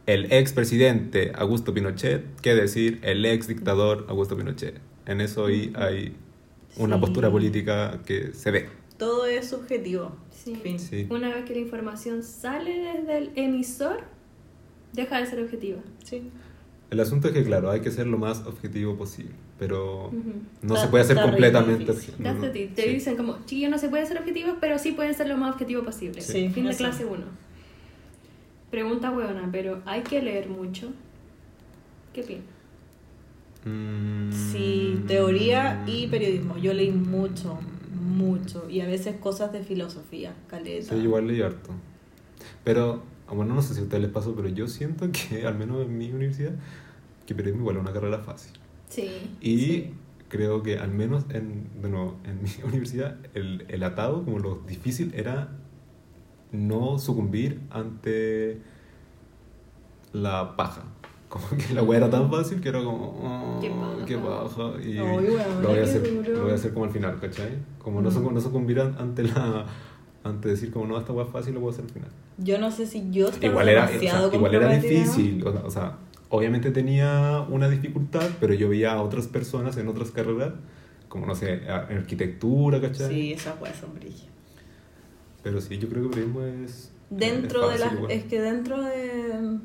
el 0.07 0.33
ex 0.33 0.53
presidente 0.53 1.33
Augusto 1.35 1.73
Pinochet 1.75 2.25
que 2.41 2.55
decir 2.55 2.99
el 3.03 3.25
ex 3.25 3.47
dictador 3.49 4.05
Augusto 4.09 4.37
Pinochet. 4.37 4.81
En 5.07 5.21
eso 5.21 5.47
ahí 5.47 5.73
hay 5.77 6.17
una 6.77 6.97
Sí. 6.97 7.01
postura 7.01 7.31
política 7.31 8.01
que 8.05 8.33
se 8.33 8.51
ve. 8.51 8.69
Todo 8.99 9.27
es 9.27 9.49
subjetivo. 9.49 10.15
Sí. 10.31 10.57
Fin. 10.57 10.79
Sí. 10.79 11.07
Una 11.11 11.29
vez 11.35 11.45
que 11.45 11.55
la 11.55 11.61
información 11.61 12.23
sale 12.23 12.79
desde 12.79 13.19
el 13.19 13.31
emisor, 13.37 14.01
deja 14.93 15.19
de 15.21 15.27
ser 15.27 15.41
objetiva. 15.43 15.79
Sí. 16.05 16.31
El 16.93 17.01
asunto 17.01 17.29
es 17.29 17.33
que, 17.35 17.43
claro, 17.43 17.71
hay 17.71 17.81
que 17.81 17.91
ser 17.91 18.07
lo 18.07 18.19
más 18.19 18.45
objetivo 18.47 18.97
posible, 18.97 19.33
pero 19.59 20.11
no 20.61 20.75
Está- 20.75 20.85
se 20.87 20.91
puede 20.91 21.05
ser 21.05 21.21
completamente 21.23 21.91
objetivo. 21.91 22.19
No, 22.19 22.35
no, 22.35 22.51
Te 22.51 22.69
sí. 22.77 22.89
dicen 22.91 23.17
como, 23.17 23.39
chiquillos 23.47 23.71
no 23.71 23.79
se 23.79 23.89
pueden 23.89 24.07
ser 24.07 24.19
objetivos, 24.19 24.57
pero 24.61 24.79
sí 24.79 24.93
pueden 24.93 25.15
ser 25.15 25.27
lo 25.29 25.39
más 25.39 25.53
objetivo 25.55 25.83
posible. 25.85 26.21
Sí, 26.21 26.51
fin 26.51 26.67
de 26.67 26.77
clase 26.77 27.07
1. 27.07 27.25
Pregunta 28.71 29.11
buena, 29.11 29.49
pero 29.51 29.81
¿hay 29.87 30.03
que 30.03 30.21
leer 30.21 30.51
mucho? 30.51 30.93
¿Qué 32.13 32.21
opinas? 32.21 32.45
Mm, 33.65 34.33
Sí, 34.33 35.03
teoría 35.07 35.85
y 35.87 36.09
periodismo. 36.09 36.59
Yo 36.59 36.75
leí 36.75 36.91
mucho, 36.91 37.59
mucho. 37.95 38.69
Y 38.69 38.81
a 38.81 38.87
veces 38.87 39.17
cosas 39.17 39.51
de 39.53 39.63
filosofía, 39.63 40.35
caleta. 40.47 40.95
Sí, 40.95 41.01
igual 41.01 41.27
leí 41.27 41.41
harto. 41.41 41.71
Pero, 42.65 43.03
ah, 43.29 43.35
bueno, 43.35 43.55
no 43.55 43.63
sé 43.63 43.73
si 43.75 43.81
a 43.81 43.85
ustedes 43.85 44.03
les 44.03 44.13
pasó, 44.13 44.35
pero 44.35 44.49
yo 44.49 44.69
siento 44.69 45.09
que, 45.11 45.47
al 45.47 45.57
menos 45.57 45.83
en 45.87 45.97
mi 45.97 46.11
universidad, 46.11 46.53
que 47.27 47.35
periodismo 47.35 47.63
igual 47.63 47.77
es 47.77 47.83
una 47.83 47.93
carrera 47.93 48.19
fácil. 48.19 48.53
Sí. 48.89 49.11
Y 49.41 49.57
sí. 49.59 49.95
creo 50.29 50.63
que 50.63 50.79
al 50.79 50.91
menos 50.93 51.25
en, 51.31 51.69
de 51.83 51.89
nuevo, 51.89 52.17
en 52.25 52.43
mi 52.43 52.51
universidad 52.69 53.17
el, 53.35 53.65
el 53.69 53.83
atado, 53.83 54.25
como 54.25 54.39
lo 54.39 54.57
difícil, 54.67 55.13
era 55.15 55.49
no 56.53 56.99
sucumbir 56.99 57.61
ante 57.71 58.59
la 60.13 60.57
paja. 60.57 60.83
Como 61.33 61.47
que 61.57 61.73
la 61.73 61.83
wea 61.83 61.97
era 61.97 62.11
tan 62.11 62.31
fácil 62.31 62.61
que 62.61 62.69
era 62.69 62.85
como, 62.85 63.07
oh, 63.23 63.59
Qué 63.59 63.71
paja. 63.71 64.75
qué. 64.83 64.91
Y 64.91 64.99
Ay, 64.99 65.01
weona, 65.01 65.61
lo, 65.63 65.69
voy 65.71 65.79
a 65.79 65.83
hacer, 65.83 66.07
lo 66.29 66.43
voy 66.43 66.51
a 66.51 66.55
hacer 66.57 66.75
como 66.75 66.85
al 66.85 66.91
final, 66.91 67.19
¿cachai? 67.19 67.57
Como 67.79 68.03
no, 68.03 68.11
Mm. 68.11 68.35
no 68.35 68.41
sucumbir 68.43 68.81
an- 68.81 68.97
ante 68.99 69.23
la 69.23 69.65
ante 70.25 70.51
decir 70.51 70.71
como 70.71 70.85
no, 70.87 70.99
esta 70.99 71.13
wea 71.15 71.25
es 71.25 71.33
fácil, 71.33 71.55
lo 71.55 71.61
voy 71.61 71.71
a 71.71 71.73
hacer 71.73 71.87
al 71.87 71.91
final. 71.91 72.11
Yo 72.37 72.59
no 72.59 72.71
sé 72.71 72.87
si 72.87 73.11
yo 73.11 73.29
estaba 73.29 73.47
Igual 73.47 73.69
era, 73.71 73.85
o 73.85 73.89
sea, 73.89 73.97
demasiado 73.99 74.35
igual 74.35 74.55
era 74.55 74.69
difícil, 74.77 75.43
o 75.47 75.71
sea, 75.71 75.97
obviamente 76.33 76.71
tenía 76.71 77.45
una 77.51 77.69
dificultad, 77.69 78.29
pero 78.41 78.55
yo 78.55 78.71
veía 78.71 78.93
a 78.93 79.03
otras 79.03 79.29
personas 79.29 79.77
en 79.77 79.87
otras 79.87 80.11
carreras, 80.11 80.55
como 81.09 81.27
no 81.27 81.35
sé, 81.35 81.53
en 81.65 81.99
arquitectura, 81.99 82.81
¿cachai? 82.81 83.09
Sí, 83.11 83.33
esas 83.35 83.61
weas 83.61 83.77
son 83.77 83.95
brillas. 83.95 84.29
Pero 85.43 85.61
sí, 85.61 85.77
yo 85.77 85.91
creo 85.91 86.05
que 86.05 86.09
periodismo 86.09 86.43
es... 86.43 86.91
Dentro 87.11 87.71
es 87.71 87.79
de 87.79 87.85
las... 87.85 87.93
igual. 87.93 88.11
Es 88.11 88.25
que 88.25 88.41
dentro 88.41 88.83
de... 88.83 89.59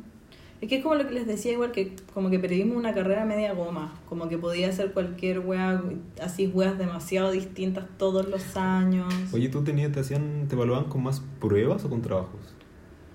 Es 0.59 0.67
que 0.67 0.77
es 0.77 0.83
como 0.83 0.95
lo 0.95 1.07
que 1.07 1.13
les 1.13 1.25
decía, 1.25 1.53
igual 1.53 1.71
que 1.71 1.95
como 2.13 2.29
que 2.29 2.39
periodismo 2.39 2.73
es 2.73 2.79
una 2.79 2.93
carrera 2.93 3.23
media 3.23 3.53
goma. 3.53 3.93
Como 4.09 4.27
que 4.27 4.37
podía 4.37 4.67
hacer 4.67 4.91
cualquier 4.91 5.39
wea, 5.39 5.81
así 6.21 6.47
weas 6.47 6.77
demasiado 6.77 7.31
distintas 7.31 7.85
todos 7.97 8.27
los 8.27 8.57
años. 8.57 9.13
Oye, 9.31 9.47
¿tú 9.47 9.63
tenías, 9.63 9.93
te 9.93 10.01
hacían, 10.01 10.47
te 10.49 10.55
evaluaban 10.55 10.89
con 10.89 11.03
más 11.03 11.21
pruebas 11.39 11.85
o 11.85 11.89
con 11.89 12.01
trabajos? 12.01 12.56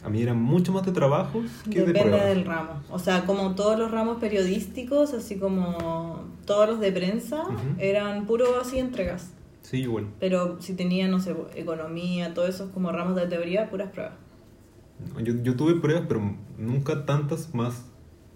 A 0.04 0.08
mí 0.08 0.20
eran 0.20 0.40
mucho 0.42 0.72
más 0.72 0.84
de 0.84 0.92
trabajos 0.92 1.44
que 1.70 1.80
de 1.80 1.86
Depende 1.86 2.10
pruebas. 2.10 2.26
del 2.28 2.44
ramo. 2.44 2.82
O 2.90 2.98
sea, 2.98 3.24
como 3.24 3.54
todos 3.54 3.78
los 3.78 3.90
ramos 3.90 4.18
periodísticos, 4.18 5.14
así 5.14 5.36
como 5.38 6.24
todos 6.44 6.68
los 6.68 6.80
de 6.80 6.90
prensa, 6.90 7.44
eran 7.78 8.26
puro 8.26 8.60
así 8.60 8.78
entregas. 8.78 9.30
Sí, 9.62 9.82
igual. 9.82 10.08
Pero 10.18 10.60
si 10.60 10.74
tenía, 10.74 11.06
no 11.06 11.20
sé, 11.20 11.36
economía, 11.54 12.34
todos 12.34 12.48
esos 12.48 12.70
como 12.70 12.90
ramos 12.90 13.14
de 13.14 13.26
teoría, 13.26 13.70
puras 13.70 13.90
pruebas. 13.90 14.14
Yo, 15.22 15.34
yo 15.42 15.56
tuve 15.56 15.76
pruebas, 15.76 16.04
pero 16.08 16.20
nunca 16.58 17.06
tantas 17.06 17.54
más, 17.54 17.84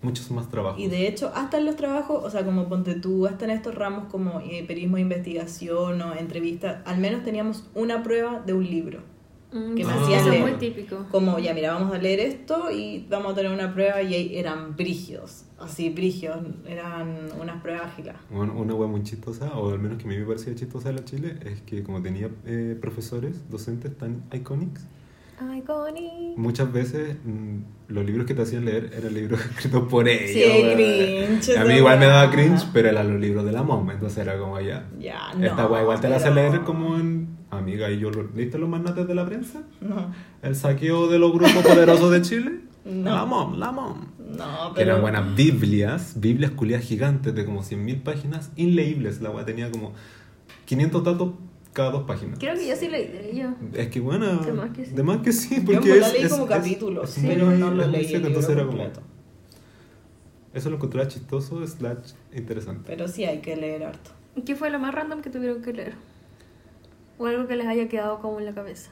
muchos 0.03 0.31
más 0.31 0.49
trabajos. 0.49 0.81
Y 0.81 0.87
de 0.87 1.09
hecho, 1.09 1.33
hasta 1.35 1.59
en 1.59 1.67
los 1.67 1.75
trabajos, 1.75 2.23
o 2.25 2.31
sea, 2.31 2.45
como 2.45 2.69
ponte 2.69 2.95
tú, 2.95 3.27
hasta 3.27 3.45
en 3.45 3.51
estos 3.51 3.75
ramos 3.75 4.05
como 4.05 4.39
eh, 4.41 4.65
periodismo 4.69 4.97
de 4.97 5.03
investigación 5.03 6.01
o 6.01 6.15
entrevista, 6.15 6.83
al 6.87 6.99
menos 6.99 7.25
teníamos 7.25 7.65
una 7.75 8.05
prueba 8.05 8.41
de 8.47 8.53
un 8.53 8.65
libro. 8.65 9.01
Mm, 9.53 9.75
que 9.75 9.85
me 9.85 9.93
sí, 9.93 9.99
hacían 9.99 10.21
Eso 10.21 10.29
es 10.33 10.35
leer. 10.41 10.43
muy 10.43 10.59
típico. 10.59 11.07
Como, 11.11 11.39
ya, 11.39 11.55
mira, 11.55 11.73
vamos 11.73 11.95
a 11.95 11.99
leer 11.99 12.21
esto 12.21 12.71
y 12.71 13.07
vamos 13.09 13.33
a 13.33 13.35
tener 13.37 13.53
una 13.53 13.73
prueba 13.73 14.03
y 14.03 14.13
ahí 14.15 14.37
eran 14.37 14.77
brígidos, 14.77 15.45
así 15.59 15.89
brígidos, 15.91 16.39
eran 16.67 17.29
unas 17.41 17.63
pruebas 17.63 17.85
ágiles. 17.87 18.15
Bueno, 18.31 18.55
una 18.55 18.75
wea 18.75 18.89
muy 18.89 19.03
chistosa, 19.05 19.57
o 19.57 19.71
al 19.71 19.79
menos 19.79 19.99
que 19.99 20.05
a 20.05 20.09
mí 20.09 20.17
me 20.19 20.25
parecía 20.27 20.55
chistosa 20.55 20.89
de 20.89 20.95
la 20.97 21.05
Chile, 21.05 21.37
es 21.45 21.61
que 21.63 21.83
como 21.85 22.03
tenía 22.03 22.29
eh, 22.45 22.77
profesores, 22.81 23.49
docentes 23.49 23.97
tan 23.97 24.25
iconics, 24.33 24.85
Ay, 25.39 25.61
Connie. 25.63 26.35
muchas 26.37 26.73
veces 26.73 27.17
mm, 27.25 27.59
los 27.89 28.05
libros 28.07 28.27
que 28.27 28.35
te 28.35 28.43
hacían 28.43 28.65
leer 28.65 28.91
eran 28.97 29.13
libros 29.15 29.41
escritos 29.51 29.87
por 29.89 30.09
ellos. 30.09 30.31
Sí, 30.31 30.75
cringe, 30.75 31.59
A 31.59 31.65
mí 31.65 31.75
igual 31.75 31.99
me 31.99 32.07
daba 32.07 32.23
weá. 32.23 32.31
cringe, 32.31 32.65
pero 32.73 32.89
eran 32.89 33.11
los 33.13 33.21
libros 33.21 33.45
de 33.45 33.53
la 33.53 33.63
MOM, 33.63 33.91
entonces 33.91 34.19
era 34.19 34.39
como 34.39 34.59
ya. 34.61 34.89
Ya, 34.99 35.35
no. 35.37 35.45
Esta 35.47 35.67
wea 35.67 35.83
igual 35.83 36.01
te 36.01 36.09
la 36.09 36.17
hace 36.17 36.31
pero- 36.31 36.35
leer 36.51 36.61
como 36.63 36.97
en. 36.97 37.37
Amiga, 37.51 37.89
¿y 37.91 38.01
yo 38.01 38.11
lo, 38.11 38.25
leíste 38.35 38.59
los 38.59 38.69
magnates 38.69 39.07
de 39.07 39.15
la 39.15 39.25
prensa? 39.25 39.63
No, 39.81 40.13
¿El 40.43 40.57
saqueo 40.57 41.07
de 41.07 41.19
los 41.19 41.33
grupos 41.33 41.63
poderosos 41.65 42.11
de 42.11 42.23
Chile? 42.23 42.53
No. 42.87 43.11
La 43.17 43.25
MOM, 43.25 43.59
la 43.59 43.73
MOM. 43.73 43.99
no, 44.39 44.73
Que 44.75 44.83
eran 44.83 44.95
pero... 44.97 45.01
buenas 45.01 45.35
Biblias, 45.35 46.15
Biblias 46.21 46.53
culiadas 46.53 46.85
gigantes 46.87 47.35
de 47.35 47.45
como 47.45 47.65
100.000 47.65 48.03
páginas, 48.05 48.53
inleíbles. 48.55 49.21
La 49.21 49.31
wea 49.31 49.45
tenía 49.45 49.73
como 49.73 49.93
500 50.67 51.03
datos 51.03 51.31
cada 51.77 51.91
dos 51.91 52.05
páginas. 52.05 52.39
Creo 52.39 52.55
que 52.55 52.67
yo 52.67 52.75
sí 52.75 52.89
leí 52.89 53.07
de 53.09 53.31
ello. 53.31 53.51
Es 53.75 53.89
que 53.89 54.01
bueno, 54.01 54.39
De 54.39 54.53
más 54.53 54.71
que 54.71 54.85
sí. 54.87 54.95
de 54.95 55.03
más 55.03 55.19
que 55.19 55.33
sí, 55.33 55.57
Yo 55.57 55.65
porque 55.75 55.93
verdad 55.93 56.09
es, 56.09 56.15
leí 56.15 56.23
es- 56.25 56.33
como 56.33 56.45
es- 56.45 56.49
capítulos, 56.51 57.17
es 57.19 57.23
muy- 57.23 57.35
pero 57.35 57.51
no 57.51 57.71
lo 57.71 57.87
leí 57.87 58.07
el 58.15 58.23
libro 58.23 58.41
era 58.41 58.49
como- 58.65 58.67
completo. 58.69 59.01
Eso 60.55 60.71
lo 60.71 60.77
encontraba 60.77 61.07
chistoso, 61.07 61.67
slash 61.67 62.13
interesante. 62.35 62.85
Pero 62.87 63.09
sí 63.09 63.25
hay 63.25 63.41
que 63.41 63.57
leer 63.57 63.85
harto. 63.85 64.11
¿Qué 64.47 64.57
fue 64.57 64.71
lo 64.71 64.79
más 64.79 64.95
random 64.95 65.21
que 65.21 65.29
tuvieron 65.31 65.61
que 65.63 65.73
leer? 65.75 65.95
O 67.19 67.27
algo 67.27 67.47
que 67.47 67.57
les 67.57 67.67
haya 67.67 67.89
quedado 67.89 68.21
como 68.21 68.39
en 68.39 68.47
la 68.47 68.55
cabeza. 68.55 68.91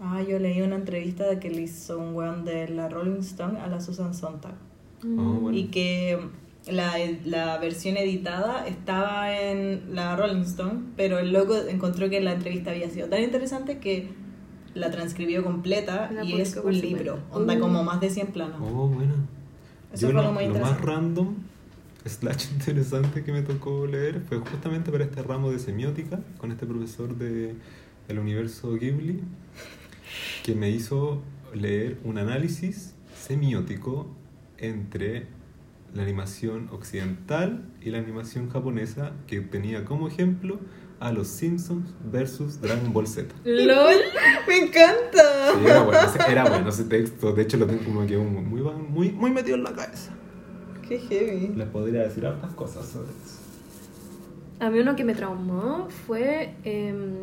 Ah, 0.00 0.22
yo 0.22 0.38
leí 0.40 0.60
una 0.60 0.74
entrevista 0.74 1.24
de 1.28 1.38
que 1.38 1.50
le 1.50 1.62
hizo 1.62 1.98
un 1.98 2.14
weón 2.16 2.44
de 2.44 2.68
la 2.68 2.88
Rolling 2.88 3.20
Stone 3.20 3.60
a 3.60 3.68
la 3.68 3.80
Susan 3.80 4.12
Sontag. 4.12 4.54
Ah, 4.54 5.36
bueno. 5.40 5.52
Y 5.56 5.66
que 5.68 6.18
la, 6.66 6.94
la 7.24 7.58
versión 7.58 7.96
editada 7.96 8.66
estaba 8.66 9.38
en 9.38 9.94
la 9.94 10.16
Rolling 10.16 10.42
Stone, 10.42 10.80
pero 10.96 11.18
el 11.18 11.32
loco 11.32 11.56
encontró 11.68 12.08
que 12.08 12.20
la 12.20 12.32
entrevista 12.32 12.70
había 12.70 12.88
sido 12.90 13.08
tan 13.08 13.22
interesante 13.22 13.78
que 13.78 14.08
la 14.74 14.90
transcribió 14.90 15.44
completa 15.44 16.10
La 16.10 16.24
y 16.24 16.40
es 16.40 16.56
un 16.56 16.78
libro. 16.80 17.20
Onda 17.30 17.54
Uh. 17.54 17.60
como 17.60 17.84
más 17.84 18.00
de 18.00 18.10
100 18.10 18.26
planos. 18.28 18.60
Oh, 18.60 18.88
bueno. 18.88 19.14
Eso 19.92 20.08
Yo 20.08 20.12
fue 20.12 20.22
lo, 20.22 20.32
muy 20.32 20.48
lo 20.48 20.58
más 20.58 20.80
random, 20.80 21.34
slash 22.04 22.46
interesante 22.52 23.22
que 23.22 23.32
me 23.32 23.42
tocó 23.42 23.86
leer 23.86 24.20
fue 24.28 24.38
justamente 24.38 24.90
para 24.90 25.04
este 25.04 25.22
ramo 25.22 25.50
de 25.52 25.58
semiótica 25.58 26.20
con 26.38 26.50
este 26.50 26.66
profesor 26.66 27.16
de 27.16 27.54
el 28.08 28.18
universo 28.18 28.74
Ghibli 28.74 29.20
que 30.42 30.54
me 30.54 30.70
hizo 30.70 31.22
leer 31.54 31.98
un 32.04 32.18
análisis 32.18 32.94
semiótico 33.16 34.08
entre 34.58 35.26
la 35.94 36.02
animación 36.02 36.68
occidental 36.72 37.64
y 37.80 37.90
la 37.90 37.98
animación 37.98 38.50
japonesa 38.50 39.12
que 39.26 39.40
tenía 39.40 39.84
como 39.84 40.08
ejemplo 40.08 40.58
a 40.98 41.12
los 41.12 41.28
Simpsons 41.28 41.94
versus 42.10 42.60
Dragon 42.60 42.92
Ball 42.92 43.06
Z. 43.06 43.34
¡LOL! 43.44 43.94
¡Me 44.48 44.58
encanta! 44.58 45.52
Sí, 45.54 45.66
era 45.66 45.82
bueno, 45.82 46.00
ese, 46.00 46.32
era 46.32 46.44
bueno 46.44 46.68
ese 46.68 46.84
texto, 46.84 47.32
de 47.32 47.42
hecho 47.42 47.56
lo 47.58 47.66
tengo 47.66 47.84
como 47.84 48.06
que 48.06 48.16
muy, 48.16 48.62
muy, 48.62 49.12
muy, 49.12 49.30
metido 49.30 49.56
en 49.56 49.64
la 49.64 49.72
cabeza. 49.72 50.12
¡Qué 50.88 50.98
heavy! 50.98 51.52
Les 51.54 51.68
podría 51.68 52.02
decir 52.02 52.26
hartas 52.26 52.52
cosas 52.54 52.86
sobre 52.86 53.10
eso. 53.10 53.38
A 54.60 54.70
mí 54.70 54.80
uno 54.80 54.96
que 54.96 55.04
me 55.04 55.14
traumó 55.14 55.88
fue 56.06 56.54
em, 56.64 57.14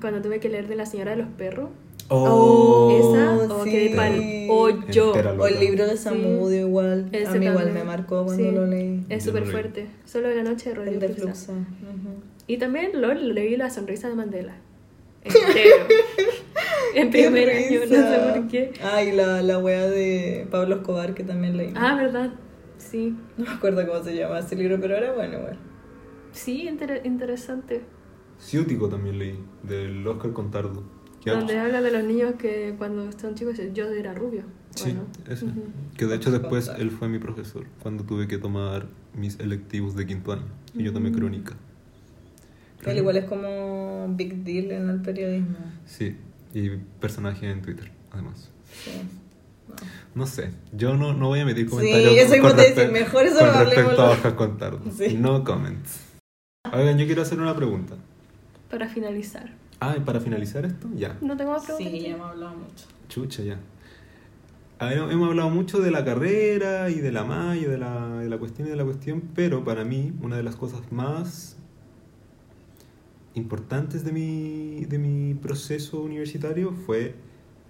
cuando 0.00 0.20
tuve 0.20 0.40
que 0.40 0.48
leer 0.48 0.66
de 0.66 0.76
La 0.76 0.86
Señora 0.86 1.12
de 1.12 1.18
los 1.18 1.28
Perros. 1.28 1.70
Esa, 2.08 3.54
o 3.54 3.64
que 3.64 3.88
sí. 3.90 3.94
pa'l 3.96 4.46
hoyo. 4.48 5.06
Entera 5.08 5.32
O 5.32 5.46
el 5.46 5.58
libro 5.60 5.86
de 5.86 5.96
Samudio 5.96 6.60
igual. 6.68 7.08
Ese 7.12 7.26
a 7.28 7.34
mí 7.34 7.46
igual 7.46 7.72
me 7.72 7.84
marcó 7.84 8.24
cuando 8.24 8.42
Sí. 8.44 8.50
lo 8.52 8.66
leí. 8.66 9.04
Es 9.08 9.24
Yo 9.24 9.32
no 9.32 9.38
súper 9.38 9.42
leí. 9.42 9.52
fuerte. 9.52 9.86
Solo 10.04 10.28
de 10.28 10.36
la 10.36 10.42
noche 10.44 10.68
de 10.70 10.74
Rodrigo 10.76 10.94
El 10.96 11.00
de 11.00 11.08
Fluxa. 11.08 11.32
Fluxa. 11.34 11.52
Ujú. 11.52 12.22
Y 12.46 12.58
también 12.58 12.90
lo 13.00 13.12
leí 13.12 13.56
La 13.56 13.70
Sonrisa 13.70 14.08
de 14.08 14.14
Mandela. 14.14 14.54
entero. 15.24 15.44
en 16.94 17.10
Qué 17.10 17.22
primer 17.24 17.50
año, 17.50 17.80
no 17.80 17.86
sé 17.86 18.18
por 18.40 18.48
qué. 18.48 18.72
Ay, 18.84 19.10
la, 19.12 19.42
la 19.42 19.58
wea 19.58 19.86
de 19.88 20.46
Pablo 20.50 20.76
Escobar 20.76 21.14
que 21.14 21.24
también 21.24 21.56
leí. 21.56 21.72
Ah, 21.74 21.96
¿verdad? 21.96 22.30
Sí. 22.78 23.16
No 23.36 23.44
me 23.46 23.50
acuerdo 23.50 23.84
cómo 23.86 24.04
se 24.04 24.14
llama 24.14 24.38
ese 24.38 24.54
libro, 24.54 24.78
pero 24.80 24.96
era 24.96 25.12
bueno 25.12 25.38
igual. 25.38 25.58
Sí, 26.30 26.68
inter- 26.68 27.00
interesante. 27.04 27.82
Ciútico 28.38 28.88
también 28.88 29.18
leí, 29.18 29.38
del 29.64 30.06
Oscar 30.06 30.32
Contardo. 30.32 30.84
Donde 31.32 31.58
habla 31.58 31.80
de 31.82 31.90
los 31.90 32.04
niños 32.04 32.34
que 32.38 32.74
cuando 32.78 33.10
son 33.18 33.34
chicos 33.34 33.56
yo 33.74 33.86
era 33.88 34.14
rubio. 34.14 34.42
Sí, 34.74 34.84
Bueno. 34.92 35.06
ese. 35.28 35.46
Ujú. 35.46 35.62
Que 35.96 36.06
de 36.06 36.16
hecho 36.16 36.30
después 36.30 36.70
él 36.78 36.90
fue 36.90 37.08
mi 37.08 37.18
profesor 37.18 37.66
cuando 37.82 38.04
tuve 38.04 38.28
que 38.28 38.38
tomar 38.38 38.86
mis 39.14 39.38
electivos 39.40 39.96
de 39.96 40.06
quinto 40.06 40.32
año. 40.32 40.44
Y 40.74 40.82
yo 40.84 40.92
tomé 40.92 41.10
Mm. 41.10 41.14
crónica. 41.14 41.54
Él 42.84 42.98
igual 42.98 43.16
es 43.16 43.24
como 43.24 44.06
big 44.16 44.44
deal 44.44 44.70
en 44.70 44.90
el 44.90 45.00
periodismo. 45.02 45.56
Sí, 45.86 46.16
y 46.54 46.70
personaje 47.00 47.50
en 47.50 47.62
Twitter, 47.62 47.90
además. 48.12 48.50
Sí. 48.84 48.90
No 50.14 50.26
sé, 50.26 50.50
yo 50.72 50.94
no, 50.96 51.12
no 51.12 51.28
voy 51.28 51.40
a 51.40 51.42
emitir 51.42 51.64
Sí, 51.64 51.70
comentarios 51.70 52.14
eso 52.16 52.40
con, 52.42 52.56
decir, 52.56 52.74
respe- 52.76 52.92
mejor 52.92 53.24
eso 53.26 53.38
con 53.38 53.48
no 53.48 53.64
respecto 53.64 54.02
a 54.02 54.10
Oscar 54.10 54.34
Contardo. 54.36 54.80
Sí. 54.96 55.14
No 55.14 55.42
comments. 55.42 56.00
Oigan, 56.72 56.96
yo 56.98 57.06
quiero 57.06 57.22
hacer 57.22 57.40
una 57.40 57.54
pregunta. 57.56 57.94
Para 58.70 58.88
finalizar. 58.88 59.50
Ah, 59.80 59.94
y 59.96 60.00
para 60.00 60.20
finalizar 60.20 60.64
esto, 60.64 60.88
ya. 60.94 61.16
No 61.20 61.36
tengo 61.36 61.52
más 61.52 61.64
preguntas. 61.64 61.92
Sí, 61.92 62.00
ya 62.00 62.14
hemos 62.14 62.30
hablado 62.30 62.56
mucho. 62.56 62.86
Chucha, 63.08 63.42
ya. 63.42 63.60
A 64.78 64.86
ver, 64.86 64.98
hemos 64.98 65.28
hablado 65.28 65.50
mucho 65.50 65.80
de 65.80 65.90
la 65.90 66.04
carrera 66.04 66.90
y 66.90 66.96
de 67.00 67.12
la 67.12 67.24
malla, 67.24 67.68
de 67.68 67.78
la, 67.78 68.18
de 68.18 68.28
la 68.28 68.38
cuestión 68.38 68.68
y 68.68 68.70
de 68.70 68.76
la 68.76 68.84
cuestión, 68.84 69.22
pero 69.34 69.64
para 69.64 69.84
mí 69.84 70.12
una 70.22 70.36
de 70.36 70.42
las 70.42 70.56
cosas 70.56 70.80
más 70.92 71.56
importantes 73.34 74.04
de 74.04 74.12
mi, 74.12 74.84
de 74.86 74.98
mi 74.98 75.34
proceso 75.34 76.00
universitario 76.02 76.72
fue 76.72 77.14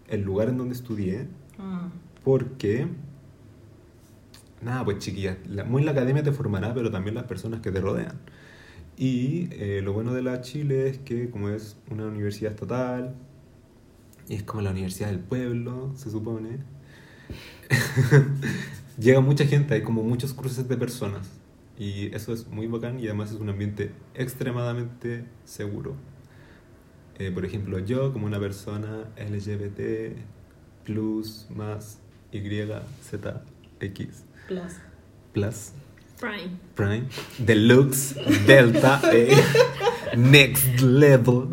el 0.08 0.22
lugar 0.22 0.48
en 0.48 0.58
donde 0.58 0.74
estudié, 0.74 1.26
Mm. 1.58 1.88
porque, 2.22 2.86
nada, 4.62 4.84
pues 4.84 4.98
chiquillas, 4.98 5.38
la- 5.48 5.64
muy 5.64 5.82
la 5.84 5.92
academia 5.92 6.22
te 6.22 6.32
formará, 6.32 6.74
pero 6.74 6.90
también 6.90 7.14
las 7.14 7.24
personas 7.24 7.60
que 7.60 7.70
te 7.72 7.80
rodean. 7.80 8.18
Y 8.96 9.48
eh, 9.52 9.82
lo 9.82 9.92
bueno 9.92 10.14
de 10.14 10.22
la 10.22 10.40
Chile 10.40 10.88
es 10.88 10.98
que 10.98 11.30
como 11.30 11.50
es 11.50 11.76
una 11.90 12.06
universidad 12.06 12.52
estatal, 12.52 13.14
y 14.28 14.34
es 14.34 14.42
como 14.42 14.62
la 14.62 14.70
universidad 14.70 15.08
del 15.08 15.20
pueblo, 15.20 15.92
se 15.96 16.10
supone, 16.10 16.58
llega 18.98 19.20
mucha 19.20 19.44
gente, 19.44 19.74
hay 19.74 19.82
como 19.82 20.02
muchos 20.02 20.32
cruces 20.34 20.66
de 20.68 20.76
personas. 20.76 21.28
Y 21.78 22.14
eso 22.14 22.32
es 22.32 22.46
muy 22.48 22.66
bacán 22.68 22.98
y 22.98 23.06
además 23.06 23.32
es 23.32 23.38
un 23.38 23.50
ambiente 23.50 23.90
extremadamente 24.14 25.24
seguro. 25.44 25.94
Eh, 27.18 27.30
por 27.30 27.44
ejemplo, 27.44 27.78
yo 27.78 28.12
como 28.14 28.26
una 28.26 28.40
persona 28.40 29.04
LGBT 29.18 30.16
plus 30.84 31.46
más 31.54 31.98
Y 32.32 32.40
Z 33.02 33.42
X 33.80 34.24
Plus. 34.48 34.72
plus 35.32 35.72
Prime. 36.20 36.58
Prime 36.74 37.08
Deluxe 37.38 38.14
Delta 38.46 39.00
E 39.12 39.36
Next 40.16 40.80
Level 40.80 41.48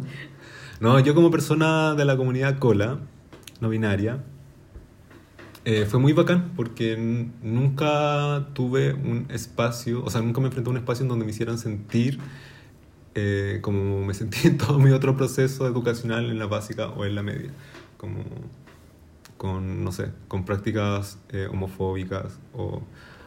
no 0.79 0.99
yo 0.99 1.15
como 1.15 1.31
persona 1.31 1.95
de 1.95 2.05
la 2.05 2.17
comunidad 2.17 2.59
cola 2.59 2.99
no 3.59 3.69
binaria 3.69 4.23
eh, 5.65 5.85
fue 5.85 5.99
muy 5.99 6.13
bacán 6.13 6.51
porque 6.55 6.97
nunca 7.41 8.47
tuve 8.53 8.93
un 8.93 9.27
espacio 9.29 10.03
o 10.03 10.09
sea 10.09 10.21
nunca 10.21 10.41
me 10.41 10.47
enfrenté 10.47 10.69
a 10.69 10.71
un 10.71 10.77
espacio 10.77 11.03
en 11.03 11.09
donde 11.09 11.25
me 11.25 11.31
hicieran 11.31 11.57
sentir 11.57 12.19
eh, 13.15 13.59
como 13.61 14.05
me 14.05 14.13
sentí 14.13 14.47
en 14.47 14.57
todo 14.57 14.79
mi 14.79 14.91
otro 14.91 15.15
proceso 15.15 15.67
educacional 15.67 16.29
en 16.29 16.39
la 16.39 16.47
básica 16.47 16.89
o 16.89 17.05
en 17.05 17.15
la 17.15 17.23
media 17.23 17.51
como 17.97 18.23
con, 19.43 19.83
no 19.83 19.91
sé, 19.91 20.11
con 20.29 20.45
prácticas 20.45 21.19
eh, 21.27 21.47
homofóbicas 21.51 22.39
o 22.53 22.81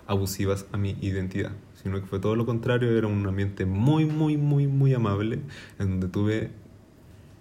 abusivas 0.06 0.66
a 0.72 0.76
mi 0.76 0.96
identidad, 1.00 1.52
sino 1.82 2.00
que 2.00 2.06
fue 2.06 2.18
todo 2.18 2.36
lo 2.36 2.46
contrario, 2.46 2.96
era 2.96 3.06
un 3.06 3.26
ambiente 3.26 3.66
muy, 3.66 4.04
muy, 4.06 4.36
muy, 4.36 4.66
muy 4.66 4.94
amable, 4.94 5.40
en 5.78 5.90
donde 5.90 6.08
tuve 6.08 6.50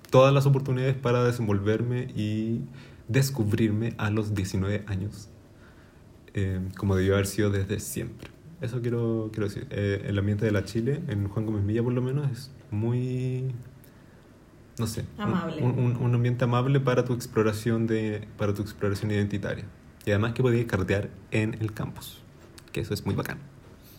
todas 0.10 0.34
las 0.34 0.46
oportunidades 0.46 0.96
para 0.96 1.24
desenvolverme 1.24 2.08
y 2.16 2.62
descubrirme 3.08 3.94
a 3.98 4.10
los 4.10 4.34
19 4.34 4.84
años, 4.88 5.30
eh, 6.34 6.60
como 6.78 6.96
debió 6.96 7.14
haber 7.14 7.28
sido 7.28 7.50
desde 7.52 7.80
siempre. 7.80 8.30
Eso 8.62 8.82
quiero, 8.82 9.30
quiero 9.32 9.48
decir. 9.48 9.68
Eh, 9.70 10.06
el 10.08 10.18
ambiente 10.18 10.46
de 10.46 10.52
la 10.52 10.64
Chile, 10.64 11.02
en 11.08 11.28
Juan 11.28 11.46
Gómez 11.46 11.64
Milla 11.64 11.84
por 11.84 11.94
lo 11.94 12.02
menos, 12.02 12.32
es 12.32 12.52
muy 12.72 13.46
no 14.78 14.88
sé, 14.88 15.06
Amable. 15.18 15.62
Un, 15.64 15.80
un- 15.80 15.96
un 15.98 16.16
ambiente 16.16 16.44
amable 16.44 16.80
para 16.82 17.06
tu 17.06 17.14
exploración 17.14 17.88
de 17.88 18.28
para 18.38 18.54
tu 18.54 18.62
exploración 18.62 19.10
identitaria. 19.12 19.64
Y 20.06 20.10
además 20.12 20.34
que 20.34 20.42
podías 20.44 20.66
cartear 20.66 21.10
en 21.32 21.54
el 21.62 21.72
campus, 21.74 22.22
que 22.76 22.82
eso 22.82 22.94
es 22.94 23.06
muy 23.06 23.16
bacán. 23.16 23.38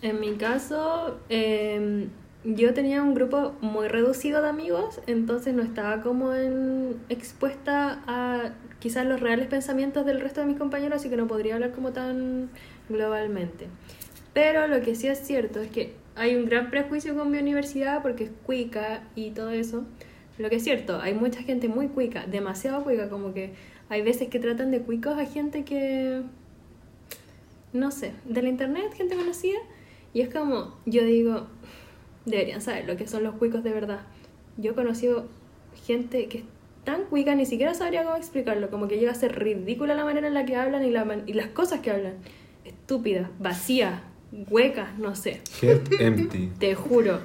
En 0.02 0.20
mi 0.20 0.34
caso, 0.34 1.18
eh, 1.30 2.08
yo 2.44 2.74
tenía 2.74 3.02
un 3.02 3.14
grupo 3.14 3.54
muy 3.62 3.88
reducido 3.88 4.42
de 4.42 4.50
amigos, 4.50 5.00
entonces 5.06 5.54
no 5.54 5.62
estaba 5.62 6.02
como 6.02 6.34
en, 6.34 6.96
expuesta 7.08 8.02
a 8.06 8.52
quizás 8.78 9.06
los 9.06 9.18
reales 9.18 9.46
pensamientos 9.46 10.04
del 10.04 10.20
resto 10.20 10.42
de 10.42 10.48
mis 10.48 10.58
compañeros, 10.58 11.00
así 11.00 11.08
que 11.08 11.16
no 11.16 11.26
podría 11.26 11.54
hablar 11.54 11.72
como 11.72 11.92
tan 11.92 12.50
globalmente. 12.90 13.68
Pero 14.34 14.66
lo 14.66 14.82
que 14.82 14.94
sí 14.94 15.08
es 15.08 15.20
cierto 15.20 15.60
es 15.60 15.70
que 15.70 15.94
hay 16.14 16.36
un 16.36 16.44
gran 16.44 16.68
prejuicio 16.68 17.16
con 17.16 17.30
mi 17.30 17.38
universidad 17.38 18.02
porque 18.02 18.24
es 18.24 18.30
cuica 18.44 19.04
y 19.14 19.30
todo 19.30 19.50
eso. 19.52 19.84
Lo 20.36 20.50
que 20.50 20.56
es 20.56 20.64
cierto, 20.64 21.00
hay 21.00 21.14
mucha 21.14 21.42
gente 21.42 21.68
muy 21.68 21.88
cuica, 21.88 22.26
demasiado 22.26 22.84
cuica, 22.84 23.08
como 23.08 23.32
que 23.32 23.54
hay 23.88 24.02
veces 24.02 24.28
que 24.28 24.38
tratan 24.38 24.70
de 24.70 24.82
cuicos 24.82 25.16
a 25.16 25.24
gente 25.24 25.64
que 25.64 26.20
no 27.76 27.90
sé, 27.90 28.12
de 28.24 28.42
la 28.42 28.48
internet, 28.48 28.92
gente 28.94 29.14
conocida. 29.16 29.58
Y 30.12 30.20
es 30.22 30.32
como, 30.32 30.74
yo 30.86 31.04
digo, 31.04 31.46
deberían 32.24 32.60
saber 32.60 32.86
lo 32.86 32.96
que 32.96 33.06
son 33.06 33.22
los 33.22 33.34
cuicos 33.34 33.62
de 33.62 33.72
verdad. 33.72 34.00
Yo 34.56 34.72
he 34.72 34.74
conocido 34.74 35.26
gente 35.86 36.26
que 36.28 36.38
es 36.38 36.44
tan 36.84 37.04
cuica, 37.04 37.34
ni 37.34 37.46
siquiera 37.46 37.74
sabría 37.74 38.04
cómo 38.04 38.16
explicarlo, 38.16 38.70
como 38.70 38.88
que 38.88 38.98
llega 38.98 39.12
a 39.12 39.14
ser 39.14 39.38
ridícula 39.38 39.94
la 39.94 40.04
manera 40.04 40.26
en 40.28 40.34
la 40.34 40.44
que 40.46 40.56
hablan 40.56 40.84
y, 40.84 40.90
la 40.90 41.04
man- 41.04 41.24
y 41.26 41.32
las 41.34 41.48
cosas 41.48 41.80
que 41.80 41.90
hablan. 41.90 42.14
Estúpidas, 42.64 43.28
vacías, 43.38 44.00
huecas, 44.50 44.98
no 44.98 45.14
sé, 45.14 45.40
Head 45.62 45.80
empty. 46.00 46.50
te 46.58 46.74
juro. 46.74 47.18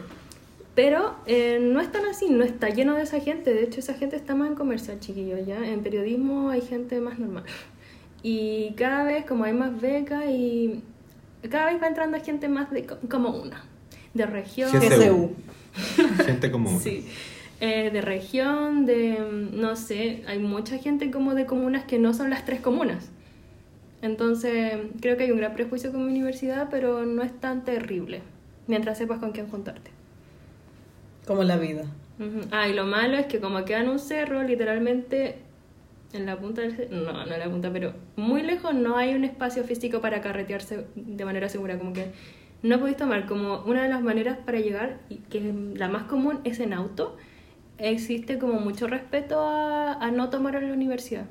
Pero 0.75 1.15
eh, 1.25 1.59
no 1.61 1.81
es 1.81 1.91
tan 1.91 2.05
así, 2.05 2.29
no 2.29 2.43
está 2.43 2.69
lleno 2.69 2.95
de 2.95 3.03
esa 3.03 3.19
gente. 3.19 3.53
De 3.53 3.63
hecho, 3.63 3.79
esa 3.81 3.93
gente 3.93 4.15
está 4.15 4.35
más 4.35 4.49
en 4.49 4.55
comercial, 4.55 4.99
chiquillos, 4.99 5.45
¿ya? 5.45 5.65
En 5.67 5.81
periodismo 5.83 6.49
hay 6.49 6.61
gente 6.61 6.99
más 7.01 7.19
normal. 7.19 7.43
Y 8.23 8.73
cada 8.73 9.03
vez, 9.03 9.25
como 9.25 9.45
hay 9.45 9.53
más 9.53 9.79
becas 9.79 10.25
y 10.29 10.81
cada 11.49 11.71
vez 11.71 11.81
va 11.81 11.87
entrando 11.87 12.19
gente 12.19 12.47
más 12.47 12.69
de, 12.71 12.85
como 12.85 13.29
una, 13.29 13.63
de 14.13 14.25
región. 14.25 14.71
GCU. 14.71 15.31
Gente 16.25 16.51
como 16.51 16.69
una. 16.69 16.79
Sí. 16.79 17.07
Eh, 17.59 17.91
de 17.91 18.01
región, 18.01 18.85
de, 18.87 19.19
no 19.53 19.75
sé, 19.75 20.23
hay 20.27 20.39
mucha 20.39 20.79
gente 20.79 21.11
como 21.11 21.35
de 21.35 21.45
comunas 21.45 21.83
que 21.83 21.99
no 21.99 22.13
son 22.13 22.31
las 22.31 22.43
tres 22.43 22.59
comunas. 22.59 23.09
Entonces, 24.01 24.77
creo 24.99 25.15
que 25.15 25.25
hay 25.25 25.31
un 25.31 25.37
gran 25.37 25.53
prejuicio 25.53 25.91
con 25.91 26.03
mi 26.05 26.11
universidad, 26.11 26.69
pero 26.71 27.05
no 27.05 27.21
es 27.21 27.39
tan 27.39 27.63
terrible, 27.63 28.21
mientras 28.65 28.97
sepas 28.97 29.19
con 29.19 29.31
quién 29.31 29.47
juntarte. 29.47 29.91
Como 31.27 31.43
la 31.43 31.57
vida. 31.57 31.83
Ah, 32.51 32.67
y 32.67 32.73
lo 32.73 32.85
malo 32.85 33.17
es 33.17 33.27
que 33.27 33.39
como 33.39 33.63
queda 33.65 33.81
en 33.81 33.89
un 33.89 33.99
cerro, 33.99 34.43
literalmente 34.43 35.37
en 36.13 36.25
la 36.25 36.37
punta 36.39 36.61
del 36.61 36.89
no, 36.91 37.11
no 37.25 37.33
en 37.33 37.39
la 37.39 37.49
punta, 37.49 37.71
pero 37.71 37.93
muy 38.15 38.41
lejos 38.41 38.73
no 38.73 38.97
hay 38.97 39.13
un 39.13 39.23
espacio 39.23 39.63
físico 39.63 40.01
para 40.01 40.21
carretearse 40.21 40.85
de 40.95 41.25
manera 41.25 41.49
segura, 41.49 41.77
como 41.77 41.93
que 41.93 42.11
no 42.63 42.79
podéis 42.79 42.97
tomar 42.97 43.25
como 43.25 43.63
una 43.63 43.83
de 43.83 43.89
las 43.89 44.01
maneras 44.01 44.37
para 44.45 44.59
llegar, 44.59 44.99
y 45.09 45.17
que 45.17 45.49
es 45.49 45.55
la 45.79 45.87
más 45.87 46.03
común 46.03 46.39
es 46.43 46.59
en 46.59 46.73
auto, 46.73 47.17
existe 47.77 48.37
como 48.37 48.59
mucho 48.59 48.87
respeto 48.87 49.39
a, 49.39 49.93
a 49.93 50.11
no 50.11 50.29
tomar 50.29 50.55
en 50.55 50.67
la 50.67 50.73
universidad. 50.73 51.25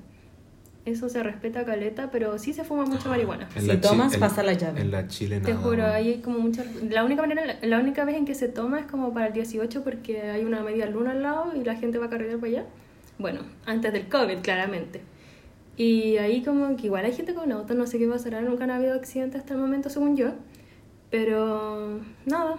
Eso 0.86 1.11
se 1.11 1.23
respeta 1.23 1.65
caleta, 1.65 2.11
pero 2.11 2.39
sí 2.39 2.55
se 2.55 2.65
fuma 2.65 2.86
mucha 2.86 3.09
marihuana. 3.09 3.48
En 3.55 3.62
Si 3.62 3.77
tomas, 3.77 4.16
pasa 4.16 4.43
la 4.43 4.55
llave. 4.55 4.81
En 4.81 4.90
la 4.90 5.07
Chile 5.09 5.40
Te 5.40 5.52
nada. 5.52 5.62
juro, 5.62 5.86
ahí 5.86 6.09
hay 6.09 6.19
como 6.20 6.39
mucha... 6.39 6.65
La 6.89 7.05
única, 7.05 7.20
manera, 7.20 7.59
la 7.62 7.78
única 7.78 8.05
vez 8.07 8.16
en 8.16 8.24
que 8.24 8.35
se 8.35 8.48
toma 8.48 8.81
es 8.81 8.86
como 8.86 9.12
para 9.12 9.27
el 9.27 9.32
18 9.35 9.85
porque 9.85 10.23
hay 10.23 10.43
una 10.44 10.62
media 10.62 10.86
luna 10.86 11.11
al 11.11 11.23
lado 11.23 11.52
y 11.55 11.65
la 11.65 11.77
gente 11.77 11.98
va 11.98 12.07
a 12.07 12.11
cargar 12.11 12.35
para 12.39 12.47
allá. 12.51 12.65
Bueno, 13.20 13.40
antes 13.66 13.92
del 13.92 14.09
COVID, 14.09 14.38
claramente. 14.38 15.02
Y 15.76 16.16
ahí 16.16 16.42
como 16.42 16.74
que 16.76 16.86
igual 16.86 17.05
hay 17.05 17.12
gente 17.12 17.34
con 17.34 17.52
auto, 17.52 17.74
no 17.74 17.86
sé 17.86 17.98
qué 17.98 18.09
pasará, 18.09 18.40
nunca 18.40 18.64
han 18.64 18.70
habido 18.70 18.94
accidentes 18.94 19.40
hasta 19.42 19.52
el 19.55 19.60
momento 19.60 19.90
según 19.90 20.16
yo. 20.16 20.30
Pero 21.10 22.01
nada, 22.24 22.56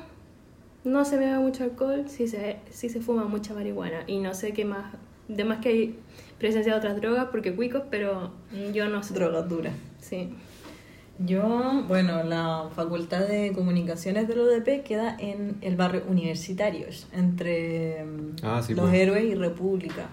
no 0.83 1.03
se 1.03 1.17
bebe 1.17 1.37
mucho 1.39 1.63
alcohol, 1.63 2.05
sí 2.07 2.27
se, 2.27 2.57
sí 2.69 2.89
se 2.89 3.01
fuma 3.01 3.25
mucha 3.25 3.55
marihuana 3.55 4.03
y 4.05 4.19
no 4.19 4.35
sé 4.35 4.53
qué 4.53 4.63
más. 4.65 4.93
De 5.27 5.43
más 5.45 5.59
que 5.59 5.69
hay 5.69 5.99
presencia 6.37 6.73
de 6.73 6.77
otras 6.77 6.97
drogas 6.97 7.27
porque 7.31 7.55
cuicos, 7.55 7.83
pero 7.89 8.31
yo 8.71 8.87
no 8.87 9.01
sé. 9.01 9.15
Drogas 9.15 9.49
duras. 9.49 9.73
Sí. 9.99 10.29
Yo, 11.19 11.83
bueno, 11.87 12.23
la 12.23 12.69
Facultad 12.75 13.27
de 13.27 13.51
Comunicaciones 13.53 14.27
del 14.27 14.39
UDP 14.39 14.83
queda 14.83 15.15
en 15.19 15.57
el 15.61 15.75
barrio 15.75 16.03
Universitarios, 16.07 17.07
entre 17.13 18.03
mm, 18.03 18.35
Ah, 18.43 18.61
sí, 18.63 18.73
Los 18.73 18.89
pues. 18.89 19.01
Héroes 19.01 19.25
y 19.25 19.35
República. 19.35 20.07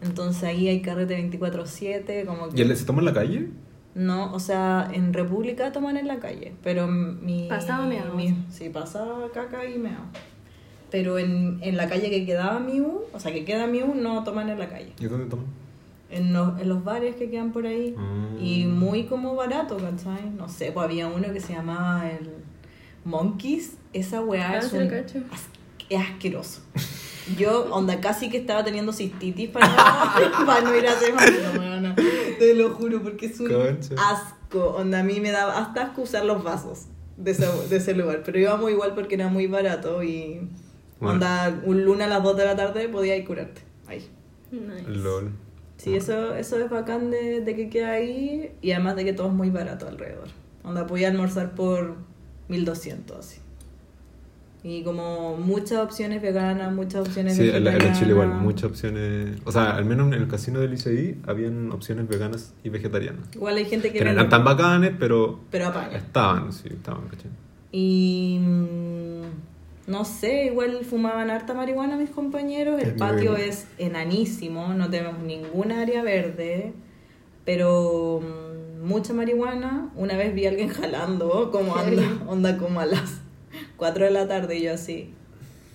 Entonces 0.00 0.44
ahí 0.44 0.68
hay 0.68 0.80
carrete 0.82 1.18
24-7, 1.30 2.24
como 2.24 2.48
que... 2.48 2.58
¿Y 2.58 2.62
él 2.62 2.76
se 2.76 2.84
toma 2.84 3.00
en 3.00 3.04
la 3.06 3.12
calle? 3.14 3.48
No, 3.94 4.32
o 4.32 4.38
sea, 4.38 4.88
en 4.92 5.12
República 5.12 5.72
toman 5.72 5.96
en 5.96 6.06
la 6.06 6.20
calle, 6.20 6.52
pero 6.62 6.86
mi... 6.86 7.48
Pasaba 7.48 7.84
meao. 7.86 8.14
mi- 8.14 8.36
Sí, 8.50 8.68
pasaba 8.68 9.28
caca 9.32 9.64
y 9.68 9.76
meao. 9.78 10.02
Pero 10.90 11.18
en, 11.18 11.58
en 11.62 11.76
la 11.76 11.88
calle 11.88 12.08
que 12.10 12.24
quedaba 12.24 12.60
mi 12.60 12.80
U, 12.80 13.02
o 13.12 13.18
sea, 13.20 13.32
que 13.32 13.44
queda 13.44 13.66
mi 13.66 13.82
U, 13.82 13.94
no 13.94 14.22
toman 14.24 14.48
en 14.50 14.58
la 14.58 14.68
calle. 14.68 14.92
¿Y 15.00 15.06
dónde 15.06 15.26
toman? 15.26 15.46
En 16.10 16.32
los, 16.32 16.58
en 16.60 16.68
los 16.68 16.84
bares 16.84 17.16
que 17.16 17.28
quedan 17.28 17.50
por 17.52 17.66
ahí. 17.66 17.94
Ah. 17.98 18.28
Y 18.40 18.64
muy 18.66 19.04
como 19.04 19.34
barato, 19.34 19.76
¿cachai? 19.76 20.30
No 20.36 20.48
sé, 20.48 20.70
pues 20.72 20.84
había 20.84 21.08
uno 21.08 21.32
que 21.32 21.40
se 21.40 21.52
llamaba 21.54 22.08
el 22.08 22.30
Monkeys. 23.04 23.76
Esa 23.92 24.20
weá 24.22 24.52
Ah, 24.52 24.58
es, 24.58 24.72
un- 24.72 24.82
as- 25.32 25.48
es 25.90 26.00
asqueroso. 26.00 26.62
Yo, 27.36 27.66
onda, 27.72 28.00
casi 28.00 28.30
que 28.30 28.38
estaba 28.38 28.64
teniendo 28.64 28.92
cistitis 28.92 29.50
para 29.50 29.68
no, 29.68 29.76
para 30.46 30.60
no 30.62 30.74
ir 30.76 30.86
a 30.86 30.94
weona. 31.58 31.94
Te 32.38 32.54
lo 32.54 32.70
juro, 32.70 33.02
porque 33.02 33.26
es 33.26 33.38
un 33.40 33.48
Concha. 33.48 33.94
asco. 34.10 34.70
Onda, 34.76 35.00
a 35.00 35.02
mí 35.02 35.20
me 35.20 35.30
daba 35.30 35.58
hasta 35.58 35.82
asco 35.82 36.02
usar 36.02 36.24
los 36.24 36.42
vasos 36.42 36.86
de 37.16 37.32
ese, 37.32 37.46
de 37.68 37.76
ese 37.76 37.94
lugar. 37.94 38.22
Pero 38.24 38.38
íbamos 38.38 38.70
igual 38.70 38.94
porque 38.94 39.16
era 39.16 39.28
muy 39.28 39.46
barato 39.46 40.02
y... 40.02 40.48
Bueno. 41.00 41.14
Onda, 41.14 41.60
un 41.64 41.84
lunes 41.84 42.06
a 42.06 42.10
las 42.10 42.22
2 42.22 42.36
de 42.36 42.44
la 42.44 42.56
tarde 42.56 42.88
podía 42.88 43.16
ir 43.16 43.24
curarte. 43.24 43.60
Ahí. 43.86 44.08
Nice. 44.50 44.88
LOL. 44.88 45.30
Sí, 45.76 45.94
eso, 45.94 46.34
eso 46.34 46.58
es 46.58 46.68
bacán 46.68 47.10
de, 47.10 47.40
de 47.40 47.54
que 47.54 47.68
queda 47.68 47.92
ahí 47.92 48.52
y 48.60 48.72
además 48.72 48.96
de 48.96 49.04
que 49.04 49.12
todo 49.12 49.28
es 49.28 49.32
muy 49.32 49.50
barato 49.50 49.86
alrededor. 49.86 50.26
Onda, 50.64 50.86
podía 50.88 51.08
almorzar 51.08 51.54
por 51.54 51.94
1200 52.48 53.16
así. 53.16 53.38
Y 54.64 54.82
como 54.82 55.36
muchas 55.36 55.78
opciones 55.78 56.20
veganas, 56.20 56.72
muchas 56.74 57.06
opciones 57.06 57.36
Sí, 57.36 57.42
en, 57.42 57.48
la- 57.50 57.56
en 57.58 57.64
vegetarianas. 57.64 57.98
Chile 57.98 58.10
igual, 58.12 58.28
muchas 58.34 58.64
opciones. 58.64 59.38
O 59.44 59.52
sea, 59.52 59.76
al 59.76 59.84
menos 59.84 60.08
en 60.08 60.14
el 60.14 60.26
casino 60.26 60.58
del 60.58 60.74
ICI 60.74 61.18
habían 61.26 61.70
opciones 61.70 62.08
veganas 62.08 62.54
y 62.64 62.68
vegetarianas. 62.68 63.28
Igual 63.34 63.56
hay 63.56 63.66
gente 63.66 63.92
que 63.92 63.98
Que 63.98 64.04
no 64.04 64.10
eran 64.10 64.28
tan 64.28 64.44
bacanes, 64.44 64.92
pero 64.98 65.40
Pero 65.50 65.68
apaña. 65.68 65.96
estaban, 65.98 66.52
sí, 66.52 66.68
estaban, 66.72 67.02
¿cachai? 67.08 67.30
Y 67.70 68.38
mm, 68.40 69.22
no 69.92 70.04
sé, 70.04 70.46
igual 70.46 70.84
fumaban 70.84 71.30
harta 71.30 71.54
marihuana 71.54 71.96
mis 71.96 72.10
compañeros. 72.10 72.82
El 72.82 72.94
patio 72.94 73.36
es 73.36 73.68
enanísimo, 73.78 74.74
no 74.74 74.90
tenemos 74.90 75.20
ningún 75.22 75.70
área 75.70 76.02
verde, 76.02 76.72
pero 77.44 78.20
mm, 78.22 78.86
mucha 78.86 79.12
marihuana. 79.12 79.90
Una 79.96 80.16
vez 80.16 80.34
vi 80.34 80.46
a 80.46 80.50
alguien 80.50 80.68
jalando, 80.68 81.50
como 81.52 81.72
onda, 81.74 82.02
onda 82.26 82.58
como 82.58 82.80
a 82.80 82.86
las 82.86 83.17
4 83.76 84.04
de 84.06 84.10
la 84.10 84.26
tarde 84.28 84.56
y 84.58 84.62
yo 84.62 84.72
así. 84.74 85.10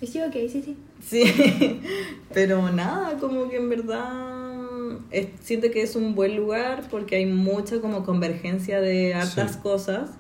Y 0.02 0.08
sí, 0.08 0.20
ok, 0.22 0.34
sí, 0.50 0.62
sí. 0.64 0.78
Sí, 1.02 1.24
pero 2.34 2.72
nada, 2.72 3.18
como 3.20 3.50
que 3.50 3.58
en 3.58 3.70
verdad 3.70 4.98
es- 5.12 5.28
siento 5.42 5.70
que 5.72 5.82
es 5.82 5.96
un 5.96 6.16
buen 6.16 6.36
lugar 6.36 6.84
porque 6.90 7.16
hay 7.18 7.26
mucha 7.26 7.80
como 7.80 8.04
convergencia 8.06 8.82
de 8.82 9.14
hartas 9.14 9.54
Sí. 9.54 9.60
cosas 9.62 10.12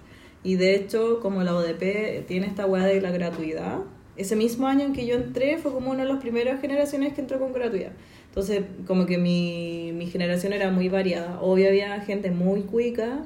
y 0.44 0.56
de 0.56 0.76
hecho 0.76 1.19
como 1.22 1.41
la 1.44 1.56
ODP 1.56 2.23
tiene 2.27 2.48
esta 2.48 2.65
weá 2.65 2.85
de 2.85 2.99
la 3.02 3.11
gratuidad, 3.11 3.80
ese 4.18 4.35
mismo 4.35 4.68
año 4.68 4.85
en 4.85 4.94
que 4.94 5.06
yo 5.06 5.15
entré 5.15 5.57
fue 5.57 5.72
como 5.72 5.91
una 5.91 6.03
de 6.03 6.10
las 6.10 6.19
primeras 6.22 6.61
generaciones 6.61 7.14
que 7.14 7.22
entró 7.22 7.40
con 7.40 7.52
gratuidad. 7.53 7.91
Entonces 8.27 8.61
como 8.88 9.06
que 9.06 9.18
mi, 9.18 9.91
mi 9.94 10.07
generación 10.07 10.53
era 10.53 10.69
muy 10.72 10.90
variada. 10.90 11.40
Obvio 11.41 11.68
había 11.69 11.99
gente 12.02 12.30
muy 12.31 12.61
cuica, 12.61 13.23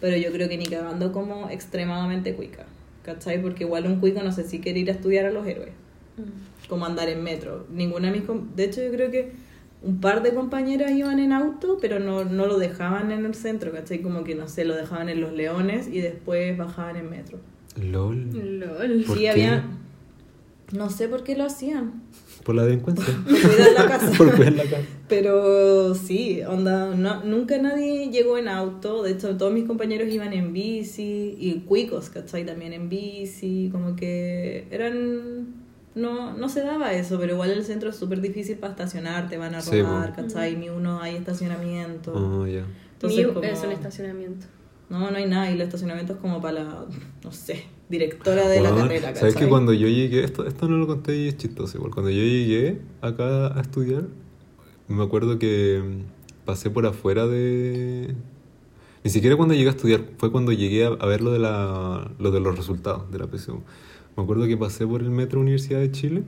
pero 0.00 0.16
yo 0.16 0.32
creo 0.32 0.48
que 0.48 0.56
ni 0.58 0.66
cagando 0.66 1.12
como 1.12 1.48
extremadamente 1.50 2.34
cuica. 2.34 2.66
¿Cachai? 3.06 3.40
Porque 3.40 3.64
igual 3.64 3.86
un 3.86 4.00
cuico 4.00 4.22
no 4.22 4.32
sé 4.32 4.44
si 4.44 4.60
quiere 4.60 4.80
ir 4.80 4.90
a 4.90 4.92
estudiar 4.92 5.24
a 5.24 5.30
los 5.30 5.46
héroes 5.46 5.72
como 6.68 6.84
andar 6.84 7.08
en 7.08 7.22
metro. 7.22 7.66
Ninguna 7.70 8.10
de 8.10 8.18
mis 8.18 8.28
de 8.56 8.64
hecho 8.64 8.82
yo 8.82 8.90
creo 8.90 9.10
que 9.10 9.32
un 9.82 10.00
par 10.00 10.22
de 10.22 10.34
compañeras 10.34 10.90
iban 10.90 11.20
en 11.20 11.32
auto, 11.32 11.78
pero 11.80 12.00
no, 12.00 12.24
no 12.24 12.46
lo 12.46 12.58
dejaban 12.58 13.12
en 13.12 13.24
el 13.24 13.34
centro, 13.34 13.70
¿cachai? 13.70 14.02
Como 14.02 14.24
que 14.24 14.34
no 14.34 14.48
sé, 14.48 14.64
lo 14.64 14.74
dejaban 14.74 15.08
en 15.08 15.20
los 15.20 15.32
leones 15.32 15.86
y 15.86 16.00
después 16.00 16.56
bajaban 16.56 16.96
en 16.96 17.08
metro. 17.08 17.38
LOL. 17.80 18.58
LOL. 18.58 19.04
¿Por 19.06 19.16
sí, 19.16 19.22
qué? 19.22 19.30
había 19.30 19.64
no 20.72 20.90
sé 20.90 21.08
por 21.08 21.22
qué 21.22 21.36
lo 21.36 21.44
hacían. 21.44 22.02
Por 22.46 22.54
la 22.54 22.64
delincuencia. 22.64 23.04
Cuidar 23.26 23.72
la 23.74 23.88
casa. 23.88 24.12
Por 24.16 24.34
cuidar 24.36 24.52
la 24.52 24.62
casa. 24.62 24.82
Pero 25.08 25.94
sí, 25.96 26.42
onda, 26.48 26.94
no, 26.94 27.24
nunca 27.24 27.58
nadie 27.58 28.08
llegó 28.10 28.38
en 28.38 28.46
auto, 28.48 29.02
de 29.02 29.10
hecho 29.12 29.36
todos 29.36 29.52
mis 29.52 29.64
compañeros 29.64 30.08
iban 30.12 30.32
en 30.32 30.52
bici 30.52 31.36
y 31.40 31.64
cuicos, 31.66 32.08
¿cachai? 32.08 32.46
También 32.46 32.72
en 32.72 32.88
bici, 32.88 33.68
como 33.72 33.96
que 33.96 34.68
eran... 34.70 35.66
No, 35.96 36.36
no 36.36 36.48
se 36.50 36.60
daba 36.60 36.92
eso, 36.92 37.18
pero 37.18 37.32
igual 37.32 37.50
el 37.50 37.64
centro 37.64 37.88
es 37.90 37.96
súper 37.96 38.20
difícil 38.20 38.58
para 38.58 38.72
estacionar, 38.74 39.28
te 39.28 39.38
van 39.38 39.54
a 39.54 39.60
Sí, 39.62 39.80
robar, 39.82 40.14
po. 40.14 40.22
¿cachai? 40.22 40.54
Ni 40.56 40.68
uno 40.68 41.00
hay 41.00 41.16
estacionamiento. 41.16 42.12
Oh, 42.14 42.46
ya. 42.46 42.64
Entonces, 42.92 43.26
como- 43.28 43.42
es 43.42 43.62
un 43.64 43.72
estacionamiento. 43.72 44.46
No, 44.88 45.10
no 45.10 45.16
hay 45.16 45.26
nada, 45.26 45.50
y 45.50 45.54
el 45.54 45.60
estacionamiento 45.60 46.12
es 46.12 46.18
como 46.20 46.40
para 46.40 46.62
la, 46.62 46.84
no 47.24 47.32
sé, 47.32 47.64
directora 47.88 48.48
de 48.48 48.60
la 48.60 48.70
Weón, 48.70 48.82
carrera. 48.82 49.14
¿Sabes 49.16 49.34
que 49.34 49.48
cuando 49.48 49.72
yo 49.72 49.88
llegué, 49.88 50.22
esto, 50.22 50.46
esto 50.46 50.68
no 50.68 50.76
lo 50.76 50.86
conté 50.86 51.16
y 51.16 51.28
es 51.28 51.36
chistoso 51.36 51.76
igual, 51.78 51.92
cuando 51.92 52.10
yo 52.10 52.22
llegué 52.22 52.80
acá 53.00 53.56
a 53.56 53.60
estudiar, 53.60 54.04
me 54.88 55.02
acuerdo 55.02 55.38
que 55.38 55.82
mm, 55.84 56.44
pasé 56.44 56.70
por 56.70 56.86
afuera 56.86 57.26
de... 57.26 58.14
Ni 59.02 59.10
siquiera 59.10 59.36
cuando 59.36 59.54
llegué 59.54 59.68
a 59.68 59.72
estudiar, 59.72 60.04
fue 60.18 60.30
cuando 60.30 60.52
llegué 60.52 60.84
a, 60.84 60.88
a 60.88 61.06
ver 61.06 61.20
lo 61.20 61.32
de, 61.32 61.38
la, 61.38 62.10
lo 62.18 62.30
de 62.30 62.40
los 62.40 62.56
resultados 62.56 63.10
de 63.10 63.18
la 63.18 63.26
PSU. 63.26 63.62
Me 64.16 64.22
acuerdo 64.22 64.46
que 64.46 64.56
pasé 64.56 64.86
por 64.86 65.02
el 65.02 65.10
metro 65.10 65.40
Universidad 65.40 65.80
de 65.80 65.90
Chile 65.90 66.22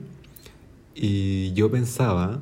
y 0.95 1.53
yo 1.53 1.71
pensaba 1.71 2.41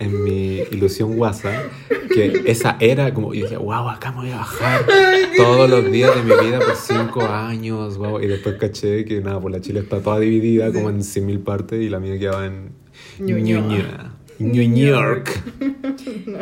en 0.00 0.24
mi 0.24 0.62
ilusión 0.72 1.16
guasa 1.16 1.70
que 2.12 2.42
esa 2.46 2.76
era 2.80 3.14
como, 3.14 3.32
y 3.34 3.42
dije, 3.42 3.56
wow, 3.56 3.88
acá 3.88 4.10
me 4.10 4.22
voy 4.22 4.30
a 4.30 4.38
bajar 4.38 4.84
todos 5.36 5.70
los 5.70 5.92
días 5.92 6.14
de 6.16 6.22
mi 6.22 6.46
vida 6.46 6.58
por 6.58 6.74
cinco 6.74 7.22
años, 7.22 7.96
wow. 7.98 8.20
Y 8.20 8.26
después 8.26 8.56
caché 8.56 9.04
que 9.04 9.20
nada, 9.20 9.40
por 9.40 9.52
la 9.52 9.60
Chile 9.60 9.80
está 9.80 10.00
toda 10.00 10.18
dividida 10.18 10.72
como 10.72 10.90
en 10.90 11.00
100.000 11.00 11.44
partes 11.44 11.80
y 11.80 11.88
la 11.88 12.00
mía 12.00 12.18
quedaba 12.18 12.46
en. 12.46 12.72
Ñuñoa. 13.20 14.16
New 14.40 14.74
York. 14.74 15.42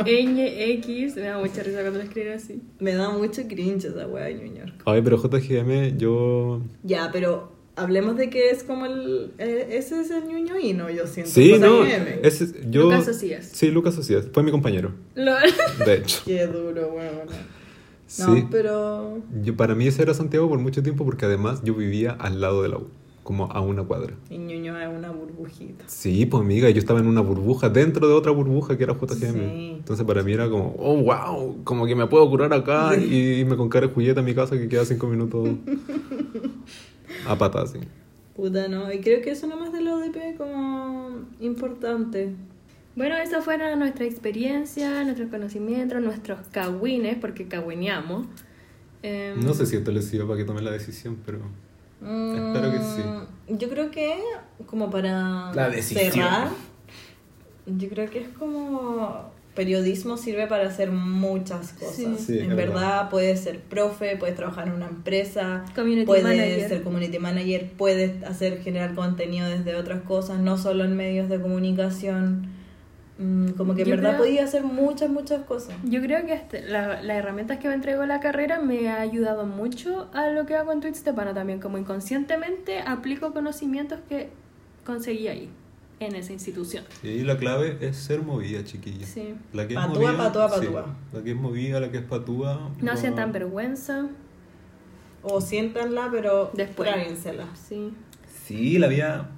NX, 0.07 1.17
me 1.17 1.23
da 1.23 1.39
mucha 1.39 1.65
risa 1.65 1.81
cuando 1.81 1.99
lo 1.99 2.05
escriben 2.05 2.35
así. 2.35 2.63
Me 2.79 2.95
da 2.95 3.11
mucho 3.11 3.43
cringe 3.49 3.87
esa 3.87 4.07
weá 4.07 4.27
de 4.27 4.35
New 4.35 4.55
York. 4.55 4.83
Ay, 4.87 5.03
pero 5.03 5.19
JGM, 5.21 5.99
yo. 5.99 6.63
Ya, 6.85 7.11
pero 7.13 7.58
hablemos 7.79 8.17
de 8.17 8.31
que 8.31 8.51
es 8.51 8.63
como 8.65 8.87
el... 8.87 9.33
eh, 9.39 9.69
ese 9.73 10.01
es 10.01 10.11
el 10.11 10.27
ñuñoíno, 10.27 10.91
yo 10.91 11.07
siento. 11.07 11.31
Sí, 11.31 11.55
no. 11.59 11.85
Ese, 11.85 12.49
yo, 12.69 12.85
Lucas 12.85 13.05
Socias. 13.05 13.49
Sí, 13.53 13.71
Lucas 13.71 13.95
Socias. 13.95 14.27
Fue 14.33 14.43
mi 14.43 14.51
compañero, 14.51 14.93
de 15.15 15.95
hecho. 15.95 16.23
Qué 16.25 16.47
duro. 16.47 16.95
Sí. 18.07 18.23
No, 18.23 18.49
pero... 18.51 19.19
Yo, 19.43 19.57
para 19.57 19.75
mí 19.75 19.87
ese 19.87 20.03
era 20.03 20.15
Santiago 20.15 20.49
por 20.49 20.59
mucho 20.59 20.83
tiempo 20.83 21.05
porque 21.05 21.27
además 21.27 21.61
yo 21.63 21.75
vivía 21.75 22.13
al 22.13 22.41
lado 22.41 22.63
de 22.63 22.71
la 22.71 22.79
U, 22.79 22.89
como 23.23 23.53
a 23.53 23.61
una 23.61 23.85
cuadra. 23.85 24.15
Y 24.31 24.39
Ñuñoa 24.39 24.85
es 24.85 24.97
una 24.97 25.11
burbujita. 25.11 25.85
Sí, 25.87 26.25
pues 26.25 26.43
amiga, 26.43 26.71
yo 26.71 26.79
estaba 26.79 27.01
en 27.01 27.07
una 27.07 27.21
burbuja 27.21 27.69
dentro 27.69 28.09
de 28.09 28.15
otra 28.15 28.33
burbuja 28.33 28.79
que 28.79 28.85
era 28.85 28.95
JGM. 28.95 29.17
Sí. 29.19 29.75
Entonces 29.79 30.07
para 30.07 30.23
mí 30.23 30.33
era 30.33 30.49
como, 30.49 30.75
oh, 30.79 30.97
wow, 30.97 31.63
como 31.65 31.87
que 31.87 31.95
me 31.95 32.07
puedo 32.07 32.29
curar 32.31 32.53
acá 32.55 32.97
y 32.99 33.15
irme 33.15 33.57
con 33.57 33.69
cara 33.69 33.87
de 33.87 33.93
juguete 33.93 34.21
a 34.21 34.23
mi 34.23 34.35
casa 34.35 34.57
que 34.57 34.69
queda 34.69 34.87
cinco 34.87 35.07
minutos 35.07 35.49
a 37.29 37.37
pata, 37.39 37.63
así. 37.63 37.79
Puta, 38.37 38.69
no. 38.69 38.93
Y 38.93 39.01
creo 39.01 39.21
que 39.23 39.31
eso 39.31 39.47
nomás 39.47 39.73
de 39.73 39.81
la 39.81 39.95
ODP 39.95 40.37
como 40.37 41.27
importante. 41.41 42.35
Bueno, 42.95 43.17
esa 43.17 43.43
fue 43.43 43.57
nuestra 43.77 44.05
experiencia, 44.05 45.05
nuestros 45.05 45.29
conocimientos, 45.31 46.01
nuestros 46.03 46.41
cagüines, 46.51 47.17
porque 47.19 47.47
cagüineamos. 47.47 48.27
Em, 49.03 49.45
No 49.45 49.55
sé 49.55 49.67
si 49.67 49.77
esto 49.77 49.93
les 49.93 50.07
sirve 50.07 50.25
para 50.27 50.39
que 50.39 50.45
tomen 50.45 50.65
la 50.65 50.73
decisión, 50.73 51.19
pero... 51.25 51.39
Espero 52.01 52.71
que 52.73 52.79
sí. 52.79 53.03
Mm, 53.53 53.59
Yo 53.59 53.69
creo 53.69 53.91
que, 53.91 54.21
como 54.67 54.89
para 54.91 55.53
La 55.55 55.69
decisión. 55.69 56.13
cerrar, 56.13 56.49
yo 57.67 57.89
creo 57.89 58.09
que 58.11 58.21
es 58.21 58.29
como 58.31 59.31
periodismo 59.59 60.17
sirve 60.17 60.47
para 60.47 60.69
hacer 60.69 60.93
muchas 60.93 61.73
cosas. 61.73 61.97
Sí. 61.97 62.15
Sí, 62.19 62.39
en 62.39 62.55
verdad, 62.55 62.75
verdad. 62.75 63.11
puedes 63.11 63.41
ser 63.41 63.59
profe, 63.59 64.17
puedes 64.17 64.37
trabajar 64.37 64.69
en 64.69 64.75
una 64.75 64.87
empresa, 64.87 65.65
Community 65.75 66.07
puedes 66.07 66.23
manager. 66.23 66.69
ser 66.69 66.83
community 66.85 67.19
manager, 67.19 67.71
puedes 67.77 68.23
hacer 68.23 68.63
generar 68.63 68.95
contenido 68.95 69.49
desde 69.49 69.75
otras 69.75 70.03
cosas, 70.03 70.39
no 70.39 70.57
solo 70.59 70.85
en 70.85 70.97
medios 70.97 71.29
de 71.29 71.41
comunicación. 71.41 72.57
Mm, 73.19 73.49
Como 73.57 73.75
que 73.75 73.83
en 73.83 73.89
Yo 73.89 73.97
verdad 73.97 74.11
creo- 74.11 74.23
podía 74.27 74.45
hacer 74.45 74.63
muchas, 74.63 75.11
muchas 75.11 75.43
cosas. 75.43 75.75
Yo 75.83 76.01
creo 76.01 76.25
que 76.25 76.35
este- 76.35 76.63
la- 76.63 77.03
las 77.03 77.17
herramientas 77.17 77.59
que 77.59 77.67
me 77.67 77.75
entregó 77.75 78.07
la 78.07 78.21
carrera 78.21 78.61
me 78.61 78.89
ha 78.89 79.01
ayudado 79.01 79.45
mucho 79.45 80.09
a 80.15 80.29
lo 80.31 80.47
que 80.47 80.55
hago 80.55 80.71
en 80.73 80.79
Twitch 80.81 80.95
Stepana 80.95 81.35
también, 81.35 81.59
como 81.59 81.79
inconscientemente 81.79 82.79
aplico 82.79 83.33
conocimientos 83.33 83.99
que 84.09 84.29
conseguí 84.87 85.27
ahí, 85.27 85.49
en 86.01 86.15
esa 86.15 86.33
institución. 86.33 86.85
Y 87.03 87.21
la 87.23 87.37
clave 87.37 87.77
es 87.81 87.97
ser 87.97 88.23
movida, 88.23 88.65
chiquilla. 88.65 89.07
Sí. 89.07 89.35
La 89.53 89.67
que 89.67 89.75
es 89.75 89.81
Patúa, 89.81 90.13
movida, 90.13 90.17
patúa, 90.33 90.49
sí. 90.61 90.67
patúa. 90.67 90.97
La 91.13 91.23
que 91.23 91.31
es 91.33 91.37
movida, 91.37 91.81
la 91.81 91.91
que 91.91 91.99
es 91.99 92.05
patúa. 92.05 92.71
No 92.81 92.97
sientan 92.97 93.33
vergüenza. 93.33 94.07
O 95.23 95.41
siéntanla, 95.41 96.09
pero 96.13 96.51
Después. 96.55 96.89
tráguensela. 96.89 97.47
Sí. 97.57 97.93
Sí, 98.47 98.79
la 98.79 98.87
vida. 98.89 99.31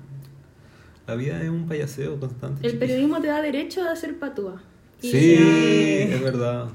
La 1.06 1.14
vida 1.14 1.42
es 1.42 1.48
un 1.48 1.66
payaseo 1.66 2.20
constante. 2.20 2.66
El 2.66 2.78
periodismo 2.78 3.20
te 3.20 3.28
da 3.28 3.40
derecho 3.42 3.82
a 3.88 3.96
ser 3.96 4.18
patúa. 4.18 4.62
Y 5.02 5.10
Sí, 5.10 5.36
ya- 5.38 6.14
es 6.14 6.22
verdad. 6.22 6.68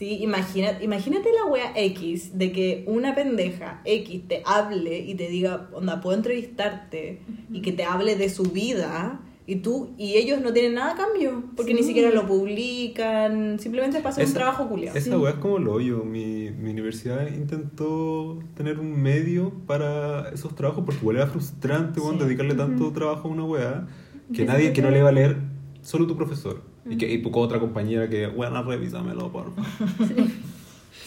Sí, 0.00 0.16
imagínate, 0.22 0.82
imagínate 0.82 1.28
la 1.30 1.44
wea 1.44 1.72
X 1.76 2.38
de 2.38 2.52
que 2.52 2.84
una 2.86 3.14
pendeja 3.14 3.82
X 3.84 4.22
te 4.28 4.42
hable 4.46 4.98
y 4.98 5.14
te 5.14 5.28
diga, 5.28 5.68
onda, 5.74 6.00
puedo 6.00 6.16
entrevistarte 6.16 7.20
y 7.52 7.60
que 7.60 7.72
te 7.72 7.84
hable 7.84 8.16
de 8.16 8.30
su 8.30 8.44
vida 8.44 9.20
y 9.46 9.56
tú 9.56 9.90
y 9.98 10.14
ellos 10.14 10.40
no 10.40 10.54
tienen 10.54 10.72
nada 10.72 10.92
a 10.92 10.96
cambio 10.96 11.42
porque 11.54 11.74
ni 11.74 11.80
Sí. 11.82 11.88
siquiera 11.88 12.10
lo 12.12 12.26
publican, 12.26 13.58
simplemente 13.60 14.00
pasa 14.00 14.24
un 14.24 14.32
trabajo 14.32 14.68
culiado. 14.70 14.96
Esa 14.96 15.18
weá 15.18 15.32
es 15.32 15.36
como 15.36 15.58
lo 15.58 15.74
hoyo. 15.74 16.02
Mi, 16.02 16.50
mi 16.50 16.70
universidad 16.70 17.26
intentó 17.28 18.38
tener 18.56 18.78
un 18.80 19.02
medio 19.02 19.52
para 19.66 20.30
esos 20.30 20.54
trabajos 20.54 20.82
porque 20.86 21.00
igual 21.02 21.16
era 21.16 21.26
frustrante 21.26 22.00
Sí. 22.00 22.06
dedicarle 22.18 22.54
tanto 22.54 22.90
trabajo 22.92 23.28
a 23.28 23.30
una 23.30 23.44
weá 23.44 23.86
que 24.32 24.46
nadie 24.46 24.72
que 24.72 24.80
no 24.80 24.90
le 24.90 25.02
va 25.02 25.10
a 25.10 25.12
leer 25.12 25.36
solo 25.82 26.06
tu 26.06 26.16
profesor. 26.16 26.69
Y 26.88 26.96
que 26.96 27.12
y 27.12 27.18
tu 27.22 27.40
otra 27.40 27.58
compañera 27.60 28.08
que, 28.08 28.26
bueno, 28.26 28.62
revísamelo, 28.62 29.30
por 29.30 29.52
favor. 29.54 29.70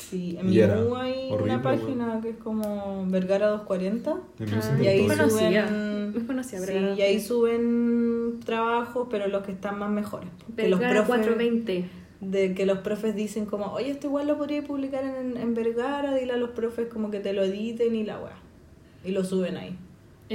Sí, 0.10 0.38
en 0.40 0.46
Y 0.46 0.50
mi 0.50 0.56
hay 0.96 1.32
horrible, 1.32 1.54
una 1.56 1.62
página 1.64 2.20
que 2.22 2.30
es 2.30 2.38
como 2.38 3.04
Vergara 3.08 3.48
240 3.48 4.12
En 4.40 4.46
mi 4.46 4.52
Ah, 4.54 4.78
y 4.84 4.88
ahí 4.88 5.08
conocía. 5.08 5.68
suben 5.68 6.14
sí, 6.60 6.72
Vergara. 6.74 6.96
y 6.96 7.02
ahí 7.02 7.20
suben 7.20 8.40
trabajos, 8.46 9.08
pero 9.10 9.28
los 9.28 9.44
que 9.44 9.54
están 9.54 9.80
más 9.80 9.90
mejores. 9.90 10.30
Que 10.56 10.70
los 10.70 10.80
Vergara 10.80 11.02
profes- 11.02 11.08
420. 11.08 11.86
de 12.22 12.54
que 12.54 12.66
los 12.68 12.78
profes 12.80 13.16
dicen 13.16 13.46
como, 13.48 13.74
oye, 13.74 13.90
esto 13.90 14.06
igual 14.08 14.28
lo 14.28 14.38
podría 14.38 14.62
publicar 14.64 15.04
en, 15.04 15.36
en 15.36 15.54
Vergara, 15.56 16.14
dile 16.14 16.34
a 16.34 16.38
los 16.38 16.52
profes 16.52 16.88
como 16.88 17.10
que 17.10 17.20
te 17.20 17.34
lo 17.34 17.42
editen 17.44 17.96
y 17.96 18.04
la 18.04 18.20
weá. 18.20 18.38
Y 19.04 19.12
lo 19.14 19.24
suben 19.24 19.58
ahí. 19.58 19.76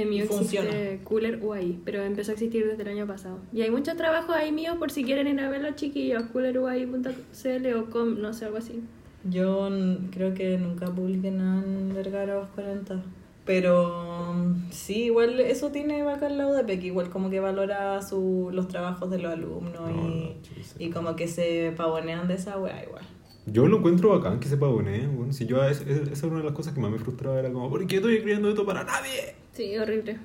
En 0.01 0.09
mi 0.09 0.17
Y 0.17 0.21
existe 0.21 0.37
funciona. 0.37 1.03
Cooler 1.03 1.39
UAI, 1.43 1.79
pero 1.85 2.01
empezó 2.03 2.31
a 2.31 2.33
existir 2.33 2.65
desde 2.65 2.81
el 2.83 2.89
año 2.89 3.07
pasado. 3.07 3.39
Y 3.53 3.61
hay 3.61 3.71
muchos 3.71 3.95
trabajos 3.97 4.35
ahí 4.35 4.51
míos 4.51 4.75
por 4.77 4.91
si 4.91 5.03
quieren 5.03 5.27
ir 5.27 5.39
a 5.39 5.49
verlo, 5.49 5.69
chiquillos. 5.75 6.23
cooleruai.cl 6.33 7.73
o 7.75 7.89
com, 7.89 8.19
no 8.19 8.33
sé, 8.33 8.45
algo 8.45 8.57
así. 8.57 8.81
Yo 9.29 9.69
creo 10.11 10.33
que 10.33 10.57
nunca 10.57 10.85
publiqué 10.87 11.31
nada 11.31 11.63
en 11.63 11.93
Vergara 11.93 12.35
240. 12.35 13.01
Pero 13.45 14.33
mm, 14.35 14.69
sí, 14.71 15.05
igual 15.05 15.39
eso 15.39 15.71
tiene 15.71 16.03
bacán 16.03 16.37
la 16.37 16.47
UDP, 16.47 16.67
que 16.79 16.87
igual 16.87 17.09
como 17.09 17.29
que 17.29 17.39
valora 17.39 18.01
su, 18.01 18.49
los 18.53 18.67
trabajos 18.67 19.09
de 19.09 19.17
los 19.17 19.33
alumnos 19.33 19.73
No, 19.73 19.89
y, 19.89 19.93
no, 19.93 20.33
sí, 20.43 20.63
sí. 20.63 20.75
y 20.85 20.89
como 20.91 21.15
que 21.15 21.27
se 21.27 21.73
pavonean 21.75 22.27
de 22.27 22.35
esa 22.35 22.59
weá 22.59 22.83
igual. 22.83 23.03
Yo 23.47 23.67
lo 23.67 23.77
encuentro 23.77 24.09
bacán 24.09 24.39
que 24.39 24.47
se 24.47 24.57
pavonee, 24.57 25.07
weón. 25.07 25.33
Si 25.33 25.47
yo, 25.47 25.63
es- 25.63 25.81
es- 25.81 26.09
esa 26.09 26.27
era 26.27 26.33
una 26.35 26.43
de 26.43 26.49
las 26.49 26.55
cosas 26.55 26.73
que 26.75 26.79
más 26.79 26.91
me 26.91 26.99
frustraba, 26.99 27.39
era 27.39 27.51
como, 27.51 27.67
¿por 27.71 27.85
qué 27.87 27.95
estoy 27.95 28.15
escribiendo 28.17 28.49
esto 28.49 28.63
para 28.65 28.83
nadie? 28.83 29.33
Sí, 29.59 29.77
horrible. 29.77 30.17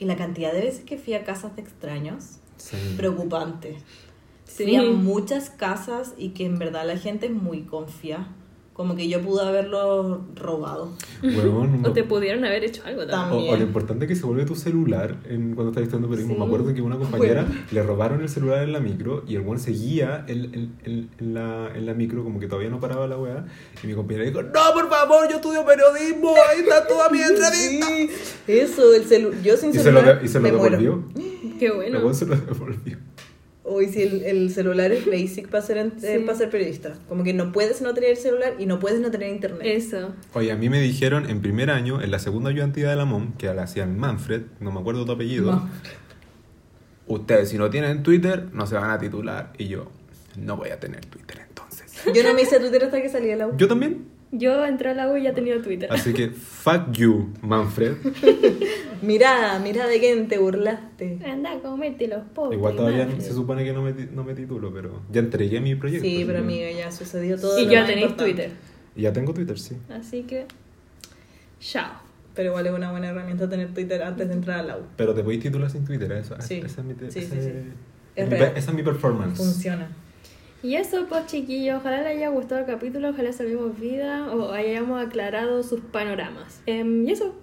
Y 0.00 0.04
la 0.04 0.16
cantidad 0.16 0.52
de 0.52 0.62
veces 0.62 0.84
que 0.84 0.98
fui 0.98 1.14
a 1.14 1.22
casas 1.22 1.54
de 1.54 1.62
extraños, 1.62 2.38
Sí. 2.56 2.76
preocupante. 2.96 3.76
Sí. 4.44 4.64
Fui 4.64 4.74
a 4.74 4.82
muchas 4.82 5.50
casas 5.50 6.14
y 6.18 6.30
que 6.30 6.44
en 6.44 6.58
verdad 6.58 6.84
la 6.84 6.98
gente 6.98 7.26
es 7.26 7.32
muy 7.32 7.62
confía. 7.62 8.26
Como 8.78 8.94
que 8.94 9.08
yo 9.08 9.20
pude 9.20 9.42
haberlo 9.44 10.20
robado. 10.36 10.92
Weón, 11.20 11.74
O 11.84 11.88
no- 11.88 11.92
te 11.92 12.04
pudieron 12.04 12.44
haber 12.44 12.62
hecho 12.62 12.80
algo 12.84 13.02
O, 13.02 13.06
también. 13.08 13.52
o 13.52 13.56
lo 13.56 13.62
importante 13.64 14.04
es 14.04 14.08
que 14.08 14.14
se 14.14 14.24
vuelve 14.24 14.44
tu 14.44 14.54
celular 14.54 15.16
en, 15.28 15.56
cuando 15.56 15.70
estás 15.70 15.82
estudiando 15.82 16.08
periodismo. 16.08 16.34
Sí. 16.34 16.40
Me 16.40 16.46
acuerdo 16.46 16.72
que 16.72 16.80
una 16.80 16.96
compañera 16.96 17.44
le 17.72 17.82
robaron 17.82 18.22
el 18.22 18.28
celular 18.28 18.62
en 18.62 18.72
la 18.72 18.78
micro 18.78 19.24
y 19.26 19.34
el 19.34 19.40
buen 19.42 19.58
seguía 19.58 20.24
en, 20.28 20.44
en- 20.54 20.76
en- 20.84 21.10
en 21.18 21.34
la, 21.34 21.72
en 21.74 21.86
la 21.86 21.94
micro, 21.94 22.22
como 22.22 22.38
que 22.38 22.46
todavía 22.46 22.70
no 22.70 22.78
paraba 22.78 23.08
la 23.08 23.18
weá. 23.18 23.46
Y 23.82 23.88
mi 23.88 23.94
compañera 23.94 24.24
dijo: 24.26 24.42
No, 24.44 24.60
por 24.72 24.88
favor, 24.88 25.28
yo 25.28 25.34
estudio 25.36 25.66
periodismo, 25.66 26.34
ahí 26.48 26.60
está 26.60 26.86
toda 26.86 27.08
mi 27.10 27.18
entrevista. 27.20 27.86
Sí, 27.88 28.10
eso, 28.46 28.94
el 28.94 29.02
celu 29.06 29.32
yo 29.42 29.56
sin 29.56 29.70
Y 29.70 29.72
se 29.74 29.90
lo, 29.90 29.98
celular 30.00 30.20
y 30.24 30.28
se 30.28 30.38
lo 30.38 30.42
me 30.44 30.52
muero. 30.52 30.78
devolvió. 30.78 31.04
Qué 31.58 31.66
El 31.66 31.72
bueno. 31.74 32.00
buen 32.00 32.14
se 32.14 32.26
lo 32.26 32.36
devolvió. 32.36 32.96
Hoy 33.68 33.88
si 33.88 34.02
el, 34.02 34.22
el 34.24 34.50
celular 34.50 34.90
es 34.92 35.04
basic 35.06 35.48
para 35.48 35.62
ser, 35.62 35.76
en- 35.78 35.92
eh, 36.02 36.16
Sí. 36.18 36.24
para 36.24 36.36
ser 36.38 36.50
periodista. 36.50 36.94
Como 37.08 37.22
que 37.24 37.34
no 37.34 37.52
puedes 37.52 37.82
no 37.82 37.92
tener 37.94 38.16
celular 38.16 38.54
y 38.58 38.66
no 38.66 38.78
puedes 38.78 39.00
no 39.00 39.10
tener 39.10 39.28
internet. 39.30 39.60
Eso. 39.64 40.14
Oye, 40.34 40.50
a 40.52 40.56
mí 40.56 40.68
me 40.68 40.80
dijeron 40.80 41.28
en 41.28 41.40
primer 41.42 41.70
año, 41.70 42.00
en 42.00 42.10
la 42.10 42.18
segunda 42.18 42.50
ayudantía 42.50 42.88
de 42.90 42.96
la 42.96 43.04
MOM, 43.04 43.34
que 43.36 43.52
la 43.52 43.62
hacían 43.64 43.98
Manfred, 43.98 44.42
no 44.60 44.72
me 44.72 44.80
acuerdo 44.80 45.04
tu 45.04 45.12
apellido. 45.12 45.52
Ma- 45.52 45.70
Ustedes, 47.06 47.48
si 47.48 47.56
no 47.58 47.70
tienen 47.70 48.02
Twitter, 48.02 48.48
no 48.52 48.66
se 48.66 48.74
van 48.74 48.90
a 48.90 48.98
titular. 48.98 49.52
Y 49.56 49.68
yo, 49.68 49.90
no 50.36 50.56
voy 50.56 50.70
a 50.70 50.78
tener 50.78 51.04
Twitter 51.06 51.38
entonces. 51.48 51.86
Yo 52.14 52.22
no 52.22 52.34
me 52.34 52.42
hice 52.42 52.60
Twitter 52.60 52.84
hasta 52.84 53.00
que 53.00 53.08
salí 53.08 53.28
de 53.28 53.36
la 53.36 53.46
U. 53.48 53.56
Yo 53.56 53.66
también. 53.66 54.06
Yo 54.30 54.64
entré 54.66 54.90
a 54.90 54.94
la 54.94 55.08
U 55.10 55.16
y 55.16 55.22
ya 55.22 55.32
tenía 55.32 55.60
Twitter. 55.62 55.90
Así 55.90 56.12
que, 56.12 56.28
fuck 56.28 56.92
you, 56.92 57.32
Manfred. 57.42 57.96
Mira, 59.02 59.58
mira 59.62 59.86
de 59.86 60.00
quién 60.00 60.26
te 60.28 60.38
burlaste. 60.38 61.18
Anda 61.24 61.52
a 61.52 61.58
comerte 61.60 62.08
los 62.08 62.22
pobres. 62.34 62.58
Igual 62.58 62.74
todavía 62.76 63.08
se 63.20 63.32
supone 63.32 63.64
que 63.64 63.72
no 63.72 63.80
me, 63.82 63.92
no 63.92 64.24
me 64.24 64.34
titulo, 64.34 64.72
pero 64.72 65.02
ya 65.10 65.20
entregué 65.20 65.60
mi 65.60 65.76
proyecto. 65.76 66.04
Sí, 66.04 66.24
pero 66.26 66.40
amiga, 66.40 66.68
ya 66.72 66.90
sucedió 66.90 67.38
todo. 67.38 67.58
Y 67.60 67.66
lo 67.66 67.70
ya 67.72 67.78
más 67.80 67.88
tenéis 67.88 68.06
importante. 68.10 68.32
Twitter. 68.42 68.56
Y 68.96 69.02
ya 69.02 69.12
tengo 69.12 69.32
Twitter, 69.32 69.58
sí. 69.58 69.76
Así 69.88 70.22
que. 70.24 70.46
Chao. 71.60 71.92
Pero 72.34 72.50
igual 72.50 72.66
es 72.66 72.72
una 72.72 72.90
buena 72.90 73.08
herramienta 73.08 73.48
tener 73.48 73.72
Twitter 73.72 74.02
antes 74.02 74.28
de 74.28 74.34
entrar 74.34 74.60
a 74.60 74.62
la 74.64 74.76
U. 74.78 74.80
Pero 74.96 75.14
te 75.14 75.22
podéis 75.22 75.42
titular 75.42 75.70
sin 75.70 75.84
Twitter, 75.84 76.10
eso. 76.12 76.34
Sí. 76.40 76.60
Esa 76.64 76.80
es 76.80 76.86
mi, 76.86 76.94
Sí, 76.94 77.06
ese- 77.06 77.20
sí, 77.20 77.36
sí. 77.40 77.50
es 78.16 78.32
esa 78.32 78.56
es 78.70 78.74
mi 78.74 78.82
performance. 78.82 79.36
Funciona. 79.36 79.88
Y 80.62 80.74
eso, 80.74 81.06
pues 81.08 81.26
chiquillos, 81.26 81.78
ojalá 81.80 81.98
les 81.98 82.16
haya 82.16 82.28
gustado 82.30 82.60
el 82.62 82.66
capítulo, 82.66 83.10
ojalá 83.10 83.32
salvemos 83.32 83.78
vida 83.78 84.26
o 84.32 84.50
hayamos 84.52 85.00
aclarado 85.04 85.62
sus 85.62 85.80
panoramas. 85.80 86.60
Em, 86.66 87.06
y 87.06 87.12
eso. 87.12 87.34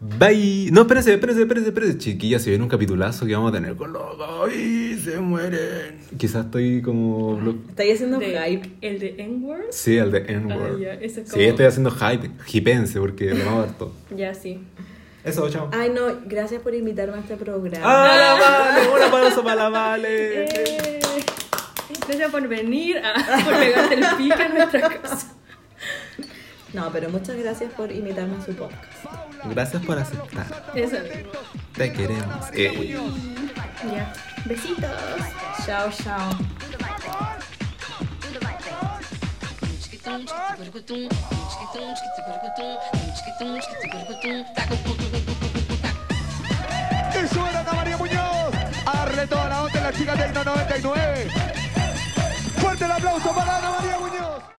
Bye. 0.00 0.70
No, 0.72 0.82
espérense, 0.82 1.14
espérense, 1.14 1.42
espérense, 1.42 1.68
espérense. 1.68 1.98
Chiquillas, 1.98 2.42
se 2.42 2.50
viene 2.50 2.62
un 2.64 2.68
capitulazo 2.68 3.24
que 3.24 3.34
vamos 3.34 3.52
a 3.52 3.54
tener 3.54 3.74
con 3.76 3.92
los 3.92 4.02
¡Ay, 4.44 4.98
se 5.02 5.18
mueren! 5.18 5.98
Quizás 6.18 6.44
estoy 6.46 6.82
como... 6.82 7.40
¿Estáis 7.70 7.94
haciendo 7.94 8.18
de- 8.18 8.38
hype? 8.38 8.70
El 8.82 8.98
de 8.98 9.14
N-Word. 9.18 9.62
Sí, 9.70 9.96
el 9.96 10.10
de 10.10 10.18
N-word. 10.28 10.82
Ah, 10.86 10.96
Sí, 11.24 11.44
estoy 11.44 11.64
haciendo 11.66 11.90
hype, 11.90 12.30
hipense, 12.52 12.98
porque 13.00 13.30
lo 13.30 13.44
vamos 13.46 13.62
a 13.62 13.66
ver 13.66 13.74
todo. 13.76 13.92
Ya, 14.14 14.34
sí. 14.34 14.60
Eso, 15.24 15.48
chao. 15.48 15.70
Ay, 15.72 15.90
no, 15.94 16.02
gracias 16.26 16.60
por 16.60 16.74
invitarme 16.74 17.16
a 17.16 17.20
este 17.20 17.36
programa. 17.36 17.82
¡Ah, 17.82 18.16
la 18.36 18.84
Vale! 18.84 18.94
¡Un 18.94 19.02
aplauso 19.08 19.42
para 19.42 19.54
la 19.56 19.68
Vale! 19.70 20.44
Eh, 20.44 21.00
Gracias 22.06 22.30
por 22.30 22.48
venir, 22.48 22.98
a, 22.98 23.14
por 23.44 23.58
pegarte 23.58 23.94
el 23.94 24.06
pique 24.16 24.42
en 24.42 24.54
nuestra 24.54 24.88
casa. 24.88 25.28
No, 26.72 26.90
pero 26.90 27.08
muchas 27.08 27.36
gracias 27.36 27.72
por 27.72 27.92
invitarme 27.92 28.36
a 28.36 28.44
su 28.44 28.54
podcast. 28.54 29.04
Gracias 29.44 29.82
por 29.84 29.98
aceptar. 29.98 30.72
Eso 30.74 30.96
mismo. 31.00 31.32
Te 31.72 31.92
queremos. 31.92 32.46
Eh. 32.52 32.98
Ya. 33.92 34.12
Besitos. 34.44 34.90
Chao, 35.64 35.90
chao. 36.02 36.30
Era 47.50 47.60
Ana 47.60 47.72
María 47.72 47.96
Muñoz. 47.96 48.54
A 48.86 48.96
darle 48.98 49.26
toda 49.26 49.48
la 49.48 49.62
onda 49.62 49.80
la 49.80 49.92
chica 49.92 50.14
Tecno 50.14 50.44
99. 50.44 51.63
Fuerte 52.74 52.86
el 52.86 52.90
aplauso 52.90 53.32
para 53.32 53.58
Ana 53.58 53.70
María 53.70 53.98
Muñoz. 54.00 54.53